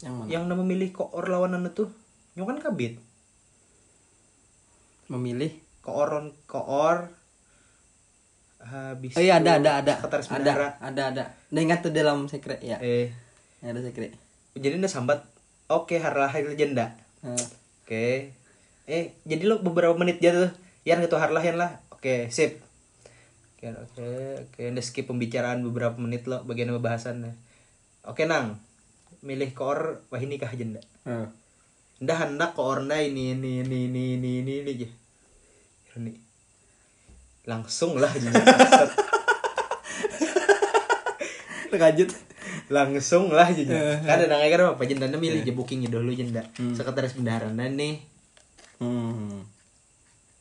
yang 0.00 0.14
mana? 0.14 0.28
Yang 0.30 0.42
nama 0.46 0.62
memilih 0.62 0.88
koor 0.94 1.26
lawan 1.26 1.58
anda 1.58 1.74
tuh, 1.74 1.90
nyok 2.38 2.46
kan 2.48 2.58
kabit, 2.64 2.96
memilih? 5.10 5.52
Kooron 5.82 6.30
koor, 6.46 7.10
habis 8.58 9.14
oh 9.14 9.22
iya 9.22 9.38
ada 9.38 9.62
ada 9.62 9.70
ada 9.80 9.92
sekretaris 9.98 10.26
ada 10.28 10.34
bendahara. 10.36 10.68
ada 10.82 11.02
ada 11.14 11.24
nah, 11.54 11.60
ingat 11.62 11.80
tuh 11.80 11.94
dalam 11.94 12.26
sekret 12.26 12.58
ya 12.58 12.76
Eh, 12.82 13.10
ada 13.62 13.78
sekret 13.78 14.12
jadi 14.58 14.74
anda 14.74 14.90
sambat, 14.90 15.22
oke 15.70 15.94
harlah 16.02 16.34
legenda. 16.34 16.98
Eh, 17.22 17.46
Oke. 17.86 18.34
Eh, 18.90 19.14
jadi 19.22 19.46
lo 19.46 19.62
beberapa 19.62 19.94
menit 19.94 20.18
aja 20.18 20.34
tuh. 20.34 20.52
Yan 20.82 20.98
ketua 20.98 21.22
harlah 21.22 21.38
yan 21.38 21.54
lah. 21.54 21.78
Oke, 21.94 22.26
sip. 22.28 22.58
Oke, 23.54 23.70
oke, 23.70 24.08
oke. 24.50 24.60
Anda 24.66 24.82
skip 24.82 25.06
pembicaraan 25.06 25.62
beberapa 25.62 25.94
menit 25.96 26.26
lo 26.26 26.42
bagian 26.42 26.74
pembahasannya. 26.74 27.38
Oke, 28.02 28.26
Nang. 28.26 28.58
Milih 29.22 29.54
koor 29.54 30.02
wah 30.10 30.18
ini 30.18 30.42
kah 30.42 30.50
jenda. 30.50 30.82
eh. 31.06 31.30
Ndah 32.02 32.18
hendak 32.18 32.58
koorna 32.58 32.98
ini 32.98 33.38
ini 33.38 33.62
ini 33.62 33.86
ini 33.86 34.02
ini 34.18 34.30
ini 34.42 34.52
ini. 34.66 34.86
Ini. 36.02 36.12
Langsung 37.48 37.96
lah 37.96 38.12
terkajut 41.72 42.10
Langsung 42.68 43.32
lah 43.32 43.48
jenda. 43.48 43.96
Kan 44.04 44.20
ada 44.20 44.28
nangnya 44.28 44.48
kan 44.52 44.76
apa 44.76 44.84
jenda 44.84 45.08
milih 45.08 45.40
aja 45.40 45.52
bookingnya 45.56 45.88
dulu 45.88 46.12
jenda. 46.12 46.44
Sekretaris 46.52 47.16
bendahara 47.16 47.48
nih. 47.48 48.04
hmm. 48.78 49.40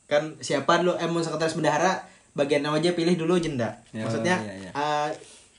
kan 0.08 0.36
siapa 0.40 0.84
dulu 0.84 0.96
eh 1.00 1.08
mau 1.08 1.20
sekretaris 1.20 1.56
bendahara 1.56 2.00
bagian 2.32 2.64
nama 2.64 2.78
aja 2.80 2.94
pilih 2.96 3.18
dulu 3.18 3.36
jenda 3.42 3.76
Ya, 3.92 4.06
maksudnya 4.06 4.40
iya, 4.40 4.54
iya. 4.56 4.72
eh, 4.72 5.10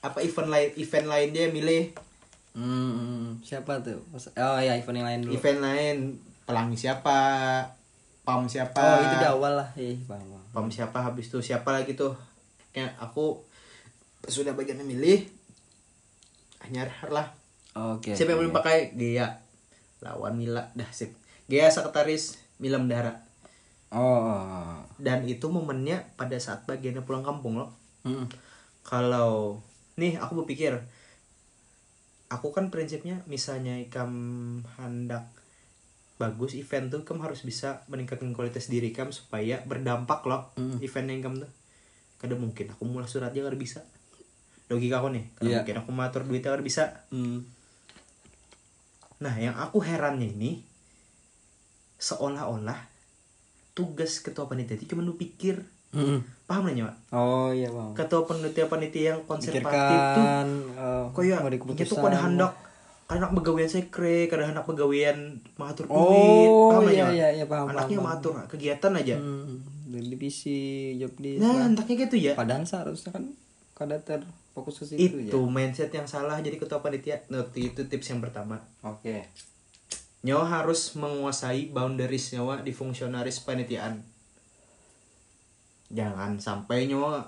apa 0.00 0.22
event 0.22 0.48
lain 0.48 0.70
event 0.78 1.06
lain 1.10 1.28
dia 1.34 1.50
milih 1.50 1.92
Hmm, 2.54 2.90
hmm. 2.96 3.28
siapa 3.44 3.78
tuh 3.84 3.98
oh 4.14 4.58
ya 4.58 4.72
event 4.78 4.96
yang 4.98 5.06
lain 5.06 5.20
dulu 5.26 5.32
event 5.36 5.60
lain 5.62 5.96
pelangi 6.42 6.74
siapa 6.80 7.18
pam 8.24 8.48
siapa 8.48 8.78
oh 8.78 8.98
itu 9.04 9.16
di 9.20 9.28
awal 9.28 9.52
lah 9.62 9.68
eh 9.76 9.94
bang. 10.06 10.37
Pam 10.58 10.74
siapa 10.74 11.06
habis 11.06 11.30
itu 11.30 11.38
siapa 11.38 11.70
lagi 11.70 11.94
tuh? 11.94 12.18
Ya 12.74 12.90
aku 12.98 13.46
sudah 14.26 14.58
bagiannya 14.58 14.82
milih. 14.82 15.30
Hanya 16.66 16.90
lah. 17.06 17.30
Oke 17.78 18.18
siapa 18.18 18.34
yang 18.34 18.42
belum 18.42 18.58
pakai? 18.58 18.98
Gea. 18.98 19.38
Lawan 20.02 20.34
Mila. 20.34 20.74
Dah 20.74 20.90
sip. 20.90 21.14
Gea 21.46 21.70
sekretaris 21.70 22.42
Mila 22.58 22.82
bendahara. 22.82 23.22
Oh, 23.88 24.02
oh, 24.02 24.42
oh. 24.44 24.78
dan 25.00 25.24
itu 25.24 25.48
momennya 25.48 26.12
pada 26.18 26.36
saat 26.36 26.68
bagiannya 26.68 27.06
pulang 27.06 27.24
kampung 27.24 27.56
loh. 27.56 27.72
Hmm. 28.04 28.28
kalau 28.82 29.62
nih 29.94 30.18
aku 30.18 30.42
berpikir. 30.42 30.74
Aku 32.28 32.52
kan 32.52 32.68
prinsipnya 32.68 33.24
misalnya 33.24 33.80
ikam 33.80 34.12
hendak 34.76 35.37
bagus 36.18 36.52
event 36.52 36.86
tuh 36.88 37.00
kamu 37.00 37.24
harus 37.24 37.40
bisa 37.40 37.86
meningkatkan 37.86 38.30
kualitas 38.30 38.66
diri 38.66 38.90
kamu 38.90 39.10
supaya 39.10 39.62
berdampak 39.62 40.22
loh 40.24 40.50
event 40.78 41.08
yang 41.08 41.22
kamu 41.22 41.36
tuh 41.40 41.50
kada 42.16 42.34
mungkin 42.34 42.66
aku 42.68 42.82
mulai 42.82 43.06
surat 43.06 43.30
aja 43.30 43.40
kada 43.40 43.54
bisa 43.54 43.80
logika 44.66 44.98
aku 44.98 45.08
nih 45.10 45.24
kada 45.32 45.46
Iya. 45.46 45.56
mungkin 45.58 45.76
aku 45.78 45.90
matur 45.92 46.22
duitnya 46.22 46.50
kada 46.50 46.60
bisa 46.60 46.84
Hmm. 47.08 47.46
nah 49.16 49.34
yang 49.34 49.54
aku 49.54 49.78
herannya 49.78 50.28
ini 50.28 50.62
seolah-olah 51.96 52.78
tugas 53.72 54.18
ketua 54.18 54.46
panitia 54.46 54.74
itu 54.74 54.86
cuma 54.88 55.02
lu 55.02 55.14
pikir 55.14 55.62
Hmm. 55.88 56.20
paham 56.44 56.68
nanya 56.68 56.84
Pak? 56.84 57.16
Oh 57.16 57.48
iya 57.48 57.64
bang. 57.66 57.96
ketua 57.96 58.20
panitia 58.22 58.68
panitia 58.68 59.02
yang 59.08 59.24
konservatif 59.24 59.56
tuh 59.56 59.72
Pikirkan 59.72 60.46
eh, 60.76 61.04
kayak 61.08 61.38
mau 61.38 61.48
dia 61.48 61.58
keputusan. 61.58 61.88
tuh 61.88 61.96
kada 61.98 62.18
hendak 62.20 62.52
kada 63.08 63.18
hendak 63.18 63.32
begawian 63.34 63.66
sekre 63.66 64.28
kada 64.28 64.44
hendak 64.44 64.62
begawian 64.62 65.18
matur 65.56 65.88
duit 65.88 65.96
Oh 66.46 66.68
paham 66.70 66.86
iya 66.86 67.08
iya 67.08 67.28
iya 67.32 67.44
paham. 67.44 67.66
anaknya 67.66 67.98
paham, 67.98 68.08
matur 68.14 68.34
kegiatan 68.46 68.92
aja 68.94 69.16
Hmm. 69.16 69.64
Dari 69.88 70.04
divisi 70.06 70.58
job 70.94 71.16
di. 71.16 71.40
nah 71.40 71.64
anaknya 71.66 72.04
gitu 72.04 72.16
ya 72.20 72.32
Padahal 72.34 72.62
seharusnya 72.62 73.08
kan 73.10 73.24
kada 73.72 73.96
terfokus 73.98 74.84
ke 74.84 75.00
itu 75.00 75.16
situ 75.24 75.38
ya. 75.38 75.48
mindset 75.48 75.88
yang 75.88 76.04
salah 76.04 76.36
jadi 76.36 76.54
ketua 76.54 76.78
panitia 76.78 77.24
nah, 77.26 77.40
itu 77.50 77.80
tips 77.80 78.08
yang 78.08 78.20
pertama 78.20 78.60
Oke. 78.82 79.24
nyawa 80.20 80.44
harus 80.60 80.92
menguasai 80.92 81.70
boundaries 81.70 82.28
nyawa 82.30 82.60
di 82.60 82.70
fungsionaris 82.70 83.40
panitiaan 83.40 84.04
jangan 85.88 86.36
sampai 86.36 86.84
nyawa 86.84 87.24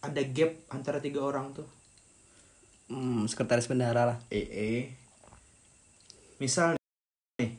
ada 0.00 0.22
gap 0.24 0.54
antara 0.68 1.00
tiga 1.00 1.20
orang 1.20 1.50
tuh 1.52 1.66
Hmm, 2.86 3.26
sekretaris 3.26 3.66
bendahara 3.66 4.06
lah. 4.06 4.18
eh 4.30 4.46
eh 4.46 4.84
misal 6.36 6.76
nih 7.36 7.56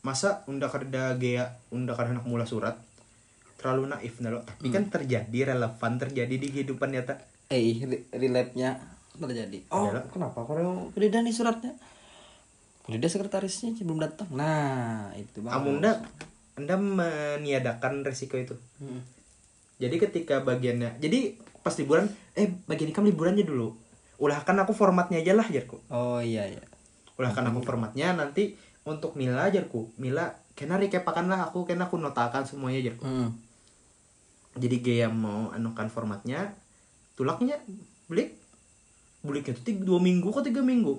masa 0.00 0.44
unda 0.44 0.66
kerja 0.66 1.14
gaya 1.14 1.44
unda 1.70 1.92
kada 1.92 2.12
anak 2.12 2.24
mula 2.24 2.44
surat 2.44 2.76
terlalu 3.56 3.88
naif 3.88 4.18
nah 4.18 4.28
lo 4.28 4.42
tapi 4.42 4.68
kan 4.68 4.86
terjadi 4.86 5.38
relevan 5.48 5.92
terjadi 5.96 6.34
di 6.34 6.48
kehidupan 6.50 6.90
nyata 6.90 7.16
Eh, 7.46 7.76
re- 7.78 8.08
relapse-nya 8.10 8.80
terjadi. 9.14 9.68
Oh, 9.68 9.86
Adalah. 9.86 10.08
kenapa 10.08 10.42
kalau 10.42 10.90
Frida 10.90 11.20
nih 11.20 11.30
suratnya? 11.30 11.76
Frida 12.82 13.06
sekretarisnya 13.06 13.76
belum 13.78 14.00
datang. 14.00 14.26
Nah, 14.32 15.12
itu 15.14 15.38
bang. 15.38 15.52
Amunda 15.54 16.02
anda 16.54 16.74
meniadakan 16.74 18.02
resiko 18.02 18.34
itu 18.34 18.54
Hmm. 18.76 19.02
jadi 19.76 19.96
ketika 20.00 20.40
bagiannya 20.40 20.98
jadi 20.98 21.34
pas 21.60 21.74
liburan 21.74 22.06
eh 22.32 22.46
bagian 22.64 22.90
ini 22.90 22.94
kamu 22.94 23.10
liburannya 23.10 23.42
dulu 23.42 23.74
ulahkan 24.16 24.54
aku 24.56 24.70
formatnya 24.70 25.18
aja 25.18 25.32
lah 25.32 25.46
jarku 25.46 25.82
Oh 25.88 26.18
iya 26.18 26.46
iya. 26.46 26.62
Ulahkan 27.14 27.46
aku 27.46 27.60
formatnya 27.62 28.12
nanti 28.12 28.58
untuk 28.84 29.14
Mila 29.14 29.48
jarku 29.48 29.90
Mila 29.96 30.28
kena 30.54 30.78
recapakan 30.78 31.26
lah 31.26 31.50
aku 31.50 31.66
kena 31.66 31.86
aku 31.86 31.98
notakan 31.98 32.42
semuanya 32.42 32.90
jarku. 32.90 33.04
Hmm. 33.04 33.30
jadi 34.54 34.76
gaya 34.78 35.06
mau 35.10 35.50
anukan 35.50 35.90
formatnya 35.90 36.54
tulaknya 37.18 37.58
blik. 38.06 38.38
Buliknya 39.24 39.56
tuh 39.56 39.64
tiga, 39.66 39.82
dua 39.82 39.98
minggu 39.98 40.28
kok 40.28 40.44
tiga 40.44 40.60
minggu? 40.60 40.94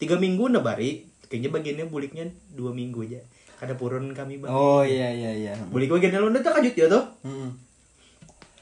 Tiga 0.00 0.16
minggu 0.16 0.50
udah 0.50 0.64
bari 0.64 1.04
kayaknya 1.28 1.50
bagiannya 1.52 1.86
buliknya 1.86 2.24
dua 2.56 2.72
minggu 2.74 3.04
aja. 3.06 3.20
Kada 3.60 3.74
purun 3.76 4.14
kami 4.14 4.38
bang 4.38 4.50
Oh 4.50 4.82
iya 4.82 5.10
iya 5.12 5.30
iya. 5.34 5.52
bulik 5.68 5.90
bagiannya 5.90 6.18
lu 6.18 6.30
udah 6.32 6.42
terkajut 6.42 6.74
ya 6.74 6.86
tuh 6.88 7.04
Hmm. 7.22 7.54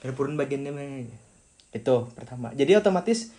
kada 0.01 0.13
purun 0.13 0.37
bagiannya 0.37 0.73
mana 0.73 1.05
itu 1.73 1.97
pertama. 2.13 2.53
Jadi 2.53 2.73
otomatis 2.77 3.33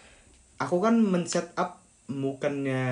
aku 0.58 0.82
kan 0.82 0.98
men-set 0.98 1.54
up 1.54 1.77
bukannya 2.08 2.86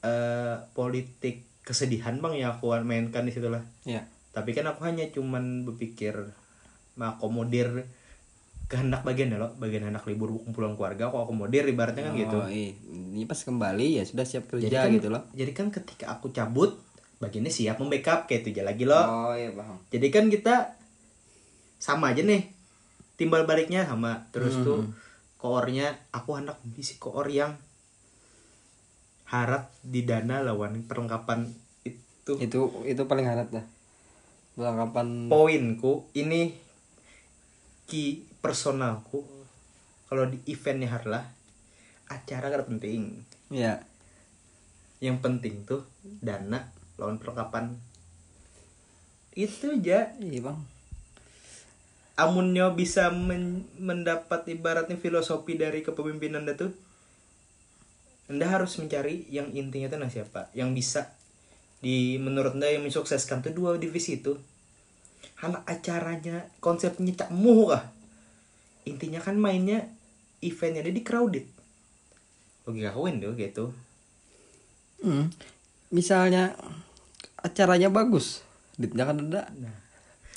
eh 0.00 0.56
politik 0.72 1.44
kesedihan 1.60 2.16
bang 2.18 2.34
ya 2.34 2.46
aku 2.50 2.72
mainkan 2.80 3.22
di 3.22 3.32
situ 3.32 3.46
lah 3.46 3.60
Iya. 3.84 4.08
tapi 4.30 4.52
kan 4.52 4.64
aku 4.64 4.80
hanya 4.82 5.04
cuman 5.06 5.62
berpikir 5.62 6.16
mengakomodir 6.94 7.84
kehendak 8.64 9.02
bagian 9.02 9.28
ya 9.28 9.38
loh 9.38 9.52
bagian 9.56 9.84
anak 9.84 10.06
libur 10.06 10.30
kumpulan 10.38 10.72
keluarga 10.72 11.08
aku 11.08 11.20
akomodir 11.20 11.66
ibaratnya 11.66 12.06
kan 12.06 12.14
gitu 12.14 12.38
Oh, 12.38 12.46
iya. 12.46 12.70
Ini 12.86 13.26
pas 13.26 13.36
kembali 13.36 13.98
ya 13.98 14.04
sudah 14.04 14.22
siap 14.22 14.46
jadi 14.48 14.62
kerja 14.62 14.78
kan 14.80 14.90
gitu 14.94 15.08
loh. 15.10 15.22
jadi 15.32 15.50
kan 15.50 15.66
ketika 15.68 16.06
aku 16.08 16.30
cabut 16.30 16.78
bagiannya 17.18 17.50
siap 17.50 17.76
membackup 17.76 18.24
kayak 18.24 18.40
itu 18.42 18.56
aja 18.56 18.62
lagi 18.64 18.84
loh 18.84 19.04
Oh 19.04 19.32
iya 19.34 19.50
paham. 19.50 19.76
jadi 19.88 20.06
kan 20.08 20.24
kita 20.26 20.80
sama 21.76 22.12
aja 22.12 22.22
nih 22.22 22.48
timbal 23.14 23.44
baliknya 23.44 23.84
sama 23.84 24.24
terus 24.30 24.56
tuh 24.56 24.88
koornya 25.40 25.96
aku 26.12 26.36
hendak 26.36 26.60
mengisi 26.60 27.00
koor 27.00 27.24
yang 27.32 27.56
harap 29.24 29.72
didana 29.80 30.44
lawan 30.44 30.84
perlengkapan 30.84 31.48
itu 31.82 32.32
Itu 32.36 32.84
itu 32.84 33.02
paling 33.08 33.24
harap 33.24 33.48
dah. 33.48 33.64
Perlengkapan 34.54 35.32
poinku 35.32 36.04
ini 36.12 36.52
ki 37.88 38.22
personalku 38.44 39.24
kalau 40.06 40.28
di 40.28 40.38
eventnya 40.46 40.92
harlah 40.92 41.24
acara 42.10 42.50
kada 42.50 42.66
penting 42.66 43.22
ya. 43.50 43.82
yang 45.00 45.22
penting 45.22 45.62
tuh 45.64 45.86
dana 46.02 46.70
lawan 46.98 47.16
perlengkapan 47.16 47.74
itu 49.34 49.78
aja 49.78 50.10
Iya, 50.18 50.40
Bang. 50.42 50.58
Amunnya 52.20 52.68
bisa 52.76 53.08
men- 53.08 53.64
mendapat 53.80 54.44
ibaratnya 54.52 55.00
filosofi 55.00 55.56
dari 55.56 55.80
kepemimpinan 55.80 56.44
anda 56.44 56.54
tuh 56.60 56.76
anda 58.30 58.46
harus 58.46 58.78
mencari 58.78 59.26
yang 59.26 59.50
intinya 59.50 59.90
tuh 59.90 59.98
nah 59.98 60.06
siapa? 60.06 60.54
Yang 60.54 60.70
bisa. 60.78 61.02
Di 61.82 62.14
menurut 62.22 62.54
anda 62.54 62.70
yang 62.70 62.86
mensukseskan 62.86 63.42
tuh 63.42 63.50
dua 63.50 63.74
divisi 63.74 64.22
itu. 64.22 64.38
Hal 65.42 65.66
acaranya 65.66 66.46
konsepnya 66.62 67.26
cak 67.26 67.34
muh 67.34 67.74
kah? 67.74 67.90
Intinya 68.86 69.18
kan 69.18 69.34
mainnya 69.34 69.90
eventnya 70.38 70.86
dia 70.86 70.94
di 70.94 71.02
crowded. 71.02 71.42
Logika 72.70 72.94
kawin 72.94 73.18
tuh 73.18 73.34
gitu. 73.34 73.74
Hmm. 75.02 75.34
Misalnya 75.90 76.54
acaranya 77.34 77.90
bagus, 77.90 78.46
duitnya 78.78 79.10
kan 79.10 79.26
ada. 79.26 79.50
nah. 79.58 79.74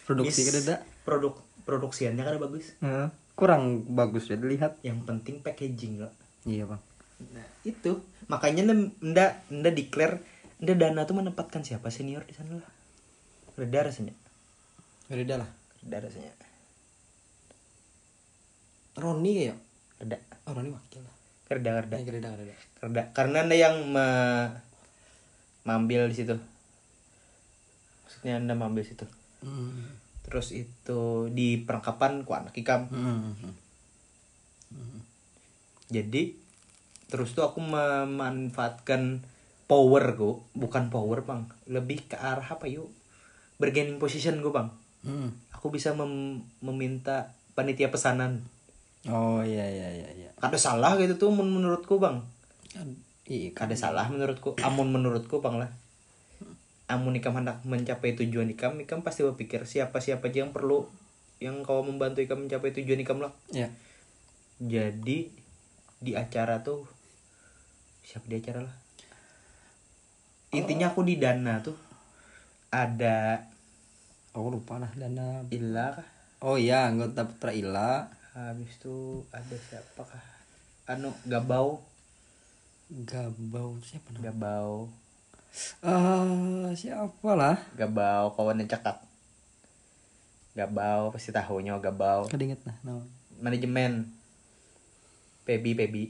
Produksi 0.10 0.50
kan 0.50 0.56
ada. 0.66 0.76
produk 1.04 1.36
produksiannya 1.64 2.22
kan 2.22 2.36
bagus 2.38 2.76
Heeh. 2.80 3.08
Kurang 3.34 3.64
bagus 3.90 4.28
ya 4.28 4.36
dilihat. 4.36 4.78
yang 4.82 5.02
penting 5.02 5.40
packaging 5.40 5.98
loh 5.98 6.14
Iya, 6.44 6.68
Bang. 6.68 6.84
Nah, 7.32 7.48
itu 7.64 8.04
makanya 8.28 8.68
nda 9.00 9.26
nda 9.48 9.70
declare 9.70 10.20
nda 10.60 10.76
dana 10.76 11.04
tuh 11.04 11.16
menempatkan 11.16 11.64
siapa 11.64 11.88
senior 11.88 12.22
di 12.22 12.36
sana 12.36 12.60
lah. 12.60 12.70
Reda 13.56 13.80
rasanya. 13.82 14.12
Reda 15.08 15.40
lah. 15.40 15.48
Reda 15.80 16.04
rasanya. 16.04 16.36
Roni 18.94 19.50
ya. 19.50 19.56
Reda. 19.98 20.18
Oh, 20.46 20.54
Roni 20.54 20.70
wakil 20.70 21.02
lah. 21.02 21.16
Reda 21.50 21.80
reda. 21.80 21.96
Eh, 21.96 22.06
Reda, 22.06 22.30
Reda. 22.34 22.54
Reda. 22.82 23.04
Karena 23.12 23.42
anda 23.42 23.56
yang 23.56 23.88
me- 23.88 24.52
mambil 25.64 26.12
di 26.12 26.16
situ. 26.18 26.36
Maksudnya 28.04 28.38
anda 28.38 28.54
mambil 28.54 28.84
situ. 28.84 29.08
Hmm. 29.40 29.96
Terus 30.34 30.50
itu 30.50 31.30
di 31.30 31.62
perlengkapan 31.62 32.26
ku 32.26 32.34
anak 32.34 32.58
ikam. 32.58 32.90
Hmm. 32.90 33.38
Jadi 35.94 36.34
terus 37.06 37.38
tuh 37.38 37.46
aku 37.46 37.62
memanfaatkan 37.62 39.22
powerku, 39.70 40.42
bukan 40.58 40.90
power 40.90 41.22
bang, 41.22 41.46
lebih 41.70 42.10
ke 42.10 42.18
arah 42.18 42.58
apa 42.58 42.66
yuk? 42.66 42.90
Bargaining 43.62 44.02
position 44.02 44.42
gue 44.42 44.50
bang. 44.50 44.74
Hmm. 45.06 45.38
Aku 45.54 45.70
bisa 45.70 45.94
mem- 45.94 46.42
meminta 46.66 47.38
panitia 47.54 47.94
pesanan. 47.94 48.42
Oh 49.06 49.46
iya 49.46 49.70
iya 49.70 49.88
iya 49.94 50.10
iya. 50.18 50.30
Kada 50.42 50.58
salah 50.58 50.98
gitu 50.98 51.22
tuh 51.22 51.30
men- 51.30 51.54
menurutku 51.54 52.02
bang. 52.02 52.26
Iya, 53.30 53.54
Kada 53.54 53.78
salah 53.78 54.10
menurutku. 54.10 54.58
Amun 54.66 54.90
menurutku 54.90 55.46
bang 55.46 55.62
lah. 55.62 55.70
Amun 56.92 57.16
ikam 57.16 57.36
hendak 57.40 57.64
mencapai 57.64 58.14
tujuan 58.20 58.52
ikam, 58.52 58.76
ikam 58.80 59.02
pasti 59.02 59.24
berpikir 59.24 59.64
siapa 59.64 60.04
siapa 60.04 60.28
aja 60.30 60.44
yang 60.44 60.52
perlu 60.52 60.86
yang 61.40 61.64
kau 61.64 61.84
membantu 61.84 62.24
ikam 62.24 62.44
mencapai 62.48 62.76
tujuan 62.76 63.04
ikam 63.04 63.24
lah. 63.24 63.34
ya. 63.52 63.72
Jadi 64.60 65.32
di 66.04 66.12
acara 66.14 66.60
tuh 66.62 66.84
siapa 68.04 68.28
di 68.28 68.36
acara 68.40 68.68
lah? 68.68 68.76
Intinya 70.54 70.92
aku 70.94 71.02
di 71.02 71.18
dana 71.18 71.64
tuh 71.64 71.76
ada 72.70 73.42
Aku 74.34 74.50
lupa 74.50 74.82
lah 74.82 74.90
dana. 74.98 75.46
Illa 75.54 75.94
kah? 75.94 76.08
Oh 76.42 76.58
iya, 76.58 76.90
anggota 76.90 77.22
Putra 77.30 77.54
Ila. 77.54 78.10
Habis 78.34 78.82
itu 78.82 79.22
ada 79.30 79.54
siapa 79.54 80.02
kah? 80.02 80.26
Anu 80.90 81.14
Gabau, 81.30 81.86
Gabau 82.90 83.78
siapa 83.86 84.10
namanya? 84.10 84.34
Gabau, 84.34 84.90
Ah, 85.86 86.74
siapa 86.74 87.38
lah? 87.38 87.62
Gabau 87.78 88.34
kawannya 88.34 88.66
cakap. 88.66 89.06
Gabau 90.54 91.14
pasti 91.14 91.30
tahunya 91.30 91.78
Gabau. 91.78 92.26
Kadinget 92.26 92.62
nah 92.66 92.74
nama. 92.82 93.02
Manajemen. 93.42 94.10
Pebi 95.44 95.76
Pebi. 95.76 96.04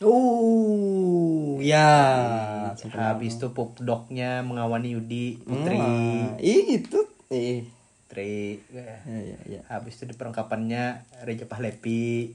Oh, 0.00 1.60
ya. 1.60 2.72
habis 2.96 3.36
itu 3.36 3.52
pop 3.52 3.76
dognya 3.76 4.40
mengawani 4.40 4.96
Yudi 4.96 5.36
Putri 5.44 5.76
Wah, 5.76 6.40
Ih 6.40 6.80
gitu. 6.80 7.04
Eh. 7.28 7.68
Putri 8.08 8.64
Ya, 8.72 8.96
ya, 9.04 9.38
ya. 9.44 9.60
habis 9.68 10.00
itu 10.00 10.08
di 10.08 10.16
perlengkapannya 10.16 11.04
Reja 11.28 11.44
Pahlepi 11.44 12.32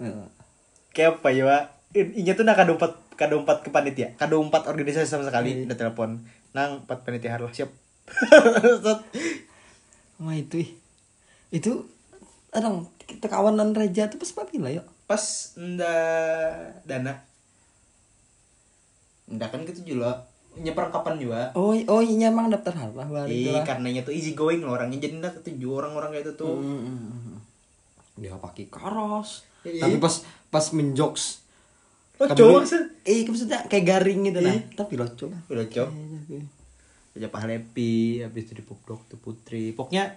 Eh. 0.00 0.26
kayak 0.96 1.20
apa 1.20 1.28
ya 1.28 1.44
Wak? 1.44 1.64
Inya 1.92 2.32
tuh 2.32 2.44
nak 2.48 2.56
empat 2.64 3.05
kado 3.16 3.40
empat 3.40 3.64
ke 3.64 3.72
panitia 3.72 4.12
kado 4.14 4.36
empat 4.38 4.68
organisasi 4.68 5.08
sama 5.08 5.24
sekali 5.24 5.64
udah 5.64 5.76
telepon 5.76 6.20
nang 6.52 6.84
empat 6.84 7.02
panitia 7.02 7.36
harus 7.36 7.52
siap. 7.52 7.72
Wah 10.22 10.36
itu 10.36 10.64
ih. 10.64 10.70
Itu 11.50 11.88
orang 12.52 12.88
kita 13.04 13.28
kawanan 13.28 13.72
raja 13.72 14.08
tuh 14.08 14.16
pas 14.16 14.32
papila 14.32 14.68
yuk. 14.68 14.84
pas 15.06 15.22
nda 15.54 15.94
dana 16.82 17.14
nda 19.30 19.46
kan 19.46 19.62
gitu 19.62 19.94
juga 19.94 20.26
nya 20.56 20.72
perlengkapan 20.74 21.14
juga 21.20 21.40
Oh, 21.54 21.76
oh 21.76 22.02
iya 22.02 22.26
emang 22.26 22.50
daftar 22.50 22.74
harta 22.74 23.06
baru 23.06 23.28
itu 23.30 23.52
Iya, 23.52 23.60
lah. 23.60 23.62
karenanya 23.62 24.02
tuh 24.02 24.10
easy 24.10 24.34
going 24.34 24.66
loh 24.66 24.74
orangnya 24.74 24.98
jadi 24.98 25.22
nda 25.22 25.30
ketujuh 25.30 25.68
orang-orang 25.68 26.10
kayak 26.10 26.24
itu 26.26 26.32
tuh 26.34 26.58
hmm. 26.58 27.38
Dia 28.16 28.32
pakai 28.40 28.64
karos. 28.72 29.44
Iya. 29.62 29.84
Tapi 29.84 30.00
pas 30.00 30.24
pas 30.48 30.64
menjokes. 30.72 31.44
Cowok 32.18 32.64
sih. 32.64 32.80
Eh, 33.04 33.22
maksudnya 33.22 33.60
kayak 33.66 33.84
garing 33.86 34.24
gitu 34.24 34.40
nah. 34.40 34.50
Iya. 34.50 34.62
Tapi 34.74 34.92
lo 34.94 35.04
coba. 35.06 35.36
udah 35.46 35.66
cok 35.66 35.88
Iya, 36.26 36.42
Raja 37.14 37.28
Pahlepi 37.28 37.92
habis 38.20 38.44
itu 38.44 38.52
di 38.52 38.60
Pupdok 38.60 39.06
tuh 39.06 39.16
Putri 39.16 39.72
pokoknya 39.72 40.12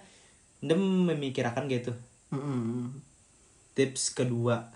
ndem 0.60 0.80
memikirkan 1.06 1.64
gitu 1.66 1.92
Hmm, 2.28 2.92
tips 3.72 4.12
kedua 4.12 4.68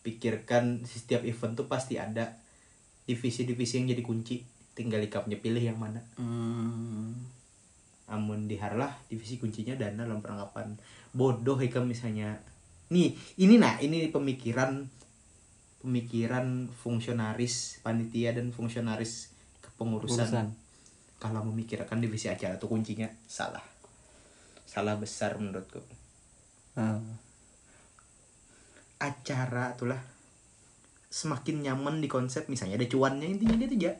pikirkan 0.00 0.82
setiap 0.82 1.22
event 1.22 1.54
tuh 1.54 1.66
pasti 1.66 1.94
ada 1.94 2.40
divisi-divisi 3.04 3.78
yang 3.78 3.88
jadi 3.88 4.00
kunci 4.00 4.42
tinggal 4.72 4.98
ikapnya 4.98 5.36
pilih 5.36 5.60
yang 5.60 5.76
mana 5.76 6.00
Hmm. 6.14 7.12
amun 8.06 8.44
diharlah 8.44 8.96
divisi 9.06 9.36
kuncinya 9.36 9.74
dana 9.74 10.02
dalam 10.02 10.18
perangkapan 10.18 10.74
bodoh 11.10 11.56
ikam 11.56 11.84
misalnya 11.84 12.40
nih 12.88 13.12
ini 13.36 13.54
nah 13.54 13.76
ini 13.78 14.08
pemikiran 14.08 14.88
pemikiran 15.78 16.66
fungsionaris 16.72 17.78
panitia 17.80 18.34
dan 18.34 18.50
fungsionaris 18.50 19.30
kepengurusan 19.62 20.26
Urusan. 20.26 20.48
kalau 21.18 21.46
memikirkan 21.46 21.98
divisi 21.98 22.26
acara 22.26 22.58
tuh 22.58 22.66
kuncinya 22.68 23.06
salah 23.24 23.62
salah 24.64 24.94
besar 24.94 25.38
menurutku 25.38 25.80
Ah. 26.74 26.98
acara 28.98 29.74
itulah 29.74 29.98
semakin 31.08 31.64
nyaman 31.64 31.98
di 31.98 32.06
konsep 32.06 32.46
misalnya 32.46 32.76
ada 32.76 32.86
cuannya 32.86 33.26
intinya 33.26 33.56
dia 33.56 33.66
tuh 33.66 33.80
ya 33.80 33.92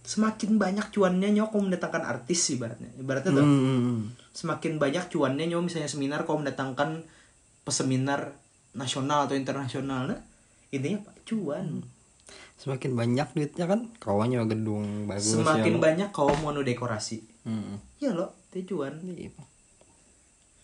semakin 0.00 0.58
banyak 0.58 0.86
cuannya 0.90 1.28
nyok 1.30 1.48
kau 1.50 1.62
mendatangkan 1.62 2.02
artis 2.02 2.50
ibaratnya 2.50 2.90
ibaratnya 2.98 3.30
tuh 3.32 3.44
Hmm. 3.46 4.10
semakin 4.30 4.78
banyak 4.78 5.06
cuannya 5.08 5.44
nyok 5.46 5.62
misalnya 5.62 5.86
seminar 5.86 6.22
kau 6.22 6.36
mendatangkan 6.36 7.06
peseminar 7.62 8.34
nasional 8.74 9.26
atau 9.26 9.34
internasional 9.34 10.10
nah 10.10 10.20
intinya 10.70 10.98
apa? 11.06 11.10
Cuan. 11.26 11.82
Semakin 12.60 12.90
banyak 12.94 13.28
duitnya 13.34 13.66
kan 13.66 13.90
kawannya 13.98 14.44
gedung 14.46 15.08
bagus 15.08 15.34
semakin 15.40 15.76
ya, 15.76 15.80
banyak 15.80 16.08
kau 16.14 16.30
mau 16.40 16.54
nu 16.54 16.62
dekorasi. 16.62 17.22
Hmm. 17.46 17.80
ya 17.98 18.14
lo. 18.14 18.30
Itu 18.54 18.76
cuan. 18.78 18.98
Iya. 19.02 19.30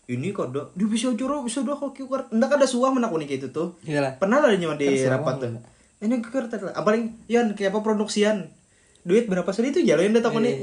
ini 0.07 0.31
kode 0.31 0.71
dia 0.79 0.87
bisa 0.87 1.11
joro 1.19 1.43
bisa 1.43 1.67
doa 1.67 1.75
kok 1.75 1.91
kiukar 1.91 2.31
ndak 2.31 2.55
ada 2.55 2.67
suah 2.71 2.95
menak 2.95 3.11
unik 3.11 3.31
itu 3.43 3.47
tuh. 3.51 3.75
Iya 3.83 3.99
lah. 4.07 4.13
pernah 4.23 4.39
lah 4.39 4.55
nyawa 4.55 4.79
di 4.79 4.87
Kan 4.87 5.19
rapat 5.19 5.35
tuh. 5.43 5.51
Ini 5.99 6.15
keker 6.23 6.47
lah. 6.47 6.75
Apalagi 6.79 7.11
yan 7.27 7.59
kayak 7.59 7.75
apa 7.75 7.83
produksian? 7.83 8.55
Duit 9.03 9.27
berapa 9.27 9.51
sih? 9.51 9.67
Itu 9.67 9.83
jalan 9.83 10.11
yang 10.11 10.15
datang 10.23 10.39
Eh, 10.39 10.43
nih 10.47 10.55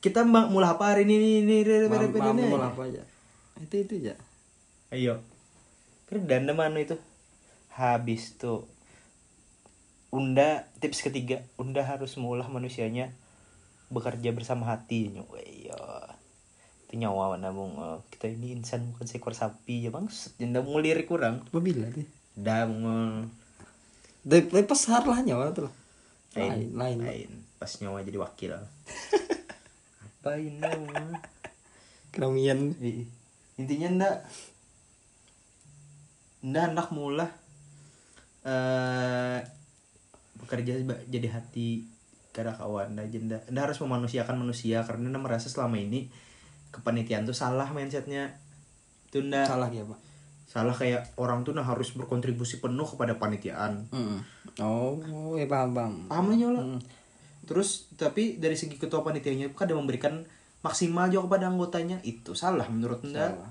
kita 0.00 0.24
mbak 0.24 0.48
mulai 0.48 0.72
apa 0.72 0.96
hari 0.96 1.04
ini 1.04 1.20
ini 1.20 1.30
ini 1.44 1.54
ini 1.60 1.76
ini, 1.84 2.44
ini. 2.48 3.00
Itu 3.60 3.76
itu 3.76 3.94
aja. 4.00 4.14
ayo. 4.96 5.20
Kira 6.08 6.18
dana 6.24 6.52
mana 6.56 6.80
itu 6.80 6.96
habis 7.80 8.36
tuh. 8.36 8.68
Unda 10.12 10.68
tips 10.82 11.06
ketiga 11.06 11.46
unda 11.54 11.86
harus 11.86 12.18
mengolah 12.18 12.50
manusianya 12.50 13.14
bekerja 13.90 14.30
bersama 14.36 14.68
hati 14.68 15.10
iya. 15.42 15.80
Itu 16.86 16.98
nyawa 16.98 17.38
nabung 17.38 17.78
oh, 17.78 18.02
kita 18.10 18.26
ini 18.26 18.58
insan 18.58 18.90
bukan 18.92 19.06
seekor 19.06 19.32
sapi 19.32 19.86
ya 19.86 19.90
bang. 19.94 20.10
Jenda 20.36 20.60
mau 20.60 20.82
lirik 20.82 21.06
kurang. 21.06 21.46
Babila 21.54 21.86
deh. 21.88 22.06
dah 22.34 22.66
mau 22.66 23.26
Dari 24.20 24.66
pasar 24.66 25.06
lah 25.08 25.24
nyawa 25.24 25.54
tuh 25.54 25.70
lah. 25.70 25.74
lain 26.36 26.70
Lain, 26.76 26.98
lain. 27.02 27.30
pas 27.58 27.70
nyawa 27.80 28.04
jadi 28.04 28.18
wakil. 28.20 28.52
Apa 30.20 30.36
ini 30.36 30.60
Keramian. 32.10 32.74
intinya 33.60 33.88
ndak 33.92 34.16
ndak 36.40 36.64
hendak 36.72 36.88
mula 36.92 37.26
eh 38.46 39.38
bekerja 40.40 40.80
jadi 41.08 41.28
hati 41.28 41.84
kada 42.32 42.54
kawan. 42.54 42.96
Ndak 42.96 43.06
jenda 43.12 43.36
ndak 43.50 43.70
harus 43.70 43.78
memanusiakan 43.84 44.40
manusia. 44.40 44.82
Karena 44.86 45.12
ndak 45.12 45.22
merasa 45.22 45.46
selama 45.50 45.76
ini 45.76 46.08
kepanitiaan 46.70 47.26
tuh 47.26 47.36
salah 47.36 47.68
mindsetnya. 47.74 48.38
Itu 49.10 49.26
ndak 49.26 49.50
Salah 49.50 49.68
ya, 49.70 49.82
Pak. 49.82 50.00
salah 50.50 50.74
kayak 50.74 51.14
orang 51.14 51.46
tuh 51.46 51.54
nah 51.54 51.62
harus 51.62 51.94
berkontribusi 51.94 52.58
penuh 52.58 52.82
kepada 52.82 53.14
panitiaan. 53.22 53.86
Oh, 54.58 55.38
ya 55.38 55.46
paham, 55.46 55.70
paham. 55.70 55.94
paham 56.10 56.26
lah 56.34 56.66
terus 57.46 57.90
tapi 57.98 58.38
dari 58.38 58.54
segi 58.54 58.78
ketua 58.78 59.02
panitianya 59.02 59.50
kan 59.54 59.66
ada 59.66 59.74
memberikan 59.74 60.22
maksimal 60.62 61.06
juga 61.10 61.30
kepada 61.30 61.50
anggotanya. 61.54 61.98
Itu 62.02 62.34
salah 62.34 62.66
menurut 62.66 63.02
anda 63.06 63.30
Salah. 63.30 63.50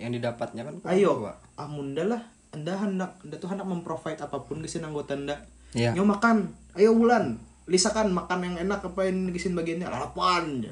Yang 0.00 0.10
didapatnya 0.20 0.62
kan 0.68 0.74
ayo 0.88 1.20
Pak. 1.20 1.36
amunda 1.60 2.04
lah 2.04 2.22
anda 2.54 2.72
hendak 2.78 3.10
anda 3.24 3.36
tuh 3.36 3.48
hendak 3.52 3.66
memprovide 3.68 4.20
apa 4.20 4.36
pun 4.44 4.60
kesin 4.64 4.86
anggota 4.86 5.14
anda. 5.14 5.36
Iya. 5.76 5.92
nyo 5.92 6.08
makan 6.08 6.48
ayo 6.80 6.96
bulan 6.96 7.36
lisakan 7.68 8.16
makan 8.16 8.40
yang 8.40 8.56
enak 8.64 8.80
apa 8.80 9.00
yang 9.04 9.28
kesin 9.32 9.52
bagiannya. 9.52 9.88
Lalapan 9.88 10.64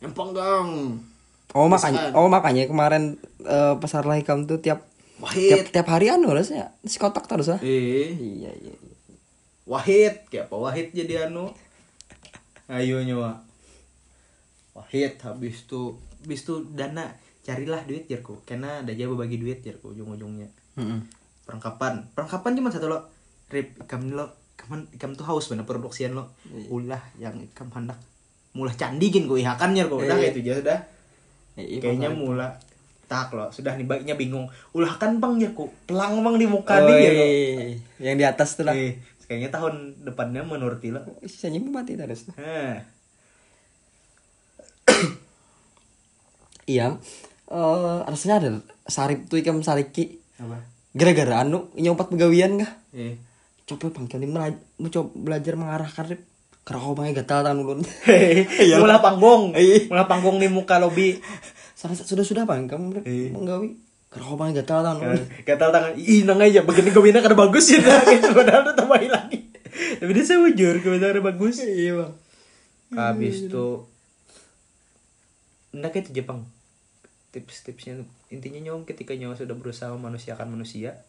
yang 0.00 0.12
panggang 0.16 0.96
Oh 1.50 1.66
makanya, 1.66 2.14
oh 2.14 2.30
makanya 2.30 2.70
kemarin 2.70 3.18
eh, 3.42 3.74
pasar 3.82 4.06
lahikam 4.06 4.46
tuh 4.46 4.62
tiap 4.62 4.86
tiap 5.18 5.66
wahid. 5.66 5.66
tiap 5.74 5.88
hari 5.90 6.06
anu 6.14 6.30
harusnya 6.30 6.70
si 6.86 6.96
kotak 7.02 7.26
terus 7.26 7.50
lah. 7.50 7.58
eh. 7.60 8.14
Iya 8.14 8.54
iya. 8.54 8.70
iya. 8.70 8.74
wahid 9.66 10.30
kayak 10.30 10.46
apa 10.46 10.56
wahid 10.56 10.94
jadi 10.94 11.26
anu? 11.26 11.50
Ayo 12.70 13.02
nyawa 13.02 13.42
wahid 14.78 15.18
habis 15.26 15.66
tuh 15.66 15.98
habis 16.22 16.46
tuh 16.46 16.62
dana 16.70 17.10
carilah 17.42 17.82
duit 17.82 18.06
jarku 18.06 18.38
karena 18.46 18.86
ada 18.86 18.94
aja 18.94 19.10
bagi 19.10 19.42
duit 19.42 19.58
jarku 19.60 19.90
ujung-ujungnya 19.90 20.46
Mm-mm. 20.74 21.00
perlengkapan 21.42 22.06
perlengkapan 22.12 22.52
cuma 22.54 22.68
satu 22.68 22.86
lo 22.86 22.98
rip 23.48 23.74
ikam 23.78 24.10
lo 24.10 24.30
kaman 24.54 24.86
ikam 24.92 25.12
tuh 25.12 25.24
haus 25.24 25.46
bener 25.46 25.64
produksian 25.64 26.12
lo 26.12 26.30
ulah 26.68 27.00
yang 27.16 27.34
ikam 27.36 27.66
hendak 27.70 27.98
mulah 28.50 28.70
candigin 28.72 29.24
gue 29.24 29.40
ihakannya 29.40 29.84
kok 29.84 29.96
udah 29.96 30.06
Iya. 30.10 30.14
kayak 30.20 30.32
itu 30.32 30.40
aja 30.42 30.54
sudah 30.56 30.78
iya, 31.56 31.78
kayaknya 31.78 32.10
mula 32.10 32.48
tak 33.06 33.30
lo 33.30 33.50
sudah 33.50 33.74
nih 33.74 33.82
baiknya 33.84 34.14
bingung 34.14 34.46
ulah 34.70 34.94
kan 34.94 35.18
bang 35.18 35.38
jarku 35.38 35.66
pelang 35.84 36.18
bang 36.20 36.36
di 36.36 36.46
muka 36.46 36.74
Oh, 36.76 36.86
dia 36.86 36.94
iya, 36.96 37.10
iya, 37.10 37.26
iya. 37.26 37.76
yang 38.00 38.16
di 38.16 38.24
atas 38.24 38.54
tuh 38.54 38.62
lah. 38.62 38.70
eh, 38.72 38.98
kayaknya 39.24 39.50
tahun 39.50 39.74
depannya 40.00 40.42
menurut 40.42 40.78
lo 40.84 41.02
Sisanya 41.20 41.58
mati 41.60 41.94
terus. 41.94 42.30
Iya. 46.66 47.02
Eh 47.50 47.98
rasanya 48.06 48.36
ada 48.38 48.50
sarip 48.86 49.26
tuh 49.26 49.38
ikam 49.38 49.58
sariki. 49.60 50.19
Apa 50.40 50.58
Gara-gara 50.90 51.40
anu 51.40 51.70
nyompat 51.74 52.08
pegawian 52.08 52.58
kah? 52.58 52.72
eh 52.90 53.14
Coba 53.62 53.94
melaj- 53.94 54.58
mau 54.76 54.88
coba 54.88 55.08
belajar 55.14 55.54
mengarahkan 55.54 56.04
rip. 56.08 56.22
Kerau 56.60 56.92
banget 56.92 57.22
gatal 57.22 57.40
tangan 57.40 57.60
ulun. 57.60 57.80
Hehehe, 58.02 58.46
mula 58.82 58.98
panggung 58.98 59.54
Iya. 59.54 59.86
mula 59.86 60.04
panggung 60.04 60.36
di 60.36 60.46
muka 60.46 60.76
lobi 60.76 61.16
Sudah 61.72 61.94
sudah 61.94 62.22
sudah 62.22 62.44
bang 62.44 62.66
kamu 62.66 63.00
Iya. 63.02 63.30
menggawi. 63.30 63.78
Kerau 64.08 64.34
banget 64.34 64.60
gatal 64.60 64.82
tangan 64.82 64.98
ulun. 65.06 65.22
gatal 65.44 65.70
tangan 65.70 65.92
ih 65.94 66.24
nang 66.24 66.38
aja 66.38 66.60
begini 66.60 66.90
gue 66.90 66.98
bina 67.00 67.18
kada 67.18 67.32
bagus 67.34 67.70
ya 67.70 67.78
gitu 68.10 68.32
padahal 68.32 68.64
udah 68.64 68.74
tambahin 68.74 69.08
lagi 69.08 69.38
tapi 69.96 70.10
dia 70.10 70.24
saya 70.24 70.42
jujur 70.48 70.74
gue 70.76 70.98
kada 70.98 71.22
bagus 71.22 71.62
Iya 71.62 71.92
bang. 71.96 72.12
habis 72.92 73.46
tuh 73.46 73.86
ndak 75.70 75.94
itu 75.96 76.10
Jepang 76.12 76.42
tips-tipsnya 77.30 78.02
intinya 78.30 78.62
nyom 78.62 78.86
ketika 78.86 79.12
nyawa 79.18 79.34
sudah 79.34 79.58
berusaha 79.58 79.90
memanusiakan 79.90 80.54
manusia 80.54 81.02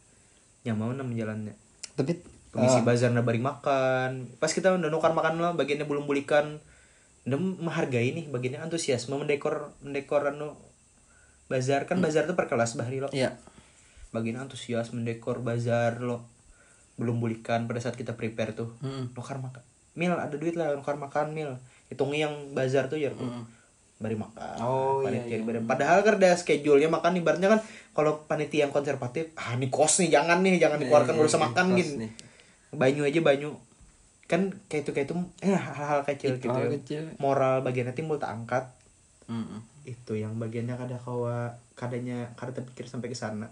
nyaman 0.65 0.97
nam 0.97 1.13
jalannya 1.13 1.53
Tapi 1.93 2.17
pengisi 2.51 2.79
ah, 2.81 2.85
bazar 2.85 3.11
na 3.13 3.23
bari 3.23 3.39
makan. 3.39 4.27
Pas 4.37 4.51
kita 4.51 4.75
udah 4.75 4.89
nukar 4.91 5.15
makan 5.15 5.39
lo 5.39 5.53
bagiannya 5.55 5.87
belum 5.87 6.05
bulikan. 6.09 6.59
Udah 7.27 7.37
menghargai 7.37 8.11
nih 8.15 8.25
bagiannya 8.29 8.63
antusiasme 8.65 9.15
mendekor 9.15 9.75
mendekor 9.85 10.33
anu 10.33 10.57
bazar. 11.47 11.85
Kan 11.85 11.99
bazar 11.99 12.25
tuh 12.25 12.35
per 12.35 12.49
kelas 12.49 12.75
bahari 12.75 12.99
lo. 12.99 13.09
Iya. 13.13 13.37
bagian 14.11 14.43
antusias 14.43 14.91
mendekor 14.91 15.39
bazar 15.39 16.03
lo. 16.03 16.27
Belum 16.99 17.23
bulikan 17.23 17.67
pada 17.67 17.79
saat 17.79 17.95
kita 17.95 18.19
prepare 18.19 18.51
tuh. 18.51 18.75
Mm. 18.83 19.15
nukar 19.15 19.39
makan. 19.39 19.63
Mil 19.95 20.15
ada 20.15 20.35
duit 20.35 20.55
lah 20.55 20.75
nukar 20.75 20.99
makan 20.99 21.31
mil. 21.31 21.55
Hitungi 21.87 22.23
yang 22.23 22.55
bazar 22.55 22.91
tuh 22.91 22.99
ya 22.99 23.11
bari 24.01 24.15
makan 24.15 24.57
Oh, 24.57 24.99
iya, 24.99 25.21
panitia 25.21 25.37
dibari- 25.37 25.61
padahal 25.63 26.01
kan 26.01 26.17
ada 26.17 26.33
schedule-nya 26.33 26.89
makan 26.89 27.15
ibaratnya 27.15 27.47
kan 27.47 27.61
kalau 27.91 28.25
panitia 28.25 28.65
yang 28.65 28.73
konservatif 28.73 29.29
ah 29.33 29.53
ini 29.53 29.69
kos 29.69 30.01
nih 30.01 30.09
jangan 30.11 30.41
nih 30.41 30.57
jangan 30.57 30.77
dikeluarkan 30.77 31.13
Iya, 31.13 31.19
gak 31.19 31.29
usah 31.29 31.37
iya, 31.37 31.47
makan 31.47 31.65
kos 31.67 31.77
gitu. 31.77 31.93
nih. 31.99 32.11
banyu 32.71 33.01
aja 33.03 33.19
banyu. 33.21 33.51
Kan 34.25 34.41
kayak 34.65 34.81
itu 34.81 34.91
kayak 34.91 35.05
itu 35.05 35.15
eh 35.41 35.51
hal-hal 35.51 36.01
kecil 36.01 36.33
Itu 36.33 36.47
gitu 36.47 36.55
hal 36.55 36.71
kecil. 36.73 37.03
moral 37.17 37.61
bagiannya 37.61 37.91
timbul 37.91 38.15
tak 38.15 38.31
angkat 38.31 38.63
Mm-mm. 39.27 39.59
itu 39.83 40.13
yang 40.13 40.35
bagiannya 40.35 40.73
kada 40.73 40.97
kawa 40.97 41.51
kadanya 41.73 42.29
kada 42.33 42.51
terpikir 42.51 42.85
sampai 42.85 43.07
ke 43.07 43.15
sana. 43.15 43.47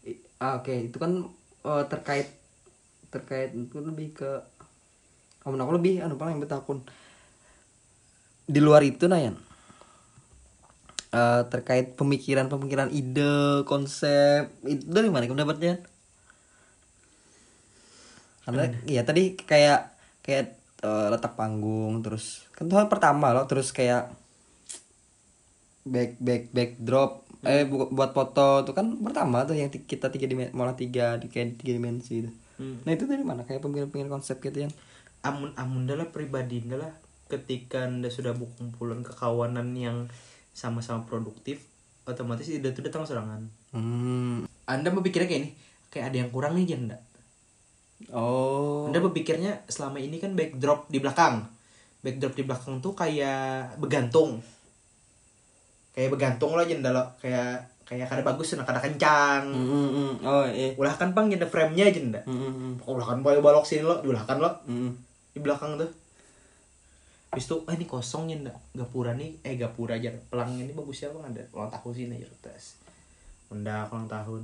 I- 0.00 0.20
ah, 0.38 0.56
oke 0.56 0.72
itu 0.72 0.96
kan 0.96 1.12
eh, 1.62 1.84
terkait 1.86 2.28
terkait 3.08 3.50
itu 3.52 3.76
lebih 3.76 4.14
ke 4.14 4.30
kamu 5.40 5.56
aku 5.56 5.72
lebih 5.74 5.94
anu 6.00 6.14
paling 6.14 6.36
betakun 6.36 6.78
di 8.50 8.60
luar 8.60 8.82
itu 8.82 9.06
Nayan? 9.06 9.38
Eh, 11.10 11.42
terkait 11.50 11.98
pemikiran-pemikiran 11.98 12.94
ide 12.94 13.66
konsep 13.66 14.46
itu 14.62 14.86
dari 14.86 15.10
mana 15.10 15.26
kamu 15.26 15.42
dapatnya 15.42 15.82
karena 18.46 18.70
ya 18.86 19.02
tadi 19.02 19.34
kayak 19.34 19.90
kayak 20.22 20.54
eh, 20.86 21.06
letak 21.10 21.34
panggung 21.34 21.98
terus 22.06 22.46
kan 22.54 22.70
itu 22.70 22.78
hal 22.78 22.86
pertama 22.86 23.34
loh 23.34 23.42
terus 23.50 23.74
kayak 23.74 24.14
back 25.82 26.14
back 26.22 26.42
backdrop 26.54 27.26
eh 27.42 27.64
bu- 27.66 27.88
buat 27.90 28.12
foto 28.12 28.62
tuh 28.62 28.74
kan 28.76 28.86
pertama 29.00 29.48
tuh 29.48 29.56
yang 29.56 29.72
kita 29.72 30.12
tiga 30.12 30.28
dimensi 30.28 30.52
malah 30.52 30.76
tiga 30.76 31.16
di 31.16 31.26
kayak 31.26 31.56
tiga 31.56 31.72
dimensi 31.80 32.20
itu. 32.20 32.30
Nah 32.84 32.92
itu 32.92 33.08
dari 33.08 33.24
mana? 33.24 33.48
Kayak 33.48 33.64
pemikiran-pemikiran 33.64 34.12
konsep 34.12 34.44
gitu 34.44 34.68
yang 34.68 34.72
amun 35.24 35.56
amun 35.56 35.88
adalah 35.88 36.12
pribadi 36.12 36.60
adalah 36.60 36.92
ketika 37.30 37.86
anda 37.86 38.10
sudah 38.10 38.34
berkumpulan 38.34 39.06
kekawanan 39.06 39.72
yang 39.78 40.10
sama-sama 40.50 41.06
produktif 41.06 41.62
otomatis 42.04 42.50
ide 42.50 42.74
itu 42.74 42.82
datang 42.82 43.06
serangan. 43.06 43.46
Hmm. 43.70 44.50
anda 44.66 44.90
berpikirnya 44.90 45.30
kayak 45.30 45.40
ini 45.46 45.50
kayak 45.94 46.04
ada 46.10 46.16
yang 46.26 46.30
kurang 46.34 46.58
nih 46.58 46.66
janda 46.74 46.98
oh. 48.10 48.88
Anda 48.88 48.98
berpikirnya 48.98 49.68
selama 49.68 50.00
ini 50.00 50.16
kan 50.16 50.32
backdrop 50.32 50.88
di 50.88 50.98
belakang. 50.98 51.44
Backdrop 52.00 52.32
di 52.32 52.42
belakang 52.48 52.80
tuh 52.80 52.96
kayak 52.96 53.76
begantung 53.76 54.40
kayak 55.92 56.10
begantung 56.14 56.56
lah 56.56 56.64
janda 56.64 56.90
lo. 56.94 57.04
Kayak 57.20 57.68
kayak 57.84 58.06
kada 58.06 58.22
bagus 58.22 58.54
nah 58.56 58.64
kada 58.64 58.80
kencang. 58.80 59.50
Hmm, 59.52 59.88
hmm. 59.92 60.12
oh 60.24 60.46
iya. 60.48 60.72
Ulah 60.80 60.94
kan 60.96 61.12
pang 61.12 61.28
janda 61.28 61.44
frame-nya 61.44 61.92
janda 61.92 62.20
Hmm, 62.24 62.38
hmm, 62.38 62.52
hmm. 62.56 62.74
ulah 62.88 63.06
kan 63.06 63.18
boleh 63.20 63.42
balok 63.44 63.66
sini 63.68 63.84
lo. 63.84 64.00
Ulah 64.00 64.24
kan 64.24 64.40
lo 64.40 64.50
Hmm. 64.64 64.96
di 65.30 65.38
belakang 65.38 65.76
tuh 65.76 65.90
Habis 67.30 67.46
itu, 67.46 67.56
ah 67.70 67.74
ini 67.78 67.86
kosong 67.86 68.26
ya 68.26 68.36
ndak 68.42 68.58
Gapura 68.74 69.14
nih, 69.14 69.38
eh 69.46 69.54
gapura 69.54 69.94
aja. 69.94 70.10
Pelangnya 70.30 70.66
ini 70.66 70.74
bagus 70.74 71.06
ya 71.06 71.14
bang. 71.14 71.30
Ada 71.30 71.42
Ulang 71.54 71.70
tahun 71.70 71.92
sini 71.94 72.14
aja 72.18 72.26
tes. 72.42 72.82
Unda 73.54 73.86
ulang 73.90 74.10
tahun. 74.10 74.42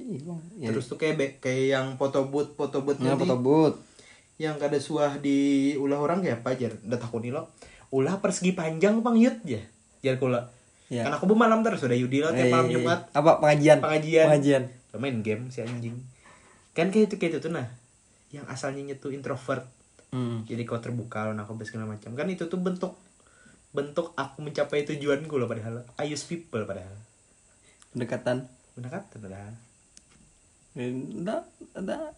Iya, 0.00 0.18
Bang. 0.24 0.40
Ya, 0.56 0.68
Terus 0.72 0.88
tuh 0.88 0.96
kayak 0.96 1.44
kayak 1.44 1.76
yang 1.76 1.86
foto 2.00 2.24
booth 2.32 2.56
Foto 2.56 2.80
booth 2.80 2.98
ya, 2.98 3.12
nanti 3.14 3.22
foto 3.22 3.36
booth. 3.38 3.76
Yang 4.40 4.56
kada 4.56 4.78
suah 4.80 5.12
di 5.20 5.72
ulah 5.76 6.00
orang 6.00 6.24
kayak 6.24 6.40
apa 6.42 6.56
aja? 6.56 6.72
Udah 6.72 6.98
takut 6.98 7.20
nih 7.20 7.30
lo. 7.36 7.52
Ulah 7.92 8.18
persegi 8.18 8.56
panjang 8.56 9.04
bang 9.04 9.16
yut 9.20 9.36
ya. 9.44 9.60
Jar 10.00 10.16
kula. 10.16 10.48
Ya. 10.90 11.06
Kan 11.06 11.14
aku 11.14 11.30
malam 11.38 11.62
terus 11.62 11.86
udah 11.86 11.94
Yudi 11.94 12.18
lo 12.18 12.34
tiap 12.34 12.48
Eh, 12.48 12.50
malam 12.50 12.66
Jumat. 12.66 13.06
Apa 13.14 13.38
pengajian? 13.38 13.78
Pengajian. 13.78 14.26
Pengajian. 14.26 14.62
Main 14.98 15.22
game 15.22 15.46
si 15.54 15.62
anjing. 15.62 15.94
Kan 16.74 16.90
kayak 16.90 17.12
itu 17.12 17.16
kayak 17.20 17.38
itu 17.38 17.38
tuh 17.46 17.52
nah. 17.54 17.68
Yang 18.34 18.46
asalnya 18.50 18.94
tuh 18.98 19.14
introvert 19.14 19.70
Hmm. 20.10 20.42
jadi 20.42 20.66
kau 20.66 20.82
terbuka 20.82 21.22
lawan 21.22 21.38
aku 21.38 21.54
segala 21.62 21.86
macam. 21.86 22.10
Kan 22.18 22.26
itu 22.26 22.50
tuh 22.50 22.58
bentuk 22.58 22.98
bentuk 23.70 24.10
aku 24.18 24.42
mencapai 24.42 24.82
tujuanku 24.82 25.38
loh 25.38 25.46
padahal. 25.46 25.86
I 25.94 26.10
use 26.10 26.26
people 26.26 26.66
padahal. 26.66 26.94
Pendekatan. 27.94 28.46
benar 28.78 29.02
kata 29.02 29.18
padahal 29.18 29.54
Enggak, 30.78 31.42
enggak 31.74 32.14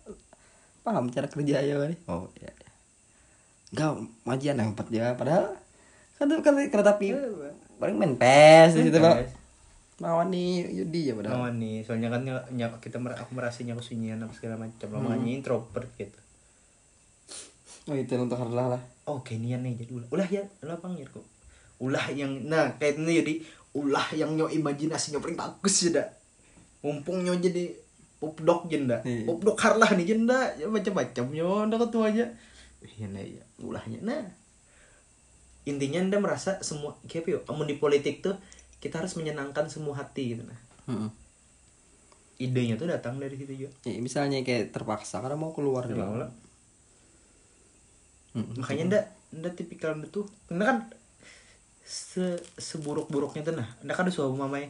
paham 0.85 1.09
cara 1.09 1.27
kerja 1.27 1.64
ya? 1.64 1.74
Nih. 1.81 1.97
Oh, 2.05 2.28
iya. 2.36 2.52
Enggak, 3.73 3.90
pengajian 4.24 4.60
yang 4.60 4.70
empat 4.77 4.89
ya 4.93 5.16
padahal 5.16 5.56
kan 6.20 6.28
kan 6.40 6.55
kereta 6.69 6.97
api. 6.97 7.16
Paling 7.81 7.97
main 7.98 8.14
pes 8.14 8.77
di 8.77 8.89
situ, 8.89 9.01
Bang. 9.01 9.20
Lawan 9.98 10.28
nih 10.32 10.70
Yudi 10.70 11.10
ya 11.10 11.14
padahal. 11.16 11.44
Lawan 11.44 11.55
nih. 11.60 11.85
Soalnya 11.85 12.09
kan 12.12 12.23
ny- 12.24 12.48
ny- 12.56 12.78
kita 12.81 12.97
mer- 13.01 13.19
aku 13.19 13.32
merasanya 13.36 13.77
kesunyian 13.77 14.23
apa 14.23 14.32
segala 14.36 14.56
macam. 14.60 14.89
Lah 14.93 15.01
makanya 15.01 15.31
introvert 15.40 15.89
gitu 16.01 16.22
Oh, 17.84 17.96
itu 17.96 18.14
untuk 18.14 18.38
harlah 18.38 18.78
lah. 18.78 18.82
oh 19.04 19.18
kenian 19.20 19.66
nih 19.66 19.74
jadi 19.74 19.90
ulah. 19.98 20.09
Ulah 20.14 20.28
ya 20.30 20.42
ulah 20.62 20.78
bang 20.78 20.94
ya 20.94 21.06
kok? 21.10 21.26
Ulah 21.82 22.06
yang 22.14 22.30
nah 22.46 22.70
kayak 22.78 23.02
ini 23.02 23.12
jadi 23.18 23.34
ulah 23.74 24.06
yang 24.14 24.38
nyo 24.38 24.46
imajinasinya 24.46 25.18
paling 25.18 25.34
bagus 25.34 25.90
ya 25.90 25.98
dak. 25.98 26.09
Mumpung 26.80 27.26
nyo 27.26 27.34
jadi 27.34 27.74
popdok 28.22 28.70
jenda 28.70 29.02
Iya. 29.02 29.26
popdok 29.26 29.59
harlah 29.59 29.90
nih 29.98 30.06
jenda 30.06 30.54
ya 30.54 30.70
macam-macam 30.70 31.26
nyo 31.28 31.66
ndak 31.66 31.80
ketua 31.82 32.14
aja. 32.14 32.24
Iya 32.82 33.06
nah 33.10 33.18
ya 33.18 33.42
ulahnya. 33.59 33.98
Nah 34.00 34.22
intinya 35.62 35.98
anda 35.98 36.18
merasa 36.18 36.62
semua 36.62 36.94
kayak 37.06 37.26
yo? 37.26 37.38
Amun 37.46 37.66
di 37.66 37.78
politik 37.78 38.22
tuh 38.22 38.34
kita 38.78 38.98
harus 38.98 39.14
menyenangkan 39.14 39.66
semua 39.66 39.94
hati 39.94 40.34
gitu 40.34 40.42
nah. 40.42 40.59
Heeh. 40.86 41.10
idenya 42.40 42.74
tuh 42.74 42.86
datang 42.86 43.18
dari 43.18 43.38
situ 43.38 43.54
juga. 43.54 43.70
Ya, 43.86 43.98
misalnya 43.98 44.42
kayak 44.42 44.70
terpaksa 44.70 45.18
karena 45.18 45.38
mau 45.38 45.54
keluar 45.54 45.86
Ya, 45.86 46.26
gitu. 48.32 48.38
Mm-mm. 48.38 48.56
makanya 48.59 48.84
ndak 48.86 49.04
ndak 49.34 49.52
tipikal 49.54 49.92
anda 49.92 50.06
tuh 50.06 50.24
karena 50.46 50.64
kan 50.66 50.78
se 51.82 52.24
seburuk-buruknya 52.56 53.42
tuh 53.42 53.54
nah 53.54 53.68
anda 53.78 53.92
kan 53.92 54.04
ada 54.04 54.12
suami 54.12 54.36
mamai 54.36 54.64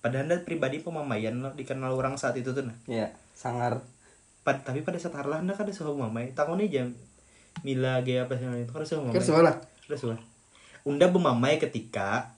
padahal 0.00 0.26
anda 0.26 0.36
pribadi 0.38 0.78
pemamaian 0.78 1.34
lo 1.34 1.50
dikenal 1.50 1.92
orang 1.92 2.14
saat 2.14 2.34
itu 2.34 2.50
tuh 2.50 2.62
nah 2.62 2.76
Iya, 2.84 3.08
sangar. 3.32 3.80
Pad- 4.42 4.60
tapi 4.62 4.80
pada 4.80 4.98
saat 4.98 5.14
harlah 5.14 5.38
anda 5.38 5.52
kan 5.52 5.64
ada 5.64 5.72
suami 5.72 5.96
mamai 6.00 6.30
tahun 6.32 6.58
ini 6.58 6.68
jam 6.68 6.88
Mila 7.60 8.02
gaya 8.02 8.26
apa 8.26 8.34
sih 8.34 8.44
itu 8.44 8.68
kan 8.68 8.80
ada 8.80 8.88
suami 8.88 9.02
mamai 9.06 9.14
Kan 9.14 9.22
salah. 9.24 9.56
ada 9.56 9.96
suami 9.96 10.22
unda 10.84 11.06
bermamai 11.06 11.56
ketika 11.56 12.34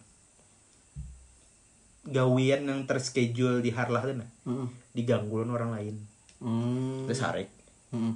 gawian 2.04 2.62
yang 2.62 2.86
terschedule 2.86 3.58
di 3.58 3.70
harlah 3.70 4.02
tuh 4.04 4.14
nah 4.14 4.28
Heeh. 4.44 4.68
diganggu 4.92 5.34
oleh 5.36 5.50
orang 5.50 5.72
lain 5.72 5.96
Hmm. 6.36 7.08
udah 7.08 7.16
sarik 7.16 7.48
Heeh. 7.90 8.12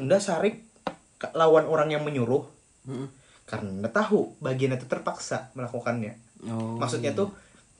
Unda 0.00 0.16
sarik 0.16 0.64
lawan 1.32 1.68
orang 1.68 1.92
yang 1.92 2.02
menyuruh 2.02 2.48
Heeh. 2.88 3.08
karena 3.44 3.68
anda 3.70 3.90
tahu 3.92 4.32
bagian 4.40 4.72
itu 4.72 4.88
terpaksa 4.88 5.52
melakukannya. 5.52 6.16
Oh. 6.48 6.80
maksudnya 6.80 7.12
tuh 7.12 7.28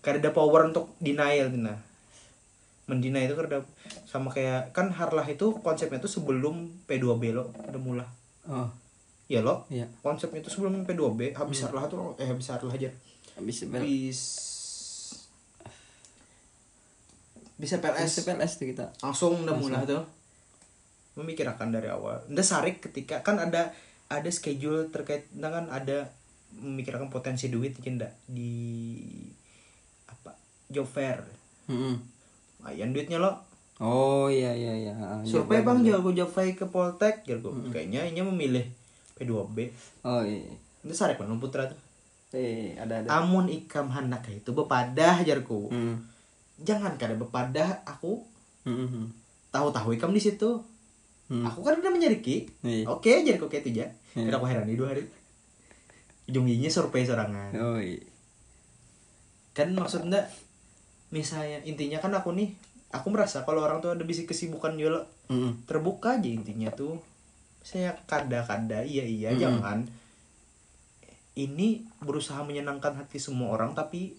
karena 0.05 0.21
ada 0.21 0.31
power 0.31 0.69
untuk 0.69 0.93
denial 1.01 1.49
nah 1.51 1.81
mendinai 2.85 3.25
itu 3.25 3.33
karena 3.33 3.65
sama 4.05 4.29
kayak 4.29 4.75
kan 4.75 4.91
harlah 4.91 5.25
itu 5.25 5.57
konsepnya 5.59 5.97
tuh 5.97 6.11
sebelum 6.11 6.69
P2B 6.85 7.33
lo 7.33 7.49
udah 7.57 7.81
mulai 7.81 8.09
Oh, 8.51 8.67
ya 9.31 9.41
lo? 9.41 9.65
Iya. 9.71 9.87
konsepnya 10.03 10.43
itu 10.43 10.51
sebelum 10.51 10.83
P2B 10.83 11.33
habis 11.33 11.63
harlah 11.63 11.87
tuh 11.87 12.19
eh 12.19 12.27
habis 12.27 12.51
harlah 12.51 12.73
aja. 12.73 12.91
Habis 13.39 13.63
habis 13.65 14.19
bisa 17.55 17.77
PLS 17.79 18.25
PLS 18.25 18.53
tuh 18.57 18.67
kita. 18.69 18.87
langsung 19.01 19.45
udah 19.45 19.55
mulai 19.55 19.85
tuh 19.85 20.03
memikirkan 21.13 21.69
dari 21.69 21.87
awal 21.87 22.23
sarik 22.41 22.79
ketika 22.81 23.21
kan 23.21 23.37
ada 23.37 23.75
ada 24.07 24.29
schedule 24.29 24.89
terkait 24.89 25.27
kan 25.51 25.67
ada 25.67 26.11
memikirkan 26.53 27.07
potensi 27.09 27.47
duit 27.47 27.75
ndak 27.79 28.11
di 28.27 28.53
apa 30.07 30.35
job 30.67 30.85
fair 30.85 31.23
Heeh. 31.67 31.95
lumayan 32.59 32.91
duitnya 32.91 33.19
lo 33.19 33.33
Oh 33.81 34.29
iya 34.29 34.53
iya 34.53 34.77
iya. 34.77 34.93
Ah, 34.95 35.25
survei 35.25 35.65
jawaban. 35.65 35.81
bang 35.81 35.97
jago 35.97 36.11
job 36.13 36.29
fair 36.29 36.53
ke 36.53 36.67
Poltek 36.67 37.25
jago 37.25 37.49
kayaknya 37.71 38.05
ini 38.05 38.21
memilih 38.21 38.67
P2B 39.17 39.57
Oh 40.03 40.21
iya. 40.21 40.53
itu 40.81 40.93
sarik 40.93 41.17
kan 41.17 41.33
putra 41.37 41.65
tuh 41.65 41.79
Eh, 42.31 42.77
ada 42.77 43.01
ada. 43.01 43.09
amun 43.17 43.49
ikam 43.49 43.89
hendak 43.89 44.23
itu 44.29 44.51
bepadah 44.51 45.25
jarku 45.25 45.67
Hmm. 45.67 45.97
jangan 46.59 46.95
kada 46.95 47.17
bepadah 47.17 47.81
aku 47.85 48.21
Hmm, 48.63 48.85
hmm. 48.85 49.07
tahu-tahu 49.51 49.97
ikam 49.97 50.13
di 50.13 50.21
situ 50.21 50.61
Hmm. 51.31 51.47
aku 51.47 51.63
kan 51.63 51.79
udah 51.79 51.89
menyeriki 51.89 52.51
Iya. 52.61 52.91
oke 52.91 53.07
jadi 53.07 53.39
kok 53.39 53.47
kayak 53.47 53.63
itu 53.65 53.81
ya 53.81 53.89
kira 54.13 54.35
aku 54.35 54.51
heran 54.51 54.67
dua 54.67 54.91
hari 54.91 55.07
ujung-ujungnya 56.27 56.67
survei 56.69 57.07
sorangan 57.07 57.55
Oh 57.55 57.79
iya. 57.79 58.03
kan 59.51 59.71
maksudnya 59.71 60.27
misalnya 61.11 61.63
intinya 61.63 61.99
kan 61.99 62.11
aku 62.13 62.35
nih 62.35 62.51
aku 62.91 63.07
merasa 63.09 63.43
kalau 63.43 63.63
orang 63.63 63.79
tuh 63.79 63.95
ada 63.95 64.03
bisi 64.03 64.27
kesibukan 64.27 64.75
juga 64.75 65.07
Heeh. 65.27 65.55
terbuka 65.65 66.19
aja 66.19 66.27
intinya 66.27 66.71
tuh 66.71 66.99
saya 67.61 67.95
kada-kada 68.05 68.83
iya 68.83 69.03
iya 69.03 69.31
Mm-mm. 69.31 69.41
jangan 69.41 69.79
ini 71.33 71.87
berusaha 71.99 72.43
menyenangkan 72.43 72.97
hati 72.97 73.23
semua 73.23 73.55
orang 73.55 73.73
tapi 73.73 74.19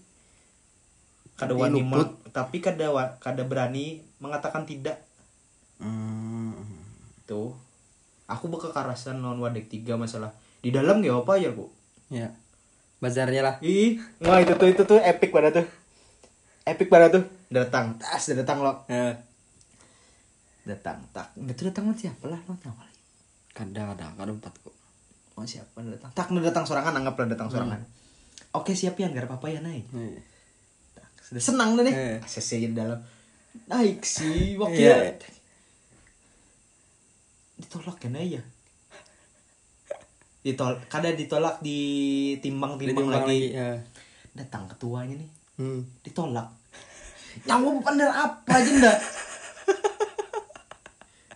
kada 1.36 1.52
wani 1.52 1.84
tapi 2.32 2.64
kada 2.64 2.88
kada 3.18 3.44
berani 3.44 4.00
mengatakan 4.18 4.64
tidak 4.64 5.04
Hmm. 5.82 6.41
Tuh 7.32 7.56
aku 8.28 8.52
berkekerasan 8.52 9.24
non 9.24 9.40
wadek 9.40 9.72
tiga 9.72 9.96
masalah. 9.96 10.36
Di 10.60 10.68
dalam 10.76 11.00
gak 11.00 11.24
apa 11.24 11.40
ya 11.40 11.56
bu? 11.56 11.72
Ya. 12.12 12.36
Bazarnya 13.00 13.42
lah. 13.42 13.56
ih. 13.64 13.98
Wah 14.20 14.44
itu 14.44 14.52
tuh 14.60 14.68
itu 14.68 14.84
tuh 14.84 15.00
epic 15.00 15.32
pada 15.32 15.50
tuh. 15.56 15.64
Epic 16.68 16.92
pada 16.92 17.08
tuh. 17.08 17.24
Datang. 17.48 17.96
Tas 17.96 18.28
datang 18.36 18.60
lo 18.60 18.84
Ya. 18.92 19.16
datang 20.62 21.02
tak. 21.10 21.34
Itu 21.40 21.66
datang 21.72 21.90
siapa 21.96 22.30
lah 22.30 22.38
lo 22.46 22.54
tahu 22.60 22.76
lagi. 22.78 23.00
Kadang 23.52 23.98
ada, 23.98 24.14
kadang 24.14 24.38
empat 24.38 24.54
kok. 24.62 24.76
oh 25.40 25.48
siapa 25.48 25.82
datang? 25.82 26.12
Tak 26.14 26.30
datang 26.38 26.64
sorangan 26.68 26.94
anggaplah 27.02 27.26
datang 27.32 27.50
sorangan. 27.50 27.82
Oke 28.54 28.76
siap 28.78 29.00
ya 29.00 29.10
nggak 29.10 29.26
apa-apa 29.26 29.48
ya 29.50 29.60
naik. 29.64 29.88
Iya. 29.90 30.22
Tak, 30.94 31.08
sudah 31.26 31.44
senang 31.44 31.70
deh 31.80 31.88
nih. 31.88 31.96
ACC 32.22 32.70
di 32.70 32.76
dalam. 32.78 33.00
Naik 33.68 34.06
sih 34.06 34.54
wakil 34.60 34.78
Iya. 34.86 35.18
Ditolak 37.62 37.98
kan 37.98 38.18
ya 38.18 38.42
ditolak 40.42 40.82
kada 40.90 41.14
ditolak 41.14 41.62
ditimbang 41.62 42.82
timbang 42.82 43.06
Ditimbang 43.06 43.30
lagi, 43.30 43.54
Ya. 43.54 43.78
datang 44.34 44.66
ketuanya 44.66 45.22
nih. 45.22 45.30
Hmm. 45.62 45.86
ditolak. 46.02 46.50
Nyawa 47.46 47.78
pandar 47.80 48.10
apa 48.10 48.50
aja 48.50 48.72
ndak? 48.74 48.98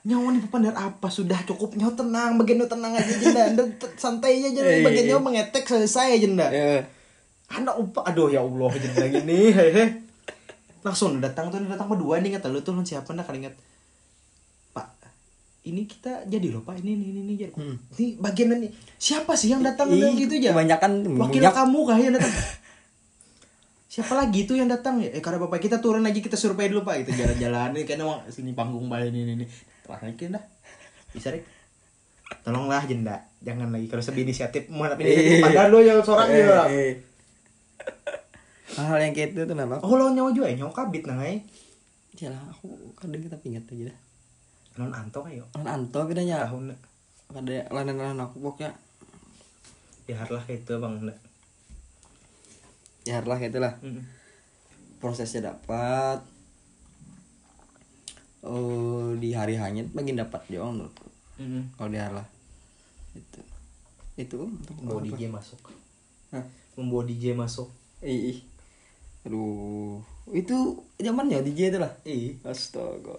Nyawa 0.06 0.28
nih 0.34 0.42
pandar 0.50 0.74
apa? 0.74 1.08
Sudah 1.08 1.38
cukup 1.46 1.74
nyawa 1.74 1.94
tenang. 1.94 2.38
Bagian 2.38 2.58
nyawa 2.58 2.70
tenang 2.70 2.94
aja 2.94 3.14
jenda 3.16 3.44
Ndak, 3.54 3.68
t- 3.78 3.94
santai 3.96 4.38
aja 4.38 4.50
jenda 4.52 4.70
Eh, 4.72 4.82
bagian 4.82 5.06
eh. 5.06 5.08
nyawa 5.10 5.22
mengetek 5.24 5.64
selesai 5.66 6.18
jenda 6.18 6.50
Ya. 6.50 6.82
anak 7.46 7.78
upa 7.78 8.02
aduh 8.04 8.26
ya 8.28 8.42
allah 8.42 8.74
jenda 8.74 9.06
gini 9.06 9.54
hehe 9.54 10.02
langsung 10.82 11.22
datang 11.22 11.54
tuh 11.54 11.62
datang 11.62 11.86
berdua 11.86 12.18
nih 12.18 12.34
kata 12.34 12.50
lu 12.50 12.58
tuh 12.60 12.74
siapa 12.82 13.14
nak 13.14 13.30
ingat. 13.30 13.54
pak 13.54 13.75
ini 15.66 15.82
kita 15.84 16.24
jadi 16.24 16.48
loh 16.48 16.62
pak 16.62 16.78
ini 16.78 16.94
ini 16.94 17.06
ini, 17.08 17.20
ini 17.22 17.34
jadi 17.36 17.52
Hmm. 17.52 17.76
ini 17.92 18.16
bagian 18.16 18.54
ini. 18.56 18.70
Siapa 18.96 19.34
sih 19.34 19.50
yang 19.50 19.60
datang 19.60 19.90
Ih, 19.90 20.14
gitu 20.16 20.38
aja? 20.38 20.54
kebanyakan 20.54 20.92
wakil 21.16 21.42
munyak. 21.42 21.54
kamu 21.54 21.80
kah 21.84 21.98
yang 21.98 22.14
datang? 22.14 22.34
Siapa 23.88 24.14
lagi 24.14 24.44
tuh 24.44 24.56
yang 24.56 24.68
datang? 24.68 25.00
Ya 25.00 25.10
eh 25.10 25.20
karena 25.20 25.40
bapak 25.40 25.58
kita 25.60 25.80
turun 25.80 26.04
aja 26.04 26.16
kita 26.16 26.36
survei 26.36 26.68
dulu 26.68 26.84
pak. 26.84 27.02
Itu 27.02 27.12
jalan-jalan 27.12 27.74
nih 27.74 27.84
kayaknya 27.84 28.04
mau 28.04 28.22
sini 28.28 28.52
panggung 28.52 28.86
balik 28.86 29.10
ini 29.10 29.24
ini 29.24 29.34
ini. 29.36 29.46
Terakhir 29.82 30.30
dah. 30.32 30.44
Bisa 31.10 31.30
deh 31.30 31.42
tolonglah 32.42 32.82
jenda. 32.84 33.22
Jangan 33.40 33.70
lagi 33.70 33.86
kalau 33.86 34.02
sebi 34.02 34.22
inisiatif 34.22 34.68
mau 34.68 34.86
tapi 34.86 35.02
inisiatif 35.04 35.46
padahal 35.46 35.68
lo 35.68 35.80
yang 35.80 36.00
seorang 36.00 36.28
Eh, 36.28 36.38
ya 36.40 36.62
eh. 36.68 36.94
Hal-hal 38.76 39.00
yang 39.00 39.14
kayak 39.14 39.30
itu 39.32 39.42
tuh 39.42 39.56
memang. 39.56 39.80
oh 39.80 39.94
lo 39.94 40.10
nyawa 40.10 40.30
juga 40.30 40.46
ya? 40.46 40.60
Nyawa 40.60 40.74
kabit 40.76 41.06
nah 41.06 41.22
eh. 41.24 41.40
Yalah, 42.16 42.42
aku 42.50 42.68
kadang 42.96 43.22
kita 43.22 43.38
pingat 43.38 43.64
aja 43.66 43.90
dah. 43.90 43.98
Non 44.76 44.92
anto 44.92 45.24
ayo 45.24 45.48
Lan 45.56 45.68
anto 45.68 46.04
bedanya. 46.04 46.44
tahun 46.48 46.76
Ada 47.32 47.68
lain-lain 47.74 48.20
aku 48.20 48.38
pokoknya. 48.44 48.72
biarlah 50.06 50.38
kayak 50.46 50.62
itu 50.62 50.74
bang. 50.78 50.94
Ya 53.06 53.22
lah 53.26 53.38
itulah. 53.42 53.74
Mm. 53.82 54.02
Prosesnya 55.02 55.54
dapat. 55.54 56.22
Oh, 58.46 59.18
di 59.18 59.34
hari 59.34 59.58
hanyut 59.58 59.90
makin 59.98 60.22
dapat 60.22 60.46
juga 60.46 60.70
menurutku. 60.70 61.10
Mm. 61.42 61.74
Kalau 61.78 61.90
di 61.90 61.98
hari 61.98 62.14
lah. 62.14 62.28
Itu. 63.18 63.42
Itu 64.16 64.36
untuk 64.46 64.76
membawa? 64.80 65.02
DJ 65.02 65.28
masuk 65.28 65.60
Hah? 66.32 66.46
membawa 66.78 67.04
DJ 67.08 67.36
masuk 67.36 67.68
Ih, 68.06 68.36
ih. 68.36 68.40
Aduh, 69.26 69.98
itu 70.30 70.54
zamannya 71.02 71.42
DJ 71.42 71.74
itu 71.74 71.80
lah. 71.82 71.90
ih 72.06 72.38
Astaga. 72.46 73.18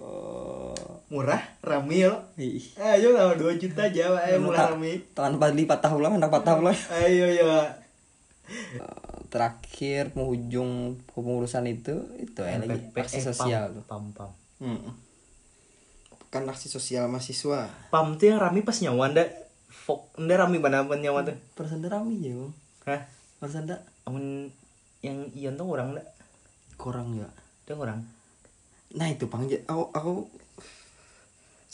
Murah 1.06 1.42
ramil 1.60 2.12
Ih. 2.36 2.62
ayo 2.76 3.10
lah 3.10 3.32
dua 3.32 3.52
juta 3.52 3.82
aja 3.82 4.10
Pak. 4.10 4.22
ayo 4.24 4.36
murah 4.40 4.70
rami 4.70 5.00
Tanpa 5.10 5.48
beli 5.48 5.64
patah 5.64 5.90
ulang, 5.90 6.14
anak 6.14 6.28
patah 6.28 6.56
ulang. 6.56 6.76
ayo 6.96 7.26
ya 7.28 7.62
Eh, 8.46 8.78
terakhir 9.26 10.10
penghujung 10.10 10.94
pengurusan 11.08 11.66
itu 11.66 11.90
itu 12.16 12.38
ya 12.38 12.56
lagi 12.56 12.78
aksi 12.92 13.18
sosial 13.20 13.72
tuh. 13.72 13.84
pam 13.84 14.10
pam 14.10 14.30
Hmm. 14.56 14.94
Bukan 16.08 16.42
aksi 16.46 16.66
sosial 16.66 17.06
mahasiswa. 17.06 17.68
pam 17.88 18.14
tuh 18.14 18.26
yang 18.26 18.38
rami 18.38 18.60
pas 18.60 18.76
nyawa 18.76 19.08
ndak 19.08 19.28
fok 19.68 20.14
ndak 20.16 20.38
rami 20.38 20.56
mana 20.56 20.82
pun 20.82 20.96
nyawa 20.96 21.22
tuh 21.22 21.36
Persen 21.52 21.82
rame 21.82 22.16
ya, 22.16 22.32
Bang. 22.32 22.52
hah 22.86 23.02
Persen 23.36 23.64
dak 23.64 23.78
amun 24.02 24.48
yang 25.00 25.28
ian 25.32 25.54
tuh 25.54 25.66
orang 25.66 25.92
ndak 25.92 26.06
kurang 26.74 27.12
ya. 27.12 27.28
dia 27.62 27.74
orang 27.74 28.00
Nah, 28.88 29.06
itu 29.06 29.26
Bang. 29.26 29.44
Ja- 29.44 29.60
Aku 29.66 29.90
aku 29.90 30.12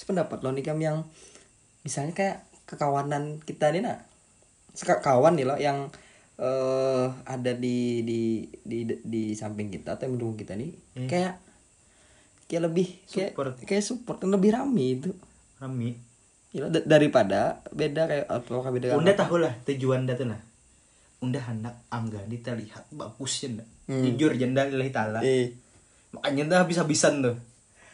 sependapat 0.03 0.43
loh 0.43 0.51
nih 0.51 0.65
kami 0.65 0.83
yang 0.85 1.07
misalnya 1.81 2.11
kayak 2.12 2.37
kekawanan 2.65 3.39
kita 3.41 3.70
nih 3.70 3.81
nak. 3.81 4.03
Kawan 4.74 5.37
nih 5.37 5.45
loh 5.45 5.55
yang 5.57 5.87
eh 6.35 7.07
ada 7.23 7.53
di 7.55 8.01
di 8.01 8.20
di 8.65 8.79
di 8.99 9.23
samping 9.33 9.69
kita 9.69 9.95
atau 9.95 10.05
yang 10.05 10.16
mendukung 10.16 10.35
kita 10.35 10.57
nih 10.57 10.73
Hmm. 10.97 11.07
kayak 11.07 11.39
kayak 12.49 12.62
lebih 12.65 12.89
kayak 13.05 13.31
Support. 13.31 13.53
kayak 13.62 13.85
support 13.85 14.19
lebih 14.27 14.51
rame 14.51 14.87
itu 14.95 15.11
rami 15.57 15.93
da- 16.51 16.89
daripada 16.89 17.61
beda 17.70 18.03
kayak 18.07 18.27
apakah 18.27 18.70
beda 18.70 18.87
unda 18.93 19.12
apa? 19.12 19.23
tahu 19.23 19.37
lah 19.39 19.55
tujuan 19.62 20.05
dah 20.05 20.16
tuh 20.16 20.27
nah 20.27 20.41
unda 21.20 21.39
hendak 21.39 21.77
Anggani 21.89 22.41
terlihat 22.41 22.89
bagus 22.91 23.39
jenda 23.39 23.62
Hmm. 23.85 24.01
jujur 24.03 24.33
jenda 24.33 24.65
lillahi 24.65 24.91
ta'ala 24.91 25.20
eh 25.20 25.53
makanya 26.11 26.49
dah 26.49 26.59
habis-habisan 26.61 27.20
tuh 27.20 27.37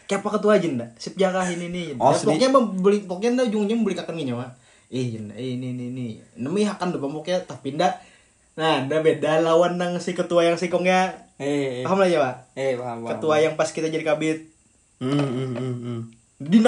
kayak 0.08 0.24
apa 0.24 0.40
ketua 0.40 0.56
jenda 0.56 0.88
sip 0.96 1.14
jaga 1.20 1.44
ini 1.52 1.68
nih. 1.68 1.86
Oh, 2.00 2.10
Ya, 2.10 2.24
pokoknya 2.24 2.48
membeli 2.48 2.98
pokoknya 3.04 3.44
dah 3.44 3.46
ujungnya 3.52 3.76
membeli 3.76 3.94
kakan 3.94 4.16
nyawa 4.16 4.48
eh 4.88 5.04
jenda 5.12 5.36
eh 5.36 5.54
ini 5.60 5.76
ini 5.76 5.84
ini. 5.92 6.06
Nemi 6.40 6.64
akan 6.64 6.96
tuh 6.96 7.00
pokoknya 7.04 7.44
tapi 7.44 7.70
pindah. 7.70 7.92
Nah 8.56 8.88
dah 8.88 9.00
beda 9.04 9.44
lawan 9.44 9.76
nang 9.76 10.00
si 10.00 10.16
ketua 10.16 10.48
yang 10.48 10.56
sikongnya 10.56 11.28
eh 11.36 11.84
eh, 11.84 11.84
paham 11.84 12.00
lah 12.00 12.08
ya 12.08 12.18
pak? 12.24 12.34
Eh 12.56 12.72
paham, 12.80 13.04
paham. 13.04 13.10
ketua 13.12 13.34
yang 13.44 13.54
pas 13.60 13.68
kita 13.68 13.92
jadi 13.92 14.02
kabit. 14.02 14.48
Hmm, 14.98 15.14
hmm, 15.14 15.48
hmm, 15.54 15.76
hmm. 15.84 16.00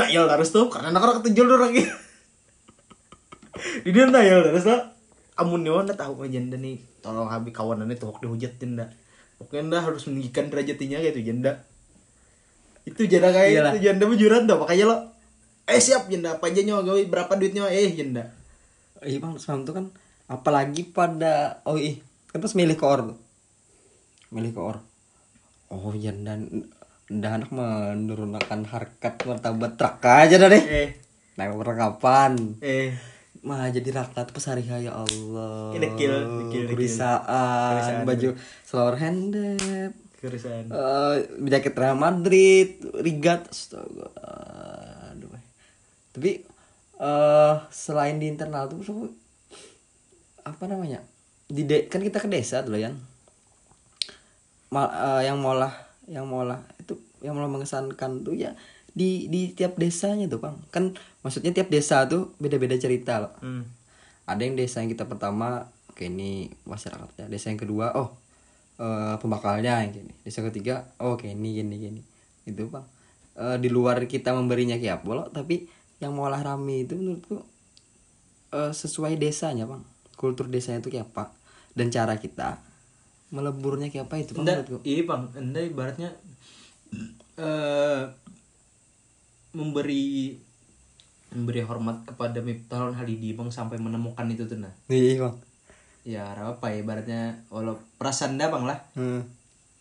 terus 0.05 0.55
tuh 0.55 0.71
karena 0.71 0.95
anak 0.95 1.03
orang 1.03 1.17
ketujul 1.25 1.51
gitu 1.75 1.91
di 3.89 3.91
denial 3.91 4.45
terus 4.45 4.69
tuh. 4.69 4.81
Amun 5.41 5.65
nih 5.65 5.73
anda 5.73 5.97
tahu 5.97 6.29
aja 6.29 6.37
nih. 6.37 6.77
Tolong 7.01 7.33
habis 7.33 7.57
kawanannya 7.57 7.97
tuh 7.97 8.12
dihujat 8.21 8.61
jenda 8.61 8.93
pokoknya 9.41 9.73
anda 9.73 9.79
harus 9.81 10.05
meninggikan 10.05 10.53
derajatnya 10.53 11.01
gitu 11.01 11.21
jenda 11.25 11.65
itu 12.89 13.01
jenda 13.07 13.28
kayak 13.31 13.51
Iyalah. 13.52 13.73
itu 13.74 13.78
jenda 13.85 14.05
bujuran 14.09 14.48
tuh 14.48 14.57
makanya 14.61 14.85
lo 14.89 14.97
eh 15.69 15.81
siap 15.81 16.09
jenda 16.09 16.36
apa 16.39 16.48
aja 16.48 16.61
nyawa 16.65 16.82
gawe 16.82 17.01
berapa 17.07 17.32
duitnya 17.36 17.69
eh 17.70 17.93
jenda 17.93 18.32
Iya 19.01 19.16
bang, 19.16 19.32
semalam 19.40 19.65
tuh 19.65 19.74
kan 19.81 19.86
apalagi 20.28 20.85
pada 20.93 21.65
oh 21.65 21.81
ih 21.81 22.05
kan 22.28 22.39
terus 22.44 22.52
milih 22.52 22.77
koor 22.77 23.16
milih 24.28 24.52
koor 24.52 24.77
oh 25.73 25.97
iya 25.97 26.12
dan 26.12 26.69
anak 27.11 27.51
menurunkan 27.51 28.69
harkat 28.70 29.19
martabat 29.27 29.74
truk 29.74 29.98
aja 30.07 30.39
dah 30.39 30.47
deh. 30.47 30.62
Eh. 30.62 30.89
Naik 31.35 31.59
perlengkapan 31.59 32.61
eh. 32.62 32.94
Mah 33.40 33.73
jadi 33.73 33.89
rakyat 33.97 34.36
pas 34.36 34.44
hari 34.52 34.69
ya 34.69 34.93
Allah. 34.93 35.73
Dekil, 35.73 36.12
dekil, 36.12 36.62
dekil. 36.69 36.77
Kerisaan, 36.77 38.05
baju 38.05 38.36
seluar 38.69 39.01
handep 39.01 39.97
keresahan 40.21 40.69
eh 40.69 41.17
jaket 41.49 41.75
Real 41.75 41.97
Madrid, 41.97 42.81
rigat, 43.01 43.49
astaga. 43.49 44.13
Aduh. 45.13 45.33
Tapi 46.13 46.45
eh 47.01 47.55
selain 47.73 48.21
di 48.21 48.29
internal 48.29 48.69
tuh 48.69 48.85
so, 48.85 48.93
apa 50.45 50.65
namanya? 50.69 51.01
Di 51.49 51.65
de- 51.65 51.89
kan 51.89 52.05
kita 52.05 52.21
ke 52.21 52.29
desa 52.29 52.61
dulu 52.61 52.79
ya. 52.79 52.93
Ma- 54.71 55.21
eh, 55.21 55.27
yang 55.27 55.41
molah 55.41 55.73
yang 56.07 56.29
molah 56.29 56.63
itu 56.79 57.01
yang 57.25 57.35
molah 57.35 57.51
mengesankan 57.51 58.23
tuh 58.23 58.37
ya 58.37 58.55
di 58.91 59.27
di 59.33 59.57
tiap 59.57 59.79
desanya 59.81 60.31
tuh, 60.31 60.43
Bang. 60.43 60.59
Kan 60.71 60.95
maksudnya 61.21 61.53
tiap 61.53 61.69
desa 61.69 62.09
tuh 62.09 62.33
beda-beda 62.41 62.77
cerita 62.81 63.21
loh 63.21 63.33
hmm. 63.45 63.65
ada 64.25 64.41
yang 64.41 64.57
desa 64.57 64.81
yang 64.81 64.91
kita 64.93 65.05
pertama 65.05 65.69
oke 65.93 66.01
ini 66.01 66.49
masyarakatnya 66.65 67.29
desa 67.29 67.53
yang 67.53 67.61
kedua 67.61 67.93
oh 67.97 68.17
eh, 68.81 69.15
pembakalnya 69.20 69.85
gini. 69.93 70.11
Desa 70.24 70.40
ketiga 70.40 70.89
oh 71.05 71.20
oke 71.20 71.28
ini 71.28 71.61
gini 71.61 71.77
gini. 71.77 72.02
Itu 72.48 72.73
bang. 72.73 72.89
Eh, 73.36 73.57
di 73.61 73.69
luar 73.69 74.01
kita 74.09 74.32
memberinya 74.32 74.81
kayak 74.81 75.05
apa 75.05 75.11
loh 75.12 75.28
tapi 75.28 75.69
yang 76.01 76.16
mau 76.16 76.32
olah 76.32 76.40
rame 76.40 76.89
itu 76.89 76.97
menurutku 76.97 77.44
eh, 78.57 78.73
sesuai 78.73 79.20
desanya 79.20 79.69
bang. 79.69 79.85
Kultur 80.16 80.48
desanya 80.48 80.81
itu 80.81 80.89
kayak 80.89 81.12
apa 81.12 81.31
dan 81.77 81.89
cara 81.93 82.19
kita 82.19 82.59
meleburnya 83.31 83.89
kayak 83.94 84.11
apa 84.11 84.16
itu 84.19 84.35
bang 84.35 84.43
Enda, 84.43 84.55
menurutku. 84.59 84.77
iya 84.82 85.02
bang, 85.07 85.23
enda 85.39 85.61
ibaratnya 85.62 86.11
eh 87.39 88.02
memberi 89.55 90.35
memberi 91.31 91.62
hormat 91.62 92.02
kepada 92.11 92.43
Miftahul 92.43 92.94
Halidi 92.98 93.31
bang 93.39 93.51
sampai 93.55 93.78
menemukan 93.78 94.27
itu 94.27 94.51
tuh 94.51 94.59
nah. 94.59 94.74
iya 94.90 95.23
bang 95.23 95.35
Ya 96.07 96.33
apa 96.33 96.73
ya 96.73 96.81
ibaratnya 96.81 97.45
walau 97.53 97.77
perasaan 98.01 98.41
dah 98.41 98.49
bang 98.49 98.65
lah. 98.65 98.81
Hmm. 98.97 99.23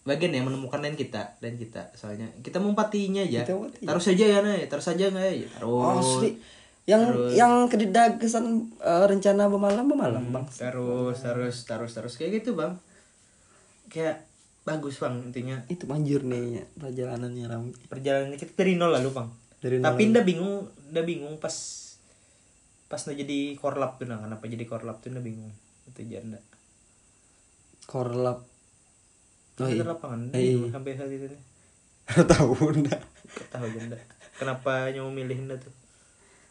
bagian 0.07 0.33
yang 0.33 0.49
menemukan 0.49 0.81
lain 0.81 0.97
kita 0.97 1.37
dan 1.37 1.53
kita. 1.53 1.93
Soalnya 1.93 2.25
kita 2.41 2.57
mempatinya 2.57 3.21
aja. 3.21 3.45
Kita 3.45 3.53
taruh 3.85 4.01
saja 4.01 4.25
ya 4.25 4.39
nih 4.41 4.65
taruh 4.65 4.81
saja 4.81 5.05
nggak 5.11 5.25
ya? 5.37 5.47
Taruh 5.59 6.01
Asli. 6.01 6.33
Yang 6.89 7.01
yang 7.37 7.69
kededa 7.69 8.17
kesan 8.17 8.73
eh, 8.81 9.05
rencana 9.05 9.45
bemalam 9.45 9.85
bemalam 9.85 10.23
bang. 10.33 10.45
terus 10.49 11.19
terus 11.21 11.57
terus 11.61 11.91
terus. 11.93 12.13
Kayak 12.17 12.41
gitu 12.41 12.57
bang. 12.57 12.73
Kayak 13.91 14.25
bagus 14.65 14.97
bang 14.97 15.21
intinya. 15.29 15.61
Itu 15.69 15.85
manjur 15.85 16.25
nih 16.25 16.65
perjalanannya 16.79 17.45
Rami. 17.45 17.71
perjalanan 17.85 18.33
kita 18.33 18.57
dari 18.57 18.81
nol 18.81 18.89
lalu 18.89 19.13
bang. 19.13 19.29
Dari 19.61 19.77
nol 19.77 19.93
tapi 19.93 20.01
ndak 20.09 20.25
bingung 20.25 20.65
ndak 20.89 21.05
bingung 21.05 21.37
pas 21.37 21.53
pas 22.89 22.97
ndak 22.97 23.21
jadi 23.21 23.53
korlap 23.61 24.01
tuh 24.01 24.09
nah 24.09 24.17
kenapa 24.17 24.49
jadi 24.49 24.65
korlap 24.65 24.97
tuh 25.05 25.13
ndak 25.13 25.21
bingung 25.21 25.53
itu 25.89 26.01
janda 26.05 26.39
Korlap. 27.89 28.45
Oh, 29.59 29.67
iya. 29.67 29.81
lapangan 29.83 30.29
Eh, 30.31 30.55
bingung 30.55 30.71
sampai 30.71 30.93
saat 30.95 31.11
itu 31.11 31.25
nih 31.25 31.41
tahu 32.31 32.53
enggak? 32.73 33.01
tahu 33.51 33.65
janda 33.75 33.97
kenapa 34.39 34.93
nyamu 34.93 35.11
milih 35.11 35.49
ndak 35.49 35.65
tuh 35.65 35.73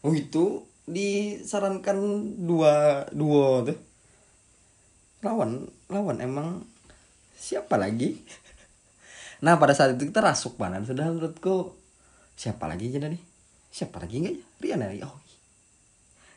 Oh 0.06 0.14
itu 0.14 0.62
disarankan 0.86 1.98
dua 2.46 3.04
duo 3.10 3.66
tuh. 3.66 3.78
Lawan 5.26 5.66
lawan 5.90 6.22
emang 6.22 6.62
siapa 7.34 7.78
lagi? 7.78 8.18
Nah 9.38 9.54
pada 9.54 9.70
saat 9.70 9.94
itu 9.94 10.10
kita 10.10 10.18
rasuk 10.18 10.58
banan 10.58 10.82
sudah 10.82 11.14
menurutku 11.14 11.70
siapa 12.34 12.66
lagi 12.66 12.90
aja 12.90 13.06
nih? 13.06 13.22
Siapa 13.70 14.02
lagi 14.02 14.18
enggak 14.18 14.34
ya? 14.34 14.44
Rian 14.58 14.82
ya? 14.82 15.06
Oh. 15.06 15.14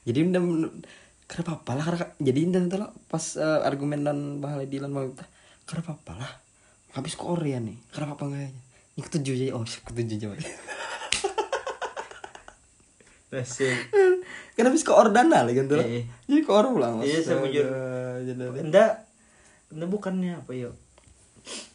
Jadi 0.06 0.22
udah 0.22 0.42
kenapa 1.32 1.56
apa 1.56 1.72
lah 1.74 1.84
karena 1.86 2.06
jadi 2.20 2.40
dan 2.52 2.68
lah, 2.68 2.92
pas 3.08 3.24
eh, 3.34 3.60
argumen 3.64 4.04
dan 4.04 4.18
bahaya 4.38 4.68
Dilan 4.68 4.92
mau 4.92 5.08
kita 5.08 5.24
kenapa 5.64 5.96
apa 5.96 6.12
lah 6.18 6.32
habis 6.92 7.16
ke 7.16 7.24
Orian 7.24 7.64
nih 7.64 7.78
kenapa 7.88 8.20
apa 8.20 8.24
enggak 8.28 8.42
ya? 8.44 8.52
Ini 8.92 9.02
ketujuh 9.02 9.34
aja 9.34 9.46
oh 9.56 9.64
ketujuh 9.64 10.30
aja 10.30 10.50
Nasib. 13.32 13.72
Kan 14.54 14.68
habis 14.68 14.84
ke 14.84 14.92
Ordana 14.92 15.48
lah 15.48 15.54
gitu. 15.56 15.80
Iya. 15.80 16.04
Jadi 16.28 16.42
ke 16.44 16.52
Or 16.52 16.68
pulang. 16.68 17.00
Iya, 17.00 17.24
saya 17.24 17.40
jujur. 17.40 17.64
jadi- 18.28 18.68
Ndak, 18.68 18.92
ndak 19.72 19.88
bukannya 19.88 20.36
apa 20.36 20.52
ya? 20.52 20.68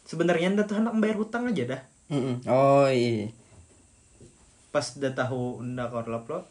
Sebenarnya 0.05 0.53
ndak 0.53 0.69
tuh 0.69 0.77
hendak 0.77 0.93
bayar 1.01 1.17
hutang 1.17 1.49
aja 1.49 1.65
dah. 1.65 1.81
Mm-mm. 2.13 2.45
Oh 2.45 2.85
iya. 2.85 3.33
Pas 4.69 4.85
udah 4.93 5.11
tahu 5.11 5.65
ndak 5.65 5.89
korlap 5.89 6.29
lo, 6.29 6.45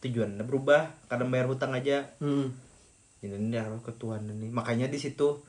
tujuan 0.00 0.36
ndak 0.36 0.48
berubah, 0.48 0.90
kadang 1.08 1.28
bayar 1.28 1.46
hutang 1.48 1.76
aja. 1.76 2.08
Mm. 2.20 2.52
Ini 3.20 3.56
harus 3.60 3.84
ketuaan 3.84 4.28
nih. 4.28 4.48
Makanya 4.48 4.88
di 4.88 4.96
situ 4.96 5.44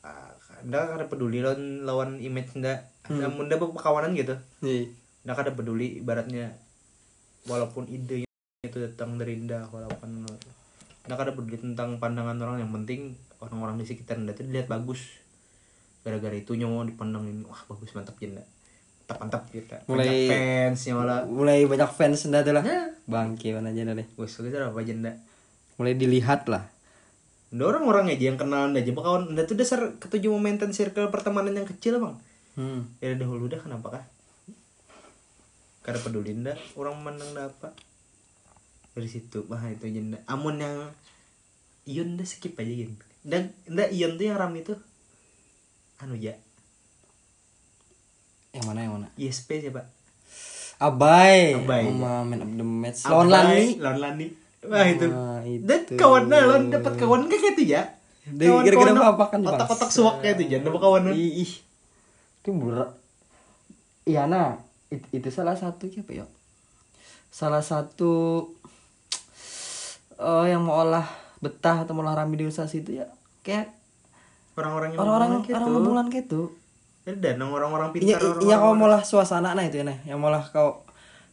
ah, 0.00 0.32
ndak 0.64 0.96
kada 0.96 1.04
peduli 1.12 1.44
lawan 1.44 1.84
lawan 1.84 2.10
image 2.20 2.56
ndak. 2.56 2.88
Namun 3.12 3.52
ndak 3.52 3.60
kawanan 3.76 4.16
gitu. 4.16 4.36
Ndak 5.24 5.36
kada 5.36 5.52
peduli 5.52 6.00
ibaratnya 6.00 6.56
walaupun 7.46 7.86
ide 7.86 8.26
itu 8.66 8.78
datang 8.82 9.16
dari 9.16 9.38
ndak 9.38 9.70
walaupun 9.70 10.26
ndak 11.06 11.16
kada 11.16 11.32
peduli 11.32 11.56
tentang 11.56 12.02
pandangan 12.02 12.34
orang 12.42 12.66
yang 12.66 12.72
penting 12.74 13.14
orang-orang 13.38 13.78
di 13.78 13.86
sekitar 13.86 14.18
ndak 14.18 14.42
itu 14.42 14.50
dilihat 14.50 14.66
bagus 14.66 15.22
gara-gara 16.02 16.34
itu 16.34 16.58
nyawa 16.58 16.86
dipandangin 16.86 17.46
wah 17.46 17.62
bagus 17.70 17.94
mantap 17.94 18.18
jenda 18.18 18.42
mantap 19.06 19.46
kita 19.54 19.86
Mulai- 19.86 20.10
Banyak 20.10 20.26
fansnya 20.26 20.92
malah. 20.98 21.20
Mulai 21.30 21.62
banyak 21.70 21.90
fans 21.94 22.26
ndak 22.26 22.42
tuh 22.42 22.54
lah. 22.58 22.64
Ya. 22.66 22.90
Bangke 23.06 23.54
mana 23.54 23.70
aja 23.70 23.86
deh. 23.86 24.06
wes 24.18 24.34
kita 24.34 24.74
apa 24.74 24.82
jenda 24.82 25.14
Mulai 25.78 25.94
dilihat 25.94 26.50
lah. 26.50 26.66
Ndak 27.54 27.66
orang-orang 27.70 28.10
aja 28.10 28.34
yang 28.34 28.38
kenal 28.40 28.74
ndak 28.74 28.82
aja 28.82 28.92
kawan? 28.98 29.30
Ndak 29.38 29.46
tuh 29.46 29.54
dasar 29.54 29.80
ketujuh 30.02 30.34
momentum 30.34 30.74
circle 30.74 31.14
pertemanan 31.14 31.54
yang 31.54 31.68
kecil 31.68 32.02
bang. 32.02 32.16
Hmm. 32.56 32.88
ya 33.04 33.12
dahulu 33.14 33.46
dah 33.46 33.60
kenapa 33.60 34.00
kah? 34.00 34.04
Kada 35.86 36.02
peduli 36.02 36.34
ndak 36.34 36.58
orang 36.74 36.98
mandang 36.98 37.30
ndak 37.30 37.52
apa? 37.54 37.70
Dari 38.96 39.06
situ 39.06 39.44
bah 39.46 39.60
itu 39.68 39.86
jenda 39.92 40.18
amun 40.26 40.58
yang 40.58 40.88
ion 41.86 42.18
dah 42.18 42.26
skip 42.26 42.58
aja 42.58 42.72
gitu 42.74 42.90
dan 43.22 43.54
ndak 43.70 43.94
ion 43.94 44.18
tuh 44.18 44.24
yang 44.26 44.38
ram 44.38 44.54
itu 44.58 44.74
anu 46.02 46.18
ya 46.18 46.34
Yang 48.56 48.64
mana 48.64 48.78
yang 48.80 48.92
mana? 48.96 49.08
ISP 49.20 49.60
siapa 49.60 49.84
Abai. 50.76 51.56
Abai. 51.60 51.84
Sama 51.88 52.24
man 52.24 52.40
of 52.40 52.50
the 52.52 52.64
match. 52.64 53.04
Lawan 53.04 53.28
Lani. 53.28 53.76
lawan 53.76 54.00
Lani 54.00 54.26
wah 54.66 54.82
itu 54.82 55.06
itu. 55.46 55.62
dan 55.62 55.80
kawan 55.94 56.26
lawan 56.26 56.62
dapat 56.74 56.92
kawan 56.98 57.20
kayak 57.30 57.54
gitu 57.54 57.62
ya 57.70 57.82
Dari- 58.26 58.50
gara-gara 58.66 59.14
apa 59.14 59.24
kan, 59.30 59.38
otak-otak 59.46 59.90
suak 59.94 60.18
kayak 60.18 60.42
itu 60.42 60.50
ya 60.50 60.58
dapat 60.58 60.80
kawan 60.82 61.14
Ih. 61.14 61.52
Itu 62.42 62.50
murah. 62.50 62.90
Iya 64.02 64.26
nah, 64.26 64.58
it- 64.90 65.06
itu 65.14 65.30
salah 65.30 65.54
satu 65.54 65.86
apa 65.86 66.10
ya? 66.10 66.26
Salah 67.30 67.62
satu 67.62 68.42
eh 70.18 70.46
yang 70.50 70.66
mau 70.66 70.82
olah 70.82 71.06
betah 71.38 71.86
atau 71.86 71.94
mau 71.94 72.02
olah 72.02 72.18
rame 72.18 72.34
di 72.34 72.50
usaha 72.50 72.66
situ 72.66 72.98
ya 72.98 73.06
kayak 73.46 73.70
orang-orang 74.58 74.96
yang 74.96 75.00
orang-orang 75.06 75.28
ngomong 75.30 75.46
gitu 75.46 75.54
orang 75.54 75.70
hubungan 75.70 76.06
gitu. 76.10 76.40
Dan 77.06 77.38
orang-orang 77.38 77.94
Iya, 77.94 78.18
pintar 78.18 78.18
iya 78.42 78.58
orang-orang 78.58 78.58
kalau 78.58 78.74
mau 78.74 78.88
lah 78.90 79.02
suasana 79.06 79.54
nah 79.54 79.62
itu 79.62 79.78
ya 79.78 79.86
nah, 79.86 79.98
yang 80.02 80.18
mau 80.18 80.26
lah 80.26 80.42
kau 80.50 80.82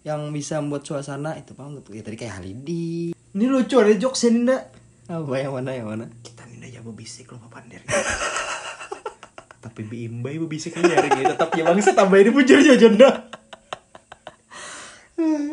yang 0.06 0.30
bisa 0.30 0.62
membuat 0.62 0.86
suasana 0.86 1.34
itu 1.34 1.58
bang 1.58 1.82
ya 1.90 2.04
tadi 2.06 2.14
kayak 2.14 2.38
Halidi. 2.38 3.18
ini 3.18 3.46
lucu 3.50 3.82
ada 3.82 3.90
jokes 3.98 4.30
ini 4.30 4.46
ndak 4.46 4.64
Apa 5.04 5.36
yang 5.36 5.52
mana 5.52 5.72
yang 5.74 5.88
mana? 5.90 6.06
kita 6.22 6.46
nih 6.46 6.70
aja 6.70 6.80
bisik 6.86 7.28
lo 7.28 7.42
pander 7.50 7.82
tapi 9.64 9.82
biimbai 9.84 10.38
bisik 10.44 10.76
nyari 10.76 11.10
gitu 11.10 11.34
tetap 11.34 11.50
ya 11.56 11.64
bangsa 11.66 11.96
tambah 11.96 12.20
ini 12.20 12.30
pun 12.30 12.44
jadi 12.44 12.76
janda. 12.76 13.32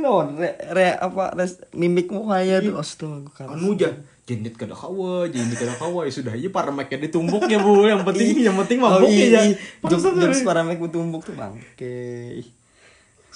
Lawan 0.02 0.34
re, 0.42 0.58
re 0.74 0.98
apa 0.98 1.30
res, 1.38 1.62
mimik 1.70 2.10
mukanya 2.10 2.58
tuh 2.58 2.74
astaga 2.74 3.30
kan. 3.30 3.54
anu 3.54 3.78
aja 3.78 3.94
jendit 4.30 4.54
kada 4.54 4.70
kawa 4.72 5.26
jendit 5.26 5.58
kada 5.58 5.74
kawa 5.74 6.06
ya 6.06 6.12
sudah 6.14 6.30
aja 6.30 6.46
para 6.48 6.70
mic-nya 6.70 7.02
ditumbuk 7.02 7.50
ya 7.50 7.58
bu 7.58 7.82
yang 7.82 8.06
penting 8.06 8.38
yang 8.46 8.54
penting 8.54 8.78
Oh, 8.78 9.02
mabuk 9.02 9.10
iya, 9.10 9.26
ya 9.26 9.40
iya. 9.50 9.56
Jokes, 9.82 10.06
Bangsat, 10.06 10.14
jokes 10.22 10.38
sorry. 10.38 10.46
para 10.46 10.60
mek 10.62 10.78
bertumbuk 10.78 11.26
tuh 11.26 11.34
bang. 11.34 11.58
Oke. 11.58 11.94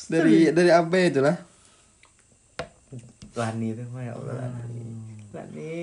Dari 0.06 0.54
dari 0.54 0.70
apa 0.70 0.94
itu 0.96 1.18
lah? 1.18 1.34
Lani 3.34 3.66
itu 3.74 3.82
mah 3.90 4.02
ya 4.04 4.12
Allah 4.14 4.34
Lani 4.46 4.86
Lani 5.34 5.74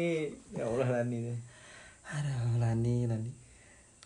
ya 0.56 0.64
Allah 0.64 0.88
Lani 0.90 1.18
deh 1.28 1.40
Aduh, 2.12 2.60
Lani, 2.60 2.96
Lani. 3.08 3.32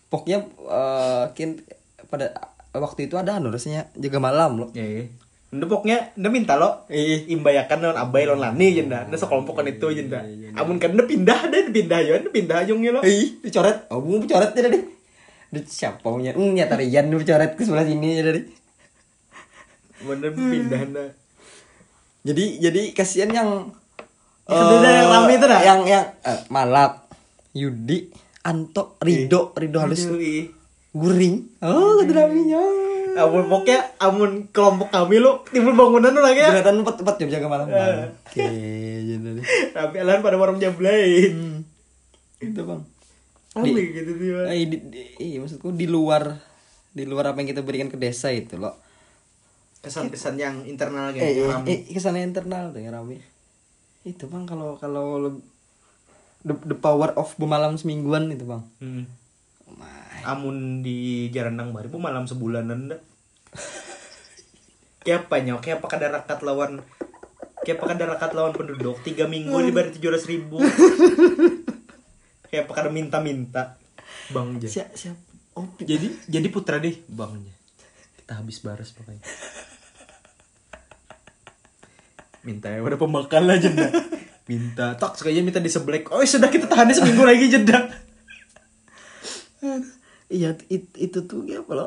Pokoknya 0.06 0.38
eh, 0.46 1.24
kin 1.34 1.58
pada 2.06 2.30
waktu 2.70 3.06
itu 3.06 3.14
ada 3.14 3.38
anu 3.38 3.50
rasanya 3.50 3.90
jaga 3.94 4.18
malam 4.18 4.58
loh. 4.58 4.70
ya 4.70 4.82
iya 4.82 5.06
Nda 5.56 5.64
pokoknya 5.64 6.12
Nda 6.12 6.28
minta 6.28 6.54
lo 6.54 6.84
Iya. 6.86 7.24
imbayakan 7.30 7.78
lawan 7.80 7.98
abai 7.98 8.24
lawan 8.24 8.44
lani 8.44 8.66
jenda 8.74 9.02
Nda 9.02 9.16
sekelompokan 9.16 9.64
itu 9.66 9.88
jenda 9.90 10.20
amun 10.52 10.76
kan 10.76 10.92
Nda 10.92 11.02
pindah 11.02 11.48
deh 11.48 11.66
pindah 11.66 11.98
aja 11.98 12.12
Nda 12.18 12.28
pindah 12.28 12.56
ajungnya 12.60 12.90
lo 12.92 13.00
Ih, 13.00 13.40
dicoret. 13.40 13.88
Oh, 13.88 13.98
bunga 13.98 14.22
dicoret 14.22 14.52
ya 14.52 14.62
tadi. 14.62 14.78
Di 15.46 15.60
siapa 15.62 16.02
punya? 16.02 16.30
Hmm, 16.30 16.52
nyata 16.52 16.76
Rian 16.76 17.08
dicoret 17.08 17.52
ke 17.52 17.62
sebelah 17.62 17.82
sini 17.82 18.08
ya 18.12 18.24
tadi. 18.24 18.40
bener 19.98 20.30
pindah 20.30 20.80
Nda 20.86 21.04
Jadi 22.22 22.44
jadi 22.58 22.82
kasihan 22.92 23.30
yang 23.30 23.50
Yang 24.44 24.60
kedua 24.60 24.90
yang 24.92 25.08
rame 25.08 25.32
itu 25.32 25.46
dah? 25.46 25.60
Yang 25.60 25.80
yang 25.88 26.04
eh, 26.22 26.40
Malak, 26.48 26.92
Yudi, 27.52 27.98
Anto, 28.42 28.94
Rido, 29.00 29.50
Rido 29.52 29.78
halus, 29.80 30.06
Aduh, 30.06 30.20
ih. 30.20 30.54
Guring. 30.92 31.58
Oh, 31.60 31.98
kedraminya. 31.98 32.62
Amun 33.18 33.44
pokoknya 33.46 33.80
amun 33.98 34.30
kelompok 34.48 34.88
kami 34.88 35.16
lo 35.16 35.40
timbul 35.44 35.72
bangunan 35.72 36.10
lo 36.10 36.20
lagi 36.20 36.38
ya 36.38 36.50
Kelihatan 36.52 36.76
empat 36.78 36.96
empat 36.98 37.14
jam 37.16 37.28
jaga 37.30 37.46
malam. 37.46 37.66
Bang. 37.66 38.12
Oke, 38.22 38.44
jadi. 39.02 39.40
tapi 39.72 39.96
alahan 39.98 40.20
pada 40.20 40.36
warung 40.36 40.56
jablain 40.56 41.32
Hmm. 41.32 41.58
Itu 42.38 42.60
bang. 42.62 42.82
Rame 43.54 43.82
gitu 43.90 44.10
sih 44.14 44.28
Bang. 44.30 44.46
Eh, 44.46 44.64
di, 44.66 44.76
di- 44.84 45.08
iya, 45.18 45.38
maksudku 45.38 45.70
di 45.70 45.86
luar 45.86 46.36
di 46.90 47.04
luar 47.04 47.30
apa 47.30 47.40
yang 47.40 47.50
kita 47.50 47.60
berikan 47.60 47.86
ke 47.86 47.96
desa 47.96 48.28
itu 48.28 48.54
loh. 48.54 48.76
kesan-kesan 49.78 50.34
yang 50.34 50.56
internal 50.62 51.08
Eh, 51.08 51.20
gitu 51.32 51.40
eh, 51.40 51.48
rame. 51.48 51.66
eh, 51.66 51.78
kesannya 51.88 52.22
internal 52.22 52.68
tuh 52.68 52.80
yang 52.80 52.92
rame. 52.92 53.22
Itu 54.02 54.26
bang 54.26 54.44
kalau 54.44 54.76
kalau 54.76 55.38
the, 56.42 56.54
the 56.64 56.74
power 56.74 57.10
of 57.12 57.32
bemalam 57.34 57.74
semingguan 57.74 58.28
itu 58.28 58.44
bang. 58.44 58.62
Hmm. 58.76 59.04
Amun 60.26 60.82
di 60.82 61.30
Jarandang 61.30 61.70
Bari 61.70 61.86
pun 61.86 62.02
malam 62.02 62.26
sebulanan 62.26 62.90
dah. 62.90 63.00
Kayak 65.06 65.30
apa 65.30 65.34
nyok 65.38 65.60
kayak 65.62 65.76
apa 65.78 65.86
kada 65.86 66.06
rakat 66.10 66.42
lawan? 66.42 66.82
Kayak 67.62 67.78
apa 67.78 67.86
kada 67.94 68.04
rakat 68.10 68.32
lawan 68.34 68.52
penduduk? 68.58 68.98
Tiga 69.06 69.30
minggu 69.30 69.54
di 69.62 69.70
bari 69.70 69.94
tujuh 69.94 70.10
ratus 70.10 70.26
ribu. 70.26 70.58
Kayak 72.50 72.66
apa 72.66 72.72
kada 72.74 72.90
minta-minta? 72.90 73.78
Bang 74.34 74.58
ja. 74.58 74.66
Siap 74.66 74.98
siap. 74.98 75.16
Oh, 75.56 75.70
jadi 75.78 76.10
jadi 76.28 76.48
putra 76.52 76.76
deh 76.76 76.92
bangnya 77.08 77.54
kita 78.20 78.42
habis 78.42 78.60
baras 78.60 78.90
pokoknya. 78.92 79.22
Minta 82.42 82.74
ya 82.74 82.82
udah 82.82 82.98
pemakan 82.98 83.42
lah 83.46 83.56
jenda 83.62 83.88
minta. 84.50 84.98
Tak 84.98 85.16
sekalian 85.16 85.46
minta 85.46 85.62
diseblek. 85.62 86.10
Oh 86.10 86.20
sudah 86.26 86.50
kita 86.50 86.66
tahannya 86.66 86.92
seminggu 86.98 87.22
lagi 87.22 87.46
jeda 87.46 87.88
iya 90.28 90.54
it- 90.66 90.96
itu 90.96 91.18
tuh 91.22 91.42
ya 91.42 91.60
apa 91.60 91.72
lo 91.72 91.86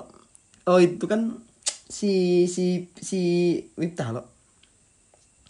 oh 0.66 0.78
itu 0.78 1.04
kan 1.04 1.40
si 1.86 2.12
si 2.46 2.66
si 2.94 3.20
Miftah 3.76 4.10
lo 4.12 4.22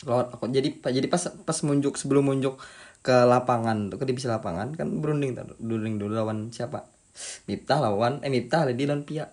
lawan 0.01 0.31
aku 0.31 0.47
jadi 0.47 0.69
jadi 0.79 1.07
pas 1.07 1.19
pas 1.35 1.57
munjuk 1.61 1.99
sebelum 1.99 2.23
munjuk 2.25 2.55
ke 2.99 3.15
lapangan 3.25 3.91
tuh 3.91 3.99
ke 3.99 4.05
divisi 4.05 4.25
lapangan 4.25 4.71
kan 4.73 4.87
berunding 4.95 5.35
berunding 5.57 5.99
dulu 5.99 6.15
lawan 6.15 6.49
siapa 6.49 6.87
Miftah 7.45 7.79
lawan 7.81 8.19
eh 8.21 8.31
Miftah 8.31 8.63
Lady 8.63 8.83
lawan 8.83 9.03
Pia 9.03 9.27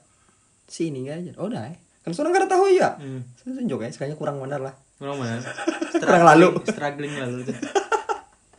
si 0.67 0.91
ini 0.91 1.07
aja 1.07 1.31
oh 1.39 1.47
udah 1.47 1.71
eh. 1.71 1.79
kan 2.03 2.11
seorang 2.11 2.35
kada 2.35 2.49
tahu 2.49 2.67
ya 2.69 2.99
Hmm. 2.99 3.23
saya 3.37 3.55
tunjuk 3.57 3.79
ya 3.79 3.91
sekalinya 3.91 4.19
kurang 4.19 4.39
benar 4.39 4.59
lah 4.61 4.75
Kurang 4.97 5.21
mana? 5.21 5.37
Kurang 6.01 6.25
lalu. 6.25 6.57
Struggling 6.65 7.15
lalu 7.15 7.45
tuh. 7.45 7.53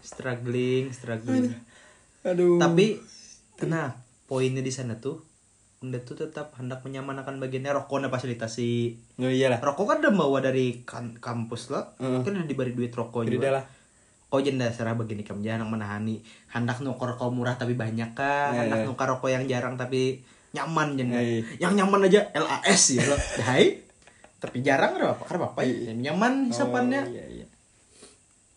Struggling, 0.06 0.94
struggling. 0.94 1.50
aduh 2.22 2.62
Tapi 2.62 3.02
kena 3.58 3.98
poinnya 4.28 4.60
di 4.60 4.70
sana 4.70 4.96
tuh 4.98 5.24
Unda 5.78 6.02
tuh 6.02 6.18
tetap 6.18 6.58
hendak 6.58 6.82
menyamanakan 6.82 7.38
bagiannya 7.38 7.70
rokoknya 7.70 8.10
fasilitasi. 8.10 8.98
Oh 9.22 9.30
iyalah 9.30 9.62
rokok 9.62 9.86
kan 9.86 9.98
udah 10.02 10.10
bawa 10.12 10.42
dari 10.42 10.82
kan- 10.82 11.22
kampus 11.22 11.70
lah. 11.70 11.94
Heeh. 12.02 12.26
kan 12.26 12.34
udah 12.34 12.50
diberi 12.50 12.74
duit 12.74 12.90
rokok 12.90 13.22
jadi 13.24 13.38
juga. 13.38 13.50
lah. 13.54 13.64
Kau 14.26 14.42
jenda 14.42 14.66
serah 14.68 14.98
begini 14.98 15.22
kamu 15.22 15.46
jangan 15.46 15.70
menahani. 15.70 16.18
Hendak 16.50 16.82
nukar 16.82 17.14
rokok 17.14 17.30
murah 17.30 17.56
tapi 17.56 17.78
banyak 17.78 18.10
kah? 18.12 18.58
Ya, 18.58 18.66
hendak 18.66 18.82
ya. 18.82 18.86
nukar 18.90 19.06
rokok 19.08 19.30
yang 19.30 19.46
jarang 19.46 19.78
tapi 19.78 20.26
nyaman 20.50 20.98
jenda 20.98 21.22
Ya, 21.22 21.46
ya. 21.46 21.70
yang 21.70 21.74
nyaman 21.78 22.10
aja 22.10 22.26
LAS 22.34 22.84
ya 22.92 23.06
loh 23.06 23.22
hai. 23.48 23.78
Tapi 24.42 24.66
jarang 24.66 24.98
ada 24.98 25.14
apa? 25.14 25.30
Karena 25.30 25.46
apa 25.46 25.62
ya? 25.62 25.94
Yang 25.94 26.00
nyaman 26.10 26.34
hisapannya. 26.50 27.02
oh, 27.06 27.14
iya, 27.14 27.26
iya. 27.30 27.46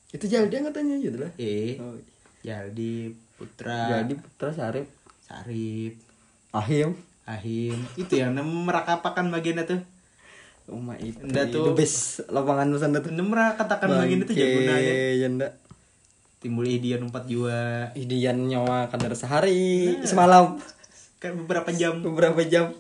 itu 0.09 0.25
jadi 0.25 0.49
katanya 0.65 0.97
gitu 0.97 1.21
lah. 1.21 1.29
Eh 1.37 1.77
oh, 1.77 2.01
Jaldi 2.41 3.13
Putra. 3.37 4.01
Jadi 4.01 4.17
Putra 4.17 4.49
Sarip 4.51 4.89
Sarip 5.31 5.95
Ahim. 6.51 6.99
Ahim. 7.23 7.79
Itu 7.95 8.19
yang 8.19 8.35
merakapakan 8.43 9.31
bagiannya 9.31 9.63
tuh. 9.63 9.81
Oh 10.67 10.83
my 10.83 10.99
itu, 10.99 11.23
Nda 11.23 11.47
itu 11.47 11.63
tuh- 11.63 11.79
best 11.79 12.27
lapangan 12.27 12.67
nusan 12.67 12.91
tuh. 12.99 13.15
Anda 13.15 13.23
merakatakan 13.23 13.87
bagian 13.87 14.27
itu 14.27 14.35
jago 14.35 14.67
aja 14.67 14.95
Janda. 15.23 15.49
timbul 16.41 16.65
Idian 16.65 17.05
empat 17.05 17.29
jua 17.29 17.93
Idian 17.95 18.51
nyawa 18.51 18.91
kadar 18.91 19.15
sehari 19.15 19.95
semalam. 20.03 20.59
Kan 21.23 21.39
beberapa 21.47 21.71
jam. 21.71 22.03
Beberapa 22.03 22.43
jam. 22.43 22.75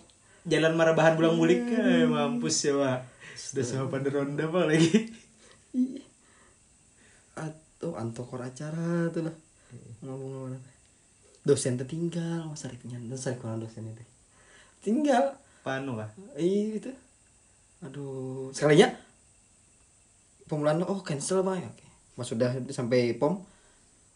jalan 0.48 0.72
marabahan 0.74 1.14
pulang 1.14 1.36
mulik. 1.36 1.62
Eh, 1.70 2.08
mampus 2.08 2.66
ya 2.66 2.74
pak 2.74 2.98
sudah 3.36 3.62
sama 3.62 3.86
pada 3.92 4.08
ronda 4.10 4.48
pak 4.48 4.64
lagi. 4.66 5.12
Atau 7.36 7.94
antokor 7.94 8.42
acara 8.42 9.06
tuh 9.14 9.30
lah. 9.30 9.36
Ngomong-ngomong. 10.02 10.79
Dosen 11.40 11.80
tertinggal, 11.80 12.44
Mas 12.48 12.64
Arifnya. 12.68 13.00
Dosen 13.00 13.40
kurang 13.40 13.60
dosen 13.60 13.88
itu. 13.88 14.04
Tinggal. 14.80 15.36
panu 15.60 15.92
kah 16.00 16.08
Ih 16.40 16.80
itu. 16.80 16.88
Aduh, 17.84 18.48
sekalinya 18.52 18.88
pemulaan 20.48 20.84
oh 20.84 21.00
cancel 21.04 21.44
bang 21.44 21.64
ya. 21.64 21.68
Oke. 21.68 21.86
Mas 22.16 22.28
sudah 22.28 22.50
sampai 22.72 23.16
pom 23.16 23.44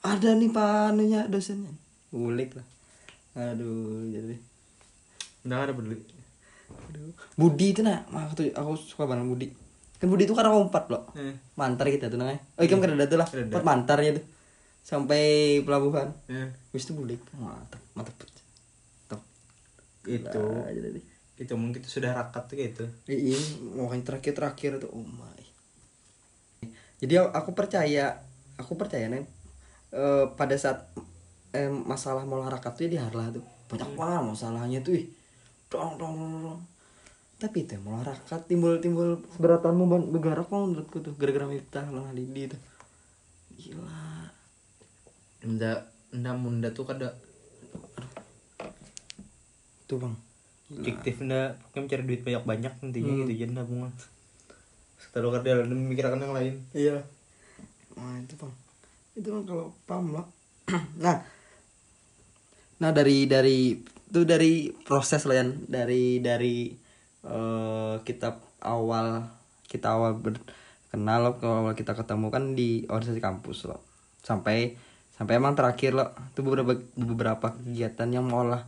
ada 0.05 0.37
nih 0.37 0.53
panunya 0.53 1.25
dosennya. 1.29 1.73
Ulik 2.13 2.57
lah. 2.61 2.67
Aduh, 3.35 4.09
jadi 4.13 4.37
udah 5.45 5.59
ada 5.61 5.73
peduli 5.77 6.01
Aduh. 6.89 7.13
Budi 7.37 7.77
itu 7.77 7.85
nah, 7.85 8.01
mah 8.09 8.33
tuh 8.33 8.49
aku 8.53 8.73
suka 8.77 9.05
banget 9.05 9.29
Budi. 9.29 9.47
Kan 10.01 10.09
Budi 10.09 10.25
itu 10.25 10.35
karena 10.37 10.53
empat 10.57 10.85
loh. 10.89 11.09
eh, 11.17 11.37
Mantar 11.57 11.89
kita 11.89 12.09
tuh 12.09 12.17
namanya. 12.21 12.41
Oh, 12.57 12.65
iya 12.65 12.77
kan 12.77 12.91
ada 12.93 13.07
tuh 13.09 13.19
lah. 13.21 13.29
Empat 13.29 13.63
mantarnya 13.65 14.21
tuh. 14.21 14.25
Sampai 14.85 15.59
pelabuhan. 15.65 16.13
eh. 16.29 16.53
Wis 16.77 16.85
itu 16.85 16.93
bulik. 16.93 17.19
Mantap, 17.41 17.81
mantap. 17.97 18.15
Top. 19.09 19.21
itu 20.05 20.45
Nah, 20.45 20.69
jadi 20.69 21.01
itu 21.35 21.51
mungkin 21.59 21.83
itu 21.83 21.91
sudah 21.91 22.15
rakat 22.15 22.47
tuh 22.47 22.55
gitu 22.55 22.85
Iya, 23.11 23.35
makanya 23.75 24.15
terakhir-terakhir 24.15 24.79
itu 24.79 24.89
oh 24.93 25.03
my. 25.03 25.43
Jadi 27.03 27.19
aku 27.19 27.51
percaya, 27.59 28.23
aku 28.55 28.79
percaya 28.79 29.11
nih 29.11 29.27
eh, 29.91 30.25
pada 30.39 30.55
saat 30.55 30.87
eh, 31.57 31.67
masalah 31.73 32.23
olahraga 32.23 32.71
tuh 32.71 32.87
ya 32.87 32.91
di 32.95 32.99
Harlah 33.01 33.35
tuh 33.35 33.43
banyak 33.67 33.91
banget 33.99 34.23
masalahnya 34.31 34.79
tuh. 34.85 34.95
ih. 34.95 35.07
Dong 35.73 35.99
dong 35.99 36.15
dong. 36.15 36.35
dong. 36.45 36.61
Tapi 37.41 37.67
itu 37.67 37.75
olahraga 37.83 38.37
timbul 38.47 38.79
timbul 38.79 39.19
seberatanmu 39.35 40.13
bergerak 40.15 40.47
kok 40.47 40.55
menurutku 40.55 41.03
tuh 41.03 41.13
gara-gara 41.19 41.51
Miftah 41.51 41.87
lah 41.91 42.15
Lidi 42.15 42.47
tuh. 42.47 42.61
Gila. 43.59 44.14
Nda 45.45 45.73
nda 46.11 46.33
munda 46.33 46.69
tuh 46.71 46.85
kada 46.85 47.13
Tuh 49.85 49.99
bang. 49.99 50.15
fiktif 50.75 51.21
nda 51.21 51.55
kan 51.71 51.85
cari 51.85 52.03
duit 52.03 52.21
banyak 52.21 52.43
banyak 52.43 52.73
intinya 52.83 53.13
Hmm. 53.13 53.21
gitu 53.23 53.33
aja 53.37 53.47
nabungan 53.53 53.93
setelah 54.97 55.39
kerja 55.39 55.61
dan 55.61 55.71
memikirkan 55.71 56.19
yang 56.19 56.33
lain 56.33 56.55
Iya. 56.73 56.97
Nah 57.95 58.19
itu 58.19 58.35
bang, 58.35 58.51
itu 59.15 59.29
kan 59.29 59.43
kalau 59.45 59.67
pam 59.85 60.11
lah. 60.11 60.27
nah, 60.99 61.23
nah 62.77 62.91
dari 62.91 63.29
dari 63.29 63.77
itu 63.77 64.21
dari 64.25 64.53
proses 64.83 65.23
lah 65.25 65.37
Yan. 65.37 65.69
dari 65.69 66.19
dari 66.19 66.73
eh, 67.23 67.95
kita 68.01 68.35
awal 68.61 69.29
kita 69.65 69.93
awal 69.93 70.17
berkenal 70.17 71.19
loh 71.21 71.35
kalau 71.37 71.57
awal 71.61 71.75
kita 71.75 71.93
ketemu 71.93 72.27
kan 72.29 72.45
di 72.53 72.83
organisasi 72.85 73.21
kampus 73.21 73.69
loh 73.69 73.79
sampai 74.19 74.75
sampai 75.15 75.39
emang 75.39 75.55
terakhir 75.55 75.95
loh 75.95 76.11
itu 76.35 76.41
beberapa 76.43 76.73
beberapa 76.99 77.47
kegiatan 77.55 78.09
yang 78.11 78.27
malah 78.27 78.67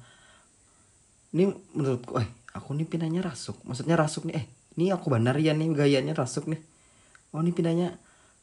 ini 1.34 1.50
menurutku 1.74 2.16
eh 2.22 2.28
aku 2.56 2.72
nih 2.72 2.88
pindahnya 2.88 3.20
rasuk. 3.20 3.60
Maksudnya 3.66 3.98
rasuk 3.98 4.24
nih 4.30 4.40
eh 4.40 4.46
ini 4.78 4.88
aku 4.94 5.12
benar 5.12 5.36
ya 5.36 5.52
nih 5.52 5.68
gayanya 5.74 6.16
rasuk 6.16 6.48
nih. 6.48 6.60
Oh 7.34 7.42
ini 7.42 7.52
pindahnya 7.52 7.98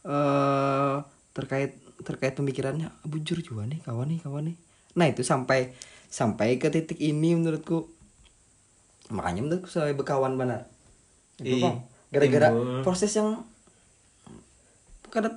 eh 0.05 0.97
terkait 1.33 1.79
terkait 2.03 2.35
pemikirannya. 2.37 2.91
Bujur 3.07 3.39
juga 3.41 3.65
nih 3.65 3.81
kawan 3.81 4.07
nih 4.13 4.19
kawan 4.21 4.43
nih. 4.53 4.57
Nah 4.99 5.07
itu 5.09 5.25
sampai 5.25 5.73
sampai 6.11 6.61
ke 6.61 6.69
titik 6.69 7.01
ini 7.01 7.33
menurutku. 7.33 7.89
Makanya 9.09 9.41
menurutku 9.41 9.71
saya 9.71 9.95
berkawan 9.95 10.37
benar. 10.37 10.69
Itu 11.41 11.57
Ih, 11.57 11.63
bang 11.63 11.77
gara-gara 12.13 12.53
proses 12.85 13.09
yang 13.17 13.41
kada 15.09 15.33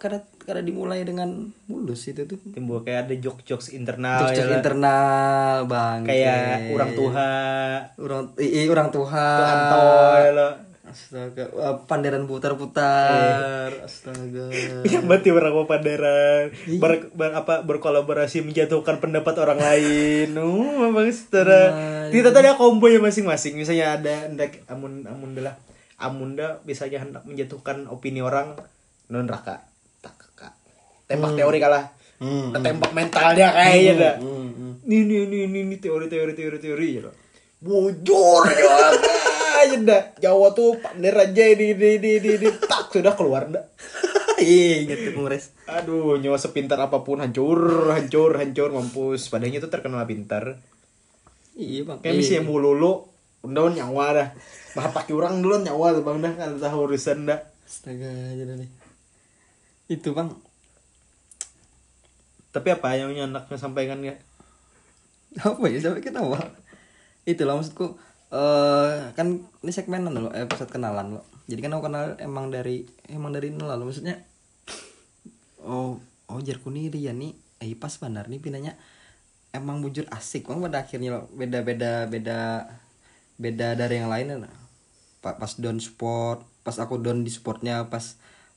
kada 0.00 0.24
kada 0.46 0.62
dimulai 0.62 1.02
dengan 1.02 1.50
mulus 1.66 2.06
itu 2.06 2.22
tuh. 2.24 2.38
Timbul 2.54 2.86
kayak 2.86 3.10
ada 3.10 3.14
jok 3.18 3.42
jokes 3.42 3.74
internal 3.74 4.22
Jokes-jokes 4.22 4.38
ya 4.38 4.46
lah. 4.46 4.56
internal 4.62 5.54
bang 5.66 5.98
kayak 6.06 6.70
orang 6.70 6.90
tua 6.94 7.28
orang 7.98 8.22
i, 8.38 8.70
orang 8.70 8.88
lo. 10.32 10.48
Astaga 10.86 11.50
Wah, 11.50 11.82
panderan 11.90 12.30
putar-putar. 12.30 13.74
Astaga. 13.82 14.46
Yang 14.86 15.02
berarti 15.02 15.28
orang 15.34 15.66
panderan. 15.66 16.54
Ber, 16.78 17.10
ber- 17.10 17.34
apa 17.34 17.66
berkolaborasi 17.66 18.46
menjatuhkan 18.46 19.02
pendapat 19.02 19.34
orang 19.42 19.58
lain. 19.58 20.30
Uh 20.38 20.94
bang 20.94 21.10
saudara 21.10 21.74
Nah, 21.74 22.14
kita 22.14 22.30
tadi 22.30 22.46
kombo 22.54 22.86
ya 22.86 23.02
masing-masing. 23.02 23.58
Misalnya 23.58 23.98
ada 23.98 24.30
hendak 24.30 24.62
amun 24.70 25.02
amun 25.10 25.34
lah 25.42 25.58
amunda 25.96 26.60
biasanya 26.64 27.00
hendak 27.00 27.22
menjatuhkan 27.24 27.88
opini 27.88 28.20
orang 28.20 28.56
non 29.08 29.24
raka 29.28 29.64
tembak 31.06 31.32
teori 31.38 31.58
kalah. 31.58 31.84
Hmm, 32.16 32.52
tembak 32.56 32.92
mentalnya 32.96 33.52
kayaknya 33.52 33.92
dah 34.00 34.14
hmm, 34.16 34.48
hmm. 34.56 34.72
nih 34.88 35.00
nih 35.04 35.22
nih 35.28 35.42
nih 35.52 35.62
nih 35.68 35.78
teori 35.84 36.08
teori 36.08 36.32
teori 36.32 36.58
teori 36.64 36.88
ya 36.96 37.12
bujur 37.60 38.42
ya 38.56 38.72
aja 39.66 39.76
dah. 39.82 40.02
Jawa 40.20 40.52
tuh 40.52 40.78
pander 40.78 41.14
aja 41.16 41.44
di 41.56 41.72
di 41.74 41.90
di 41.98 42.12
di, 42.20 42.32
di. 42.38 42.48
Tak 42.52 42.92
sudah 42.92 43.14
keluar 43.16 43.48
dah. 43.48 43.64
Ih, 44.42 44.84
inget 44.84 45.16
kongres. 45.16 45.56
Aduh 45.64 46.20
nyawa 46.20 46.36
sepintar 46.36 46.76
apa 46.76 47.00
pun 47.00 47.24
hancur 47.24 47.90
hancur 47.90 48.36
hancur 48.36 48.68
mampus. 48.70 49.32
Padahal 49.32 49.56
itu 49.56 49.68
terkenal 49.72 50.04
pintar. 50.04 50.60
Iya 51.56 51.88
bang. 51.88 51.98
Kayak 52.04 52.14
misalnya 52.20 52.42
mulu 52.44 52.76
lu 52.76 52.92
udah 53.48 53.72
nyawa 53.72 54.06
dah. 54.12 54.28
Bah 54.76 54.92
pakai 54.92 55.16
orang 55.16 55.40
dulu 55.40 55.64
nyawa 55.64 55.96
tuh 55.96 56.02
bang 56.04 56.18
dah. 56.20 56.32
Kan 56.36 56.50
tahu 56.60 56.78
urusan 56.84 57.24
dah. 57.24 57.40
Astaga 57.64 58.08
aja 58.36 58.44
dah 58.44 58.56
nih. 58.60 58.70
Itu 59.88 60.12
bang 60.12 60.28
tapi 62.56 62.72
apa 62.72 62.96
yang 62.96 63.12
anaknya 63.12 63.58
sampaikan 63.60 64.00
ya 64.00 64.16
apa 65.44 65.68
ya? 65.68 65.76
Sampai 65.84 66.00
kenapa 66.00 66.40
itulah 67.28 67.60
maksudku 67.60 68.00
eh 68.32 69.12
kan 69.12 69.44
ini 69.60 69.72
segmen 69.76 70.08
loh 70.08 70.32
episode 70.32 70.72
kenalan 70.72 71.20
lo 71.20 71.22
jadi 71.44 71.60
kan 71.68 71.76
aku 71.76 71.92
kenal 71.92 72.16
emang 72.16 72.48
dari 72.48 72.88
emang 73.12 73.36
dari 73.36 73.52
nol 73.52 73.76
lo 73.76 73.84
maksudnya 73.84 74.16
oh 75.62 76.00
oh 76.30 76.38
jarku 76.42 76.70
dia 76.74 77.14
nih. 77.14 77.34
Eh 77.62 77.72
pas 77.78 77.90
benar 77.96 78.28
nih 78.28 78.38
pindahnya. 78.42 78.74
Emang 79.54 79.80
bujur 79.80 80.04
asik. 80.12 80.46
Bang 80.46 80.60
pada 80.60 80.84
akhirnya 80.84 81.16
lo 81.16 81.20
beda 81.32 81.64
beda 81.64 82.06
beda 82.10 82.68
beda 83.40 83.68
dari 83.76 83.94
yang 84.00 84.12
lain 84.12 84.44
lah 84.44 84.52
Pa- 85.20 85.36
pas 85.36 85.52
down 85.56 85.80
sport 85.80 86.44
pas 86.60 86.76
aku 86.76 87.00
down 87.00 87.24
di 87.24 87.30
sportnya 87.32 87.88
pas 87.88 88.16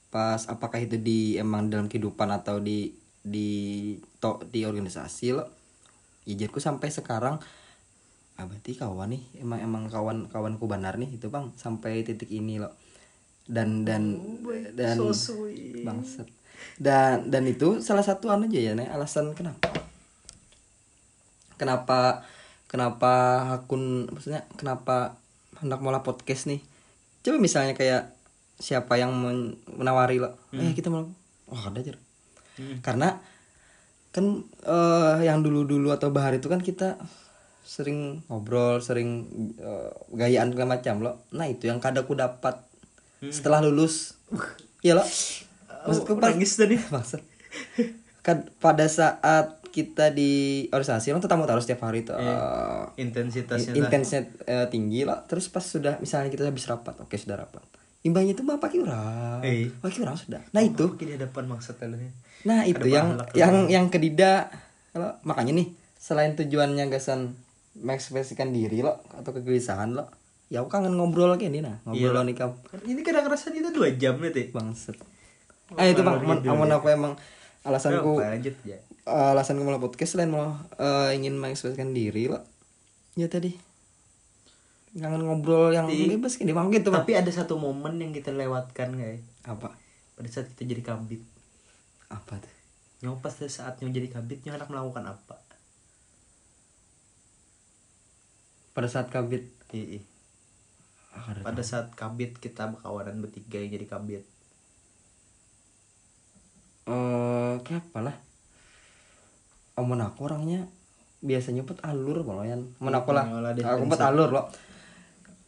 pas 0.10 0.42
apakah 0.50 0.82
itu 0.82 0.98
di 0.98 1.38
emang 1.38 1.70
dalam 1.70 1.86
kehidupan 1.86 2.28
atau 2.34 2.58
di 2.58 2.99
di 3.24 3.96
to, 4.20 4.44
di 4.50 4.64
organisasi 4.64 5.36
lo. 5.36 5.46
Ijarku 6.30 6.62
sampai 6.62 6.94
sekarang 6.94 7.40
ah 8.40 8.48
berarti 8.48 8.72
kawan 8.72 9.12
nih 9.12 9.44
emang 9.44 9.60
emang 9.60 9.84
kawan 9.92 10.32
kawanku 10.32 10.64
benar 10.64 10.96
nih 10.96 11.12
itu 11.12 11.28
bang 11.28 11.52
sampai 11.60 12.08
titik 12.08 12.32
ini 12.32 12.56
loh 12.56 12.72
dan 13.44 13.84
dan 13.84 14.16
dan 14.72 14.96
bangsat. 15.84 16.28
Dan 16.80 17.28
dan 17.28 17.44
itu 17.48 17.84
salah 17.84 18.04
satu 18.04 18.32
anu 18.32 18.48
aja 18.48 18.60
ya 18.60 18.72
nih 18.80 18.88
alasan 18.88 19.36
kenapa? 19.36 19.76
Kenapa 21.60 22.24
kenapa 22.72 23.14
akun 23.60 24.08
maksudnya 24.08 24.48
kenapa 24.56 25.20
hendak 25.60 25.84
mulai 25.84 26.00
podcast 26.00 26.48
nih? 26.48 26.64
Coba 27.20 27.44
misalnya 27.44 27.76
kayak 27.76 28.16
siapa 28.60 29.00
yang 29.00 29.16
men- 29.16 29.56
menawari 29.68 30.20
lo 30.20 30.36
eh 30.52 30.72
kita 30.76 30.92
mau 30.92 31.08
wah 31.48 31.64
ada 31.72 31.80
aja 31.80 31.96
karena 32.82 33.20
kan 34.10 34.26
eh, 34.66 35.16
yang 35.24 35.40
dulu 35.40 35.64
dulu 35.64 35.90
atau 35.90 36.10
bahar 36.10 36.34
itu 36.34 36.50
kan 36.50 36.60
kita 36.60 36.98
sering 37.62 38.26
ngobrol 38.26 38.82
sering 38.82 39.30
eh, 39.56 39.90
gayaan 40.12 40.50
segala 40.50 40.76
macam 40.76 40.96
lo. 41.00 41.12
Nah 41.32 41.46
itu 41.46 41.70
yang 41.70 41.78
kadang 41.78 42.04
aku 42.04 42.18
dapat 42.18 42.58
setelah 43.22 43.62
lulus. 43.62 44.18
Iya 44.82 44.98
lo. 44.98 45.06
Maksudku 45.88 46.18
pas 46.18 46.34
nangis 46.34 46.56
tadi. 46.56 46.76
Bangsat. 46.94 47.22
kan 48.20 48.46
pada 48.60 48.86
saat 48.86 49.58
kita 49.70 50.12
di 50.12 50.66
organisasi 50.70 51.14
lo 51.14 51.22
tetap 51.22 51.38
mau 51.38 51.46
taruh 51.46 51.62
setiap 51.62 51.86
hari 51.86 52.02
tuh 52.02 52.18
eh, 52.18 52.84
intensitasnya 52.98 53.74
dah. 53.74 53.80
intensnya 53.80 54.22
eh, 54.44 54.66
tinggi 54.68 55.06
lah 55.06 55.24
terus 55.24 55.46
pas 55.48 55.62
sudah 55.62 55.98
misalnya 55.98 56.28
kita 56.28 56.44
habis 56.44 56.66
rapat 56.66 56.98
oke 56.98 57.14
sudah 57.14 57.38
rapat. 57.38 57.62
Imbangnya 58.02 58.34
itu 58.34 58.44
mah 58.44 58.58
pakai 58.58 58.82
orang 58.82 59.40
Eh. 59.42 59.70
pakai 59.72 60.04
orang 60.04 60.16
sudah. 60.16 60.42
Nah 60.52 60.62
itu. 60.62 60.88
Oke, 60.90 61.06
di 61.06 61.14
hadapan 61.14 61.46
maksud 61.48 61.78
kalian 61.78 62.10
nah 62.48 62.64
itu 62.64 62.88
yang 62.88 63.20
yang 63.36 63.68
yang 63.68 63.86
kedida. 63.92 64.48
Kalau 64.96 65.16
makanya 65.28 65.60
nih 65.60 65.68
selain 66.00 66.34
tujuannya 66.40 66.88
gasan 66.88 67.36
mengekspresikan 67.78 68.50
diri 68.56 68.82
lo 68.82 69.04
atau 69.14 69.36
kegelisahan 69.36 69.94
lo 69.94 70.10
ya 70.50 70.66
aku 70.66 70.72
kangen 70.72 70.98
ngobrol 70.98 71.30
lagi 71.30 71.52
nih 71.52 71.62
nah. 71.62 71.78
Ngobrol 71.86 72.16
lo 72.16 72.22
nikah 72.26 72.56
ini 72.88 73.06
kadang 73.06 73.30
rasanya 73.30 73.68
itu 73.68 73.72
dua 73.76 73.94
jam 73.94 74.18
nih 74.18 74.32
teh 74.34 74.50
bangset 74.50 74.98
ah 75.78 75.86
itu 75.86 76.02
bang 76.02 76.18
amun 76.18 76.42
amun 76.42 76.70
aku 76.74 76.90
emang 76.90 77.14
alasanku 77.62 78.18
Apa, 78.18 78.34
lanjut 78.34 78.56
ya. 78.66 78.82
alasanku 79.06 79.62
mulai 79.62 79.78
podcast 79.78 80.18
selain 80.18 80.32
mau 80.34 80.58
eh, 80.80 81.14
ingin 81.14 81.38
mengekspresikan 81.38 81.92
diri 81.92 82.32
lo. 82.32 82.42
Ya 83.20 83.28
tadi. 83.28 83.52
Kangen 84.96 85.28
ngobrol 85.28 85.76
yang 85.76 85.86
bebas 85.86 86.40
gini 86.40 86.56
bang 86.56 86.72
gitu 86.74 86.90
bang. 86.90 87.04
Tapi 87.04 87.14
ada 87.20 87.30
satu 87.30 87.60
momen 87.60 88.00
yang 88.02 88.16
kita 88.16 88.34
lewatkan 88.34 88.96
guys. 88.96 89.22
Apa? 89.46 89.76
Pada 90.16 90.30
saat 90.32 90.50
kita 90.56 90.66
jadi 90.66 90.82
kabit 90.82 91.22
apa 92.10 92.42
tuh? 92.42 92.56
Nyawa 93.00 93.16
pas 93.24 93.32
saatnya 93.32 93.88
jadi 93.88 94.10
kabit 94.12 94.44
nyawa 94.44 94.58
anak 94.60 94.70
melakukan 94.70 95.06
apa? 95.16 95.36
Pada 98.74 98.88
saat 98.90 99.08
kabit? 99.10 99.50
Iya. 99.70 100.02
ah, 101.14 101.26
ada- 101.34 101.46
pada 101.46 101.62
saat 101.62 101.94
kabit 101.94 102.38
kita 102.38 102.70
berkawanan 102.70 103.22
bertiga 103.22 103.62
yang 103.62 103.74
jadi 103.74 103.86
kabit. 103.86 104.24
Eh 106.90 107.54
kayak 107.66 107.86
apa 107.94 108.00
lah 108.02 108.18
amun 109.80 110.04
aku 110.04 110.28
orangnya 110.28 110.68
biasanya 111.24 111.64
put 111.64 111.80
alur 111.88 112.28
malahan 112.28 112.68
amun 112.84 112.94
aku 113.00 113.16
lah. 113.16 113.24
Aku 113.64 113.88
put 113.88 114.02
alur 114.04 114.30
loh 114.34 114.46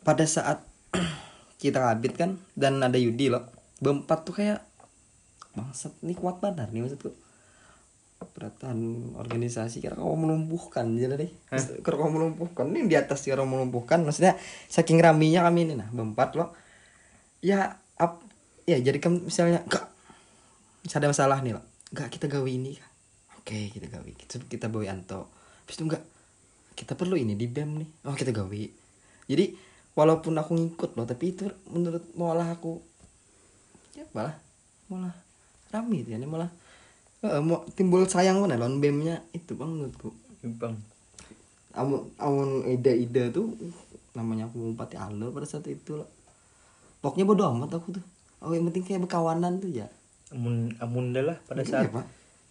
pada 0.01 0.23
saat 0.23 0.63
kita 1.61 1.77
kabit 1.83 2.13
kan 2.15 2.39
dan 2.55 2.79
ada 2.79 2.95
Yudi 2.95 3.27
loh 3.27 3.43
berempat 3.83 4.23
tuh 4.23 4.33
kayak 4.39 4.63
bangsat 5.52 5.94
nih 6.03 6.15
kuat 6.15 6.40
banget 6.40 6.72
nih 6.72 6.84
maksudku. 6.84 7.11
Peraturan 8.22 9.11
organisasi 9.18 9.82
kira 9.82 9.98
kau 9.98 10.14
melumpuhkan 10.14 10.94
jadi 10.94 11.18
deh. 11.18 11.32
Kira 11.82 11.95
kau 11.98 12.11
melumpuhkan 12.14 12.69
ini 12.69 12.88
di 12.88 12.95
atas 12.95 13.26
kira 13.26 13.41
melumpuhkan 13.44 14.06
maksudnya 14.06 14.38
saking 14.69 15.02
raminya 15.02 15.41
kami 15.49 15.68
ini 15.68 15.73
nah 15.76 15.90
berempat 15.90 16.38
loh. 16.38 16.53
Ya 17.41 17.82
ap 17.98 18.22
ya 18.69 18.78
jadi 18.78 19.02
kan 19.02 19.18
misalnya 19.26 19.65
enggak 19.65 19.90
ada 20.94 21.10
masalah 21.10 21.41
nih 21.41 21.57
loh 21.57 21.65
enggak 21.91 22.07
kita 22.14 22.26
gawe 22.30 22.49
ini 22.49 22.78
Kak. 22.78 22.91
oke 23.41 23.57
kita 23.73 23.88
gawe. 23.90 24.10
Kita 24.15 24.36
kita 24.45 24.65
bawa 24.69 24.86
Anto. 24.94 25.28
Habis 25.65 25.76
itu 25.82 25.84
enggak 25.90 26.03
kita 26.78 26.94
perlu 26.94 27.18
ini 27.18 27.34
di 27.34 27.49
bem 27.49 27.82
nih. 27.82 27.90
Oh 28.06 28.14
kita 28.14 28.30
gawe. 28.30 28.61
Jadi 29.28 29.45
walaupun 29.98 30.38
aku 30.38 30.52
ngikut 30.56 30.94
loh 30.94 31.10
tapi 31.10 31.34
itu 31.34 31.49
menurut 31.73 32.06
malah 32.14 32.53
aku. 32.53 32.80
Ya 33.98 34.06
malah 34.14 34.38
malah 34.88 35.31
rame 35.72 36.03
itu 36.03 36.14
ya 36.14 36.19
ini 36.19 36.27
malah 36.27 36.52
eh, 37.23 37.41
mau 37.41 37.64
timbul 37.73 38.03
sayang 38.06 38.43
mana 38.43 38.60
lawan 38.60 38.84
bemnya 38.84 39.23
itu 39.31 39.56
bang 39.56 39.72
menurutku 39.72 40.11
bang. 40.43 40.76
Amun 41.72 42.11
amun 42.19 42.68
ide-ide 42.68 43.31
tuh 43.31 43.56
namanya 44.11 44.52
aku 44.52 44.60
ngumpati 44.60 44.99
alur 44.99 45.31
pada 45.31 45.48
saat 45.48 45.64
itu 45.72 45.95
loh 45.95 46.10
pokoknya 46.99 47.26
bodo 47.26 47.48
amat 47.56 47.80
aku 47.80 47.98
tuh. 47.98 48.06
Oh 48.43 48.52
yang 48.52 48.68
penting 48.69 48.84
kayak 48.84 49.02
berkawanan 49.07 49.64
tuh 49.64 49.72
ya. 49.72 49.88
Amun 50.35 50.76
amun 50.84 51.15
dah 51.15 51.23
lah 51.23 51.38
pada 51.48 51.64
Mungkin 51.64 51.73
saat 51.73 51.88
ya, 51.88 51.95
Pak. 51.95 52.06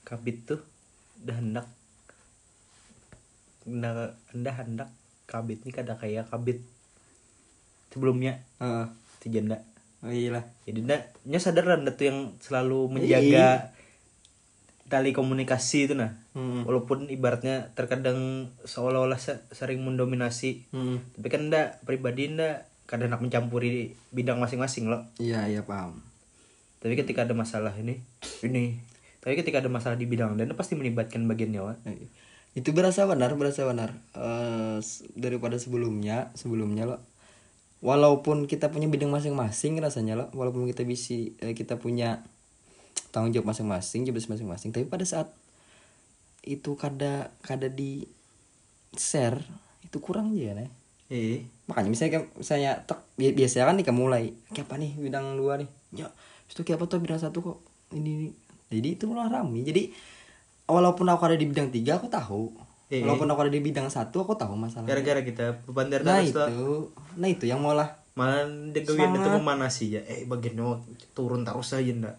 kabit 0.09 0.37
tuh 0.49 0.61
udah 1.23 1.37
hendak. 1.37 1.67
Hendak 3.69 4.17
hendak 4.33 4.55
hendak 4.59 4.89
kabit 5.29 5.59
nih 5.63 5.75
kada 5.77 5.95
kayak 6.01 6.27
kabit 6.33 6.65
sebelumnya. 7.93 8.41
Heeh. 8.59 8.89
si 9.21 9.29
janda 9.29 9.61
oh 10.01 10.11
iya 10.11 10.33
lah. 10.33 10.45
Jadi 10.65 10.81
ndak 10.83 11.01
nya 11.25 11.39
sadar 11.39 11.65
lah 11.65 11.77
ndak 11.77 11.97
tuh 11.97 12.07
yang 12.09 12.19
selalu 12.39 12.89
menjaga 12.91 13.73
tali 14.91 15.15
komunikasi 15.15 15.87
itu 15.87 15.95
nah. 15.95 16.19
Hmm. 16.35 16.63
walaupun 16.67 17.07
ibaratnya 17.07 17.71
terkadang 17.75 18.51
seolah-olah 18.67 19.19
se- 19.19 19.43
sering 19.51 19.83
mendominasi. 19.83 20.67
Hmm. 20.75 20.99
tapi 21.15 21.29
kan 21.31 21.47
ndak 21.47 21.83
pribadi 21.85 22.31
ndak 22.31 22.67
kadang 22.91 23.11
nak 23.11 23.23
mencampuri 23.23 23.95
bidang 24.11 24.43
masing-masing 24.43 24.91
loh. 24.91 25.07
Iya 25.17 25.47
iya 25.47 25.63
paham. 25.63 26.03
Tapi 26.83 26.97
ketika 26.97 27.23
ada 27.23 27.35
masalah 27.37 27.75
ini 27.77 28.03
ini 28.43 28.81
tapi 29.21 29.37
ketika 29.37 29.61
ada 29.61 29.69
masalah 29.69 30.01
di 30.01 30.09
bidang 30.09 30.41
dan 30.41 30.49
pasti 30.57 30.75
melibatkan 30.75 31.29
bagian 31.29 31.53
nyawa. 31.53 31.77
Eh, 31.87 32.09
itu 32.57 32.75
berasa 32.75 33.07
benar 33.07 33.37
berasa 33.39 33.63
benar. 33.63 33.95
S- 34.81 35.07
daripada 35.15 35.55
sebelumnya 35.55 36.35
sebelumnya 36.35 36.89
lo 36.89 36.99
walaupun 37.81 38.45
kita 38.45 38.69
punya 38.69 38.87
bidang 38.89 39.09
masing-masing 39.13 39.81
rasanya 39.81 40.17
lo 40.17 40.27
walaupun 40.37 40.69
kita 40.69 40.85
bisa 40.85 41.17
eh, 41.41 41.57
kita 41.57 41.81
punya 41.81 42.21
tanggung 43.11 43.33
jawab 43.33 43.51
masing-masing 43.53 44.05
job 44.07 44.15
desk 44.17 44.31
masing-masing 44.31 44.71
tapi 44.71 44.85
pada 44.87 45.03
saat 45.03 45.33
itu 46.45 46.77
kada 46.77 47.33
kada 47.45 47.69
di 47.69 48.05
share 48.97 49.41
itu 49.85 49.97
kurang 50.01 50.33
aja 50.37 50.57
nih 50.57 50.71
eh 51.11 51.43
makanya 51.67 51.91
misalnya 51.91 52.21
misalnya 52.39 52.73
tek 52.87 53.03
bi- 53.19 53.35
biasanya 53.35 53.65
kan 53.67 53.75
nih 53.79 53.85
kayak 53.87 53.99
mulai 53.99 54.25
kayak 54.55 54.67
apa 54.71 54.75
nih 54.79 54.93
bidang 54.95 55.27
dua 55.35 55.59
nih? 55.59 55.69
Ya 55.91 56.07
itu 56.47 56.63
kayak 56.63 56.79
apa 56.79 56.87
tuh 56.87 57.03
bidang 57.03 57.19
satu 57.19 57.39
kok? 57.43 57.59
Ini, 57.91 58.11
ini. 58.11 58.29
jadi 58.71 58.89
itu 58.95 59.11
malah 59.11 59.43
rame. 59.43 59.67
Jadi 59.67 59.91
walaupun 60.71 61.11
aku 61.11 61.23
ada 61.27 61.35
di 61.35 61.51
bidang 61.51 61.75
tiga 61.75 61.99
aku 61.99 62.07
tahu 62.07 62.55
Eh. 62.91 63.07
walaupun 63.07 63.31
aku 63.31 63.47
ada 63.47 63.55
di 63.55 63.63
bidang 63.63 63.87
satu 63.87 64.27
aku 64.27 64.35
tahu 64.35 64.59
masalah 64.59 64.83
gara-gara 64.83 65.23
kita 65.23 65.63
beban 65.63 65.87
dari 65.87 66.03
nah 66.03 66.19
itu 66.19 66.35
tuh. 66.35 66.91
nah 67.15 67.31
itu 67.31 67.47
yang 67.47 67.63
malah 67.63 68.01
malah 68.19 68.43
dia 68.75 68.83
gawian 68.83 69.15
itu 69.15 69.31
memanasi 69.33 69.85
ya. 69.97 70.03
Eh 70.03 70.27
bagian 70.27 70.59
turun 71.15 71.47
terus 71.47 71.79
aja 71.79 71.89
ndak. 71.89 72.19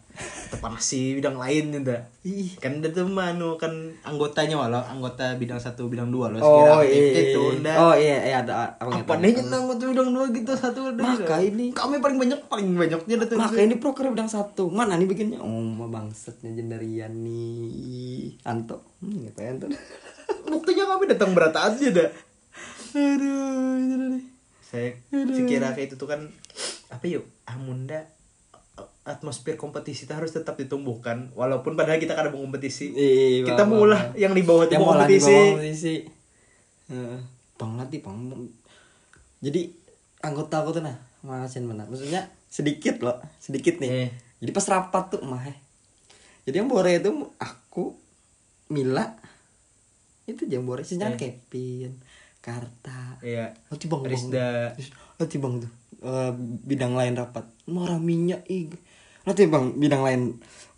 Terpanasi 0.50 1.20
bidang 1.20 1.36
lain 1.36 1.84
ndak. 1.84 2.08
Ih. 2.24 2.56
Kan 2.58 2.80
dia 2.80 2.96
tuh 2.96 3.06
manu 3.06 3.60
kan 3.60 3.70
anggotanya 4.02 4.56
walau 4.56 4.80
anggota 4.80 5.36
bidang 5.36 5.60
satu 5.60 5.92
bidang 5.92 6.08
dua 6.08 6.32
loh 6.32 6.40
oh 6.42 6.80
iya 6.82 7.36
itu 7.36 7.60
ndak. 7.60 7.76
Oh 7.76 7.94
iya 7.94 8.18
iya 8.24 8.36
ada 8.42 8.72
aku 8.80 9.04
apa 9.04 9.14
nih 9.20 9.36
yang 9.36 9.52
anggota 9.52 9.84
bidang 9.92 10.10
dua 10.16 10.26
gitu 10.32 10.52
satu 10.56 10.96
ada 10.96 11.02
Maka 11.04 11.38
ini- 11.44 11.76
kami 11.76 12.00
paling 12.00 12.18
banyak 12.18 12.40
paling 12.48 12.68
banyaknya 12.72 13.16
ada 13.20 13.26
tuh. 13.28 13.38
Maka 13.38 13.60
ini 13.60 13.76
proker 13.76 14.10
bidang 14.10 14.32
satu. 14.32 14.72
Mana 14.72 14.96
nih 14.96 15.06
bikinnya? 15.06 15.44
Oh 15.44 15.60
mah 15.60 15.92
bangsetnya 15.92 16.56
jendarian 16.56 17.12
nih. 17.20 18.40
Anto. 18.48 18.80
Hmm, 19.04 19.28
apa 19.28 19.40
ya 19.44 19.50
Anto 19.60 19.68
buktinya 20.48 20.96
kami 20.96 21.04
datang 21.12 21.32
berat 21.36 21.56
aja 21.56 21.88
dah. 21.92 22.10
Aduh 22.96 24.18
nih. 24.18 24.24
Saya 24.64 24.96
sekira 25.12 25.76
kayak 25.76 25.92
itu 25.92 25.96
tuh 26.00 26.08
kan 26.08 26.32
apa 26.92 27.04
yuk 27.08 27.28
amunda 27.48 28.08
atmosfer 29.02 29.58
kompetisi 29.58 30.06
itu 30.06 30.14
harus 30.14 30.32
tetap 30.32 30.56
ditumbuhkan. 30.56 31.34
Walaupun 31.36 31.76
padahal 31.76 32.00
kita 32.00 32.14
kada 32.16 32.30
mau 32.30 32.44
kompetisi. 32.44 32.94
Iya, 32.94 33.48
kita 33.52 33.64
bang, 33.66 33.72
mau 33.72 33.84
lah 33.90 34.14
yang 34.16 34.32
di 34.32 34.44
bawah 34.46 34.70
itu 34.70 34.78
kompetisi. 34.78 35.36
kompetisi. 35.36 35.96
Heeh. 36.92 37.20
bang 37.62 37.78
latih 37.78 38.02
bang 38.02 38.18
jadi 39.38 39.70
anggota 40.26 40.66
aku 40.66 40.82
tuh 40.82 40.84
nah 40.84 40.98
masin 41.24 41.70
benar. 41.70 41.86
Maksudnya 41.88 42.30
sedikit 42.52 43.00
loh 43.00 43.24
sedikit 43.40 43.80
nih. 43.80 43.90
Eh. 43.90 44.10
jadi 44.44 44.52
pas 44.52 44.68
rapat 44.68 45.16
tuh 45.16 45.24
mah 45.24 45.40
eh. 45.48 45.56
jadi 46.44 46.60
yang 46.60 46.68
bore 46.68 47.00
itu 47.00 47.10
aku 47.40 47.96
Mila 48.68 49.16
itu 50.30 50.44
jambore 50.46 50.86
sisanya 50.86 51.18
Kevin 51.18 51.98
Karta. 52.42 53.22
Iya. 53.22 53.54
Nanti 53.70 53.86
bang 53.86 54.02
bang. 54.02 54.12
Rizda. 54.12 54.50
Nanti 55.22 55.36
bang 55.38 55.54
tuh. 55.62 55.72
Eh, 56.02 56.32
bidang 56.66 56.94
lain 56.98 57.14
rapat. 57.14 57.46
Mau 57.70 57.86
raminya 57.86 58.42
ih. 58.50 58.74
Nanti 59.22 59.46
bang 59.46 59.78
bidang 59.78 60.02
lain 60.02 60.22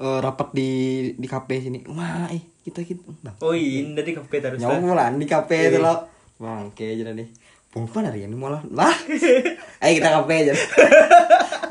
eh, 0.04 0.20
rapat 0.20 0.52
di 0.52 0.72
di 1.16 1.28
kafe 1.28 1.64
sini. 1.64 1.88
Wah 1.88 2.28
eh 2.28 2.44
kita 2.68 2.84
kita 2.84 3.08
bang. 3.24 3.36
Oh 3.40 3.56
iya 3.56 3.88
dari 3.96 4.12
kafe 4.12 4.44
terus 4.44 4.60
nyawa 4.60 4.84
mulan 4.84 5.16
di 5.16 5.28
kafe 5.28 5.72
itu 5.72 5.80
lo 5.80 6.12
bangke 6.36 7.00
aja 7.00 7.16
nih. 7.16 7.32
Umpat 7.74 8.12
hari 8.12 8.30
ini 8.30 8.38
malah. 8.38 8.62
Lah. 8.70 8.94
Ayo 9.82 9.92
kita 9.98 10.10
kafe 10.20 10.34
aja. 10.46 10.54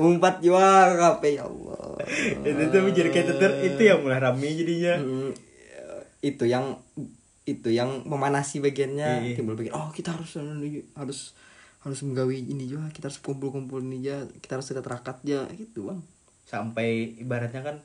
Umpat 0.02 0.42
juga 0.42 0.90
kafe 0.98 1.38
ya 1.38 1.46
Allah. 1.46 2.00
Itu 2.42 2.62
tuh 2.74 2.80
menjadi 2.82 3.08
kayak 3.12 3.38
itu 3.62 3.82
yang 3.86 4.02
mulai 4.02 4.18
rame 4.18 4.48
jadinya. 4.50 4.98
Itu 6.18 6.48
yang 6.48 6.80
itu 7.42 7.74
yang 7.74 8.06
memanasi 8.06 8.62
bagiannya 8.62 9.34
Iya. 9.34 9.34
timbul 9.34 9.58
bagian 9.58 9.74
oh 9.74 9.90
kita 9.90 10.14
harus 10.14 10.38
harus 10.94 11.34
harus 11.82 11.98
menggawi 12.06 12.46
ini 12.46 12.70
juga 12.70 12.86
kita 12.94 13.10
harus 13.10 13.18
kumpul-kumpul 13.18 13.82
ini 13.82 14.06
aja 14.06 14.30
kita 14.38 14.58
harus 14.58 14.70
dekat 14.70 14.86
rakat 14.86 15.16
aja 15.26 15.50
gitu 15.58 15.90
bang 15.90 16.00
sampai 16.46 17.18
ibaratnya 17.18 17.66
kan 17.66 17.76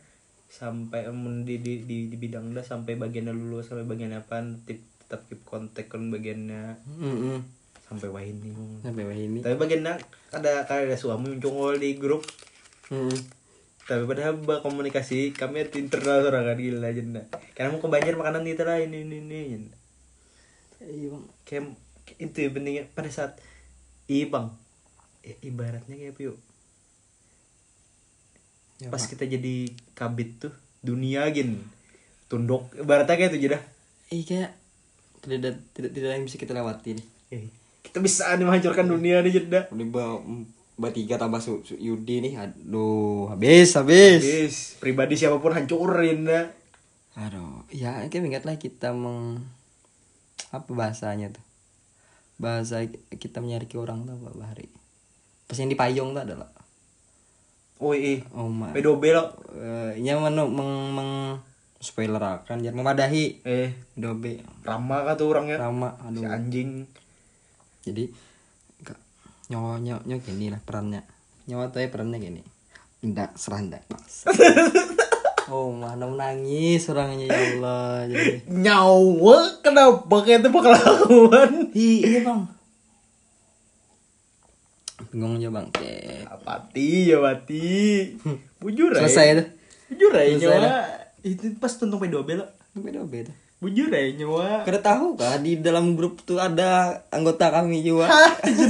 sampai 0.47 1.09
di 1.43 1.57
di 1.59 1.73
di, 1.83 1.97
di 2.07 2.17
bidang 2.17 2.53
dah 2.53 2.61
sampai 2.61 2.95
bagiannya 2.95 3.33
lulus 3.33 3.67
sampai 3.67 3.83
bagian 3.83 4.13
apa 4.13 4.45
tip, 4.63 4.79
tetap 5.01 5.25
keep 5.25 5.41
kontak 5.43 5.89
kan 5.89 6.13
bagiannya 6.13 6.77
Mm-mm. 6.87 7.41
sampai 7.89 8.07
wah 8.13 8.21
ini 8.21 8.53
sampai 8.85 9.03
wah 9.09 9.17
ini 9.17 9.41
tapi 9.41 9.57
bagiannya 9.57 9.93
ada 10.37 10.63
ada 10.69 10.95
suami 10.99 11.33
muncul 11.33 11.75
di 11.81 11.97
grup 11.97 12.21
Mm-mm. 12.93 13.36
Tapi 13.87 14.03
padahal 14.03 14.35
komunikasi 14.59 15.31
kami 15.31 15.63
itu 15.63 15.79
internal 15.79 16.19
sorangan 16.19 16.59
gila 16.59 16.91
jenda 16.91 17.23
karena 17.55 17.71
mau 17.71 17.79
ke 17.79 17.87
Banjar 17.87 18.19
makanan 18.19 18.43
itu 18.43 18.63
lah 18.67 18.83
ini 18.83 19.07
ini 19.07 19.15
ini 19.23 19.39
jenda. 19.55 19.75
iya 20.83 21.07
bang. 21.07 21.23
Kayak 21.47 21.63
itu 22.19 22.37
ya 22.43 22.49
pentingnya. 22.51 22.83
Pada 22.91 23.09
saat 23.09 23.39
iya 24.11 24.27
bang. 24.27 24.51
I- 25.23 25.39
ibaratnya 25.47 25.95
kayak 25.95 26.13
apa 26.13 26.21
yuk? 26.27 26.37
Ya, 28.77 28.91
pas 28.91 29.01
Pak. 29.01 29.09
kita 29.15 29.23
jadi 29.25 29.55
kabit 29.95 30.29
tuh 30.43 30.53
dunia 30.83 31.23
gin 31.31 31.63
tunduk. 32.27 32.67
Ibaratnya 32.75 33.15
kayak 33.15 33.31
itu 33.33 33.47
jeda 33.47 33.59
iya 34.11 34.23
kayak 34.27 34.51
tidak 35.23 35.37
ada 35.39 35.49
tidak 35.73 35.89
tidak 35.95 36.07
ada 36.11 36.15
yang 36.19 36.27
bisa 36.27 36.37
kita 36.37 36.51
lewati 36.53 36.89
nih. 36.99 37.07
Eh, 37.31 37.47
kita 37.87 38.03
bisa 38.03 38.35
nih 38.35 38.43
menghancurkan 38.43 38.85
dunia 38.87 39.23
nih 39.23 39.31
jeda 39.41 39.71
udah 39.71 39.87
ba, 40.77 40.87
ba 40.87 40.93
tiga 40.93 41.17
tambah 41.17 41.41
su, 41.41 41.65
su- 41.65 41.75
Yudi 41.75 42.21
nih 42.21 42.33
aduh 42.37 43.33
habis 43.33 43.73
habis. 43.73 44.21
Yes, 44.21 44.55
pribadi 44.77 45.17
siapa 45.17 45.41
pun 45.41 45.57
hancurin 45.57 46.23
dah 46.23 46.45
aduh 47.17 47.65
ya 47.73 48.05
kayak 48.05 48.29
ingat 48.29 48.43
lah 48.45 48.61
kita 48.61 48.93
meng 48.93 49.41
apa 50.53 50.69
bahasanya 50.69 51.33
tuh? 51.33 51.41
Bahasa 52.37 52.85
kita 53.17 53.41
mencari 53.41 53.65
orang 53.73 54.05
tuh 54.05 54.13
apa 54.21 54.29
bahari 54.37 54.69
pas 55.49 55.57
yang 55.57 55.73
di 55.73 55.79
payung 55.79 56.13
tuh 56.13 56.21
adalah 56.21 56.49
oh 57.81 57.97
iya. 57.97 58.21
Oh 58.37 58.45
my 58.45 58.69
pedo 58.71 59.01
belok 59.01 59.33
Eh, 59.57 59.97
nya 60.05 60.13
menu 60.21 60.45
meng, 60.45 60.93
meng 60.93 61.11
spoiler 61.81 62.21
akan 62.21 62.61
jangan 62.61 62.77
memadahi. 62.77 63.41
Eh. 63.41 63.73
Dobe 63.97 64.45
ramah 64.61 65.01
kah 65.01 65.17
tuh 65.17 65.33
orangnya? 65.33 65.57
Rama 65.57 65.97
si 65.97 66.21
aduh. 66.21 66.29
anjing. 66.29 66.85
Jadi 67.81 68.13
nyawa 69.47 69.79
nyawa 69.79 70.01
nyawa 70.03 70.19
gini 70.23 70.51
lah 70.51 70.61
perannya. 70.63 71.01
Nyawa 71.47 71.71
tuh 71.71 71.79
ya 71.83 71.89
perannya 71.91 72.17
gini. 72.19 72.41
Ndak 73.03 73.37
serah 73.37 73.61
ndak 73.61 73.83
oh 75.53 75.71
mana 75.71 76.11
nangis 76.11 76.91
orangnya 76.91 77.31
ya 77.31 77.39
Allah. 77.55 78.03
Jadi 78.11 78.51
nyawa? 78.51 79.37
Kenapa 79.63 80.15
kayak 80.27 80.43
itu 80.43 80.49
pengalaman? 80.51 81.51
Ini 81.71 82.19
bang. 82.25 82.41
Bingung 85.13 85.39
aja 85.39 85.49
bang. 85.53 85.67
Kayak 85.71 86.27
apati 86.35 87.15
ya 87.15 87.17
mati. 87.23 87.67
Bujur 88.59 88.91
aja. 88.91 89.07
Selesai 89.07 89.39
tuh 89.39 89.47
bujur 89.87 90.11
aja 90.11 90.35
nyawa. 90.35 90.69
itu 91.23 91.55
pas 91.59 91.71
tentang 91.71 91.99
pedo 91.99 92.23
belok 92.27 92.49
beda 92.75 93.01
beda 93.07 93.33
bujur 93.57 93.89
aja 93.89 94.13
nyawa. 94.21 94.63
Kada 94.65 94.79
tahu 94.81 95.17
kah 95.17 95.41
di 95.41 95.57
dalam 95.57 95.97
grup 95.97 96.21
tuh 96.21 96.37
ada 96.37 97.01
anggota 97.09 97.49
kami 97.49 97.81
juga. 97.81 98.05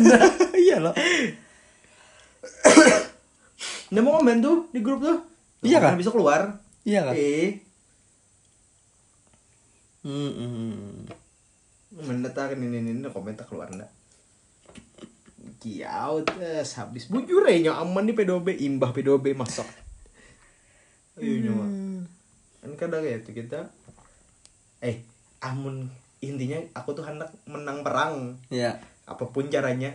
iya 0.68 0.80
loh. 0.80 0.96
Nggak 3.92 4.04
mau 4.04 4.20
komen 4.20 4.40
tuh 4.44 4.68
di 4.72 4.80
grup 4.84 5.00
tuh 5.04 5.20
Iya? 5.64 5.82
Nggak 5.82 6.00
bisa 6.00 6.12
keluar? 6.14 6.62
Iya 6.88 7.00
kah? 7.04 7.14
eh. 7.18 7.60
Hmm, 10.08 11.04
mendatangkan 11.92 12.64
ini 12.64 12.80
ini 12.80 12.92
ini 12.96 13.08
komen 13.12 13.36
tak 13.36 13.52
keluar 13.52 13.68
ndak? 13.74 13.92
Kiau 15.60 16.24
tes. 16.24 16.80
Habis 16.80 17.12
bujur 17.12 17.44
aja 17.44 17.60
nyawa 17.60 17.84
aman 17.84 18.08
nih 18.08 18.16
P2B 18.16 18.48
imbah 18.64 18.96
P2B 18.96 19.36
masak 19.36 19.68
ayo 21.18 21.34
nyawa. 21.42 21.66
Kan 22.62 22.72
kadang 22.78 23.02
kayak 23.02 23.26
itu 23.26 23.32
kita 23.42 23.74
eh 24.80 25.02
amun 25.40 25.90
intinya 26.20 26.58
aku 26.74 26.92
tuh 26.92 27.04
hendak 27.04 27.30
menang 27.44 27.82
perang. 27.82 28.36
Ya. 28.48 28.78
apa 29.04 29.24
pun 29.24 29.48
caranya. 29.48 29.94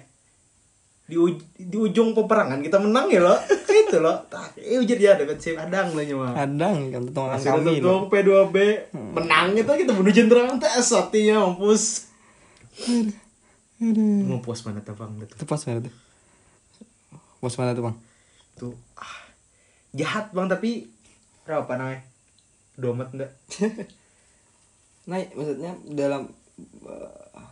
Di, 1.03 1.15
uj- 1.15 1.45
di 1.53 1.77
ujung 1.77 2.13
peperangan 2.13 2.59
kita 2.59 2.79
menang 2.79 3.07
ya 3.07 3.21
lo. 3.21 3.37
Kayak 3.67 3.83
itu 3.87 3.99
lo. 3.99 4.15
Tak 4.27 4.57
eh 4.57 4.79
ujar 4.79 4.97
ya 4.97 5.13
dapat 5.15 5.37
save. 5.37 5.59
Adang 5.59 5.93
lah 5.93 6.01
nyawa. 6.01 6.29
Kadang 6.33 6.77
kan 6.89 7.03
tetongan 7.05 7.37
Masih 7.37 7.51
kami 7.53 7.73
loh. 7.75 7.83
dong 7.83 8.03
P2B 8.09 8.57
menang 9.13 9.53
itu 9.53 9.69
kita 9.69 9.93
bunuh 9.93 10.09
jenderal 10.11 10.57
tes 10.57 10.89
hatinya 10.89 11.45
mampus. 11.45 12.09
Mampus 14.25 14.63
mana 14.63 14.81
tuh 14.81 14.95
bang? 14.95 15.11
Itu 15.21 15.45
pas 15.45 15.61
mana 15.61 15.81
tuh? 15.81 15.95
Bos 17.39 17.55
mana 17.57 17.75
tuh 17.75 17.85
bang? 17.85 17.97
tuh 18.55 18.71
ah, 18.95 19.27
jahat 19.93 20.31
bang 20.31 20.47
tapi 20.47 20.87
berapa 21.43 21.67
namanya? 21.73 22.01
Domat 22.75 23.11
enggak 23.11 23.33
Nah, 25.09 25.19
maksudnya 25.35 25.75
dalam 25.89 26.31
eh, 26.87 27.43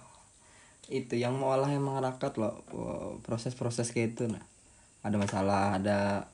itu 0.90 1.14
yang 1.18 1.38
mengolah 1.38 1.70
emang 1.70 2.02
rakat 2.02 2.38
loh 2.38 2.62
eh, 2.70 3.10
proses-proses 3.22 3.94
kayak 3.94 4.18
itu 4.18 4.24
nah 4.26 4.42
ada 5.00 5.16
masalah 5.16 5.78
ada 5.80 6.28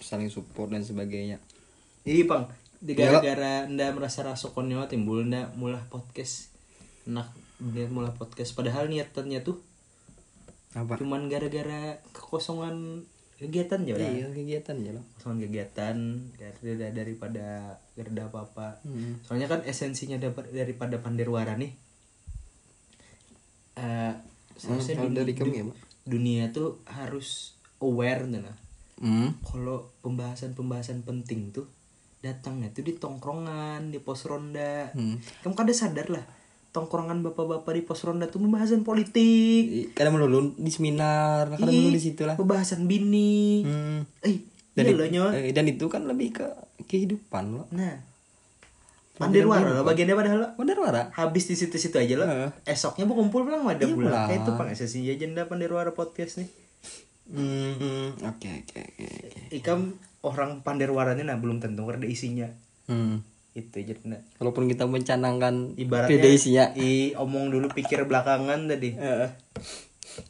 saling 0.00 0.32
support 0.32 0.72
dan 0.72 0.82
sebagainya. 0.82 1.38
Iya 2.02 2.24
bang, 2.26 2.44
di 2.80 2.92
Iya, 2.96 3.20
gara-gara 3.20 3.68
ndak 3.68 4.00
merasa 4.00 4.24
rasokonnya 4.24 4.88
timbul 4.88 5.22
ndak 5.28 5.52
mulai 5.54 5.84
podcast, 5.92 6.50
nak 7.06 7.30
dia 7.60 7.86
mulai 7.86 8.10
podcast. 8.16 8.56
Padahal 8.56 8.88
niatannya 8.88 9.44
tuh 9.44 9.60
apa? 10.70 10.94
cuman 11.02 11.26
gara-gara 11.26 11.98
kekosongan 12.14 13.02
kegiatan 13.40 13.80
ya 13.88 13.96
iya 13.96 14.28
kegiatan 14.28 14.76
ya 14.84 14.92
loh 14.92 15.04
Kosongan 15.16 15.48
kegiatan, 15.48 15.96
gara 16.36 16.92
daripada 16.92 17.74
gara 17.96 18.22
apa 18.28 18.38
apa. 18.44 18.68
Hmm. 18.84 19.16
Soalnya 19.24 19.48
kan 19.48 19.64
esensinya 19.64 20.20
dapat 20.20 20.52
daripada 20.52 21.00
panderwara 21.00 21.56
nih. 21.56 21.72
Eh, 23.80 24.12
seharusnya 24.60 25.00
kalau 25.00 25.08
duni- 25.08 25.18
dari 25.24 25.32
kami 25.32 25.56
ya, 25.56 25.64
Pak? 25.64 25.76
dunia 26.04 26.44
tuh 26.52 26.84
harus 26.84 27.56
aware 27.80 28.28
nah. 28.28 28.56
hmm. 29.00 29.40
kalau 29.40 29.88
pembahasan-pembahasan 30.04 31.00
penting 31.06 31.48
tuh 31.48 31.64
datangnya 32.20 32.68
tuh 32.68 32.84
di 32.84 32.92
tongkrongan 32.92 33.88
di 33.88 33.96
pos 34.04 34.28
ronda 34.28 34.92
Hmm. 34.92 35.16
kamu 35.40 35.54
kada 35.56 35.72
sadar 35.72 36.12
lah 36.12 36.24
tongkrongan 36.70 37.26
bapak-bapak 37.26 37.74
di 37.74 37.82
pos 37.82 38.02
ronda 38.06 38.30
tuh 38.30 38.38
pembahasan 38.38 38.86
politik. 38.86 39.90
Kadang 39.94 40.14
melulu 40.18 40.54
di 40.54 40.70
seminar 40.70 41.50
kadang 41.50 41.74
melulu 41.74 41.90
di 41.94 42.02
situ 42.02 42.22
lah. 42.22 42.38
pembahasan 42.38 42.86
bini. 42.86 43.66
Hmm. 43.66 44.00
eh 44.22 44.46
dan, 44.78 44.86
iya 44.86 44.94
itu, 44.94 45.18
loh 45.18 45.30
eh, 45.34 45.50
dan 45.50 45.66
itu 45.66 45.84
kan 45.90 46.06
lebih 46.06 46.38
ke 46.40 46.46
kehidupan 46.86 47.44
loh. 47.50 47.66
Nah. 47.74 48.06
Pandirwara 49.20 49.76
loh 49.76 49.84
bagiannya 49.84 50.16
padahal 50.16 50.38
lo. 50.40 50.48
Bener 50.56 50.78
wara 50.80 51.02
habis 51.12 51.50
di 51.50 51.58
situ-situ 51.58 51.98
aja 51.98 52.14
lo. 52.16 52.24
Heeh. 52.24 52.50
esoknya 52.64 53.04
bu 53.04 53.18
kumpul 53.18 53.44
pulang 53.44 53.66
ada 53.66 53.84
Iya 53.84 53.92
bulan 53.92 54.30
kayak 54.30 54.46
itu 54.46 54.50
pang 54.56 54.68
esensi 54.70 55.04
agenda 55.10 55.44
pandirwara 55.50 55.92
podcast 55.92 56.40
nih? 56.40 56.48
Hmm 57.30 58.16
oke 58.16 58.48
oke 58.48 58.78
oke 58.80 59.04
oke. 59.06 59.40
ikam 59.52 59.98
orang 60.24 60.64
pandirwaranya 60.64 61.26
nah 61.26 61.36
belum 61.36 61.60
tentu 61.60 61.84
ada 61.84 62.06
isinya. 62.06 62.48
Hmm. 62.88 63.22
Itu 63.50 63.82
jadi 63.82 64.02
nah. 64.06 64.22
Walaupun 64.38 64.70
kita 64.70 64.86
mencanangkan 64.86 65.74
ibaratnya 65.74 66.30
isinya. 66.30 66.70
i 66.78 67.12
omong 67.18 67.50
dulu 67.50 67.66
pikir 67.70 68.06
belakangan 68.06 68.70
tadi. 68.70 68.94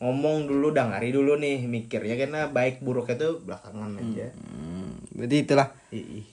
Ngomong 0.01 0.45
dulu 0.45 0.77
dengari 0.77 1.09
dulu 1.11 1.41
nih 1.41 1.65
mikirnya 1.65 2.17
karena 2.21 2.53
baik 2.53 2.85
buruknya 2.85 3.17
tuh 3.17 3.41
belakangan 3.45 3.97
aja. 3.97 4.29
Hmm, 4.37 5.01
berarti 5.17 5.37
itulah 5.41 5.69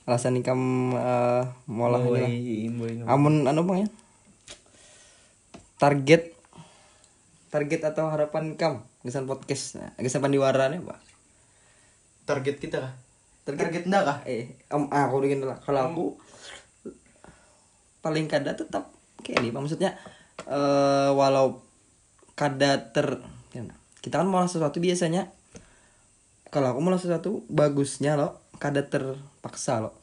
alasan 0.03 0.39
ikam 0.39 0.91
uh, 0.93 1.43
molah 1.65 2.03
boy, 2.03 2.23
Amun 3.07 3.47
anu 3.47 3.63
bang 3.67 3.87
ya. 3.87 3.89
Target 5.79 6.35
target 7.47 7.81
atau 7.87 8.11
harapan 8.11 8.59
kam 8.59 8.83
gesan 9.07 9.23
podcast 9.23 9.79
nah, 9.79 9.91
gesan 9.99 10.19
pandiwara 10.19 10.67
nih 10.67 10.83
pak? 10.83 10.99
Target 12.27 12.55
kita 12.59 12.77
kah? 12.83 12.93
Target- 13.47 13.59
target 13.63 13.83
enggak 13.87 14.03
kah? 14.03 14.17
Eh 14.27 14.59
om 14.75 14.91
ah, 14.91 15.07
aku 15.07 15.23
udah 15.23 15.55
lah 15.55 15.59
kalau 15.63 15.81
aku 15.87 16.05
paling 18.07 18.31
kada 18.31 18.55
tetap 18.55 18.87
kayak 19.19 19.43
ini 19.43 19.51
Pak. 19.51 19.59
maksudnya 19.59 19.91
eh 20.47 21.11
walau 21.11 21.59
kada 22.39 22.79
ter 22.95 23.19
gimana? 23.51 23.75
kita 23.99 24.23
kan 24.23 24.27
mau 24.31 24.47
sesuatu 24.47 24.79
biasanya 24.79 25.27
kalau 26.47 26.71
aku 26.71 26.79
mau 26.79 26.95
sesuatu 26.95 27.43
bagusnya 27.51 28.15
loh 28.15 28.39
kada 28.63 28.87
terpaksa 28.87 29.83
loh 29.83 29.95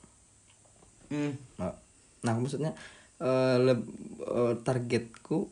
hmm. 1.09 1.57
nah, 1.57 1.73
nah 2.21 2.37
maksudnya 2.37 2.77
eh 3.25 3.57
leb- 3.65 3.89
eh, 4.21 4.55
targetku 4.61 5.49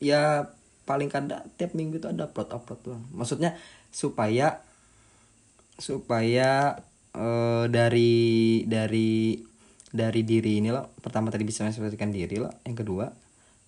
ya 0.00 0.48
paling 0.88 1.12
kada 1.12 1.44
tiap 1.60 1.76
minggu 1.76 2.00
itu 2.00 2.08
ada 2.08 2.32
upload 2.32 2.48
upload 2.56 2.80
bang 2.88 3.04
maksudnya 3.12 3.52
supaya 3.92 4.64
supaya 5.76 6.80
eh, 7.12 7.64
dari 7.68 8.64
dari 8.64 9.51
dari 9.92 10.24
diri 10.24 10.56
ini 10.56 10.72
loh 10.72 10.88
pertama 10.98 11.28
tadi 11.28 11.44
bisa 11.44 11.62
menyesuaikan 11.62 12.08
diri 12.08 12.40
loh 12.40 12.48
yang 12.64 12.72
kedua 12.72 13.12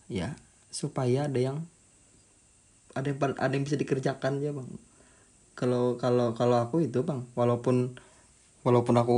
ya 0.09 0.33
supaya 0.69 1.29
ada 1.29 1.37
yang 1.39 1.61
ada 2.93 3.07
yang 3.07 3.19
ada 3.37 3.53
yang 3.53 3.63
bisa 3.63 3.75
dikerjakan 3.75 4.39
ya 4.39 4.51
bang. 4.51 4.69
Kalau 5.55 5.95
kalau 5.95 6.33
kalau 6.33 6.59
aku 6.59 6.83
itu 6.83 7.03
bang 7.03 7.23
walaupun 7.33 7.95
walaupun 8.63 8.95
aku 8.97 9.17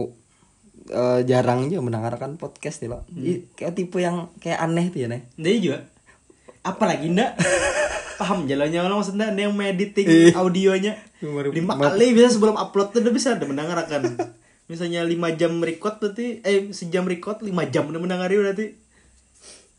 eh, 0.89 1.21
jarang 1.25 1.69
juga 1.69 1.81
mendengarkan 1.81 2.37
podcast 2.37 2.83
nih 2.83 2.91
loh 2.91 3.03
I- 3.15 3.47
kayak 3.53 3.73
tipe 3.73 3.97
yang 3.97 4.29
kayak 4.37 4.59
aneh 4.59 4.89
tuh 4.89 5.05
ya 5.05 5.09
nih 5.09 5.23
Dia 5.37 5.55
juga. 5.57 5.79
Apalagi 6.61 7.09
ndak 7.09 7.39
paham 8.21 8.49
jalannya 8.49 8.81
orang 8.81 8.97
maksudnya 8.97 9.29
ada 9.29 9.41
yang 9.41 9.53
editing 9.55 10.09
Ih. 10.09 10.33
audionya. 10.33 10.97
Baru- 11.21 11.53
lima 11.53 11.77
kali 11.77 12.13
bisa 12.13 12.33
sebelum 12.33 12.57
upload 12.57 12.91
tuh 12.91 13.01
udah 13.01 13.13
bisa 13.13 13.37
udah 13.37 13.47
mendengarkan 13.47 14.03
misalnya 14.67 15.07
lima 15.07 15.31
jam 15.39 15.63
record 15.63 16.03
berarti 16.03 16.43
eh 16.43 16.71
sejam 16.75 17.07
record 17.07 17.43
lima 17.43 17.67
jam 17.71 17.87
udah 17.87 18.01
mendengari 18.03 18.37
berarti. 18.39 18.67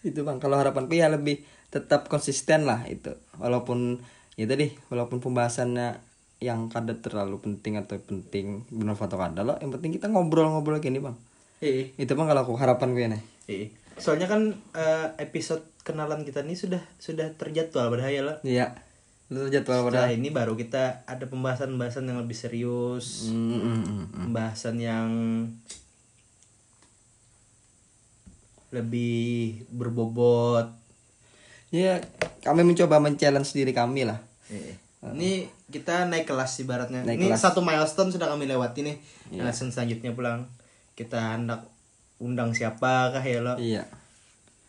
Itu 0.04 0.24
bang 0.24 0.40
kalau 0.40 0.56
harapanku 0.56 0.96
ya 0.96 1.12
lebih 1.12 1.44
tetap 1.68 2.08
konsisten 2.08 2.64
lah 2.64 2.88
itu. 2.88 3.12
Walaupun 3.38 4.00
ya 4.40 4.48
tadi 4.48 4.72
walaupun 4.88 5.20
pembahasannya 5.20 6.00
yang 6.38 6.70
kada 6.70 6.94
terlalu 7.02 7.42
penting 7.42 7.82
atau 7.82 7.98
penting 7.98 8.62
benar 8.70 8.94
atau 8.94 9.18
kada 9.18 9.42
loh 9.42 9.58
yang 9.58 9.74
penting 9.74 9.98
kita 9.98 10.08
ngobrol-ngobrol 10.08 10.80
gini 10.80 11.04
bang. 11.04 11.18
Eh 11.60 11.92
itu 11.98 12.14
bang 12.14 12.28
kalau 12.30 12.42
aku 12.46 12.54
harapan 12.56 12.90
gue 12.94 13.06
nih 13.18 13.24
eh 13.48 13.68
soalnya 13.98 14.30
kan 14.30 14.54
eh, 14.78 15.08
episode 15.18 15.66
kenalan 15.82 16.22
kita 16.22 16.46
ini 16.46 16.54
sudah 16.54 16.84
sudah 17.02 17.34
terjadwal 17.34 17.90
ya 17.98 18.22
lah. 18.22 18.38
Iya 18.46 18.87
jadwal 19.28 19.84
Setelah 19.84 20.08
pada 20.08 20.16
ini 20.16 20.32
baru 20.32 20.56
kita 20.56 21.04
ada 21.04 21.26
pembahasan-pembahasan 21.28 22.08
yang 22.08 22.20
lebih 22.24 22.38
serius. 22.38 23.28
Hmm, 23.28 23.36
hmm, 23.36 23.60
hmm, 23.60 23.84
hmm. 23.84 24.24
pembahasan 24.32 24.76
yang 24.80 25.10
lebih 28.72 29.68
berbobot. 29.72 30.72
Ya 31.72 32.00
kami 32.44 32.64
mencoba 32.64 33.04
men-challenge 33.04 33.52
diri 33.52 33.76
kami 33.76 34.08
lah. 34.08 34.24
Ini 35.04 35.52
kita 35.68 36.08
naik 36.08 36.28
kelas 36.32 36.64
ibaratnya. 36.64 37.04
Naik 37.04 37.20
ini 37.20 37.28
kelas. 37.32 37.44
satu 37.44 37.60
milestone 37.60 38.16
sudah 38.16 38.32
kami 38.32 38.48
lewati 38.48 38.88
nih. 38.88 38.96
Milestone 39.36 39.76
selanjutnya 39.76 40.16
pulang 40.16 40.48
kita 40.96 41.36
hendak 41.36 41.68
undang 42.24 42.56
siapa 42.56 43.12
kah 43.12 43.24
ya 43.24 43.44
lo? 43.44 43.60
Iya. 43.60 43.84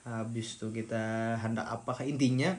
Habis 0.02 0.58
tuh 0.58 0.74
kita 0.74 1.36
hendak 1.38 1.70
apakah 1.70 2.02
intinya 2.02 2.58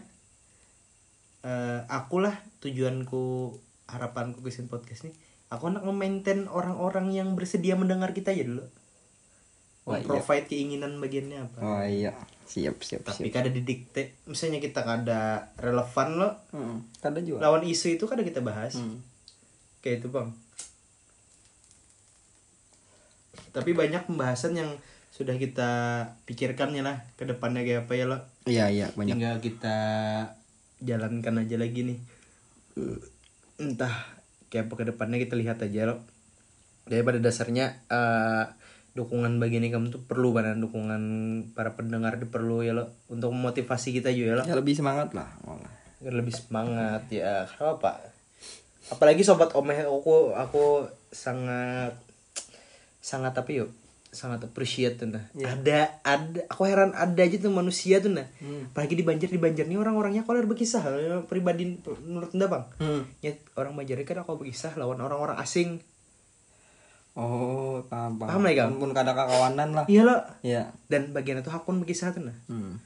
eh 1.45 1.81
akulah 1.87 2.35
tujuanku 2.59 3.55
harapanku 3.87 4.43
ke 4.43 4.51
podcast 4.67 5.07
nih. 5.07 5.15
Aku 5.49 5.65
hendak 5.71 5.81
memaintain 5.87 6.45
orang-orang 6.45 7.09
yang 7.09 7.33
bersedia 7.33 7.73
mendengar 7.73 8.13
kita 8.13 8.29
ya 8.35 8.45
dulu. 8.45 8.65
Iya. 9.89 10.05
provide 10.05 10.45
keinginan 10.45 11.01
bagiannya 11.01 11.49
apa. 11.49 11.57
Oh 11.65 11.81
iya. 11.81 12.13
Siap 12.45 12.81
siap 12.81 13.01
tapi 13.05 13.29
siap. 13.29 13.41
kada 13.41 13.49
didikte. 13.49 14.13
Misalnya 14.29 14.61
kita 14.61 14.85
kada 14.85 15.53
relevan 15.57 16.09
lo 16.17 16.29
hmm. 16.53 17.01
kada 17.01 17.21
juga. 17.25 17.45
lawan 17.45 17.65
isu 17.65 17.97
itu 17.97 18.05
kada 18.05 18.21
kita 18.21 18.45
bahas. 18.45 18.77
Hmm. 18.77 19.01
kayak 19.79 20.03
itu 20.03 20.11
bang. 20.11 20.29
Tapi 23.49 23.71
banyak 23.73 24.05
pembahasan 24.05 24.53
yang 24.59 24.69
sudah 25.09 25.39
kita 25.41 25.71
pikirkan 26.29 26.75
ya 26.75 26.85
lah 26.85 27.01
ke 27.17 27.25
depannya 27.25 27.65
kayak 27.65 27.89
apa 27.89 27.93
ya 27.97 28.05
lo. 28.05 28.17
Iya 28.45 28.65
iya 28.69 28.87
banyak. 28.93 29.17
Tinggal 29.17 29.35
kita 29.41 29.79
jalankan 30.83 31.43
aja 31.43 31.55
lagi 31.55 31.81
nih. 31.87 31.99
Entah 33.59 33.93
kayak 34.49 34.71
apa 34.71 34.73
ke 34.79 34.85
depannya 34.89 35.17
kita 35.21 35.37
lihat 35.37 35.61
aja 35.61 35.93
lo 35.93 36.01
jadi 36.89 37.05
pada 37.05 37.21
dasarnya 37.21 37.85
eh, 37.85 38.45
dukungan 38.97 39.37
bagian 39.37 39.61
kamu 39.69 39.93
tuh 39.93 40.01
perlu 40.01 40.33
pada 40.33 40.57
dukungan 40.57 41.01
para 41.53 41.77
pendengar 41.77 42.17
itu 42.17 42.25
perlu 42.25 42.65
ya 42.65 42.73
lo. 42.73 42.89
Untuk 43.13 43.29
memotivasi 43.29 43.93
kita 43.93 44.09
juga 44.09 44.25
ya 44.25 44.35
lo. 44.41 44.43
Ya 44.49 44.55
lebih 44.57 44.73
semangat 44.73 45.13
lah 45.13 45.29
malah. 45.45 45.69
Lebih 46.01 46.33
semangat 46.33 47.05
ya. 47.13 47.45
Kenapa? 47.45 47.77
Pak 47.77 47.95
apalagi 48.89 49.21
sobat 49.21 49.53
omeh 49.53 49.85
aku 49.85 50.33
aku 50.33 50.89
sangat 51.13 51.93
sangat 52.99 53.37
apa 53.37 53.49
yuk 53.53 53.69
sangat 54.09 54.41
appreciate 54.41 54.97
tuh 54.97 55.13
nah. 55.13 55.23
Ada 55.37 56.01
ada 56.01 56.41
aku 56.49 56.65
heran 56.65 56.97
ada 56.97 57.21
aja 57.21 57.37
tuh 57.37 57.53
manusia 57.53 58.01
tuh 58.01 58.09
nah. 58.09 58.25
Apalagi 58.73 58.97
di 58.97 59.05
Banjar 59.05 59.29
di 59.29 59.37
Banjar 59.37 59.65
nih 59.69 59.77
orang-orangnya 59.77 60.25
kalau 60.25 60.41
berkisah 60.49 60.81
pribadi 61.29 61.77
menurut 62.01 62.33
anda 62.33 62.49
bang? 62.49 62.63
Hmm. 62.81 63.01
ya 63.21 63.37
orang 63.53 63.77
Banjar 63.77 64.01
kan 64.03 64.25
aku 64.25 64.41
berkisah 64.41 64.73
lawan 64.81 64.97
orang-orang 64.97 65.37
asing. 65.37 65.77
Oh 67.13 67.85
paham 67.85 68.17
paham. 68.17 68.29
Paham 68.29 68.41
lah, 68.45 68.53
Kang? 68.57 68.71
pun 68.81 68.91
kada 68.97 69.11
kakawanan 69.13 69.69
lah. 69.77 69.85
Iya 69.85 70.01
lo 70.07 70.17
iya. 70.41 70.73
Dan 70.89 71.13
bagian 71.13 71.41
itu 71.41 71.53
hakun 71.53 71.77
berkisah 71.81 72.09
tuh 72.09 72.33
nah. 72.33 72.37
Hmm. 72.49 72.81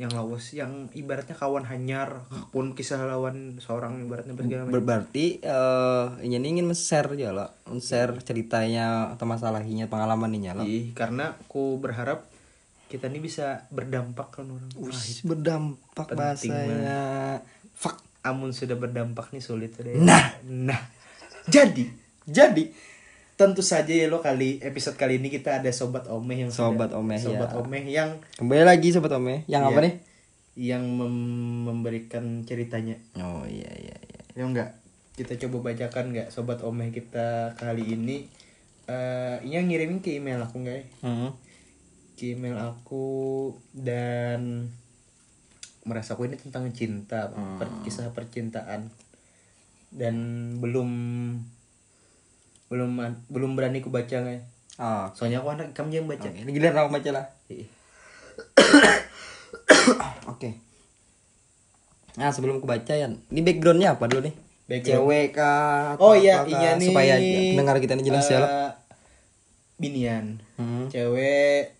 Yang 0.00 0.16
lawas 0.16 0.56
yang 0.56 0.88
ibaratnya 0.96 1.36
kawan 1.36 1.68
hanyar 1.68 2.24
hakun 2.32 2.72
kisah 2.72 3.04
lawan 3.04 3.60
seorang 3.60 4.00
ibaratnya 4.00 4.32
segala 4.32 4.64
macam. 4.64 4.80
Berarti 4.80 5.44
eh 5.44 6.06
ini 6.24 6.40
ingin 6.40 6.64
men-share 6.64 7.12
aja 7.12 7.36
lah 7.36 7.48
men-share 7.68 8.16
ceritanya 8.24 9.12
atau 9.12 9.28
masalahnya 9.28 9.92
pengalaman 9.92 10.32
ini 10.32 10.48
lah 10.56 10.64
Ih, 10.64 10.96
karena 10.96 11.36
aku 11.36 11.76
berharap 11.76 12.24
kita 12.88 13.12
ini 13.12 13.20
bisa 13.20 13.68
berdampak 13.68 14.40
kan 14.40 14.48
orang. 14.48 14.72
Wah, 14.80 14.88
Wis, 14.88 15.20
berdampak 15.22 16.16
bahasanya 16.16 17.44
fuck 17.76 18.00
amun 18.24 18.56
sudah 18.56 18.80
berdampak 18.80 19.30
nih 19.36 19.44
sulit 19.44 19.76
deh. 19.76 20.00
Nah. 20.00 20.40
nah. 20.48 20.80
Jadi, 21.46 21.88
jadi 22.24 22.68
tentu 23.40 23.64
saja 23.64 23.88
ya 23.88 24.04
lo 24.06 24.20
kali 24.20 24.60
episode 24.60 24.94
kali 24.94 25.16
ini 25.16 25.32
kita 25.32 25.56
ada 25.56 25.70
sobat 25.70 26.04
omeh 26.06 26.36
yang 26.38 26.50
Sobat 26.50 26.92
sudah- 26.92 27.00
Omeh, 27.00 27.16
sobat 27.16 27.48
ya. 27.48 27.56
omeh 27.56 27.82
yang 27.86 28.10
kembali 28.36 28.62
lagi 28.62 28.92
sobat 28.92 29.08
ome 29.10 29.42
yang 29.46 29.64
Iya. 29.64 29.70
apa 29.70 29.80
nih 29.80 29.94
yang 30.60 30.84
mem- 30.84 31.64
memberikan 31.64 32.44
ceritanya. 32.44 33.00
oh 33.16 33.48
iya 33.48 33.70
iya 33.72 33.96
iya 33.96 34.20
Ya 34.30 34.44
enggak? 34.44 34.76
Kita 35.12 35.36
coba 35.38 35.66
bacakan 35.66 36.12
enggak 36.12 36.28
sobat 36.28 36.60
omeh 36.60 36.88
kita 36.90 37.56
kali 37.56 37.82
ini 37.90 38.28
eh 38.84 39.36
yang 39.42 39.64
ngirimin 39.64 39.98
ke 39.98 40.14
email 40.14 40.38
aku 40.38 40.60
enggak 40.60 40.76
ya? 40.76 40.86
Hmm. 41.00 41.32
ke 42.12 42.36
email 42.36 42.60
aku 42.60 43.08
dan 43.72 44.68
merasa 45.82 46.12
aku 46.12 46.26
ini 46.26 46.36
tentang 46.36 46.68
cinta 46.68 47.32
per- 47.56 47.80
kisah 47.80 48.12
percintaan 48.12 48.92
dan 49.90 50.14
belum 50.56 50.90
belum 52.70 52.90
belum 53.26 53.58
berani 53.58 53.82
ku 53.82 53.90
baca 53.90 54.22
nggak 54.22 54.46
oh 54.78 55.10
soalnya 55.12 55.42
aku 55.42 55.50
anak 55.58 55.74
kamu 55.74 56.00
yang 56.00 56.06
baca 56.06 56.30
oke 56.30 56.38
ini 56.38 56.50
giliran 56.54 56.86
aku 56.86 56.94
baca 56.94 57.10
lah. 57.10 57.26
Ih, 57.50 57.66
oke. 60.32 60.48
Nah 62.14 62.30
sebelum 62.30 62.62
aku 62.62 62.70
baca 62.70 62.92
ya 62.94 63.10
ini 63.10 63.40
backgroundnya 63.42 63.98
apa 63.98 64.06
dulu 64.06 64.30
nih? 64.30 64.34
Background. 64.70 65.02
cewek 65.02 65.26
kah 65.34 65.98
oh 65.98 66.14
iya 66.14 66.46
iya 66.46 66.78
nih. 66.78 66.94
Supaya 66.94 67.14
pendengar 67.18 67.76
kita 67.82 67.98
ini 67.98 68.06
jelas 68.06 68.30
ya 68.30 68.38
lah 68.38 68.50
eh, 68.50 68.72
binian. 69.82 70.38
Hmm. 70.54 70.86
cewek 70.86 71.74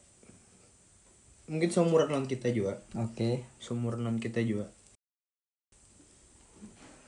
mungkin 1.47 1.71
seumuran 1.71 2.11
non 2.11 2.27
kita 2.27 2.51
juga. 2.51 2.83
Oke. 2.99 3.47
Seumuran 3.63 4.03
non 4.03 4.19
kita 4.19 4.43
juga. 4.43 4.67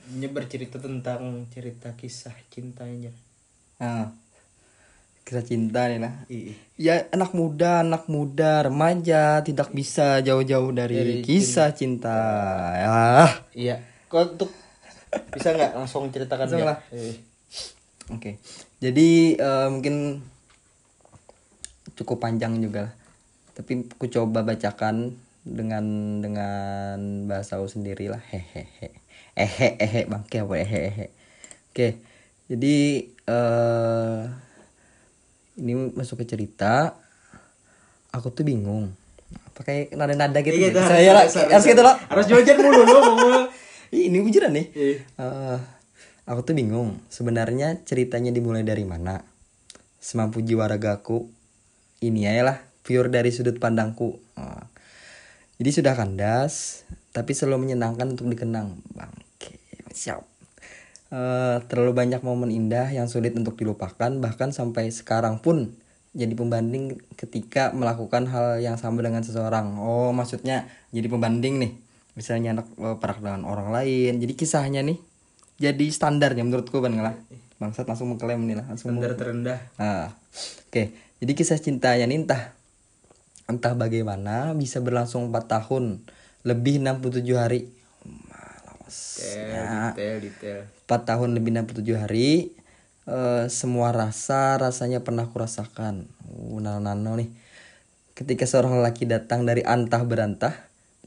Ini 0.07 0.31
bercerita 0.31 0.79
tentang 0.79 1.47
cerita 1.51 1.95
kisah 1.99 2.35
cintanya 2.47 3.11
nah 3.83 4.15
kita 5.23 5.43
cinta 5.43 5.91
nih 5.91 5.99
lah 5.99 6.13
Ih, 6.27 6.55
ya 6.79 7.03
anak 7.11 7.35
muda 7.35 7.83
anak 7.83 8.07
muda 8.07 8.63
remaja 8.63 9.43
tidak 9.43 9.71
bisa 9.71 10.23
jauh-jauh 10.23 10.71
dari, 10.71 10.95
Dari 10.95 11.15
kisah 11.19 11.75
cinta, 11.75 12.15
ya 12.75 13.27
Iya. 13.51 13.75
Kau 14.07 14.23
untuk 14.23 14.51
bisa 15.31 15.51
nggak 15.51 15.75
langsung 15.79 16.07
ceritakan 16.11 16.47
Langsung 16.47 16.61
dia? 16.63 16.69
lah. 16.69 16.77
Eh, 16.91 17.15
oke. 18.11 18.31
Jadi 18.79 19.35
eh, 19.35 19.67
mungkin 19.71 20.21
cukup 21.95 22.19
panjang 22.19 22.59
juga 22.59 22.89
lah. 22.89 22.93
Tapi 23.53 23.85
aku 23.89 24.09
coba 24.09 24.41
bacakan 24.43 25.13
dengan 25.45 25.85
dengan 26.19 26.99
bahasa 27.29 27.57
aku 27.61 27.69
sendiri 27.69 28.09
lah. 28.09 28.21
Hehehe. 28.27 28.89
Ehe 29.33 29.67
ehe 29.81 30.01
bangke 30.05 30.41
apa 30.41 30.55
ehe 30.61 30.79
ehe. 30.89 31.05
Oke. 31.73 31.87
Jadi 32.49 33.07
eh 33.29 34.21
ini 35.57 35.71
masuk 35.93 36.21
ke 36.21 36.25
cerita. 36.25 36.97
Aku 38.13 38.29
tuh 38.29 38.45
bingung. 38.45 38.93
Pakai 39.53 39.89
nada-nada 39.93 40.41
gitu. 40.41 40.53
Iya, 40.53 40.69
gitu. 40.73 40.79
harus- 40.81 40.91
saya 40.93 41.09
lah 41.13 41.23
harus- 41.25 41.37
harus- 41.37 41.51
harus 41.53 41.65
gitu 41.65 41.81
loh. 41.81 41.95
Harus 42.09 42.25
jajan 42.29 42.57
mulu 42.61 42.81
lo 42.81 42.99
ngomong. 43.01 43.45
Ini 43.93 44.17
bujuran 44.25 44.51
nih. 44.57 44.67
Iya. 44.73 44.97
Eh, 45.21 45.57
aku 46.25 46.41
tuh 46.41 46.57
bingung. 46.57 46.97
Sebenarnya 47.13 47.81
ceritanya 47.85 48.33
dimulai 48.33 48.65
dari 48.65 48.81
mana? 48.85 49.21
Semampu 50.01 50.41
jiwa 50.41 50.65
ragaku. 50.65 51.29
Ini 52.01 52.41
lah 52.41 52.57
pure 52.81 53.07
dari 53.13 53.29
sudut 53.29 53.57
pandangku. 53.61 54.17
Eh, 54.37 54.63
jadi 55.61 55.69
sudah 55.69 55.93
kandas 55.93 56.81
tapi 57.13 57.37
selalu 57.37 57.69
menyenangkan 57.69 58.09
untuk 58.17 58.25
dikenang. 58.25 58.73
Bangke 58.97 59.61
siap 59.93 60.25
Eh, 61.13 61.57
terlalu 61.69 61.93
banyak 61.93 62.25
momen 62.25 62.49
indah 62.49 62.89
yang 62.89 63.05
sulit 63.05 63.37
untuk 63.37 63.53
dilupakan 63.53 64.09
bahkan 64.17 64.49
sampai 64.49 64.89
sekarang 64.89 65.37
pun 65.37 65.69
jadi 66.17 66.33
pembanding 66.33 66.97
ketika 67.13 67.69
melakukan 67.69 68.25
hal 68.33 68.57
yang 68.57 68.81
sama 68.81 69.05
dengan 69.05 69.21
seseorang 69.21 69.77
oh 69.77 70.09
maksudnya 70.09 70.65
jadi 70.89 71.05
pembanding 71.05 71.61
nih 71.61 71.71
misalnya 72.17 72.57
anak 72.57 72.67
eh, 72.81 72.97
pernah 72.97 73.17
dengan 73.21 73.43
orang 73.45 73.69
lain 73.69 74.17
jadi 74.17 74.33
kisahnya 74.33 74.81
nih 74.81 74.97
jadi 75.61 75.85
standarnya 75.93 76.41
menurutku 76.49 76.81
bang 76.81 76.97
lah 76.97 77.13
bangsat 77.61 77.85
langsung 77.85 78.09
mengklaim 78.09 78.41
nih 78.43 78.57
lah 78.59 78.65
langsung 78.67 78.91
Standar 78.91 79.15
terendah. 79.15 79.59
Nah, 79.79 80.11
oke. 80.67 80.83
Jadi 81.23 81.31
kisah 81.31 81.55
cintanya 81.61 82.03
nih 82.03 82.27
entah 82.27 82.51
entah 83.47 83.71
bagaimana 83.71 84.51
bisa 84.51 84.83
berlangsung 84.83 85.31
4 85.31 85.47
tahun 85.47 86.03
lebih 86.43 86.83
67 86.83 87.23
hari. 87.39 87.71
Malas. 88.83 88.99
Detail, 89.15 89.95
detail, 89.95 90.17
detail. 90.19 90.59
4 90.91 91.07
tahun 91.07 91.29
lebih 91.39 91.51
67 91.55 91.95
hari 91.95 92.51
eh, 93.07 93.45
semua 93.47 93.95
rasa 93.95 94.59
rasanya 94.59 94.99
pernah 95.07 95.31
kurasakan. 95.31 96.11
Uh, 96.27 96.59
nano-nano 96.59 97.15
nih. 97.15 97.31
Ketika 98.13 98.43
seorang 98.43 98.83
lelaki 98.83 99.07
datang 99.07 99.47
dari 99.47 99.63
antah 99.63 100.03
berantah 100.03 100.53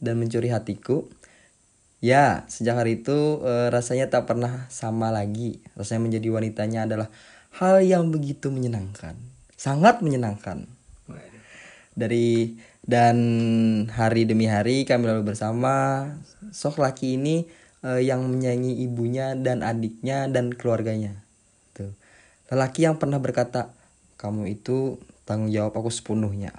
dan 0.01 0.17
mencuri 0.17 0.49
hatiku, 0.49 1.05
Ya, 2.05 2.45
sejak 2.53 2.77
hari 2.77 3.01
itu 3.01 3.41
eh, 3.41 3.73
rasanya 3.73 4.13
tak 4.13 4.29
pernah 4.29 4.69
sama 4.69 5.09
lagi. 5.09 5.65
Rasanya 5.81 6.05
menjadi 6.05 6.29
wanitanya 6.29 6.85
adalah 6.85 7.09
hal 7.57 7.81
yang 7.81 8.13
begitu 8.13 8.53
menyenangkan, 8.53 9.17
sangat 9.57 10.05
menyenangkan. 10.05 10.69
Dari 11.97 12.53
dan 12.85 13.17
hari 13.89 14.29
demi 14.29 14.45
hari 14.45 14.85
kami 14.85 15.09
lalu 15.09 15.33
bersama. 15.33 16.05
Sok 16.53 16.85
laki 16.85 17.17
ini 17.17 17.49
eh, 17.87 18.03
yang 18.03 18.27
menyayangi 18.27 18.83
ibunya 18.83 19.39
dan 19.39 19.63
adiknya 19.63 20.27
dan 20.27 20.51
keluarganya. 20.51 21.23
Tuh. 21.79 21.95
Lelaki 22.51 22.83
yang 22.83 22.99
pernah 22.99 23.23
berkata, 23.23 23.71
"Kamu 24.19 24.51
itu 24.51 24.99
tanggung 25.23 25.55
jawab 25.55 25.79
aku 25.79 25.91
sepenuhnya." 25.95 26.51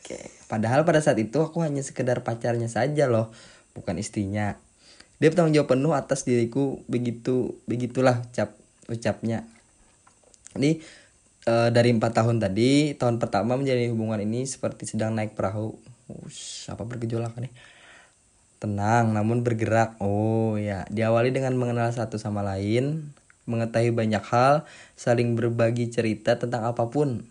Oke. 0.00 0.32
Padahal 0.48 0.82
pada 0.82 0.98
saat 0.98 1.20
itu 1.20 1.38
aku 1.38 1.62
hanya 1.62 1.84
sekedar 1.84 2.26
pacarnya 2.26 2.66
saja 2.66 3.06
loh, 3.06 3.30
bukan 3.76 4.00
istrinya. 4.00 4.58
Dia 5.20 5.28
bertanggung 5.30 5.54
jawab 5.54 5.76
penuh 5.76 5.92
atas 5.92 6.24
diriku 6.24 6.80
begitu 6.88 7.60
begitulah 7.68 8.24
ucap 8.24 8.56
ucapnya. 8.90 9.46
Ini 10.58 10.82
eh, 11.46 11.68
dari 11.70 11.94
empat 11.94 12.16
tahun 12.16 12.42
tadi, 12.42 12.98
tahun 12.98 13.22
pertama 13.22 13.54
menjadi 13.54 13.92
hubungan 13.92 14.18
ini 14.18 14.48
seperti 14.48 14.88
sedang 14.88 15.14
naik 15.14 15.38
perahu. 15.38 15.76
Ush, 16.10 16.66
apa 16.66 16.82
bergejolak 16.82 17.38
nih? 17.38 17.52
Tenang, 18.60 19.16
namun 19.16 19.40
bergerak. 19.40 19.96
Oh 20.04 20.60
ya, 20.60 20.84
diawali 20.92 21.32
dengan 21.32 21.56
mengenal 21.56 21.88
satu 21.96 22.20
sama 22.20 22.44
lain, 22.44 23.08
mengetahui 23.48 23.88
banyak 23.88 24.20
hal, 24.20 24.68
saling 25.00 25.32
berbagi 25.32 25.88
cerita 25.88 26.36
tentang 26.36 26.68
apa 26.68 26.84
pun. 26.92 27.24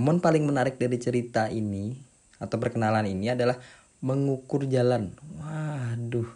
Momen 0.00 0.24
paling 0.24 0.48
menarik 0.48 0.80
dari 0.80 0.96
cerita 0.96 1.52
ini 1.52 1.92
atau 2.40 2.56
perkenalan 2.56 3.04
ini 3.04 3.36
adalah 3.36 3.60
mengukur 4.00 4.64
jalan. 4.64 5.12
Waduh, 5.44 6.32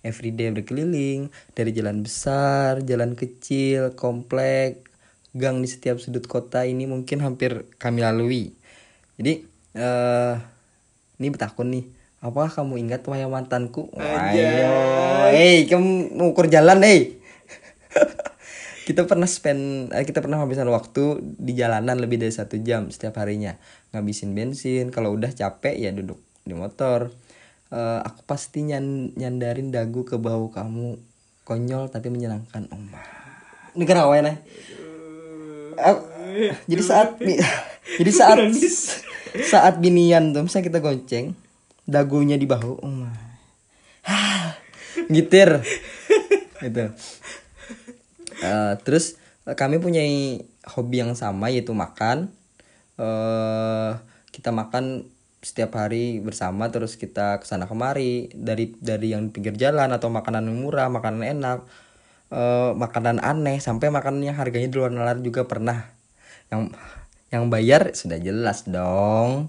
everyday 0.00 0.48
berkeliling 0.48 1.28
dari 1.52 1.76
jalan 1.76 2.00
besar, 2.00 2.80
jalan 2.80 3.12
kecil, 3.12 3.92
komplek, 3.92 4.80
gang 5.36 5.60
di 5.60 5.68
setiap 5.68 6.00
sudut 6.00 6.24
kota 6.24 6.64
ini 6.64 6.88
mungkin 6.88 7.20
hampir 7.20 7.68
kami 7.76 8.00
lalui. 8.00 8.56
Jadi 9.20 9.44
eh 9.76 10.34
ini 11.20 11.28
bertakun 11.28 11.68
nih. 11.68 11.84
Apakah 12.22 12.62
kamu 12.62 12.86
ingat 12.86 13.02
wahai 13.10 13.26
mantanku? 13.26 13.90
Ayo, 13.98 14.46
hey, 15.34 15.66
kamu 15.66 16.14
mengukur 16.14 16.46
jalan, 16.46 16.78
hey. 16.86 17.18
kita 18.88 19.10
pernah 19.10 19.26
spend 19.26 19.90
eh, 19.90 20.06
kita 20.06 20.22
pernah 20.22 20.38
habisan 20.38 20.70
waktu 20.70 21.18
di 21.22 21.58
jalanan 21.58 21.98
lebih 21.98 22.22
dari 22.22 22.30
satu 22.30 22.62
jam 22.62 22.94
setiap 22.94 23.18
harinya. 23.18 23.58
Ngabisin 23.90 24.38
bensin 24.38 24.94
kalau 24.94 25.10
udah 25.18 25.34
capek 25.34 25.74
ya 25.74 25.90
duduk 25.90 26.22
di 26.46 26.54
motor. 26.54 27.10
Eh, 27.74 28.00
aku 28.06 28.22
pasti 28.22 28.62
nyan- 28.62 29.18
nyandarin 29.18 29.74
dagu 29.74 30.06
ke 30.06 30.14
bahu 30.14 30.54
kamu. 30.54 31.02
Konyol 31.42 31.90
tapi 31.90 32.06
menyenangkan. 32.06 32.70
Oh 32.70 32.78
my. 32.78 33.02
ini 33.72 33.84
kenapa 33.88 34.14
ya 34.14 34.36
jadi 36.68 36.82
saat 36.82 37.08
jadi 38.00 38.12
saat 38.12 38.38
saat 39.48 39.74
binian 39.80 40.36
tuh 40.36 40.44
misalnya 40.44 40.68
kita 40.68 40.78
gonceng 40.84 41.32
dagunya 41.92 42.40
di 42.40 42.48
bahu 42.48 42.72
oh 42.80 42.88
my. 42.88 43.12
gitir 45.12 45.60
gitu 46.64 46.88
Eh, 48.42 48.74
terus 48.82 49.14
eh, 49.46 49.54
kami 49.54 49.78
punya 49.78 50.02
hobi 50.74 50.96
yang 51.02 51.14
sama 51.14 51.48
yaitu 51.48 51.72
makan. 51.72 52.34
eh 53.00 53.92
kita 54.34 54.52
makan 54.52 55.08
setiap 55.42 55.74
hari 55.80 56.20
bersama 56.20 56.68
terus 56.70 56.94
kita 57.00 57.40
ke 57.40 57.46
sana 57.48 57.64
kemari 57.66 58.30
dari 58.36 58.76
dari 58.78 59.16
yang 59.16 59.32
pinggir 59.32 59.56
jalan 59.56 59.90
atau 59.90 60.12
makanan 60.12 60.44
murah, 60.52 60.92
makanan 60.92 61.22
enak, 61.24 61.58
eh 62.34 62.70
makanan 62.76 63.18
aneh 63.22 63.58
sampai 63.62 63.88
makanan 63.88 64.22
yang 64.26 64.36
harganya 64.36 64.68
di 64.68 64.76
luar 64.76 64.92
nalar 64.92 65.18
juga 65.24 65.46
pernah. 65.48 65.88
Yang 66.52 66.62
yang 67.32 67.44
bayar 67.48 67.96
sudah 67.96 68.18
jelas 68.20 68.68
dong. 68.68 69.48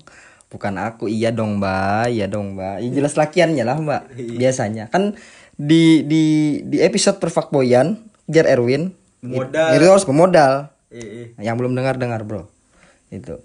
Bukan 0.53 0.77
aku, 0.77 1.09
iya 1.09 1.33
dong 1.33 1.57
mbak, 1.57 2.13
iya 2.13 2.29
dong 2.29 2.53
mbak. 2.53 2.85
Ya, 2.85 2.89
jelas 2.93 3.17
lakiannya 3.17 3.65
lah 3.65 3.81
mbak. 3.81 4.13
Biasanya 4.13 4.93
kan 4.93 5.17
di 5.57 6.05
di 6.05 6.23
di 6.61 6.77
episode 6.77 7.17
perfak 7.17 7.49
boyan, 7.49 7.97
Jar 8.29 8.45
Erwin, 8.45 8.93
Modal. 9.25 9.73
itu 9.73 9.89
harus 9.89 10.05
pemodal. 10.05 10.69
Eh, 10.93 11.01
eh. 11.01 11.27
Yang 11.41 11.55
belum 11.57 11.73
dengar 11.73 11.97
dengar 11.97 12.21
bro. 12.21 12.45
Itu. 13.09 13.41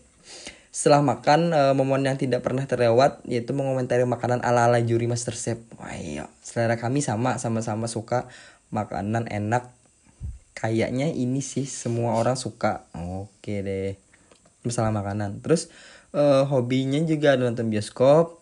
Setelah 0.68 1.00
makan 1.00 1.50
eh, 1.56 1.72
momen 1.72 2.04
yang 2.04 2.20
tidak 2.20 2.44
pernah 2.44 2.68
terlewat 2.68 3.24
yaitu 3.24 3.56
mengomentari 3.56 4.04
makanan 4.04 4.44
ala-ala 4.44 4.76
juri 4.84 5.08
MasterChef. 5.08 5.58
Wah 5.80 5.96
iya, 5.96 6.28
selera 6.44 6.76
kami 6.76 7.00
sama 7.00 7.40
sama-sama 7.40 7.88
suka 7.88 8.28
makanan 8.68 9.32
enak. 9.32 9.72
Kayaknya 10.52 11.08
ini 11.08 11.40
sih 11.40 11.64
semua 11.64 12.20
orang 12.20 12.36
suka. 12.36 12.84
Oke 12.92 13.64
deh. 13.64 13.96
Masalah 14.66 14.92
makanan. 14.92 15.40
Terus 15.40 15.72
eh, 16.14 16.42
hobinya 16.46 17.00
juga 17.04 17.34
nonton 17.36 17.68
bioskop. 17.72 18.40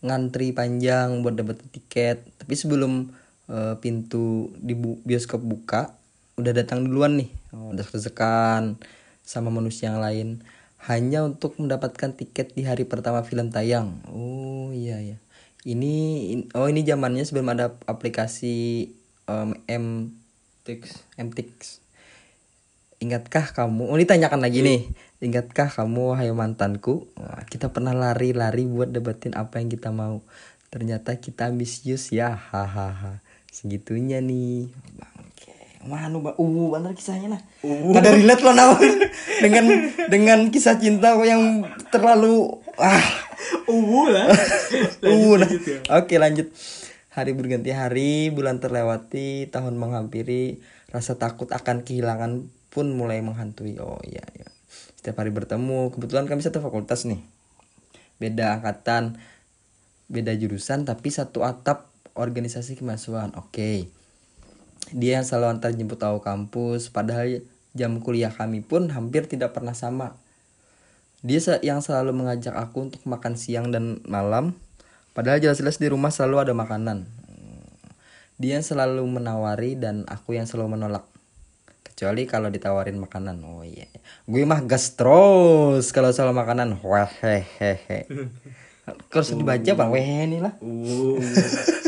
Ngantri 0.00 0.56
panjang 0.56 1.20
buat 1.20 1.36
dapet 1.36 1.60
tiket. 1.72 2.24
Tapi 2.40 2.54
sebelum 2.56 3.12
eh, 3.50 3.74
pintu 3.80 4.54
di 4.56 4.72
bu- 4.72 5.00
bioskop 5.04 5.42
buka, 5.42 5.92
udah 6.40 6.52
datang 6.56 6.86
duluan 6.86 7.20
nih. 7.20 7.30
Oh, 7.52 7.74
udah 7.74 7.82
sekan 7.82 8.78
sama 9.26 9.50
manusia 9.50 9.92
yang 9.92 10.00
lain 10.02 10.28
hanya 10.88 11.20
untuk 11.20 11.60
mendapatkan 11.60 12.16
tiket 12.16 12.56
di 12.56 12.64
hari 12.64 12.88
pertama 12.88 13.20
film 13.20 13.52
tayang. 13.52 14.00
Oh 14.08 14.72
iya 14.72 14.96
ya. 14.96 15.18
Ini 15.60 15.94
in- 16.32 16.48
oh 16.56 16.72
ini 16.72 16.80
zamannya 16.80 17.20
sebelum 17.20 17.52
ada 17.52 17.76
aplikasi 17.84 18.88
em, 19.28 19.50
M 19.68 19.86
Tix. 20.64 21.04
MTix. 21.20 21.80
Ingatkah 23.00 23.52
kamu? 23.52 23.92
Oh 23.92 23.96
ditanyakan 23.96 24.40
lagi 24.40 24.64
nih. 24.64 24.88
Ingatkah 25.20 25.68
kamu 25.68 26.16
wahai 26.16 26.32
mantanku? 26.32 27.04
Wah, 27.20 27.44
kita 27.44 27.68
pernah 27.68 27.92
lari-lari 27.92 28.64
buat 28.64 28.88
dapetin 28.88 29.36
apa 29.36 29.60
yang 29.60 29.68
kita 29.68 29.92
mau. 29.92 30.24
Ternyata 30.72 31.20
kita 31.20 31.52
ambisius 31.52 32.08
ya. 32.08 32.32
Hahaha. 32.32 33.20
Segitunya 33.52 34.24
nih. 34.24 34.72
Bangke. 34.96 35.52
Manu 35.84 36.24
ba 36.24 36.32
uh 36.40 36.66
bener 36.72 36.96
kisahnya 36.96 37.36
nah. 37.36 37.42
Nggak 37.60 38.00
ada 38.00 38.10
relate 38.16 38.42
lo 38.44 38.52
nawan 38.56 38.92
dengan 39.44 39.64
dengan 40.08 40.38
kisah 40.48 40.76
cinta 40.80 41.16
yang 41.20 41.68
terlalu 41.92 42.60
ah 42.80 43.04
Uwu 43.70 44.10
lah. 44.10 44.28
Uh, 45.00 45.34
nah. 45.40 45.50
Oke 45.98 46.20
lanjut. 46.20 46.52
Hari 47.10 47.34
berganti 47.34 47.74
hari, 47.74 48.30
bulan 48.30 48.62
terlewati, 48.62 49.50
tahun 49.50 49.74
menghampiri, 49.74 50.62
rasa 50.94 51.18
takut 51.18 51.50
akan 51.50 51.82
kehilangan 51.82 52.46
pun 52.70 52.94
mulai 52.94 53.18
menghantui. 53.18 53.80
Oh 53.82 53.98
iya, 54.06 54.22
iya. 54.38 54.46
Setiap 55.00 55.24
hari 55.24 55.32
bertemu, 55.32 55.88
kebetulan 55.96 56.28
kami 56.28 56.44
satu 56.44 56.60
fakultas 56.60 57.08
nih. 57.08 57.24
Beda 58.20 58.60
angkatan, 58.60 59.16
beda 60.12 60.36
jurusan, 60.36 60.84
tapi 60.84 61.08
satu 61.08 61.40
atap 61.40 61.88
organisasi 62.12 62.76
kemahasiswaan. 62.76 63.32
Oke. 63.40 63.88
Dia 64.92 65.16
yang 65.16 65.24
selalu 65.24 65.56
antar 65.56 65.72
jemput 65.72 65.96
tahu 65.96 66.20
kampus, 66.20 66.92
padahal 66.92 67.40
jam 67.72 67.96
kuliah 68.04 68.28
kami 68.28 68.60
pun 68.60 68.92
hampir 68.92 69.24
tidak 69.24 69.56
pernah 69.56 69.72
sama. 69.72 70.20
Dia 71.24 71.40
yang 71.64 71.80
selalu 71.80 72.12
mengajak 72.12 72.52
aku 72.52 72.92
untuk 72.92 73.00
makan 73.08 73.40
siang 73.40 73.72
dan 73.72 74.04
malam, 74.04 74.52
padahal 75.16 75.40
jelas-jelas 75.40 75.80
di 75.80 75.88
rumah 75.88 76.12
selalu 76.12 76.44
ada 76.44 76.52
makanan. 76.52 77.08
Dia 78.36 78.60
yang 78.60 78.66
selalu 78.68 79.00
menawari 79.08 79.80
dan 79.80 80.04
aku 80.12 80.36
yang 80.36 80.44
selalu 80.44 80.76
menolak. 80.76 81.08
Kecuali 82.00 82.24
kalau 82.24 82.48
ditawarin 82.48 82.96
makanan. 82.96 83.44
Oh 83.44 83.60
iya. 83.60 83.84
Gue 84.24 84.48
mah 84.48 84.64
gas 84.64 84.96
terus 84.96 85.92
kalau 85.92 86.08
soal 86.16 86.32
makanan. 86.32 86.80
Hehehe. 86.80 88.08
harus 88.88 89.36
dibaca 89.36 89.68
bang 89.76 89.90
weh 89.92 90.08
ini 90.24 90.40
lah 90.40 90.56
Uh. 90.64 91.20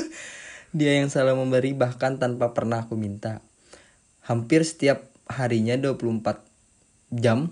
dia 0.76 1.00
yang 1.00 1.08
selalu 1.08 1.48
memberi 1.48 1.72
bahkan 1.72 2.20
tanpa 2.20 2.52
pernah 2.52 2.84
aku 2.84 2.92
minta 2.92 3.40
hampir 4.28 4.68
setiap 4.68 5.08
harinya 5.32 5.80
24 5.80 6.44
jam 7.16 7.48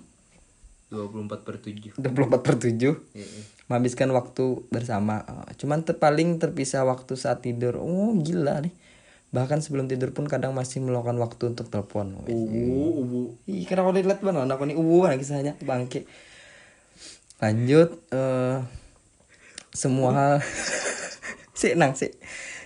24 0.93 1.41
per 1.41 1.57
7 1.65 1.97
24 1.97 2.45
per 2.45 2.55
7 2.61 2.77
Iya, 2.77 2.93
menghabiskan 3.73 4.13
waktu 4.13 4.69
bersama 4.69 5.25
cuman 5.57 5.81
ter 5.81 5.97
paling 5.97 6.37
terpisah 6.37 6.85
waktu 6.85 7.17
saat 7.17 7.41
tidur 7.41 7.81
oh 7.81 8.13
gila 8.21 8.61
nih 8.69 8.75
bahkan 9.31 9.63
sebelum 9.63 9.87
tidur 9.87 10.11
pun 10.11 10.27
kadang 10.27 10.51
masih 10.51 10.83
meluangkan 10.83 11.15
waktu 11.23 11.55
untuk 11.55 11.71
telepon 11.71 12.19
Ubu, 12.27 12.83
ubu. 12.99 13.21
Ih, 13.47 13.63
kenapa 13.63 13.95
dilihat 13.95 14.19
banget 14.27 14.51
aku 14.51 14.67
nih 14.67 14.75
uwu 14.75 15.07
lagi 15.07 15.23
kisahnya 15.23 15.55
bangke. 15.63 16.07
Lanjut 17.39 17.95
eh 18.11 18.59
semua 19.71 20.11
hal 20.13 20.35
sih 21.61 21.79
nang 21.79 21.95
sih. 21.95 22.11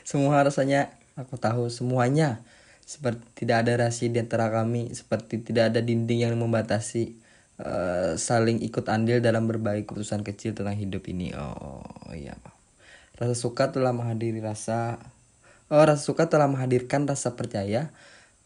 Semua 0.09 0.41
rasanya 0.41 0.93
aku 1.21 1.37
tahu 1.37 1.69
semuanya. 1.69 2.41
Seperti 2.85 3.45
tidak 3.45 3.65
ada 3.65 3.73
rahasia 3.85 4.13
di 4.13 4.21
antara 4.21 4.53
kami, 4.53 4.93
seperti 4.93 5.41
tidak 5.41 5.73
ada 5.73 5.81
dinding 5.81 6.29
yang 6.29 6.37
membatasi 6.37 7.17
eh, 7.61 8.13
saling 8.21 8.61
ikut 8.61 8.85
andil 8.93 9.25
dalam 9.25 9.49
berbagai 9.49 9.89
keputusan 9.89 10.21
kecil 10.21 10.53
tentang 10.53 10.77
hidup 10.77 11.01
ini. 11.09 11.33
Oh, 11.33 11.81
iya. 12.13 12.37
Rasa 13.17 13.33
suka 13.33 13.73
telah 13.73 13.97
menghadiri 13.97 14.45
rasa 14.45 15.01
rasa 15.71 16.03
suka 16.03 16.29
telah 16.29 16.49
menghadirkan 16.51 17.09
rasa 17.09 17.35
percaya. 17.39 17.91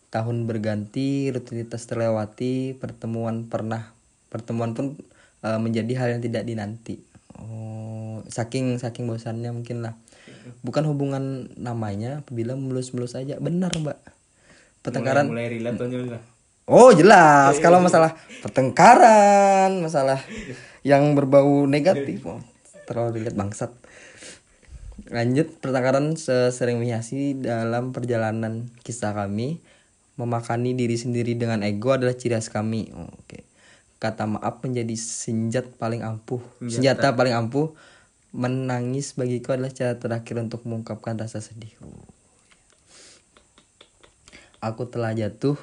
Tahun 0.09 0.49
berganti, 0.49 1.28
rutinitas 1.28 1.85
terlewati, 1.85 2.73
pertemuan 2.81 3.45
pernah 3.45 3.93
pertemuan 4.32 4.73
pun 4.73 4.97
eh, 5.45 5.61
menjadi 5.61 5.93
hal 6.01 6.09
yang 6.16 6.23
tidak 6.24 6.49
dinanti. 6.49 7.01
Oh, 7.39 8.24
saking 8.27 8.81
saking 8.81 9.07
bosannya 9.07 9.53
mungkin 9.53 9.85
lah. 9.85 9.95
Bukan 10.65 10.89
hubungan 10.89 11.53
namanya 11.61 12.24
apabila 12.24 12.57
mulus-mulus 12.57 13.15
aja. 13.15 13.36
Benar, 13.36 13.70
Mbak. 13.77 13.99
Pertengkaran 14.81 15.28
Mulai 15.28 15.53
relate 15.53 15.77
tuh 15.77 16.09
lah. 16.09 16.23
Oh 16.69 16.93
jelas 16.93 17.57
kalau 17.65 17.81
masalah 17.81 18.12
pertengkaran, 18.45 19.81
masalah 19.81 20.20
yang 20.85 21.16
berbau 21.16 21.65
negatif, 21.65 22.20
oh, 22.28 22.45
terlalu 22.85 23.20
dilihat 23.24 23.40
bangsat. 23.40 23.73
Lanjut 25.07 25.62
pertengkaran 25.62 26.19
sering 26.51 26.83
menghiasi 26.83 27.39
dalam 27.39 27.95
perjalanan 27.95 28.66
kisah 28.83 29.15
kami. 29.15 29.62
Memakani 30.19 30.75
diri 30.75 30.99
sendiri 30.99 31.39
dengan 31.39 31.62
ego 31.62 31.95
adalah 31.95 32.19
ciri 32.19 32.35
khas 32.35 32.51
kami. 32.51 32.91
Oh, 32.91 33.07
Oke. 33.07 33.47
Kata 34.03 34.27
maaf 34.27 34.59
menjadi 34.66 34.99
senjat 34.99 35.79
paling 35.79 36.03
ampuh. 36.03 36.43
Senjata 36.59 37.15
paling 37.15 37.39
ampuh. 37.39 37.70
Menangis 38.35 39.15
bagiku 39.15 39.55
adalah 39.55 39.70
cara 39.70 39.95
terakhir 39.95 40.43
untuk 40.43 40.66
mengungkapkan 40.66 41.15
rasa 41.15 41.39
sedih. 41.39 41.70
Oh. 41.87 42.03
Aku 44.59 44.91
telah 44.91 45.15
jatuh 45.15 45.55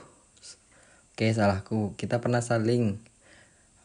Oke 1.16 1.32
salahku 1.32 1.96
Kita 1.96 2.24
pernah 2.24 2.44
saling 2.44 3.00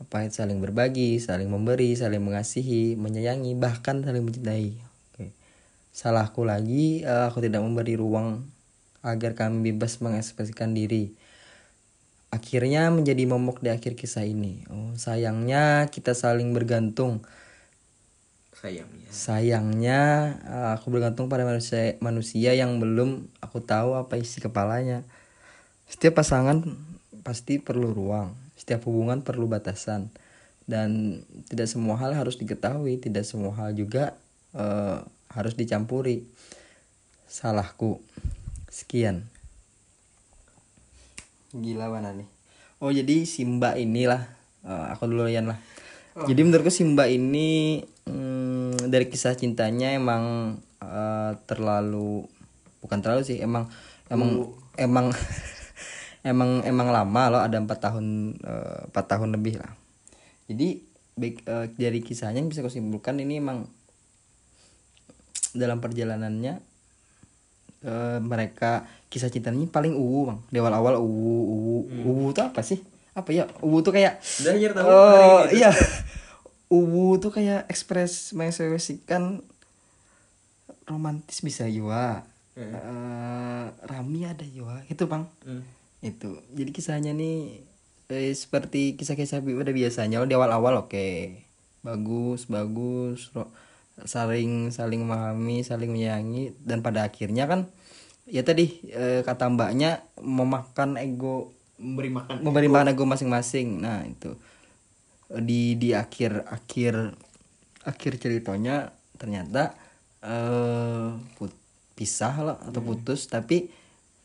apa 0.02 0.24
itu 0.24 0.40
saling 0.40 0.59
berbagi, 0.64 1.20
saling 1.20 1.47
memberi, 1.47 1.93
saling 1.93 2.24
mengasihi, 2.24 2.97
menyayangi, 2.97 3.52
bahkan 3.52 4.01
saling 4.01 4.24
mencintai. 4.24 4.89
Salahku 6.01 6.48
lagi, 6.48 7.05
eh, 7.05 7.24
aku 7.28 7.44
tidak 7.44 7.60
memberi 7.60 7.93
ruang 7.93 8.48
agar 9.05 9.36
kami 9.36 9.68
bebas 9.68 10.01
mengekspresikan 10.01 10.72
diri. 10.72 11.12
Akhirnya 12.32 12.89
menjadi 12.89 13.28
momok 13.28 13.60
di 13.60 13.68
akhir 13.68 14.01
kisah 14.01 14.24
ini. 14.24 14.64
Oh, 14.72 14.97
sayangnya 14.97 15.93
kita 15.93 16.16
saling 16.16 16.56
bergantung. 16.56 17.20
Sayangnya. 18.56 19.12
Sayangnya 19.12 20.01
eh, 20.40 20.70
aku 20.72 20.89
bergantung 20.89 21.28
pada 21.28 21.44
manusia 21.44 22.01
manusia 22.01 22.56
yang 22.56 22.81
belum 22.81 23.28
aku 23.44 23.60
tahu 23.60 23.93
apa 23.93 24.16
isi 24.16 24.40
kepalanya. 24.40 25.05
Setiap 25.85 26.24
pasangan 26.24 26.64
pasti 27.20 27.60
perlu 27.60 27.93
ruang, 27.93 28.32
setiap 28.56 28.89
hubungan 28.89 29.20
perlu 29.20 29.44
batasan 29.52 30.09
dan 30.64 31.20
tidak 31.52 31.68
semua 31.68 32.01
hal 32.01 32.16
harus 32.16 32.40
diketahui, 32.40 32.97
tidak 33.05 33.28
semua 33.28 33.52
hal 33.52 33.77
juga 33.77 34.16
eh, 34.56 35.05
harus 35.35 35.55
dicampuri. 35.55 36.27
Salahku. 37.31 38.02
Sekian. 38.70 39.27
Gila 41.51 41.90
mana 41.90 42.15
nih? 42.15 42.28
Oh 42.78 42.94
jadi 42.94 43.27
Simba 43.27 43.74
inilah 43.74 44.23
eh, 44.62 44.86
aku 44.94 45.11
dulu 45.11 45.27
Yan 45.27 45.51
lah. 45.51 45.59
Jadi 46.11 46.40
menurutku 46.43 46.70
Simba 46.74 47.07
ini 47.07 47.81
mm, 48.07 48.90
dari 48.90 49.07
kisah 49.07 49.35
cintanya 49.39 49.94
emang 49.94 50.57
eh, 50.82 51.32
terlalu 51.47 52.27
bukan 52.81 52.98
terlalu 53.05 53.23
sih 53.27 53.39
emang 53.39 53.69
emang 54.11 54.51
emang 54.78 55.07
emang 56.31 56.65
emang 56.66 56.89
lama 56.90 57.23
loh 57.31 57.43
ada 57.43 57.57
empat 57.59 57.78
tahun 57.78 58.36
eh, 58.39 58.78
empat 58.90 59.05
tahun 59.07 59.35
lebih 59.35 59.62
lah. 59.62 59.73
Jadi 60.51 60.82
baik 61.19 61.36
eh, 61.47 61.66
dari 61.74 62.01
kisahnya 62.02 62.43
yang 62.43 62.51
bisa 62.51 62.62
aku 62.62 62.73
simpulkan 62.73 63.19
ini 63.19 63.39
emang 63.39 63.69
dalam 65.52 65.78
perjalanannya 65.78 66.55
eh, 67.82 68.18
mereka 68.20 68.85
kisah 69.09 69.28
cintanya 69.28 69.66
paling 69.66 69.94
uwu 69.94 70.31
bang. 70.31 70.39
Di 70.48 70.59
awal 70.59 70.74
awal 70.74 70.94
uwu. 70.97 71.35
Uwu 71.44 71.77
uwu 72.05 72.24
tuh 72.31 72.47
apa 72.47 72.62
sih? 72.62 72.78
Apa 73.10 73.35
ya? 73.35 73.51
Uwu 73.60 73.82
tuh 73.82 73.90
kayak 73.90 74.22
tahu. 74.72 74.86
Oh 74.86 75.43
ini. 75.47 75.59
iya. 75.59 75.70
Uwu 76.70 77.18
tuh 77.18 77.35
kayak 77.35 77.66
ekspres 77.66 78.31
mengekspresikan 78.31 79.43
romantis 80.86 81.40
bisa 81.40 81.66
juga 81.66 82.27
Eh, 82.60 83.66
rami 83.89 84.27
ada 84.28 84.44
juga 84.44 84.85
itu 84.85 85.06
bang. 85.06 85.24
Hmm. 85.47 85.64
itu. 86.01 86.36
Jadi 86.52 86.70
kisahnya 86.70 87.16
nih 87.16 87.64
eh, 88.09 88.35
seperti 88.36 88.94
kisah-kisah 88.94 89.40
udah 89.40 89.72
biasanya 89.72 90.20
di 90.22 90.36
awal-awal 90.36 90.85
oke. 90.85 91.40
Bagus 91.81 92.44
bagus 92.47 93.32
ro- 93.32 93.48
saling 94.05 94.70
saling 94.70 95.02
memahami 95.05 95.64
saling 95.64 95.90
menyayangi 95.93 96.55
dan 96.62 96.81
pada 96.81 97.05
akhirnya 97.09 97.44
kan 97.51 97.68
ya 98.31 98.47
tadi 98.47 98.78
eh, 98.89 99.20
kata 99.27 99.51
mbaknya 99.51 100.06
memakan 100.22 100.97
ego 101.01 101.51
Memberi 101.81 102.12
makan. 102.12 102.44
memberi 102.44 102.68
makan 102.68 102.93
ego 102.93 103.09
masing-masing. 103.09 103.81
Nah 103.81 104.05
itu. 104.05 104.36
Eh, 105.32 105.40
di 105.40 105.81
di 105.81 105.97
akhir 105.97 106.44
akhir 106.44 107.16
akhir 107.89 108.12
ceritanya 108.20 108.93
ternyata 109.16 109.72
eh 110.20 111.09
put- 111.40 111.56
pisah 111.97 112.36
lah 112.40 112.56
atau 112.68 112.81
putus 112.85 113.24
tapi 113.32 113.72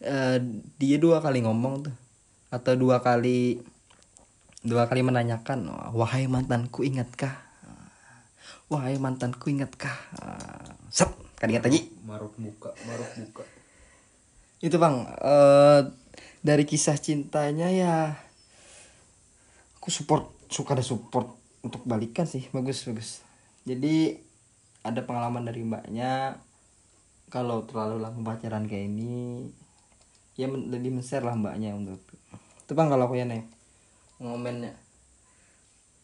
eh, 0.03 0.37
dia 0.75 0.97
dua 0.99 1.23
kali 1.23 1.47
ngomong 1.47 1.87
tuh. 1.87 1.95
Atau 2.51 2.75
dua 2.75 2.99
kali 2.99 3.63
dua 4.59 4.91
kali 4.91 5.01
menanyakan 5.07 5.71
wahai 5.95 6.27
mantanku 6.27 6.83
ingatkah 6.83 7.44
wahai 8.67 8.97
mantanku 8.97 9.49
ingatkah 9.49 9.93
Ah, 10.17 10.69
set 10.89 11.09
kan 11.37 11.51
ingat 11.51 11.67
lagi 11.67 11.91
Maruk 12.05 12.33
buka, 12.37 12.71
maruk 12.85 13.09
buka. 13.19 13.43
itu 14.61 14.77
bang 14.77 15.05
eh 15.21 15.81
dari 16.41 16.63
kisah 16.63 16.97
cintanya 16.97 17.69
ya 17.69 18.13
aku 19.77 19.89
support 19.89 20.29
suka 20.49 20.73
ada 20.73 20.85
support 20.85 21.29
untuk 21.61 21.81
balikan 21.85 22.25
sih. 22.25 22.45
Bagus 22.49 22.85
bagus. 22.85 23.21
Jadi 23.65 24.17
ada 24.81 25.01
pengalaman 25.01 25.41
dari 25.41 25.65
mbaknya 25.65 26.37
kalau 27.29 27.65
terlalu 27.65 27.97
lama 27.97 28.21
pacaran 28.21 28.65
kayak 28.65 28.85
ini 28.85 29.49
ya 30.37 30.45
men- 30.45 30.69
lebih 30.69 30.93
men-share 30.93 31.25
lah 31.25 31.33
mbaknya 31.33 31.73
untuk 31.73 31.97
itu 32.61 32.71
bang 32.73 32.89
kalau 32.89 33.05
aku 33.05 33.17
ya 33.17 33.25
nih 33.25 33.41
ngomennya. 34.21 34.73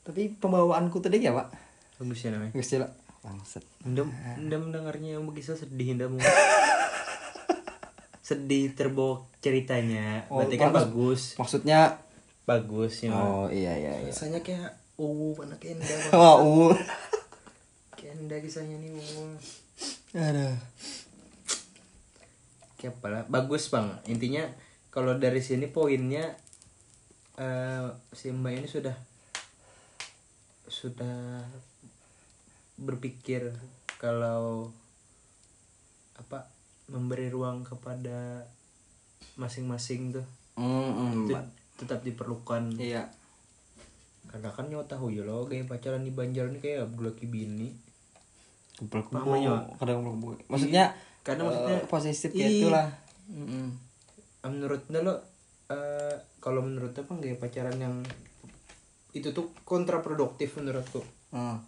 Tapi 0.02 0.34
pembawaanku 0.34 0.98
tadi 0.98 1.22
ya 1.22 1.34
pak 1.34 1.54
Bagus 2.02 2.20
ya 2.20 2.30
namanya. 2.34 2.52
bagus 2.52 2.70
ya 2.70 2.80
Pak? 2.82 2.92
bangsat 3.22 3.62
Anda, 3.86 4.02
anda 4.34 4.58
mendengarnya 4.58 5.14
yang 5.14 5.30
begitu 5.30 5.54
sedih 5.54 5.94
Anda 5.94 6.10
mau. 6.10 6.18
sedih 8.26 8.74
terbawa 8.74 9.30
ceritanya. 9.38 10.26
Oh, 10.26 10.42
Berarti 10.42 10.58
kan 10.58 10.74
bagus. 10.74 10.82
bagus. 10.82 11.22
maksudnya 11.38 11.80
Bagus 12.42 13.06
ya. 13.06 13.14
oh 13.14 13.46
iya 13.48 13.78
iya 13.78 13.94
iya 14.02 14.10
Rasanya 14.10 14.42
kayak 14.42 14.74
uh 14.98 15.34
anak 15.38 15.62
Enda. 15.62 15.96
wah 16.12 16.42
uh. 16.42 16.74
Kayak 17.94 18.18
Enda 18.18 18.42
kisahnya 18.42 18.82
nih. 18.82 18.90
uh. 18.98 19.38
aduh 20.18 20.58
Kayak 22.76 22.98
apa 22.98 23.08
lah? 23.08 23.24
Bagus 23.30 23.70
bang. 23.70 23.94
Intinya 24.10 24.42
kalau 24.90 25.14
dari 25.16 25.38
sini 25.38 25.70
poinnya 25.70 26.26
eh 27.38 27.86
si 28.12 28.34
Mbak 28.34 28.54
ini 28.58 28.68
sudah 28.68 28.98
sudah 30.66 31.46
berpikir 32.82 33.54
kalau 34.02 34.74
apa 36.18 36.50
memberi 36.90 37.30
ruang 37.30 37.62
kepada 37.62 38.50
masing-masing 39.38 40.18
tuh. 40.18 40.28
Mm, 40.58 41.30
itu 41.30 41.34
mm, 41.38 41.48
tetap 41.80 42.02
diperlukan. 42.04 42.76
Iya. 42.76 43.08
Karena 44.28 44.50
kan 44.52 44.68
nyawa 44.68 44.86
tahu 44.90 45.14
ya 45.14 45.24
lo 45.24 45.46
kayak 45.46 45.70
pacaran 45.70 46.04
di 46.04 46.12
Banjar 46.12 46.50
nih 46.50 46.62
kayak 46.62 46.90
Abdullah 46.90 47.16
Kibini 47.16 47.92
kumpul 48.82 49.06
kumpul 49.06 49.38
Namanya, 49.38 49.78
kadang 49.78 50.02
kumpul 50.02 50.34
kumpul 50.34 50.36
maksudnya 50.50 50.86
Karena 51.22 51.46
eh, 51.46 51.48
maksudnya 51.54 51.78
posesif 51.86 52.32
kayak 52.34 52.50
Ih. 52.50 52.60
itulah. 52.66 52.88
Mm-mm. 53.30 53.68
menurut 54.50 54.82
lo 54.90 55.22
eh, 55.70 56.16
kalau 56.42 56.66
menurut 56.66 56.90
apa 56.98 57.12
nggak 57.14 57.30
ya 57.30 57.38
pacaran 57.38 57.78
yang 57.78 57.96
itu 59.14 59.30
tuh 59.36 59.54
kontraproduktif 59.68 60.58
menurutku. 60.58 61.04
Ah. 61.30 61.62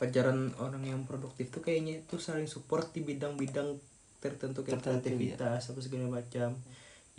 Pacaran 0.00 0.56
orang 0.56 0.80
yang 0.88 1.04
produktif 1.04 1.52
tuh 1.52 1.60
kayaknya 1.60 2.00
itu 2.00 2.16
saling 2.16 2.48
support 2.48 2.88
di 2.96 3.04
bidang-bidang 3.04 3.76
tertentu 4.24 4.64
kayak 4.64 4.80
Tertentu, 4.80 5.12
kreativitas 5.12 5.68
apa 5.68 5.80
segala 5.84 6.08
macam 6.08 6.56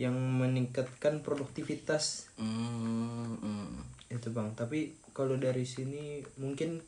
yang 0.02 0.18
meningkatkan 0.18 1.22
produktivitas. 1.22 2.34
Mm, 2.41 3.38
mm. 3.38 3.70
itu 4.10 4.28
bang. 4.34 4.49
Tapi 4.58 4.98
kalau 5.14 5.38
dari 5.38 5.62
sini 5.62 6.26
mungkin 6.41 6.82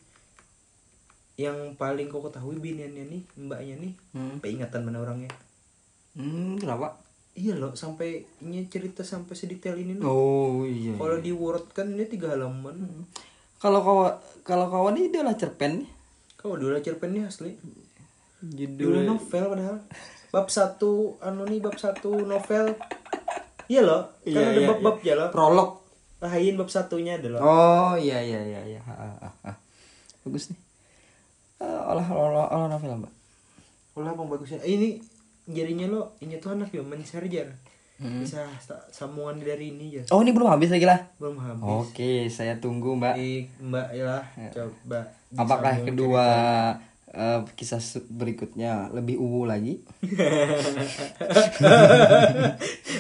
yang 1.38 1.78
paling 1.78 2.10
kau 2.10 2.22
ketahui 2.26 2.62
biniannya 2.62 3.10
nih 3.10 3.22
mbaknya 3.42 3.76
nih 3.82 3.94
Hmm. 4.14 4.38
peingatan 4.38 4.86
mana 4.86 5.02
orangnya? 5.02 5.34
Hmm, 6.14 6.62
kenapa? 6.62 7.02
Iya 7.34 7.58
loh 7.58 7.74
sampai 7.74 8.22
ini 8.46 8.70
cerita 8.70 9.02
sampai 9.02 9.34
sedetail 9.34 9.74
ini 9.82 9.98
loh. 9.98 10.06
Oh 10.10 10.58
iya 10.66 10.94
kalau 10.94 11.18
di 11.18 11.34
word 11.34 11.74
kan 11.74 11.90
ini 11.90 12.06
tiga 12.06 12.38
halaman 12.38 13.06
kalau 13.64 13.80
kawan 13.80 14.20
kalau 14.44 14.68
kawan 14.68 15.00
ini 15.00 15.08
adalah 15.08 15.40
cerpen 15.40 15.88
nih. 15.88 15.90
Kau 16.36 16.60
dulu 16.60 16.76
cerpen 16.84 17.16
nih 17.16 17.24
asli. 17.24 17.56
Judul 18.44 18.76
dulu 18.76 19.00
novel 19.08 19.44
padahal. 19.56 19.78
Bab 20.36 20.52
satu 20.52 21.16
anu 21.24 21.48
nih 21.48 21.64
bab 21.64 21.80
satu 21.80 22.28
novel. 22.28 22.76
Iya 23.72 23.88
loh 23.88 24.12
kan 24.28 24.28
Iya, 24.28 24.44
ada 24.44 24.60
iya, 24.60 24.68
bab-bab 24.68 24.98
ya 25.00 25.14
loh. 25.16 25.30
Prolog. 25.32 25.70
Lain 26.20 26.60
bab 26.60 26.68
satunya 26.68 27.16
adalah 27.16 27.40
oh 27.40 27.96
iya 27.96 28.20
iya 28.20 28.44
iya 28.44 28.62
iya. 28.68 28.82
Bagus 30.28 30.52
nih. 30.52 30.60
Eh, 31.64 31.82
olah 31.88 32.08
olah 32.12 32.46
olah 32.52 32.68
novel 32.68 33.00
mbak. 33.00 33.14
Olah 33.96 34.12
bang 34.12 34.28
bagusnya. 34.28 34.60
Eh, 34.68 34.76
ini 34.76 34.90
jadinya 35.48 35.88
lo 35.88 36.02
ini 36.20 36.36
tuh 36.36 36.52
anak 36.52 36.76
ya 36.76 36.84
manis 36.84 37.16
harjar 37.16 37.56
Hmm. 38.04 38.20
bisa 38.20 38.44
sa- 38.60 38.84
sambungan 38.92 39.40
dari 39.40 39.72
ini 39.72 39.96
aja 39.96 40.12
oh 40.12 40.20
ini 40.20 40.36
belum 40.36 40.52
habis 40.52 40.68
lagi 40.68 40.84
lah 40.84 41.00
belum 41.16 41.40
habis 41.40 41.64
oke 41.64 42.12
saya 42.28 42.60
tunggu 42.60 43.00
mbak 43.00 43.16
Ih, 43.16 43.48
mbak 43.64 43.96
ya 43.96 44.04
lah 44.20 44.24
coba 44.52 45.08
apakah 45.34 45.88
kedua 45.88 46.28
eh, 47.08 47.40
kisah 47.56 47.80
berikutnya 48.12 48.92
lebih 48.92 49.16
uwu 49.16 49.48
lagi 49.48 49.80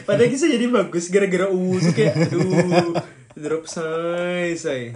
Padahal 0.03 0.29
kisah 0.29 0.51
jadi 0.51 0.67
bagus 0.67 1.07
gara-gara 1.07 1.47
uwu 1.47 1.79
tuh 1.79 1.93
kayak 1.95 2.15
aduh 2.27 2.95
drop 3.33 3.65
say 3.65 4.53
say. 4.53 4.93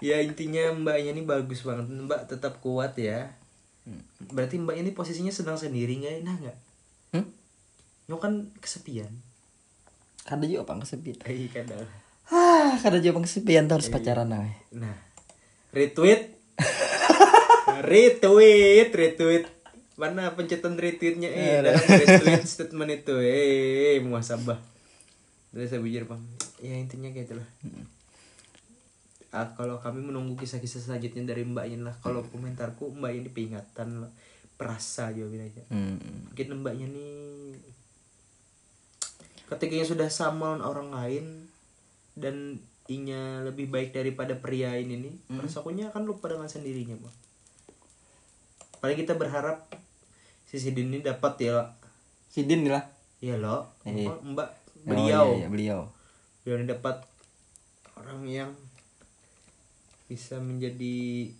Ya 0.00 0.18
intinya 0.24 0.72
mbaknya 0.72 1.12
ini 1.12 1.22
bagus 1.22 1.62
banget. 1.62 1.86
Mbak 1.86 2.20
tetap 2.26 2.58
kuat 2.58 2.96
ya. 2.96 3.30
Berarti 4.32 4.56
mbak 4.58 4.76
ini 4.80 4.90
posisinya 4.92 5.32
sedang 5.32 5.56
sendiri 5.56 6.00
nggak? 6.00 6.16
Nah 6.24 6.36
nggak? 6.40 6.56
hmm? 7.14 7.26
Kan 8.18 8.50
kesepian. 8.58 9.10
Kada 10.22 10.44
juga 10.44 10.62
bang 10.64 10.80
kesepian 10.80 11.16
Eh 11.28 11.48
kadang. 11.48 11.86
ah 12.30 12.76
kada 12.78 12.98
juga 12.98 13.18
bang 13.18 13.26
kesepian 13.26 13.64
tuh 13.66 13.74
harus 13.76 13.88
pacaran 13.88 14.26
nah 14.26 14.46
Nah 14.70 14.96
retweet. 15.70 16.34
retweet 17.90 18.90
retweet. 18.90 19.44
Mana 19.94 20.32
pencetan 20.32 20.74
retweetnya 20.74 21.28
eh 21.28 21.60
dalam 21.60 21.76
retweet 21.78 22.44
statement 22.44 22.90
itu 22.90 23.14
eh 23.18 24.00
muasabah. 24.00 24.58
Dari 25.50 25.66
saya 25.66 25.78
bujur 25.78 26.06
bang. 26.06 26.22
Ya 26.60 26.76
intinya 26.76 27.08
kayak 27.08 27.26
itulah. 27.28 27.48
Ah, 29.30 29.46
kalau 29.54 29.78
kami 29.78 30.02
menunggu 30.02 30.34
kisah-kisah 30.34 30.82
selanjutnya 30.82 31.30
dari 31.30 31.46
mbaknya 31.46 31.86
lah. 31.86 31.94
Kalau 32.02 32.26
komentarku 32.26 32.90
mbak 32.90 33.14
ini 33.14 33.28
peringatan 33.30 34.02
lah. 34.02 34.10
Perasa 34.58 35.08
juga 35.10 35.32
bilangnya. 35.32 35.64
hmm. 35.70 36.34
Mungkin 36.34 36.46
mbaknya 36.60 36.86
nih 36.90 37.10
ketika 39.50 39.82
sudah 39.82 40.06
sama 40.06 40.54
orang 40.62 40.94
lain 40.94 41.24
dan 42.14 42.62
inya 42.86 43.42
lebih 43.42 43.66
baik 43.70 43.90
daripada 43.90 44.38
pria 44.38 44.78
ini 44.78 44.98
nih, 44.98 45.14
perasaannya 45.26 45.90
akan 45.90 46.02
lupa 46.06 46.30
dengan 46.30 46.46
sendirinya, 46.46 46.98
Bang. 46.98 47.16
Paling 48.82 48.98
kita 48.98 49.14
berharap 49.18 49.66
si 50.46 50.58
Sidin 50.58 50.90
ini 50.94 51.02
dapat 51.02 51.34
ya, 51.42 51.74
Sidin 52.30 52.66
nih 52.66 52.72
lah 52.74 52.84
ya 53.20 53.38
lo, 53.38 53.70
Eh. 53.86 54.06
Mbak? 54.06 54.48
Oh, 54.80 54.86
beliau, 54.86 55.26
iya, 55.36 55.38
iya, 55.44 55.48
beliau. 55.50 55.80
Beliau 56.42 56.56
ini 56.62 56.66
dapat 56.66 56.96
orang 57.98 58.20
yang 58.26 58.50
bisa 60.10 60.40
menjadi 60.42 61.30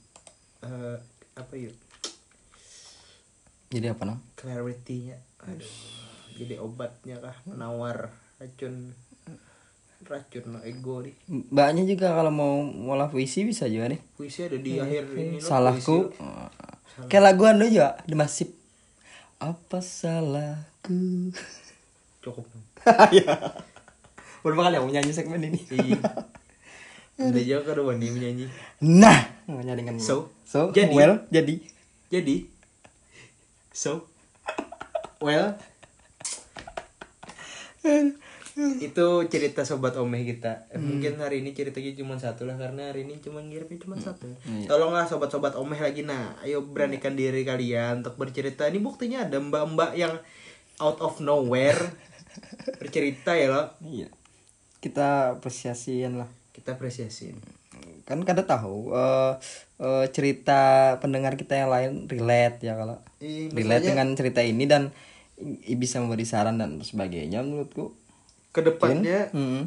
eh, 0.62 0.96
apa 1.34 1.54
yuk? 1.56 1.74
Jadi 3.70 3.86
apa 3.86 4.02
nang 4.06 4.20
clarity-nya. 4.38 5.18
Aduh 5.46 5.99
jadi 6.40 6.56
obatnya 6.56 7.20
kah 7.20 7.36
penawar 7.44 8.08
racun 8.40 8.96
racun 10.08 10.44
no 10.56 10.58
ego 10.64 11.04
nih. 11.04 11.14
Mbaknya 11.28 11.84
juga 11.84 12.16
kalau 12.16 12.32
mau 12.32 12.64
ngolah 12.64 13.12
puisi 13.12 13.44
bisa 13.44 13.68
juga 13.68 13.92
nih. 13.92 14.00
Puisi 14.16 14.48
ada 14.48 14.56
di 14.56 14.80
akhir 14.80 15.04
ini 15.12 15.36
loh, 15.36 15.44
salahku. 15.44 15.98
puisi. 16.16 16.24
Lo. 17.00 17.06
kayak 17.08 17.24
lagu 17.32 17.42
anu 17.48 17.64
juga 17.68 17.96
The 18.08 18.16
Masif 18.16 18.48
apa 19.36 19.78
salahku? 19.84 21.32
Cukup. 22.24 22.48
Dong 22.88 23.12
ya 23.12 23.36
berapa 24.40 24.72
kali 24.72 24.76
aku 24.80 24.88
nyanyi 24.88 25.12
segmen 25.12 25.44
ini. 25.44 25.60
Iya. 25.68 26.00
Udah 27.20 27.44
jauh 27.44 27.62
ke 27.68 27.72
nih 27.76 28.08
menyanyi 28.08 28.44
nah. 28.80 29.20
Nyanyi 29.44 29.84
dengan 29.84 30.00
So? 30.00 30.32
so 30.48 30.72
Jadi? 30.72 30.96
well 30.96 31.20
jadi. 31.28 31.60
Jadi. 32.08 32.48
So 33.76 34.08
well 35.20 35.60
itu 38.80 39.06
cerita 39.30 39.64
sobat 39.64 39.96
omeh 39.96 40.26
kita. 40.26 40.68
Eh, 40.74 40.80
mungkin 40.80 41.16
hari 41.16 41.40
ini 41.40 41.56
ceritanya 41.56 41.96
cuma 41.96 42.14
satu 42.20 42.44
lah 42.44 42.60
karena 42.60 42.92
hari 42.92 43.08
ini 43.08 43.22
cuma 43.22 43.40
ngirimnya 43.40 43.78
cuma 43.80 43.96
satu. 43.96 44.28
Tolonglah 44.68 45.08
sobat-sobat 45.08 45.56
omeh 45.56 45.80
lagi 45.80 46.04
nah 46.04 46.36
ayo 46.44 46.60
beranikan 46.60 47.16
diri 47.16 47.46
kalian 47.46 48.04
untuk 48.04 48.20
bercerita. 48.20 48.68
Ini 48.68 48.82
buktinya 48.82 49.24
ada 49.24 49.40
mbak-mbak 49.40 49.96
yang 49.96 50.18
out 50.82 51.00
of 51.00 51.22
nowhere 51.24 51.80
bercerita 52.82 53.32
ya 53.38 53.48
loh. 53.48 53.66
Iya. 53.80 54.08
Kita 54.80 55.40
apresiasiin 55.40 56.20
lah. 56.20 56.28
Kita 56.52 56.76
apresiasi 56.76 57.32
kan 58.10 58.26
kada 58.26 58.42
tahu 58.42 58.90
eh, 58.90 59.32
eh, 59.78 60.04
cerita 60.10 60.96
pendengar 60.98 61.38
kita 61.38 61.54
yang 61.54 61.70
lain 61.70 61.92
relate 62.10 62.58
ya 62.66 62.74
kalau 62.74 62.98
Ih, 63.22 63.54
relate 63.54 63.86
dengan 63.86 64.10
cerita 64.18 64.42
ini 64.42 64.66
dan 64.66 64.90
bisa 65.72 65.98
memberi 65.98 66.22
saran 66.22 66.56
dan 66.56 66.78
sebagainya 66.78 67.40
menurutku 67.40 67.96
ke 68.50 68.60
depannya 68.60 69.30
Hmm. 69.30 69.66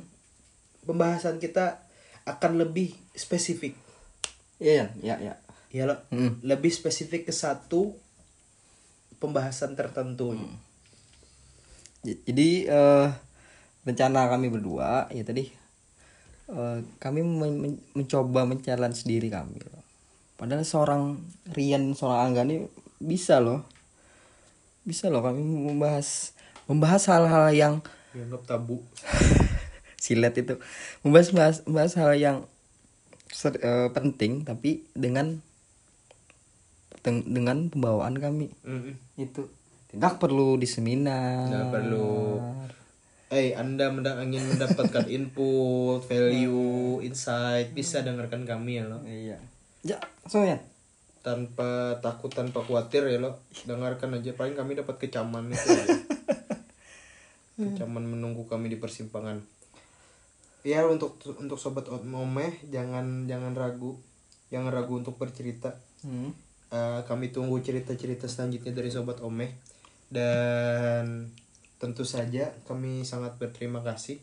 pembahasan 0.84 1.38
kita 1.38 1.82
akan 2.24 2.58
lebih 2.58 2.94
spesifik 3.12 3.74
iya 4.58 4.92
ya 5.00 5.16
ya 5.18 5.34
ya 5.70 5.84
loh 5.86 6.00
Hmm. 6.08 6.38
lebih 6.42 6.70
spesifik 6.70 7.26
ke 7.26 7.34
satu 7.34 7.98
pembahasan 9.18 9.74
tertentu 9.74 10.36
J- 12.04 12.20
jadi 12.24 12.50
eh, 12.68 13.08
rencana 13.84 14.28
kami 14.28 14.48
berdua 14.48 15.08
ya 15.10 15.24
tadi 15.24 15.48
eh, 16.46 16.78
kami 16.98 17.20
men- 17.24 17.60
men- 17.60 17.84
mencoba 17.94 18.44
men-challenge 18.44 19.04
diri 19.04 19.28
kami 19.28 19.58
loh. 19.60 19.84
padahal 20.36 20.62
seorang 20.62 21.16
Rian 21.50 21.96
seorang 21.96 22.20
Angga 22.28 22.44
nih 22.44 22.68
bisa 23.00 23.40
loh 23.40 23.64
bisa 24.84 25.08
loh 25.08 25.20
kami 25.20 25.40
membahas 25.40 26.36
membahas 26.64 27.04
hal-hal 27.08 27.48
yang 27.52 27.74
dianggap 28.12 28.44
tabu. 28.46 28.84
Silet 30.04 30.36
itu. 30.36 30.60
Membahas 31.02 31.30
bahas, 31.32 31.56
membahas 31.64 31.94
hal 31.96 32.12
yang 32.14 32.38
ser- 33.32 33.58
eh, 33.58 33.90
penting 33.90 34.44
tapi 34.44 34.84
dengan 34.92 35.40
deng- 37.02 37.24
dengan 37.26 37.68
pembawaan 37.68 38.16
kami. 38.16 38.52
Mm-mm. 38.64 38.96
itu. 39.16 39.48
Tidak 39.90 40.18
perlu 40.18 40.58
di 40.58 40.66
seminar. 40.66 41.48
Nggak 41.48 41.68
perlu. 41.70 42.42
Eh, 43.30 43.54
Anda 43.54 43.90
menda- 43.90 44.20
ingin 44.20 44.46
mendapatkan 44.48 45.06
input, 45.16 46.04
value, 46.04 47.02
insight, 47.02 47.72
bisa 47.72 48.02
dengarkan 48.02 48.44
kami 48.44 48.78
ya 48.78 48.86
lo. 48.86 49.02
iya. 49.04 49.38
Ya 49.84 50.00
soalnya 50.26 50.64
Tanpa 51.24 51.98
takut, 52.04 52.30
tanpa 52.30 52.60
khawatir 52.62 53.08
ya 53.08 53.18
lo. 53.18 53.40
Dengarkan 53.64 54.20
aja, 54.20 54.36
paling 54.36 54.54
kami 54.54 54.76
dapat 54.76 55.00
kecaman 55.00 55.50
itu 55.50 55.68
aja. 55.72 55.96
Kecaman 57.64 58.04
menunggu 58.04 58.44
kami 58.46 58.68
di 58.68 58.78
persimpangan. 58.78 59.40
Ya 60.68 60.84
untuk 60.88 61.20
untuk 61.40 61.60
sobat 61.60 61.88
omeh 61.88 62.60
jangan 62.68 63.28
jangan 63.28 63.56
ragu, 63.56 63.96
jangan 64.52 64.76
ragu 64.76 65.00
untuk 65.00 65.16
bercerita. 65.16 65.80
hmm. 66.04 66.44
Eh, 66.74 67.02
kami 67.06 67.30
tunggu 67.30 67.62
cerita-cerita 67.62 68.26
selanjutnya 68.26 68.74
dari 68.74 68.90
sobat 68.90 69.22
Omeh 69.22 69.54
dan 70.10 71.30
tentu 71.78 72.02
saja 72.02 72.50
kami 72.66 73.06
sangat 73.06 73.38
berterima 73.38 73.86
kasih. 73.86 74.18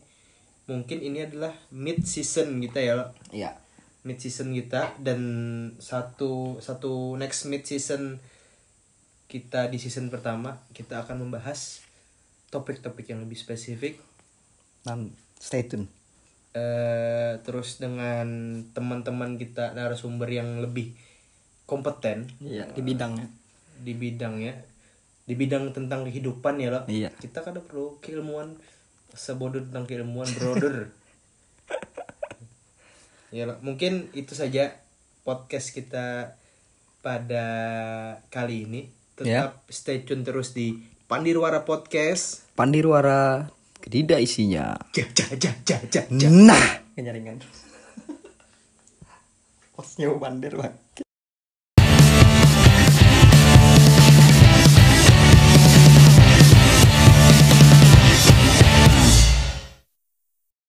Mungkin 0.67 0.99
ini 0.99 1.23
adalah 1.23 1.55
mid 1.71 2.03
season 2.03 2.59
kita 2.59 2.83
ya, 2.83 2.99
Lo. 2.99 3.07
iya 3.31 3.55
mid 4.01 4.17
season 4.17 4.51
kita 4.51 4.97
dan 4.97 5.21
satu 5.77 6.57
satu 6.57 7.13
next 7.15 7.45
mid 7.45 7.61
season 7.61 8.17
kita 9.27 9.67
di 9.67 9.77
season 9.77 10.09
pertama 10.09 10.59
kita 10.71 10.99
akan 10.99 11.21
membahas 11.21 11.85
topik-topik 12.49 13.07
yang 13.07 13.21
lebih 13.21 13.37
spesifik 13.37 14.01
Dan 14.81 15.13
stay 15.37 15.63
tune. 15.63 15.87
eh 16.51 17.39
terus 17.41 17.77
dengan 17.77 18.27
teman-teman 18.67 19.37
kita 19.37 19.71
narasumber 19.71 20.27
yang 20.27 20.59
lebih 20.59 20.91
kompeten 21.63 22.27
Iya, 22.41 22.67
di 22.69 22.81
bidangnya. 22.81 23.27
di 23.79 23.93
bidangnya 23.93 24.53
di 25.21 25.33
bidang 25.33 25.71
tentang 25.71 26.03
kehidupan 26.03 26.59
ya 26.59 26.69
loh 26.69 26.83
Iya. 26.85 27.07
kita 27.15 27.39
kan 27.39 27.55
perlu 27.55 27.95
keilmuan 28.03 28.59
sebodoh 29.11 29.63
tentang 29.63 29.85
keilmuan 29.85 30.27
brother 30.27 30.91
ya 33.31 33.47
mungkin 33.63 34.11
itu 34.11 34.35
saja 34.35 34.75
podcast 35.23 35.71
kita 35.71 36.35
pada 37.01 37.47
kali 38.27 38.67
ini 38.67 38.81
tetap 39.15 39.63
stay 39.71 40.03
tune 40.03 40.21
terus 40.27 40.51
di 40.51 40.75
Pandirwara 41.07 41.63
Podcast 41.63 42.45
Pandirwara 42.53 43.49
tidak 43.81 44.21
isinya. 44.21 44.77
ja 44.93 45.05
ja 45.09 45.25
ja 45.41 45.51
ja 45.65 45.77
ja 45.89 46.29
Nah, 46.29 46.85
kenyaringan. 46.93 47.41
Posnya 49.73 50.13
bandir, 50.13 50.53
Bang. 50.53 50.77